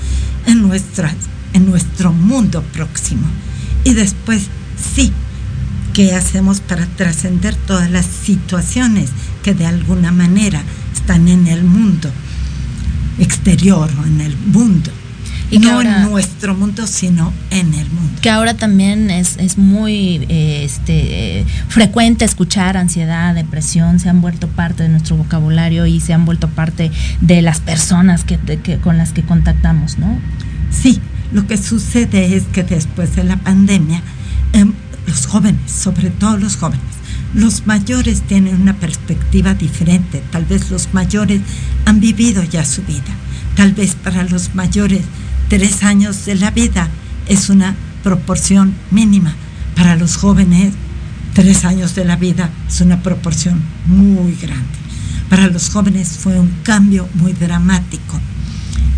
en, 0.47 0.61
nuestra, 0.61 1.13
en 1.53 1.69
nuestro 1.69 2.11
mundo 2.13 2.63
próximo. 2.73 3.27
Y 3.83 3.93
después, 3.93 4.47
sí, 4.95 5.11
¿qué 5.93 6.15
hacemos 6.15 6.61
para 6.61 6.85
trascender 6.87 7.55
todas 7.55 7.91
las 7.91 8.05
situaciones 8.05 9.09
que 9.43 9.53
de 9.53 9.67
alguna 9.67 10.11
manera 10.11 10.63
están 10.93 11.27
en 11.27 11.47
el 11.47 11.63
mundo 11.63 12.11
exterior 13.19 13.89
o 14.01 14.05
en 14.05 14.21
el 14.21 14.35
mundo? 14.37 14.91
Y 15.51 15.59
no 15.59 15.71
ahora- 15.73 16.03
en 16.03 16.09
nuestro 16.11 16.55
mundo, 16.55 16.87
sino 16.87 17.31
en 17.49 17.73
el 17.73 17.89
mundo. 17.89 18.19
que 18.21 18.29
ahora 18.29 18.53
también 18.55 19.09
es, 19.09 19.35
es 19.37 19.57
muy 19.57 20.25
eh, 20.29 20.63
este, 20.63 21.39
eh, 21.41 21.45
frecuente 21.67 22.23
escuchar 22.25 22.77
ansiedad, 22.77 23.35
depresión, 23.35 23.99
se 23.99 24.09
han 24.09 24.21
vuelto 24.21 24.47
parte 24.47 24.83
de 24.83 24.89
nuestro 24.89 25.17
vocabulario 25.17 25.85
y 25.85 25.99
se 25.99 26.13
han 26.13 26.23
vuelto 26.25 26.47
parte 26.49 26.91
de 27.19 27.41
las 27.41 27.59
personas 27.59 28.23
que, 28.23 28.37
de- 28.37 28.59
que- 28.61 28.77
con 28.77 28.97
las 28.97 29.11
que 29.11 29.23
contactamos, 29.23 29.97
¿no? 29.97 30.17
Sí, 30.71 30.99
lo 31.33 31.45
que 31.47 31.57
sucede 31.57 32.35
es 32.35 32.43
que 32.53 32.63
después 32.63 33.15
de 33.15 33.23
la 33.23 33.37
pandemia, 33.37 34.01
em, 34.53 34.73
los 35.07 35.25
jóvenes, 35.25 35.69
sobre 35.71 36.09
todo 36.11 36.37
los 36.37 36.55
jóvenes, 36.57 36.81
Los 37.33 37.65
mayores 37.65 38.23
tienen 38.23 38.61
una 38.61 38.73
perspectiva 38.73 39.53
diferente. 39.53 40.21
Tal 40.31 40.43
vez 40.43 40.69
los 40.69 40.89
mayores 40.93 41.39
han 41.85 42.01
vivido 42.01 42.43
ya 42.43 42.65
su 42.65 42.81
vida. 42.83 43.13
Tal 43.55 43.71
vez 43.71 43.95
para 43.95 44.23
los 44.25 44.53
mayores 44.53 44.99
tres 45.51 45.83
años 45.83 46.23
de 46.25 46.35
la 46.35 46.49
vida 46.49 46.87
es 47.27 47.49
una 47.49 47.75
proporción 48.03 48.73
mínima. 48.89 49.35
Para 49.75 49.97
los 49.97 50.15
jóvenes 50.15 50.73
tres 51.33 51.65
años 51.65 51.93
de 51.93 52.05
la 52.05 52.15
vida 52.15 52.49
es 52.69 52.79
una 52.79 53.03
proporción 53.03 53.61
muy 53.85 54.33
grande. 54.35 54.77
Para 55.29 55.47
los 55.47 55.69
jóvenes 55.69 56.07
fue 56.07 56.39
un 56.39 56.49
cambio 56.63 57.09
muy 57.15 57.33
dramático 57.33 58.17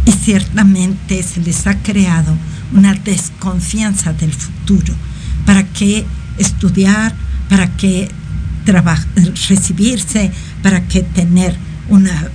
y 0.06 0.12
ciertamente 0.12 1.24
se 1.24 1.42
les 1.42 1.66
ha 1.66 1.82
creado 1.82 2.38
una 2.72 2.94
desconfianza 2.94 4.14
del 4.14 4.32
futuro. 4.32 4.94
¿Para 5.48 5.64
qué 5.64 6.06
estudiar? 6.38 7.16
¿Para 7.50 7.76
qué 7.78 8.12
recibirse? 9.50 10.32
¿Para 10.62 10.88
qué 10.88 11.02
tener 11.02 11.58
una, 11.90 12.30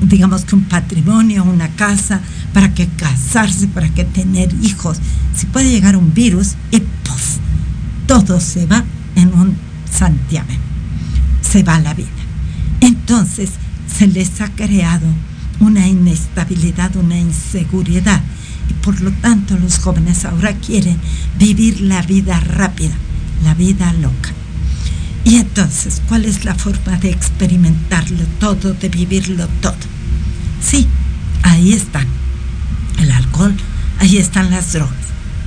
digamos 0.00 0.44
que 0.44 0.54
un 0.54 0.64
patrimonio, 0.64 1.44
una 1.44 1.68
casa? 1.68 2.20
¿Para 2.52 2.74
qué 2.74 2.88
casarse? 2.88 3.68
¿Para 3.68 3.88
qué 3.88 4.04
tener 4.04 4.52
hijos? 4.62 4.98
Si 5.34 5.46
puede 5.46 5.70
llegar 5.70 5.96
un 5.96 6.12
virus 6.14 6.54
y 6.70 6.80
¡puff! 6.80 7.36
Todo 8.06 8.40
se 8.40 8.66
va 8.66 8.84
en 9.16 9.32
un 9.34 9.56
santiamén. 9.90 10.58
Se 11.42 11.62
va 11.62 11.78
la 11.78 11.94
vida. 11.94 12.08
Entonces 12.80 13.50
se 13.86 14.06
les 14.06 14.40
ha 14.40 14.48
creado 14.48 15.06
una 15.60 15.86
inestabilidad, 15.86 16.96
una 16.96 17.18
inseguridad. 17.18 18.22
Y 18.68 18.72
por 18.84 19.00
lo 19.00 19.10
tanto 19.10 19.58
los 19.58 19.78
jóvenes 19.78 20.24
ahora 20.24 20.54
quieren 20.54 20.96
vivir 21.38 21.80
la 21.80 22.02
vida 22.02 22.40
rápida, 22.40 22.94
la 23.44 23.54
vida 23.54 23.92
loca. 23.94 24.30
Y 25.24 25.36
entonces, 25.36 26.00
¿cuál 26.08 26.24
es 26.24 26.44
la 26.44 26.54
forma 26.54 26.96
de 26.96 27.10
experimentarlo 27.10 28.24
todo, 28.38 28.72
de 28.72 28.88
vivirlo 28.88 29.46
todo? 29.60 29.89
Sí, 30.60 30.86
ahí 31.42 31.72
están. 31.72 32.06
El 32.98 33.10
alcohol, 33.10 33.54
ahí 33.98 34.18
están 34.18 34.50
las 34.50 34.72
drogas. 34.72 34.94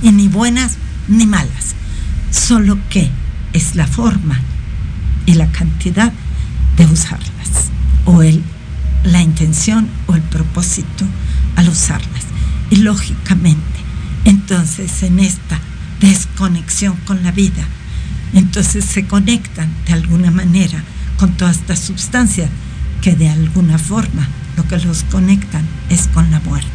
Y 0.02 0.12
ni 0.12 0.28
buenas 0.28 0.76
ni 1.08 1.26
malas. 1.26 1.74
Solo 2.30 2.78
que 2.90 3.10
es 3.52 3.76
la 3.76 3.86
forma 3.86 4.40
y 5.26 5.34
la 5.34 5.50
cantidad 5.50 6.12
de 6.76 6.86
usarlas. 6.86 7.70
O 8.04 8.22
el 8.22 8.42
la 9.04 9.20
intención 9.20 9.88
o 10.06 10.14
el 10.14 10.22
propósito 10.22 11.04
al 11.56 11.68
usarlas. 11.68 12.24
Y 12.70 12.76
lógicamente, 12.76 13.60
entonces 14.24 15.02
en 15.02 15.20
esta 15.20 15.60
desconexión 16.00 16.96
con 17.04 17.22
la 17.22 17.30
vida, 17.30 17.64
entonces 18.32 18.84
se 18.84 19.06
conectan 19.06 19.70
de 19.86 19.92
alguna 19.92 20.30
manera 20.30 20.82
con 21.18 21.32
todas 21.36 21.58
estas 21.58 21.78
sustancias 21.78 22.50
que 23.04 23.14
de 23.14 23.28
alguna 23.28 23.76
forma 23.76 24.26
lo 24.56 24.66
que 24.66 24.78
los 24.78 25.02
conectan 25.04 25.62
es 25.90 26.08
con 26.08 26.30
la 26.30 26.40
muerte. 26.40 26.70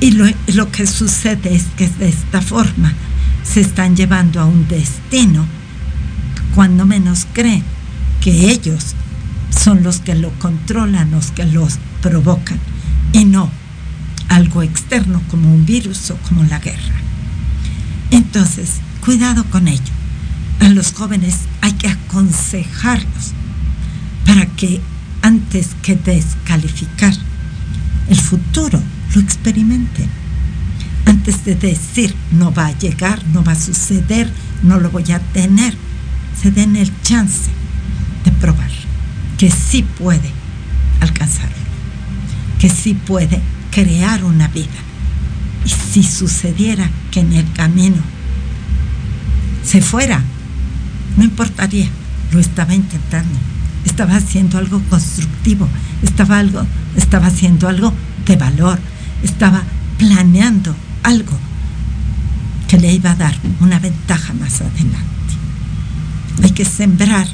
Y 0.00 0.12
lo, 0.12 0.24
lo 0.54 0.72
que 0.72 0.86
sucede 0.86 1.54
es 1.54 1.64
que 1.76 1.86
de 1.88 2.08
esta 2.08 2.40
forma 2.40 2.90
se 3.42 3.60
están 3.60 3.96
llevando 3.96 4.40
a 4.40 4.46
un 4.46 4.66
destino 4.66 5.44
cuando 6.54 6.86
menos 6.86 7.26
creen 7.34 7.62
que 8.22 8.50
ellos 8.50 8.94
son 9.50 9.82
los 9.82 9.98
que 9.98 10.14
lo 10.14 10.30
controlan, 10.38 11.10
los 11.10 11.32
que 11.32 11.44
los 11.44 11.78
provocan, 12.00 12.58
y 13.12 13.26
no 13.26 13.50
algo 14.30 14.62
externo 14.62 15.20
como 15.30 15.52
un 15.52 15.66
virus 15.66 16.10
o 16.12 16.16
como 16.28 16.44
la 16.44 16.60
guerra. 16.60 16.94
Entonces, 18.10 18.80
cuidado 19.04 19.44
con 19.50 19.68
ello. 19.68 19.82
A 20.60 20.70
los 20.70 20.94
jóvenes 20.94 21.40
hay 21.60 21.72
que 21.72 21.88
aconsejarlos 21.88 23.32
para 24.24 24.46
que 24.46 24.80
antes 25.24 25.68
que 25.80 25.96
descalificar 25.96 27.14
el 28.10 28.20
futuro, 28.20 28.78
lo 29.14 29.20
experimenten. 29.22 30.06
Antes 31.06 31.46
de 31.46 31.54
decir 31.54 32.14
no 32.30 32.52
va 32.52 32.66
a 32.66 32.78
llegar, 32.78 33.24
no 33.28 33.42
va 33.42 33.52
a 33.52 33.58
suceder, 33.58 34.30
no 34.62 34.78
lo 34.78 34.90
voy 34.90 35.10
a 35.12 35.20
tener, 35.20 35.74
se 36.38 36.50
den 36.50 36.76
el 36.76 36.92
chance 37.00 37.48
de 38.22 38.32
probar 38.32 38.70
que 39.38 39.50
sí 39.50 39.82
puede 39.82 40.30
alcanzarlo, 41.00 41.56
que 42.58 42.68
sí 42.68 42.92
puede 42.92 43.40
crear 43.70 44.24
una 44.24 44.48
vida. 44.48 44.80
Y 45.64 45.70
si 45.70 46.02
sucediera 46.02 46.90
que 47.10 47.20
en 47.20 47.32
el 47.32 47.50
camino 47.52 48.02
se 49.64 49.80
fuera, 49.80 50.22
no 51.16 51.24
importaría, 51.24 51.88
lo 52.30 52.40
estaba 52.40 52.74
intentando, 52.74 53.38
estaba 53.84 54.16
haciendo 54.16 54.58
algo 54.58 54.80
constructivo, 54.90 55.68
estaba, 56.02 56.38
algo, 56.38 56.66
estaba 56.96 57.26
haciendo 57.26 57.68
algo 57.68 57.92
de 58.26 58.36
valor, 58.36 58.78
estaba 59.22 59.62
planeando 59.98 60.74
algo 61.02 61.38
que 62.68 62.78
le 62.78 62.92
iba 62.92 63.12
a 63.12 63.16
dar 63.16 63.34
una 63.60 63.78
ventaja 63.78 64.32
más 64.34 64.60
adelante. 64.60 65.04
Hay 66.42 66.50
que 66.50 66.64
sembrar 66.64 67.26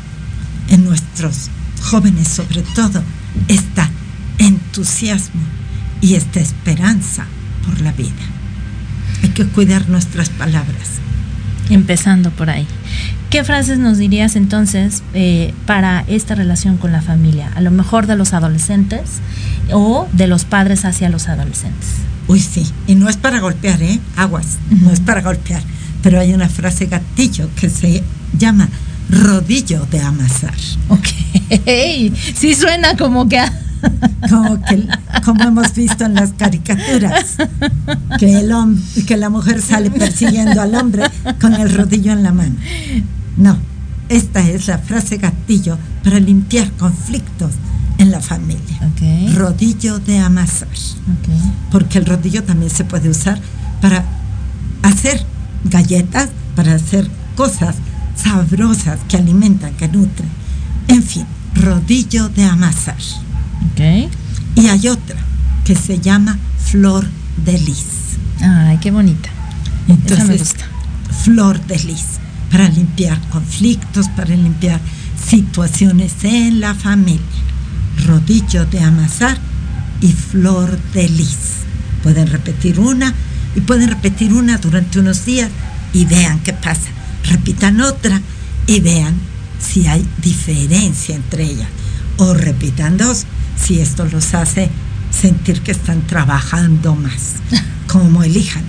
en 0.69 0.85
nuestros 0.85 1.51
jóvenes 1.83 2.29
sobre 2.29 2.63
todo, 2.63 3.03
este 3.49 3.83
entusiasmo 4.39 5.41
y 6.01 6.15
esta 6.15 6.41
esperanza 6.41 7.27
por 7.65 7.81
la 7.81 7.93
vida. 7.93 8.11
Hay 9.23 9.31
que 9.31 9.47
cuidar 9.47 9.89
nuestras 9.89 10.31
palabras. 10.31 11.01
Empezando 11.69 12.31
por 12.31 12.51
ahí. 12.51 12.67
¿Qué 13.31 13.45
frases 13.45 13.79
nos 13.79 13.97
dirías 13.97 14.35
entonces 14.35 15.05
eh, 15.15 15.55
para 15.65 16.05
esta 16.09 16.35
relación 16.35 16.79
con 16.79 16.91
la 16.91 17.01
familia? 17.01 17.49
A 17.55 17.61
lo 17.61 17.71
mejor 17.71 18.09
de 18.09 18.17
los 18.17 18.33
adolescentes 18.33 19.03
o 19.73 20.09
de 20.13 20.27
los 20.27 20.45
padres 20.45 20.85
hacia 20.85 21.09
los 21.09 21.29
adolescentes. 21.29 21.91
Uy, 22.27 22.41
sí. 22.41 22.67
Y 22.89 22.97
no 22.97 23.09
es 23.09 23.17
para 23.17 23.39
golpear, 23.39 23.81
¿eh? 23.83 24.01
Aguas. 24.17 24.59
No 24.83 24.91
es 24.91 24.99
para 24.99 25.23
golpear. 25.23 25.63
Pero 26.03 26.19
hay 26.19 26.33
una 26.33 26.49
frase 26.49 26.87
gatillo 26.87 27.49
que 27.55 27.71
se 27.71 28.03
llama 28.37 28.69
rodillo 29.09 29.87
de 29.87 30.01
amasar. 30.01 30.55
Ok, 30.89 31.07
sí 32.35 32.55
suena 32.55 32.97
como 32.97 33.29
que... 33.29 33.41
Como, 34.29 34.63
que, 34.63 34.87
como 35.25 35.45
hemos 35.45 35.75
visto 35.75 36.05
en 36.05 36.15
las 36.15 36.35
caricaturas, 36.35 37.37
que, 38.19 38.41
el 38.41 38.53
hombre, 38.53 38.83
que 39.07 39.17
la 39.17 39.31
mujer 39.31 39.63
sale 39.63 39.91
persiguiendo 39.91 40.61
al 40.61 40.75
hombre 40.75 41.05
con 41.41 41.55
el 41.55 41.75
rodillo 41.75 42.13
en 42.13 42.23
la 42.23 42.33
mano. 42.33 42.57
No, 43.37 43.57
esta 44.09 44.41
es 44.41 44.67
la 44.67 44.79
frase 44.79 45.19
gatillo 45.19 45.79
para 46.03 46.19
limpiar 46.19 46.71
conflictos 46.73 47.53
en 47.99 48.11
la 48.11 48.21
familia. 48.21 48.79
Rodillo 49.35 49.99
de 49.99 50.19
amasar. 50.19 50.69
Porque 51.71 51.99
el 51.99 52.07
rodillo 52.07 52.43
también 52.43 52.71
se 52.71 52.85
puede 52.85 53.09
usar 53.09 53.41
para 53.81 54.05
hacer 54.83 55.25
galletas, 55.65 56.31
para 56.57 56.75
hacer 56.75 57.09
cosas 57.37 57.77
sabrosas 58.17 59.01
que 59.09 59.17
alimentan, 59.17 59.75
que 59.75 59.89
nutren. 59.89 60.29
En 60.89 61.03
fin, 61.03 61.27
rodillo 61.55 62.29
de 62.29 62.45
amasar. 62.45 62.97
Y 64.57 64.67
hay 64.67 64.89
otra 64.89 65.17
que 65.65 65.77
se 65.77 66.01
llama 66.01 66.39
flor 66.59 67.07
de 67.45 67.59
lis. 67.59 68.17
Ay, 68.41 68.79
qué 68.79 68.91
bonita. 68.91 69.29
Entonces, 69.89 70.55
flor 71.25 71.61
de 71.67 71.79
lis, 71.81 72.20
para 72.51 72.69
limpiar 72.69 73.21
conflictos, 73.29 74.09
para 74.09 74.35
limpiar 74.35 74.81
situaciones 75.29 76.13
en 76.23 76.61
la 76.61 76.75
familia. 76.75 77.21
Rodillo 78.07 78.67
de 78.67 78.81
amasar 78.81 79.39
y 80.01 80.13
flor 80.13 80.79
de 80.95 81.09
lis. 81.09 81.65
Pueden 82.03 82.27
repetir 82.29 82.81
una 82.81 83.15
y 83.55 83.61
pueden 83.61 83.89
repetir 83.89 84.33
una 84.33 84.59
durante 84.59 85.01
unos 85.01 85.25
días 85.25 85.51
y 85.93 86.05
vean 86.05 86.41
qué 86.41 86.53
pasa 86.53 86.89
repitan 87.31 87.81
otra 87.81 88.21
y 88.67 88.81
vean 88.81 89.15
si 89.61 89.87
hay 89.87 90.07
diferencia 90.23 91.15
entre 91.15 91.45
ellas. 91.45 91.69
O 92.19 92.35
repitan 92.35 92.97
dos 92.97 93.25
si 93.57 93.81
esto 93.81 94.05
los 94.07 94.35
hace 94.35 94.71
sentir 95.11 95.61
que 95.63 95.73
están 95.73 96.07
trabajando 96.07 96.95
más, 96.95 97.37
como 97.87 98.23
elijan. 98.23 98.65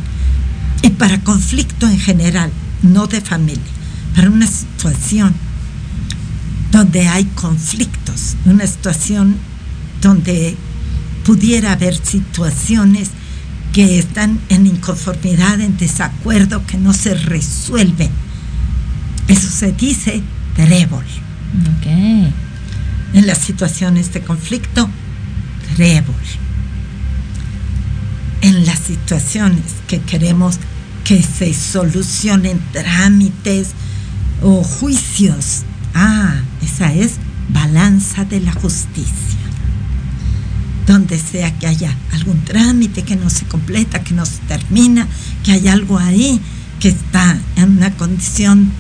Y 0.82 0.90
para 0.92 1.22
conflicto 1.22 1.88
en 1.88 2.00
general, 2.00 2.52
no 2.84 3.08
de 3.08 3.22
familia, 3.22 3.64
para 4.16 4.30
una 4.30 4.48
situación 4.48 5.34
donde 6.72 7.08
hay 7.08 7.26
conflictos, 7.26 8.36
una 8.46 8.66
situación 8.66 9.36
donde 10.02 10.56
pudiera 11.26 11.74
haber 11.74 11.96
situaciones 11.96 13.10
que 13.74 14.00
están 14.00 14.40
en 14.50 14.68
inconformidad, 14.68 15.62
en 15.62 15.78
desacuerdo, 15.78 16.66
que 16.66 16.78
no 16.78 16.94
se 16.94 17.14
resuelven 17.14 18.10
eso 19.32 19.50
se 19.50 19.72
dice 19.72 20.22
trébol. 20.56 21.06
En 23.14 23.28
las 23.28 23.38
situaciones 23.38 24.14
de 24.14 24.22
conflicto, 24.22 24.90
trébol. 25.76 26.16
En 28.42 28.66
las 28.66 28.80
situaciones 28.80 29.64
que 29.88 30.02
queremos 30.02 30.58
que 31.04 31.22
se 31.22 31.54
solucionen 31.54 32.60
trámites 32.72 33.70
o 34.42 34.64
juicios. 34.64 35.64
Ah, 35.94 36.36
esa 36.62 36.94
es 36.94 37.14
balanza 37.50 38.26
de 38.26 38.40
la 38.40 38.54
justicia. 38.54 39.40
Donde 40.88 41.20
sea 41.20 41.58
que 41.58 41.68
haya 41.68 41.96
algún 42.14 42.44
trámite 42.44 43.04
que 43.04 43.16
no 43.16 43.30
se 43.30 43.46
completa, 43.46 44.04
que 44.04 44.14
no 44.14 44.26
se 44.26 44.40
termina, 44.48 45.08
que 45.44 45.54
hay 45.54 45.68
algo 45.68 46.00
ahí 46.00 46.40
que 46.80 46.90
está 46.90 47.38
en 47.56 47.78
una 47.78 47.92
condición 47.92 48.72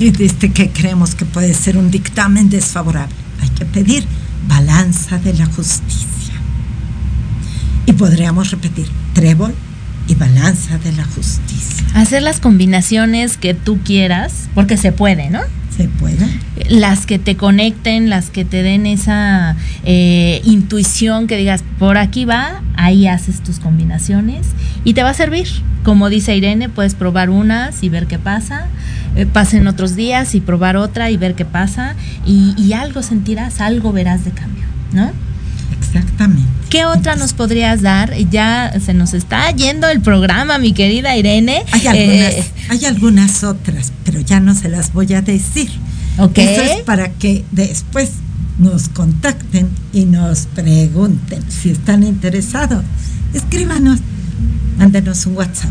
este, 0.00 0.50
que 0.50 0.70
creemos 0.70 1.14
que 1.14 1.26
puede 1.26 1.52
ser 1.52 1.76
un 1.76 1.90
dictamen 1.90 2.48
desfavorable. 2.48 3.14
Hay 3.42 3.50
que 3.50 3.66
pedir 3.66 4.06
balanza 4.48 5.18
de 5.18 5.34
la 5.34 5.46
justicia. 5.46 6.34
Y 7.84 7.92
podríamos 7.92 8.50
repetir, 8.50 8.88
trébol 9.12 9.54
y 10.10 10.16
balanza 10.16 10.76
de 10.78 10.92
la 10.92 11.04
justicia. 11.04 11.86
Hacer 11.94 12.22
las 12.22 12.40
combinaciones 12.40 13.36
que 13.36 13.54
tú 13.54 13.78
quieras, 13.84 14.48
porque 14.54 14.76
se 14.76 14.90
puede, 14.90 15.30
¿no? 15.30 15.40
Se 15.76 15.86
puede. 15.86 16.26
Las 16.68 17.06
que 17.06 17.20
te 17.20 17.36
conecten, 17.36 18.10
las 18.10 18.28
que 18.30 18.44
te 18.44 18.64
den 18.64 18.86
esa 18.86 19.54
eh, 19.84 20.40
intuición 20.44 21.28
que 21.28 21.36
digas, 21.36 21.62
por 21.78 21.96
aquí 21.96 22.24
va, 22.24 22.60
ahí 22.76 23.06
haces 23.06 23.40
tus 23.40 23.60
combinaciones 23.60 24.48
y 24.82 24.94
te 24.94 25.04
va 25.04 25.10
a 25.10 25.14
servir. 25.14 25.46
Como 25.84 26.10
dice 26.10 26.36
Irene, 26.36 26.68
puedes 26.68 26.96
probar 26.96 27.30
unas 27.30 27.82
y 27.84 27.88
ver 27.88 28.06
qué 28.06 28.18
pasa. 28.18 28.66
Eh, 29.14 29.26
pasen 29.26 29.68
otros 29.68 29.94
días 29.94 30.34
y 30.34 30.40
probar 30.40 30.76
otra 30.76 31.10
y 31.10 31.16
ver 31.18 31.36
qué 31.36 31.44
pasa. 31.44 31.94
Y, 32.26 32.54
y 32.58 32.72
algo 32.72 33.02
sentirás, 33.02 33.60
algo 33.60 33.92
verás 33.92 34.24
de 34.24 34.32
cambio, 34.32 34.64
¿no? 34.92 35.12
Exactamente. 35.80 36.48
¿Qué 36.68 36.84
otra 36.84 37.16
nos 37.16 37.32
podrías 37.32 37.82
dar? 37.82 38.14
Ya 38.30 38.72
se 38.84 38.94
nos 38.94 39.12
está 39.12 39.50
yendo 39.50 39.88
el 39.88 40.00
programa, 40.00 40.58
mi 40.58 40.72
querida 40.72 41.16
Irene. 41.16 41.64
Hay 41.72 41.86
algunas, 41.86 42.32
eh, 42.32 42.44
hay 42.68 42.84
algunas 42.84 43.44
otras, 43.44 43.92
pero 44.04 44.20
ya 44.20 44.38
no 44.38 44.54
se 44.54 44.68
las 44.68 44.92
voy 44.92 45.12
a 45.14 45.22
decir. 45.22 45.70
Ok. 46.18 46.38
Eso 46.38 46.62
es 46.62 46.82
para 46.82 47.10
que 47.10 47.44
después 47.50 48.10
nos 48.58 48.88
contacten 48.88 49.70
y 49.92 50.04
nos 50.04 50.46
pregunten 50.46 51.42
si 51.50 51.70
están 51.70 52.04
interesados. 52.04 52.84
Escríbanos, 53.34 54.00
mándenos 54.78 55.26
un 55.26 55.36
WhatsApp. 55.36 55.70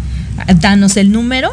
Danos 0.59 0.97
el 0.97 1.11
número. 1.11 1.51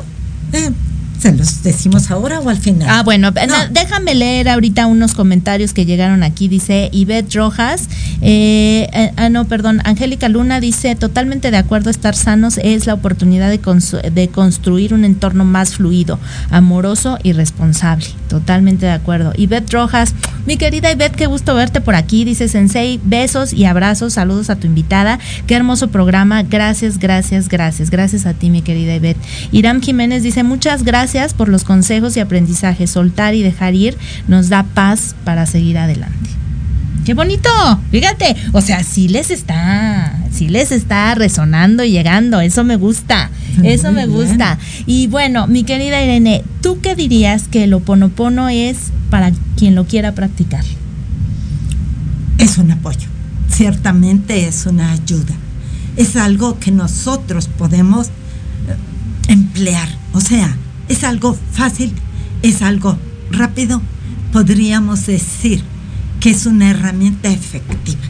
Eh, 0.53 0.71
¿Se 1.19 1.33
los 1.33 1.63
decimos 1.63 2.11
ahora 2.11 2.41
o 2.41 2.51
al 2.51 2.59
final? 2.59 2.89
Ah, 2.91 3.03
bueno, 3.03 3.31
no. 3.31 3.55
déjame 3.71 4.15
leer 4.15 4.51
ahorita 4.51 4.87
unos 4.87 5.15
comentarios 5.15 5.73
que 5.73 5.87
llegaron 5.87 6.23
aquí. 6.23 6.47
Dice 6.47 6.91
Ivette 6.93 7.35
Rojas, 7.35 7.89
eh, 8.21 8.87
eh, 8.93 9.13
ah, 9.17 9.31
no, 9.31 9.47
perdón, 9.47 9.81
Angélica 9.85 10.29
Luna 10.29 10.61
dice, 10.61 10.95
totalmente 10.95 11.51
de 11.51 11.57
acuerdo, 11.57 11.89
estar 11.89 12.15
sanos 12.15 12.59
es 12.59 12.87
la 12.87 12.95
oportunidad 12.95 13.51
de, 13.51 14.11
de 14.11 14.29
construir 14.29 14.93
un 14.93 15.05
entorno 15.05 15.45
más 15.45 15.77
fluido, 15.77 16.19
amoroso 16.51 17.19
y 17.23 17.33
responsable. 17.33 18.07
Totalmente 18.29 18.87
de 18.87 18.93
acuerdo. 18.93 19.33
Ivette 19.37 19.73
Rojas, 19.73 20.15
mi 20.45 20.59
querida 20.59 20.93
Ivette, 20.93 21.17
qué 21.17 21.27
gusto 21.27 21.55
verte 21.55 21.81
por 21.81 21.95
aquí. 21.95 22.25
Dice 22.25 22.49
Sensei, 22.49 23.01
besos 23.03 23.55
y 23.55 23.65
abrazos, 23.65 24.13
saludos 24.13 24.51
a 24.51 24.57
tu 24.57 24.67
invitada. 24.67 25.19
Qué 25.47 25.55
hermoso 25.55 25.89
programa. 25.89 26.43
Gracias, 26.43 26.99
gracias, 26.99 27.49
gracias. 27.49 27.91
Gracias 27.91 28.27
a 28.27 28.35
ti, 28.35 28.51
mi 28.51 28.61
querida 28.61 28.95
Ivette. 28.95 29.21
Iram 29.51 29.81
Jiménez 29.81 30.23
dice, 30.23 30.43
muchas 30.43 30.83
gracias 30.83 31.06
gracias 31.07 31.35
por 31.35 31.49
los 31.49 31.63
consejos 31.63 32.17
y 32.17 32.21
aprendizajes. 32.21 32.91
Soltar 32.91 33.37
y 33.37 33.43
dejar 33.45 33.77
ir 33.77 33.97
nos 34.27 34.49
da 34.49 34.65
paz 34.65 35.15
para 35.25 35.47
seguir 35.47 35.79
adelante. 35.79 36.31
¡Qué 37.05 37.15
bonito! 37.15 37.49
Fíjate, 37.93 38.35
o 38.51 38.61
sea, 38.61 38.83
sí 38.83 39.07
les 39.07 39.31
está, 39.31 40.19
sí 40.33 40.49
les 40.49 40.73
está 40.73 41.15
resonando 41.15 41.85
y 41.85 41.93
llegando. 41.93 42.41
Eso 42.41 42.65
me 42.65 42.75
gusta, 42.75 43.31
eso 43.63 43.93
me 43.93 44.09
gusta. 44.09 44.59
Y 44.85 45.07
bueno, 45.07 45.47
mi 45.47 45.63
querida 45.63 46.03
Irene, 46.03 46.43
¿tú 46.61 46.81
qué 46.81 46.97
dirías 46.97 47.47
que 47.47 47.63
el 47.63 47.75
oponopono 47.75 48.49
es 48.49 48.91
para 49.09 49.31
quien 49.57 49.77
lo 49.77 49.87
quiera 49.87 50.11
practicar? 50.11 50.65
Es 52.39 52.59
un 52.59 52.73
apoyo, 52.73 53.07
ciertamente 53.49 54.49
es 54.49 54.67
una 54.67 54.91
ayuda. 54.91 55.37
Es 55.97 56.17
algo 56.17 56.59
que 56.59 56.73
nosotros 56.73 57.47
podemos 57.47 58.09
eh, 58.09 58.11
emplear. 59.29 59.89
O 60.13 60.21
sea, 60.21 60.57
es 60.89 61.05
algo 61.05 61.37
fácil, 61.53 61.93
es 62.43 62.63
algo 62.63 62.99
rápido. 63.31 63.83
Podríamos 64.33 65.07
decir 65.07 65.63
que 66.21 66.31
es 66.31 66.47
una 66.47 66.71
herramienta 66.71 67.29
efectiva. 67.29 68.03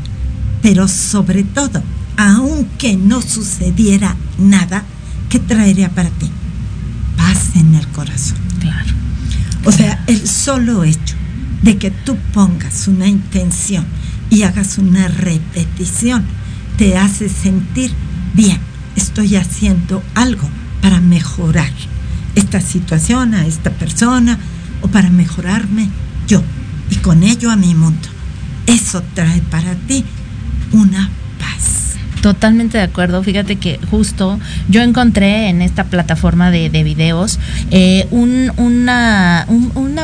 Pero 0.62 0.89
sobre 0.89 1.44
todo, 1.44 1.82
aunque 2.16 2.97
no 2.97 3.23
sucediera 3.23 4.16
nada, 4.39 4.85
¿qué 5.28 5.39
traería 5.39 5.90
para 5.90 6.11
ti? 6.11 6.31
Paz 7.16 7.51
en 7.55 7.74
el 7.74 7.86
corazón. 7.89 8.39
Claro. 8.61 8.93
O 9.65 9.73
sea, 9.73 10.03
el 10.07 10.27
solo 10.27 10.85
hecho 10.85 11.15
de 11.62 11.78
que 11.78 11.90
tú 11.90 12.16
pongas 12.32 12.89
una 12.89 13.07
intención 13.07 13.85
y 14.31 14.43
hagas 14.43 14.78
una 14.78 15.09
repetición 15.09 16.24
te 16.77 16.97
hace 16.97 17.28
sentir 17.28 17.90
bien, 18.35 18.59
estoy 18.97 19.36
haciendo 19.36 20.03
algo 20.15 20.48
para 20.82 21.01
mejorar 21.01 21.70
esta 22.37 22.61
situación, 22.61 23.35
a 23.35 23.47
esta 23.47 23.71
persona, 23.71 24.39
o 24.83 24.89
para 24.89 25.11
mejorarme 25.11 25.89
yo 26.29 26.43
y 26.91 26.97
con 26.97 27.25
ello 27.25 27.51
a 27.51 27.57
mi 27.57 27.75
mundo. 27.75 28.09
Eso 28.67 29.03
trae 29.15 29.41
para 29.43 29.75
ti 29.75 30.05
una 30.73 31.11
paz. 31.41 31.76
Totalmente 32.27 32.77
de 32.77 32.82
acuerdo. 32.82 33.23
Fíjate 33.23 33.55
que 33.55 33.78
justo 33.89 34.40
yo 34.69 34.82
encontré 34.82 35.48
en 35.48 35.62
esta 35.62 35.85
plataforma 35.85 36.51
de, 36.51 36.69
videos 36.82 37.39
eh, 37.70 38.09
una, 38.11 39.47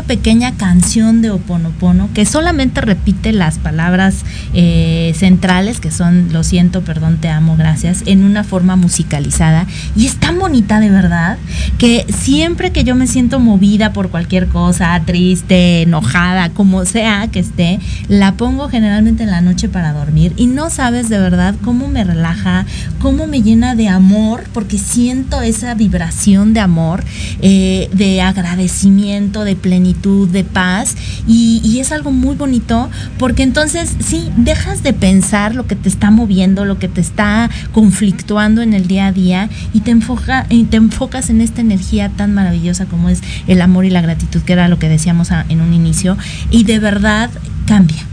pequeña 0.07 0.53
canción 0.53 1.21
de 1.21 1.31
Oponopono 1.31 2.09
que 2.15 2.25
solamente 2.25 2.81
repite 2.81 3.33
las 3.33 3.59
palabras 3.59 4.25
eh, 4.55 5.13
centrales, 5.17 5.81
que 5.81 5.91
son 5.91 6.33
lo 6.33 6.45
siento, 6.45 6.83
perdón, 6.83 7.19
te 7.19 7.29
amo, 7.29 7.57
gracias, 7.57 8.05
en 8.07 8.23
una 8.23 8.45
forma 8.45 8.77
musicalizada. 8.77 9.67
Y 9.97 10.07
es 10.07 10.15
tan 10.17 10.39
bonita 10.39 10.79
de 10.79 10.91
verdad 10.91 11.39
que 11.79 12.07
siempre 12.09 12.71
que 12.71 12.85
yo 12.85 12.95
me 12.95 13.09
siento 13.09 13.41
movida 13.41 13.93
por 13.93 14.11
cualquier 14.11 14.47
cosa, 14.47 15.01
triste, 15.05 15.83
enojada, 15.83 16.51
como 16.51 16.85
sea 16.85 17.27
que 17.27 17.41
esté, 17.41 17.81
la 18.07 18.35
pongo 18.35 18.69
generalmente 18.69 19.25
en 19.25 19.31
la 19.33 19.41
noche 19.41 19.69
para 19.69 19.93
dormir 19.93 20.33
y 20.37 20.47
no 20.47 20.71
sabes 20.71 21.09
de 21.09 21.19
verdad 21.19 21.57
cómo 21.65 21.89
me 21.89 22.05
relaja, 22.13 22.67
cómo 22.99 23.27
me 23.27 23.43
llena 23.43 23.75
de 23.75 23.89
amor, 23.89 24.45
porque 24.53 24.79
siento 24.79 25.41
esa 25.43 25.75
vibración 25.75 26.55
de 26.55 26.61
amor, 26.61 27.05
eh, 27.41 27.89
de 27.93 28.21
agradecimiento, 28.21 29.45
de 29.45 29.57
plenitud, 29.57 30.29
de 30.29 30.45
paz, 30.45 30.97
y, 31.27 31.79
es 31.83 31.91
algo 31.91 32.13
muy 32.13 32.37
bonito, 32.37 32.89
porque 33.19 33.43
entonces 33.43 33.97
sí, 33.99 34.31
dejas 34.37 34.85
de 34.85 34.93
pensar 34.93 35.57
lo 35.57 35.67
que 35.67 35.75
te 35.75 35.89
está 35.89 36.13
moviendo, 36.13 36.65
lo 36.65 36.79
que 36.79 36.87
te 36.87 37.01
está 37.01 37.51
conflictuando 37.73 38.63
en 38.63 38.73
el 38.73 38.87
día 38.87 39.07
a 39.07 39.13
día, 39.13 39.51
y 39.73 39.81
te, 39.81 39.91
enfoca, 39.91 40.47
y 40.49 40.65
te 40.65 40.77
enfocas 40.77 41.29
en 41.29 41.41
esta 41.41 41.61
energía 41.61 42.11
tan 42.11 42.35
maravillosa 42.35 42.87
como 42.87 43.09
es 43.09 43.21
el 43.49 43.61
amor 43.61 43.85
y 43.85 43.91
la 43.91 44.01
gratitud, 44.01 44.43
que 44.43 44.53
era 44.53 44.69
lo 44.69 44.79
que 44.79 44.89
decíamos 44.89 45.31
en 45.49 45.61
un 45.61 45.73
inicio, 45.75 46.17
y 46.51 46.63
de 46.65 46.79
verdad 46.79 47.31
cambia 47.67 48.12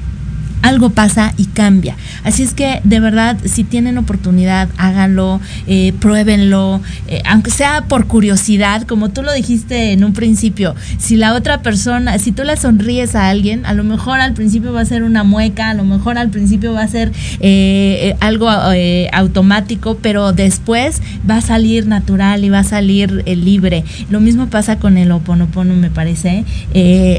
algo 0.62 0.90
pasa 0.90 1.34
y 1.38 1.46
cambia. 1.46 1.96
Así 2.24 2.44
es 2.44 2.54
que 2.54 2.82
de 2.84 3.00
verdad, 3.00 3.38
si 3.46 3.64
tienen 3.64 3.98
oportunidad, 3.98 4.70
háganlo, 4.78 5.40
eh, 5.68 5.94
pruébenlo, 6.00 6.82
eh, 7.08 7.22
aunque 7.26 7.52
sea 7.52 7.86
por 7.88 8.08
curiosidad, 8.08 8.84
como 8.84 9.10
tú 9.10 9.22
lo 9.22 9.34
dijiste 9.34 9.94
en 9.94 10.04
un 10.04 10.14
principio, 10.14 10.76
si 10.98 11.16
la 11.16 11.34
otra 11.34 11.62
persona, 11.62 12.18
si 12.20 12.32
tú 12.32 12.44
le 12.44 12.58
sonríes 12.58 13.16
a 13.16 13.30
alguien, 13.30 13.66
a 13.66 13.74
lo 13.74 13.84
mejor 13.84 14.20
al 14.20 14.34
principio 14.34 14.74
va 14.74 14.82
a 14.82 14.86
ser 14.86 15.04
una 15.04 15.24
mueca, 15.24 15.70
a 15.70 15.74
lo 15.74 15.84
mejor 15.84 16.18
al 16.18 16.30
principio 16.30 16.74
va 16.74 16.84
a 16.84 16.88
ser 16.88 17.12
eh, 17.40 18.16
algo 18.20 18.50
automático, 18.50 19.98
pero 20.02 20.34
después 20.34 21.02
va 21.30 21.38
a 21.38 21.42
salir 21.42 21.88
natural 21.88 22.44
y 22.44 22.50
va 22.50 22.60
a 22.60 22.64
salir 22.64 23.24
libre. 23.26 23.84
Lo 24.10 24.20
mismo 24.20 24.48
pasa 24.48 24.78
con 24.78 24.98
el 24.98 25.12
oponopono, 25.12 25.76
me 25.76 25.90
parece. 25.90 26.44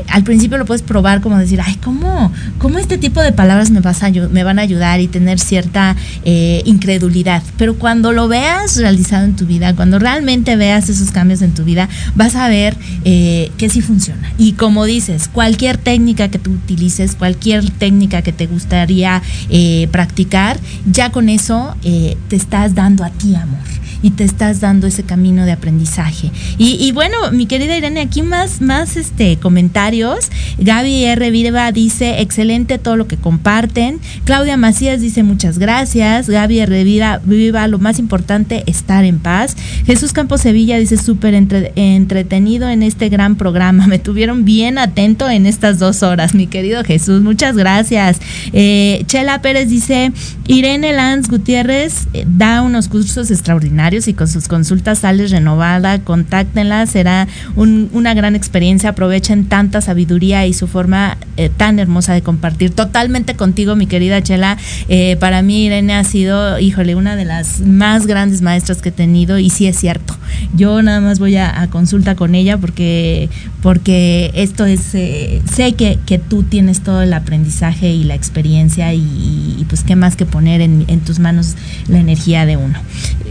al 0.08 0.24
principio 0.24 0.58
lo 0.58 0.64
puedes 0.64 0.82
probar 0.82 1.20
como 1.20 1.38
decir, 1.38 1.60
ay, 1.64 1.76
¿cómo, 1.76 2.32
cómo 2.58 2.78
este 2.78 2.98
tipo 2.98 3.20
de 3.20 3.29
palabras 3.32 3.70
me, 3.70 3.80
vas 3.80 4.02
a, 4.02 4.10
me 4.10 4.44
van 4.44 4.58
a 4.58 4.62
ayudar 4.62 5.00
y 5.00 5.08
tener 5.08 5.38
cierta 5.38 5.96
eh, 6.24 6.62
incredulidad. 6.64 7.42
Pero 7.56 7.76
cuando 7.76 8.12
lo 8.12 8.28
veas 8.28 8.76
realizado 8.76 9.24
en 9.24 9.36
tu 9.36 9.46
vida, 9.46 9.74
cuando 9.74 9.98
realmente 9.98 10.56
veas 10.56 10.88
esos 10.88 11.10
cambios 11.10 11.42
en 11.42 11.52
tu 11.52 11.64
vida, 11.64 11.88
vas 12.14 12.34
a 12.34 12.48
ver 12.48 12.76
eh, 13.04 13.50
que 13.58 13.68
sí 13.68 13.80
funciona. 13.80 14.32
Y 14.38 14.52
como 14.52 14.84
dices, 14.84 15.28
cualquier 15.28 15.78
técnica 15.78 16.28
que 16.28 16.38
tú 16.38 16.52
utilices, 16.52 17.14
cualquier 17.14 17.70
técnica 17.70 18.22
que 18.22 18.32
te 18.32 18.46
gustaría 18.46 19.22
eh, 19.48 19.88
practicar, 19.90 20.58
ya 20.90 21.10
con 21.10 21.28
eso 21.28 21.76
te 21.82 22.36
estás 22.36 22.74
dando 22.74 23.04
a 23.04 23.10
ti 23.10 23.34
amor 23.34 23.79
y 24.02 24.10
te 24.10 24.24
estás 24.24 24.60
dando 24.60 24.86
ese 24.86 25.02
camino 25.02 25.44
de 25.44 25.52
aprendizaje. 25.52 26.30
Y, 26.58 26.90
bueno, 26.92 27.16
mi 27.32 27.46
querida 27.46 27.76
Irene, 27.76 28.00
aquí 28.00 28.22
más, 28.22 28.60
más 28.60 28.96
este, 28.96 29.36
comentarios. 29.36 30.30
Gaby 30.58 31.04
R. 31.04 31.30
Viva 31.30 31.70
dice, 31.72 32.20
excelente 32.20 32.78
todo 32.78 32.96
lo 32.96 33.06
que 33.06 33.16
comparten. 33.16 33.98
Claudia 34.24 34.56
Macías 34.56 35.00
dice, 35.00 35.22
muchas 35.22 35.58
gracias. 35.58 36.28
Gaby 36.28 36.60
R. 36.60 36.84
Viva, 36.84 37.20
Viva 37.24 37.66
lo 37.66 37.78
más 37.78 37.98
importante, 37.98 38.64
estar 38.66 39.04
en 39.04 39.18
paz. 39.18 39.56
Jesús 39.86 40.12
Campos 40.12 40.42
Sevilla 40.42 40.78
dice, 40.78 40.96
súper 40.96 41.34
entretenido 41.34 42.68
en 42.68 42.82
este 42.82 43.08
gran 43.08 43.36
programa. 43.36 43.86
Me 43.90 43.98
tuvieron 43.98 44.44
bien 44.44 44.78
atento 44.78 45.28
en 45.28 45.46
estas 45.46 45.78
dos 45.78 46.02
horas, 46.02 46.34
mi 46.34 46.46
querido 46.46 46.84
Jesús. 46.84 47.22
Muchas 47.22 47.56
gracias. 47.56 48.20
Eh, 48.52 49.02
Chela 49.06 49.42
Pérez 49.42 49.68
dice, 49.68 50.12
Irene 50.46 50.92
Lanz 50.92 51.28
Gutiérrez 51.28 52.08
eh, 52.12 52.24
da 52.26 52.62
unos 52.62 52.88
cursos 52.88 53.30
extraordinarios 53.30 53.89
y 53.90 54.14
con 54.14 54.28
sus 54.28 54.46
consultas 54.46 55.00
sales 55.00 55.30
renovada. 55.30 55.98
Contáctenla, 56.00 56.86
será 56.86 57.26
una 57.56 58.14
gran 58.14 58.36
experiencia. 58.36 58.90
Aprovechen 58.90 59.46
tanta 59.46 59.80
sabiduría 59.80 60.46
y 60.46 60.52
su 60.52 60.68
forma 60.68 61.16
eh, 61.36 61.50
tan 61.54 61.78
hermosa 61.78 62.14
de 62.14 62.22
compartir. 62.22 62.70
Totalmente 62.70 63.34
contigo, 63.34 63.74
mi 63.74 63.86
querida 63.86 64.22
Chela. 64.22 64.56
Eh, 64.88 65.16
para 65.18 65.42
mí, 65.42 65.66
Irene 65.66 65.94
ha 65.94 66.04
sido, 66.04 66.58
híjole, 66.60 66.94
una 66.94 67.16
de 67.16 67.24
las 67.24 67.60
más 67.60 68.06
grandes 68.06 68.42
maestras 68.42 68.80
que 68.80 68.90
he 68.90 68.92
tenido 68.92 69.38
y 69.38 69.50
sí 69.50 69.66
es 69.66 69.76
cierto. 69.76 70.16
Yo 70.54 70.80
nada 70.82 71.00
más 71.00 71.18
voy 71.18 71.36
a, 71.36 71.68
consulta 71.70 72.14
con 72.14 72.34
ella 72.34 72.58
porque, 72.58 73.28
porque 73.62 74.30
esto 74.34 74.64
es, 74.66 74.80
sé 74.80 75.72
que, 75.76 75.98
que, 76.06 76.18
tú 76.18 76.42
tienes 76.44 76.80
todo 76.82 77.02
el 77.02 77.12
aprendizaje 77.12 77.90
y 77.90 78.04
la 78.04 78.14
experiencia 78.14 78.92
y, 78.94 79.64
pues 79.68 79.82
qué 79.82 79.96
más 79.96 80.16
que 80.16 80.26
poner 80.26 80.60
en, 80.60 81.00
tus 81.00 81.18
manos 81.18 81.56
la 81.88 81.98
energía 81.98 82.46
de 82.46 82.56
uno. 82.56 82.78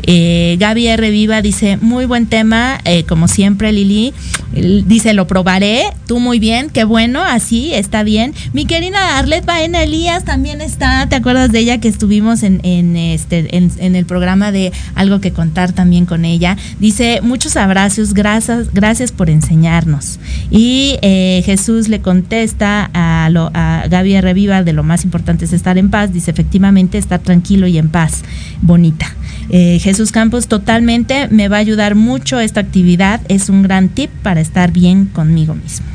Eh, 0.03 0.48
Gaby 0.57 0.88
R. 0.88 1.09
Viva 1.11 1.41
dice, 1.41 1.77
muy 1.77 2.05
buen 2.05 2.27
tema, 2.27 2.80
eh, 2.85 3.03
como 3.03 3.27
siempre 3.27 3.71
Lili. 3.71 4.13
Dice, 4.51 5.13
lo 5.13 5.27
probaré, 5.27 5.84
tú 6.07 6.19
muy 6.19 6.39
bien, 6.39 6.69
qué 6.69 6.84
bueno, 6.84 7.21
así, 7.21 7.73
está 7.73 8.03
bien. 8.03 8.34
Mi 8.51 8.65
querida 8.65 9.17
Arlet 9.19 9.45
Baena 9.45 9.84
Elías 9.84 10.26
también 10.26 10.61
está, 10.61 11.07
¿te 11.07 11.15
acuerdas 11.15 11.51
de 11.51 11.59
ella 11.59 11.80
que 11.80 11.88
estuvimos 11.88 12.41
en, 12.41 12.59
este, 12.97 13.55
en, 13.55 13.95
el 13.95 14.05
programa 14.05 14.51
de 14.51 14.71
Algo 14.95 15.21
que 15.21 15.31
contar 15.31 15.71
también 15.71 16.05
con 16.05 16.26
ella? 16.26 16.57
Dice, 16.80 17.19
muchos 17.21 17.57
abrazos, 17.57 18.13
gracias, 18.13 18.73
gracias 18.73 19.11
por 19.11 19.30
enseñarnos. 19.30 20.19
Y 20.49 20.97
eh, 21.01 21.43
Jesús 21.45 21.88
le 21.88 22.01
contesta 22.01 22.89
a, 22.93 23.30
lo, 23.30 23.51
a 23.53 23.84
Gaby 23.88 24.15
R. 24.15 24.34
Viva, 24.34 24.63
de 24.63 24.73
lo 24.73 24.84
más 24.84 25.03
importante 25.03 25.45
es 25.45 25.53
estar 25.53 25.77
en 25.77 25.89
paz, 25.89 26.11
dice, 26.11 26.31
efectivamente, 26.31 26.97
estar 26.97 27.19
tranquilo 27.19 27.67
y 27.67 27.77
en 27.77 27.89
paz, 27.89 28.23
bonita. 28.61 29.15
Eh, 29.49 29.80
Jesús 29.81 30.11
Campos, 30.11 30.47
totalmente 30.47 31.27
me 31.30 31.47
va 31.47 31.57
a 31.57 31.59
ayudar 31.59 31.95
mucho 31.95 32.39
esta 32.39 32.59
actividad. 32.59 33.21
Es 33.30 33.49
un 33.49 33.63
gran 33.63 33.89
tip 33.89 34.11
para 34.21 34.41
estar 34.41 34.71
bien 34.71 35.05
conmigo 35.05 35.55
mismo. 35.55 35.88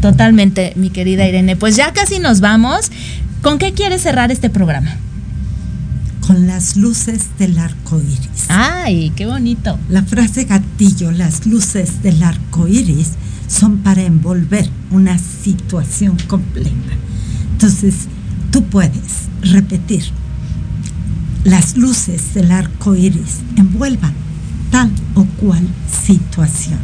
Totalmente, 0.00 0.72
mi 0.76 0.90
querida 0.90 1.28
Irene. 1.28 1.56
Pues 1.56 1.76
ya 1.76 1.92
casi 1.92 2.18
nos 2.18 2.40
vamos. 2.40 2.90
¿Con 3.42 3.58
qué 3.58 3.72
quieres 3.72 4.02
cerrar 4.02 4.30
este 4.32 4.50
programa? 4.50 4.96
Con 6.26 6.46
las 6.46 6.76
luces 6.76 7.26
del 7.38 7.58
arco 7.58 8.00
iris. 8.00 8.46
¡Ay, 8.48 9.12
qué 9.14 9.26
bonito! 9.26 9.78
La 9.88 10.02
frase 10.02 10.44
gatillo, 10.44 11.10
las 11.10 11.46
luces 11.46 12.02
del 12.02 12.22
arco 12.22 12.68
iris, 12.68 13.12
son 13.48 13.78
para 13.78 14.02
envolver 14.02 14.68
una 14.90 15.18
situación 15.18 16.16
completa. 16.28 16.70
Entonces, 17.52 18.06
tú 18.50 18.62
puedes 18.64 19.28
repetir 19.42 20.04
las 21.44 21.76
luces 21.76 22.34
del 22.34 22.52
arco 22.52 22.94
iris 22.94 23.40
envuelvan 23.56 24.14
tal 24.70 24.90
o 25.14 25.24
cual 25.24 25.66
situación. 26.06 26.78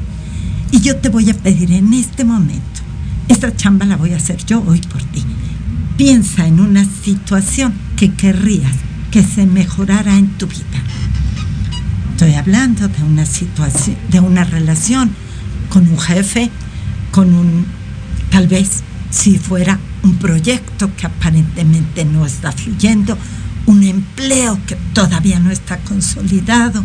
Y 0.70 0.80
yo 0.80 0.96
te 0.96 1.08
voy 1.08 1.30
a 1.30 1.34
pedir 1.34 1.72
en 1.72 1.94
este 1.94 2.24
momento, 2.24 2.80
esta 3.28 3.54
chamba 3.54 3.86
la 3.86 3.96
voy 3.96 4.12
a 4.12 4.16
hacer 4.16 4.44
yo 4.44 4.62
hoy 4.66 4.80
por 4.80 5.02
ti. 5.02 5.24
Piensa 5.96 6.46
en 6.46 6.60
una 6.60 6.84
situación 6.84 7.72
que 7.96 8.12
querrías 8.12 8.74
que 9.10 9.22
se 9.22 9.46
mejorara 9.46 10.16
en 10.16 10.28
tu 10.36 10.46
vida. 10.46 10.82
Estoy 12.12 12.34
hablando 12.34 12.88
de 12.88 13.02
una 13.02 13.24
situación, 13.24 13.96
de 14.10 14.20
una 14.20 14.44
relación 14.44 15.10
con 15.70 15.88
un 15.88 15.98
jefe, 15.98 16.50
con 17.10 17.32
un, 17.32 17.64
tal 18.30 18.48
vez 18.48 18.82
si 19.10 19.38
fuera 19.38 19.78
un 20.02 20.16
proyecto 20.16 20.90
que 20.96 21.06
aparentemente 21.06 22.04
no 22.04 22.26
está 22.26 22.52
fluyendo, 22.52 23.16
un 23.68 23.82
empleo 23.82 24.58
que 24.66 24.76
todavía 24.94 25.38
no 25.40 25.50
está 25.50 25.76
consolidado, 25.80 26.82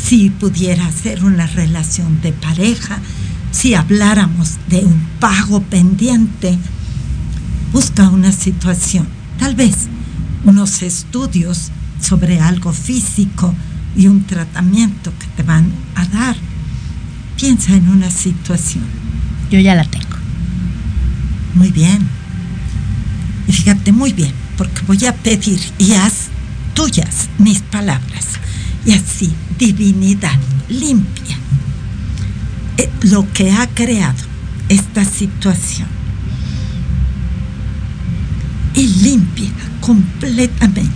si 0.00 0.30
pudiera 0.30 0.88
ser 0.92 1.24
una 1.24 1.48
relación 1.48 2.20
de 2.22 2.32
pareja, 2.32 3.00
si 3.50 3.74
habláramos 3.74 4.52
de 4.68 4.84
un 4.84 5.00
pago 5.18 5.62
pendiente, 5.64 6.56
busca 7.72 8.08
una 8.08 8.30
situación, 8.30 9.08
tal 9.36 9.56
vez 9.56 9.88
unos 10.44 10.82
estudios 10.82 11.72
sobre 12.00 12.40
algo 12.40 12.72
físico 12.72 13.52
y 13.96 14.06
un 14.06 14.24
tratamiento 14.24 15.12
que 15.18 15.26
te 15.36 15.42
van 15.42 15.72
a 15.96 16.06
dar. 16.06 16.36
Piensa 17.36 17.74
en 17.74 17.88
una 17.88 18.10
situación. 18.10 18.84
Yo 19.50 19.58
ya 19.58 19.74
la 19.74 19.84
tengo. 19.84 20.16
Muy 21.54 21.72
bien. 21.72 21.98
Y 23.48 23.52
fíjate 23.52 23.90
muy 23.90 24.12
bien 24.12 24.41
porque 24.56 24.82
voy 24.86 25.04
a 25.06 25.14
pedir 25.14 25.60
y 25.78 25.92
haz 25.92 26.28
tuyas 26.74 27.28
mis 27.38 27.60
palabras. 27.60 28.26
Y 28.84 28.92
así, 28.92 29.32
divinidad 29.58 30.38
limpia 30.68 31.36
eh, 32.78 32.90
lo 33.02 33.30
que 33.32 33.52
ha 33.52 33.66
creado 33.68 34.18
esta 34.68 35.04
situación. 35.04 35.88
Y 38.74 38.86
limpia 39.02 39.50
completamente 39.80 40.92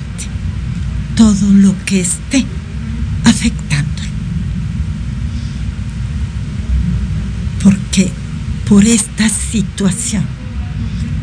todo 1.15 1.53
lo 1.53 1.75
que 1.85 2.01
esté 2.01 2.45
afectando. 3.25 4.03
Porque 7.63 8.11
por 8.69 8.85
esta 8.85 9.29
situación 9.29 10.25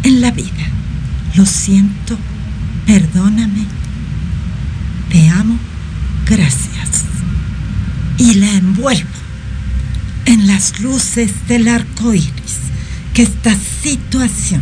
en 0.03 0.21
la 0.21 0.31
vida 0.31 0.67
lo 1.35 1.45
siento, 1.45 2.17
perdóname, 2.85 3.65
te 5.09 5.29
amo, 5.29 5.57
gracias. 6.27 7.05
Y 8.17 8.35
la 8.35 8.51
envuelvo 8.53 9.09
en 10.25 10.47
las 10.47 10.79
luces 10.79 11.31
del 11.47 11.67
arco 11.67 12.13
iris, 12.13 12.59
que 13.13 13.23
esta 13.23 13.55
situación, 13.81 14.61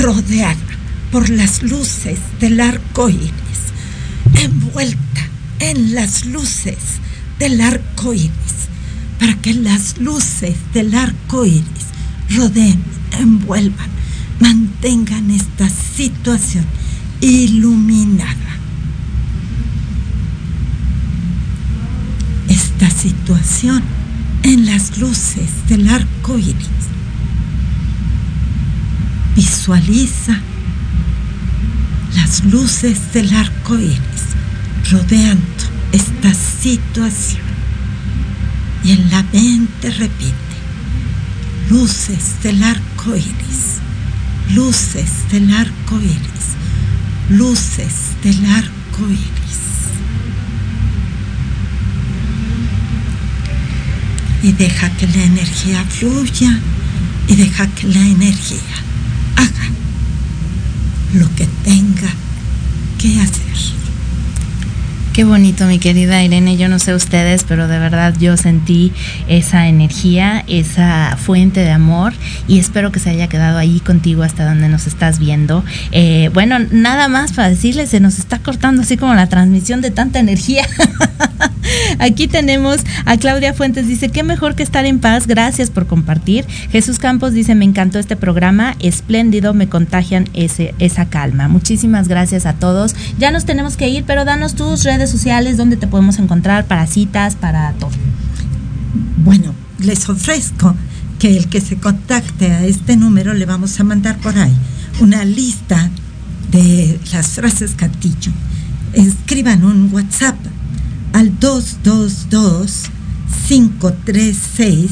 rodeada 0.00 0.56
por 1.10 1.28
las 1.28 1.62
luces 1.62 2.18
del 2.40 2.60
arco 2.60 3.08
iris, 3.08 3.32
envuelta 4.34 5.28
en 5.58 5.94
las 5.94 6.26
luces 6.26 6.78
del 7.38 7.60
arco 7.60 8.14
iris, 8.14 8.30
para 9.18 9.34
que 9.40 9.54
las 9.54 9.98
luces 9.98 10.56
del 10.72 10.94
arco 10.94 11.44
iris 11.44 11.64
rodeen, 12.30 12.82
envuelvan 13.18 13.93
mantengan 14.44 15.30
esta 15.30 15.70
situación 15.70 16.66
iluminada. 17.22 18.52
Esta 22.48 22.90
situación 22.90 23.82
en 24.42 24.66
las 24.66 24.98
luces 24.98 25.48
del 25.66 25.88
arco 25.88 26.38
iris. 26.38 26.84
Visualiza 29.34 30.38
las 32.14 32.44
luces 32.44 33.14
del 33.14 33.34
arco 33.34 33.78
iris 33.78 34.24
rodeando 34.90 35.64
esta 35.92 36.34
situación. 36.34 37.46
Y 38.84 38.92
en 38.92 39.10
la 39.10 39.22
mente 39.32 39.90
repite, 39.90 40.54
luces 41.70 42.42
del 42.42 42.62
arco 42.62 43.16
iris 43.16 43.73
luces 44.54 45.28
del 45.32 45.52
arco 45.52 46.00
iris, 46.00 46.46
luces 47.28 47.94
del 48.22 48.46
arco 48.46 49.08
iris. 49.08 49.28
Y 54.42 54.52
deja 54.52 54.90
que 54.96 55.08
la 55.08 55.24
energía 55.24 55.84
fluya 55.84 56.60
y 57.26 57.34
deja 57.34 57.66
que 57.68 57.88
la 57.88 58.06
energía 58.06 58.76
haga 59.36 59.68
lo 61.14 61.34
que 61.34 61.46
tenga 61.64 62.10
que 62.98 63.20
hacer. 63.20 63.83
Qué 65.14 65.22
bonito, 65.22 65.66
mi 65.66 65.78
querida 65.78 66.24
Irene. 66.24 66.56
Yo 66.56 66.68
no 66.68 66.80
sé 66.80 66.92
ustedes, 66.92 67.44
pero 67.44 67.68
de 67.68 67.78
verdad 67.78 68.14
yo 68.18 68.36
sentí 68.36 68.92
esa 69.28 69.68
energía, 69.68 70.42
esa 70.48 71.16
fuente 71.16 71.60
de 71.60 71.70
amor 71.70 72.12
y 72.48 72.58
espero 72.58 72.90
que 72.90 72.98
se 72.98 73.10
haya 73.10 73.28
quedado 73.28 73.58
ahí 73.58 73.78
contigo 73.78 74.24
hasta 74.24 74.44
donde 74.44 74.68
nos 74.68 74.88
estás 74.88 75.20
viendo. 75.20 75.64
Eh, 75.92 76.30
bueno, 76.34 76.58
nada 76.72 77.06
más 77.06 77.32
para 77.32 77.48
decirles, 77.48 77.90
se 77.90 78.00
nos 78.00 78.18
está 78.18 78.40
cortando 78.40 78.82
así 78.82 78.96
como 78.96 79.14
la 79.14 79.28
transmisión 79.28 79.82
de 79.82 79.92
tanta 79.92 80.18
energía. 80.18 80.66
Aquí 82.00 82.26
tenemos 82.26 82.80
a 83.04 83.16
Claudia 83.16 83.54
Fuentes, 83.54 83.86
dice, 83.86 84.08
qué 84.08 84.22
mejor 84.22 84.56
que 84.56 84.64
estar 84.64 84.84
en 84.84 84.98
paz, 84.98 85.28
gracias 85.28 85.70
por 85.70 85.86
compartir. 85.86 86.44
Jesús 86.70 86.98
Campos 86.98 87.32
dice, 87.32 87.54
me 87.54 87.64
encantó 87.64 87.98
este 87.98 88.16
programa, 88.16 88.74
espléndido, 88.80 89.54
me 89.54 89.68
contagian 89.68 90.28
ese, 90.34 90.74
esa 90.80 91.06
calma. 91.06 91.48
Muchísimas 91.48 92.08
gracias 92.08 92.46
a 92.46 92.54
todos. 92.54 92.96
Ya 93.18 93.30
nos 93.30 93.44
tenemos 93.44 93.76
que 93.76 93.88
ir, 93.88 94.04
pero 94.04 94.24
danos 94.24 94.54
tus 94.54 94.82
redes 94.84 95.03
sociales 95.10 95.56
donde 95.56 95.76
te 95.76 95.86
podemos 95.86 96.18
encontrar 96.18 96.66
para 96.66 96.86
citas, 96.86 97.36
para 97.36 97.72
todo. 97.72 97.90
Bueno, 99.24 99.54
les 99.78 100.08
ofrezco 100.08 100.74
que 101.18 101.36
el 101.36 101.48
que 101.48 101.60
se 101.60 101.76
contacte 101.76 102.52
a 102.52 102.64
este 102.64 102.96
número 102.96 103.34
le 103.34 103.46
vamos 103.46 103.78
a 103.80 103.84
mandar 103.84 104.18
por 104.18 104.36
ahí 104.38 104.54
una 105.00 105.24
lista 105.24 105.90
de 106.50 106.98
las 107.12 107.28
frases 107.28 107.72
Castillo. 107.76 108.32
Escriban 108.92 109.64
un 109.64 109.92
WhatsApp 109.92 110.36
al 111.12 111.38
222 111.38 112.90
536 113.48 114.90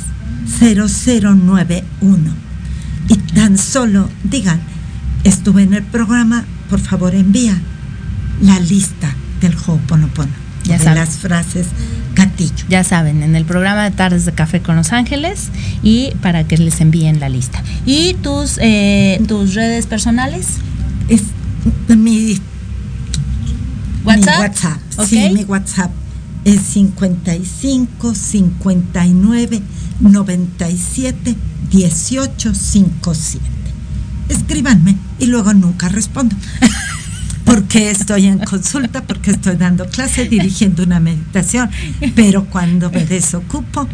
0091 0.59 2.30
y 3.09 3.16
tan 3.16 3.59
solo 3.59 4.09
digan, 4.24 4.60
estuve 5.24 5.62
en 5.62 5.74
el 5.74 5.82
programa, 5.82 6.44
por 6.68 6.80
favor 6.80 7.14
envía 7.14 7.60
la 8.40 8.59
lista 8.60 9.14
del 9.43 9.56
Ho'oponopono. 9.56 10.32
Ya 10.64 10.78
de 10.78 10.94
las 10.94 11.19
frases 11.19 11.66
gatillo. 12.14 12.64
Ya 12.69 12.85
saben, 12.85 13.23
en 13.23 13.35
el 13.35 13.44
programa 13.44 13.82
de 13.85 13.90
Tardes 13.90 14.24
de 14.24 14.32
Café 14.32 14.62
con 14.62 14.77
Los 14.77 14.93
Ángeles 14.93 15.48
y 15.82 16.12
para 16.23 16.44
que 16.44 16.56
les 16.56 16.81
envíen 16.81 17.19
la 17.20 17.28
lista. 17.28 17.62
¿Y 17.85 18.14
tus, 18.14 18.59
eh, 18.60 19.20
tus 19.27 19.55
redes 19.55 19.86
personales? 19.86 20.47
Es 21.09 21.23
mi 21.89 22.40
WhatsApp. 24.05 24.78
Sí, 25.06 25.31
mi 25.31 25.44
WhatsApp 25.44 25.90
es 26.44 26.60
55 26.60 28.14
59 28.14 29.62
97 30.01 31.36
18 31.70 32.55
57. 32.55 33.44
Escríbanme 34.28 34.97
y 35.19 35.27
luego 35.27 35.52
nunca 35.55 35.89
respondo. 35.89 36.36
porque 37.44 37.90
estoy 37.90 38.27
en 38.27 38.39
consulta, 38.39 39.02
porque 39.02 39.32
estoy 39.32 39.56
dando 39.56 39.86
clase, 39.86 40.27
dirigiendo 40.27 40.82
una 40.82 41.01
meditación, 41.01 41.70
pero 42.14 42.44
cuando 42.44 42.90
me 42.90 43.05
desocupo, 43.05 43.89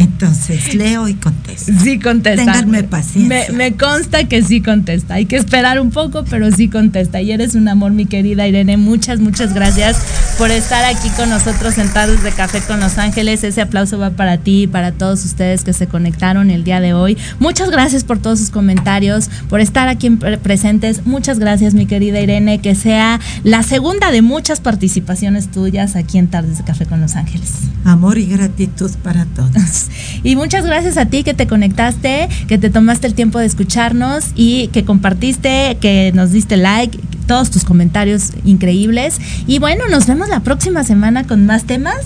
entonces 0.00 0.74
leo 0.74 1.08
y 1.08 1.14
contesto. 1.14 1.72
Sí 1.82 1.98
contesta. 1.98 2.44
Ténganme 2.44 2.84
paciencia. 2.84 3.52
Me, 3.52 3.72
consta 3.74 4.24
que 4.24 4.42
sí 4.42 4.62
contesta. 4.62 5.14
Hay 5.14 5.26
que 5.26 5.36
esperar 5.36 5.78
un 5.78 5.90
poco, 5.90 6.24
pero 6.24 6.50
sí 6.50 6.68
contesta. 6.68 7.20
Y 7.20 7.32
eres 7.32 7.54
un 7.54 7.68
amor, 7.68 7.92
mi 7.92 8.06
querida 8.06 8.48
Irene. 8.48 8.78
Muchas, 8.78 9.20
muchas 9.20 9.52
gracias 9.52 9.98
por 10.38 10.50
estar 10.50 10.86
aquí 10.86 11.10
con 11.10 11.28
nosotros 11.28 11.74
sentados 11.74 12.22
de 12.22 12.32
café 12.32 12.62
con 12.62 12.80
Los 12.80 12.96
Ángeles. 12.96 13.44
Ese 13.44 13.60
aplauso 13.60 13.98
va 13.98 14.08
para 14.10 14.38
ti 14.38 14.62
y 14.62 14.66
para 14.66 14.92
todos 14.92 15.22
ustedes 15.26 15.64
que 15.64 15.74
se 15.74 15.86
conectaron 15.86 16.50
el 16.50 16.64
día 16.64 16.80
de 16.80 16.94
hoy. 16.94 17.18
Muchas 17.38 17.70
gracias 17.70 18.02
por 18.02 18.18
todos 18.18 18.38
sus 18.38 18.48
comentarios, 18.48 19.28
por 19.50 19.60
estar 19.60 19.88
aquí 19.88 20.08
presentes. 20.42 21.04
Muchas 21.04 21.38
gracias, 21.38 21.74
mi 21.74 21.84
querida 21.84 22.20
Irene. 22.20 22.62
Que 22.62 22.74
sea 22.74 23.20
la 23.44 23.62
segunda 23.62 24.10
de 24.10 24.22
muchas 24.22 24.60
participaciones 24.60 25.50
tuyas 25.50 25.94
aquí 25.94 26.16
en 26.16 26.28
Tardes 26.28 26.56
de 26.56 26.64
Café 26.64 26.86
con 26.86 27.02
Los 27.02 27.16
Ángeles. 27.16 27.50
Amor 27.84 28.16
y 28.16 28.24
gratitud 28.26 28.90
para 29.02 29.26
todos. 29.26 29.88
Y 30.22 30.36
muchas 30.36 30.64
gracias 30.64 30.96
a 30.96 31.06
ti 31.06 31.22
que 31.22 31.34
te 31.34 31.46
conectaste, 31.46 32.28
que 32.48 32.58
te 32.58 32.70
tomaste 32.70 33.06
el 33.06 33.14
tiempo 33.14 33.38
de 33.38 33.46
escucharnos 33.46 34.26
y 34.34 34.68
que 34.68 34.84
compartiste, 34.84 35.78
que 35.80 36.12
nos 36.14 36.32
diste 36.32 36.56
like, 36.56 36.98
todos 37.26 37.50
tus 37.50 37.64
comentarios 37.64 38.32
increíbles. 38.44 39.20
Y 39.46 39.60
bueno, 39.60 39.84
nos 39.88 40.06
vemos 40.06 40.28
la 40.28 40.40
próxima 40.40 40.82
semana 40.82 41.26
con 41.26 41.46
más 41.46 41.64
temas. 41.64 41.96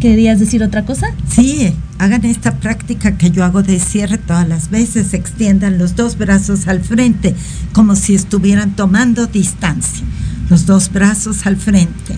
¿Querías 0.00 0.38
decir 0.38 0.62
otra 0.62 0.84
cosa? 0.84 1.06
Sí, 1.26 1.72
hagan 1.98 2.24
esta 2.26 2.56
práctica 2.56 3.16
que 3.16 3.30
yo 3.30 3.44
hago 3.44 3.62
de 3.62 3.80
cierre 3.80 4.18
todas 4.18 4.46
las 4.46 4.68
veces, 4.68 5.14
extiendan 5.14 5.78
los 5.78 5.96
dos 5.96 6.18
brazos 6.18 6.68
al 6.68 6.80
frente, 6.82 7.34
como 7.72 7.96
si 7.96 8.14
estuvieran 8.14 8.76
tomando 8.76 9.26
distancia. 9.26 10.04
Los 10.50 10.66
dos 10.66 10.92
brazos 10.92 11.46
al 11.46 11.56
frente. 11.56 12.14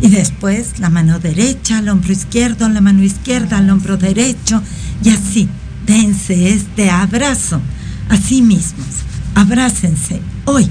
Y 0.00 0.08
después 0.08 0.78
la 0.78 0.90
mano 0.90 1.18
derecha, 1.18 1.78
al 1.78 1.88
hombro 1.88 2.12
izquierdo, 2.12 2.68
la 2.68 2.80
mano 2.80 3.02
izquierda, 3.02 3.58
al 3.58 3.70
hombro 3.70 3.96
derecho. 3.96 4.62
Y 5.02 5.10
así, 5.10 5.48
dense 5.86 6.50
este 6.50 6.90
abrazo 6.90 7.60
a 8.08 8.16
sí 8.16 8.42
mismos. 8.42 8.86
Abrácense. 9.34 10.20
Hoy 10.44 10.68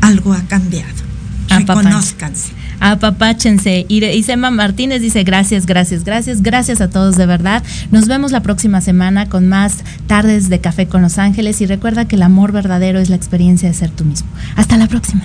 algo 0.00 0.32
ha 0.32 0.42
cambiado. 0.42 1.08
Reconózcanse. 1.48 2.58
Apapáchense. 2.80 3.86
Y, 3.88 4.22
Sema 4.22 4.50
Martínez 4.50 5.00
dice 5.00 5.24
gracias, 5.24 5.66
gracias, 5.66 6.04
gracias, 6.04 6.42
gracias 6.42 6.80
a 6.80 6.90
todos 6.90 7.16
de 7.16 7.26
verdad. 7.26 7.62
Nos 7.90 8.06
vemos 8.06 8.32
la 8.32 8.42
próxima 8.42 8.80
semana 8.80 9.28
con 9.28 9.48
más 9.48 9.78
tardes 10.06 10.48
de 10.48 10.60
café 10.60 10.86
con 10.86 11.02
los 11.02 11.18
ángeles 11.18 11.60
y 11.60 11.66
recuerda 11.66 12.06
que 12.06 12.16
el 12.16 12.22
amor 12.22 12.52
verdadero 12.52 13.00
es 13.00 13.08
la 13.08 13.16
experiencia 13.16 13.68
de 13.68 13.74
ser 13.74 13.90
tú 13.90 14.04
mismo. 14.04 14.28
Hasta 14.56 14.76
la 14.76 14.86
próxima. 14.86 15.24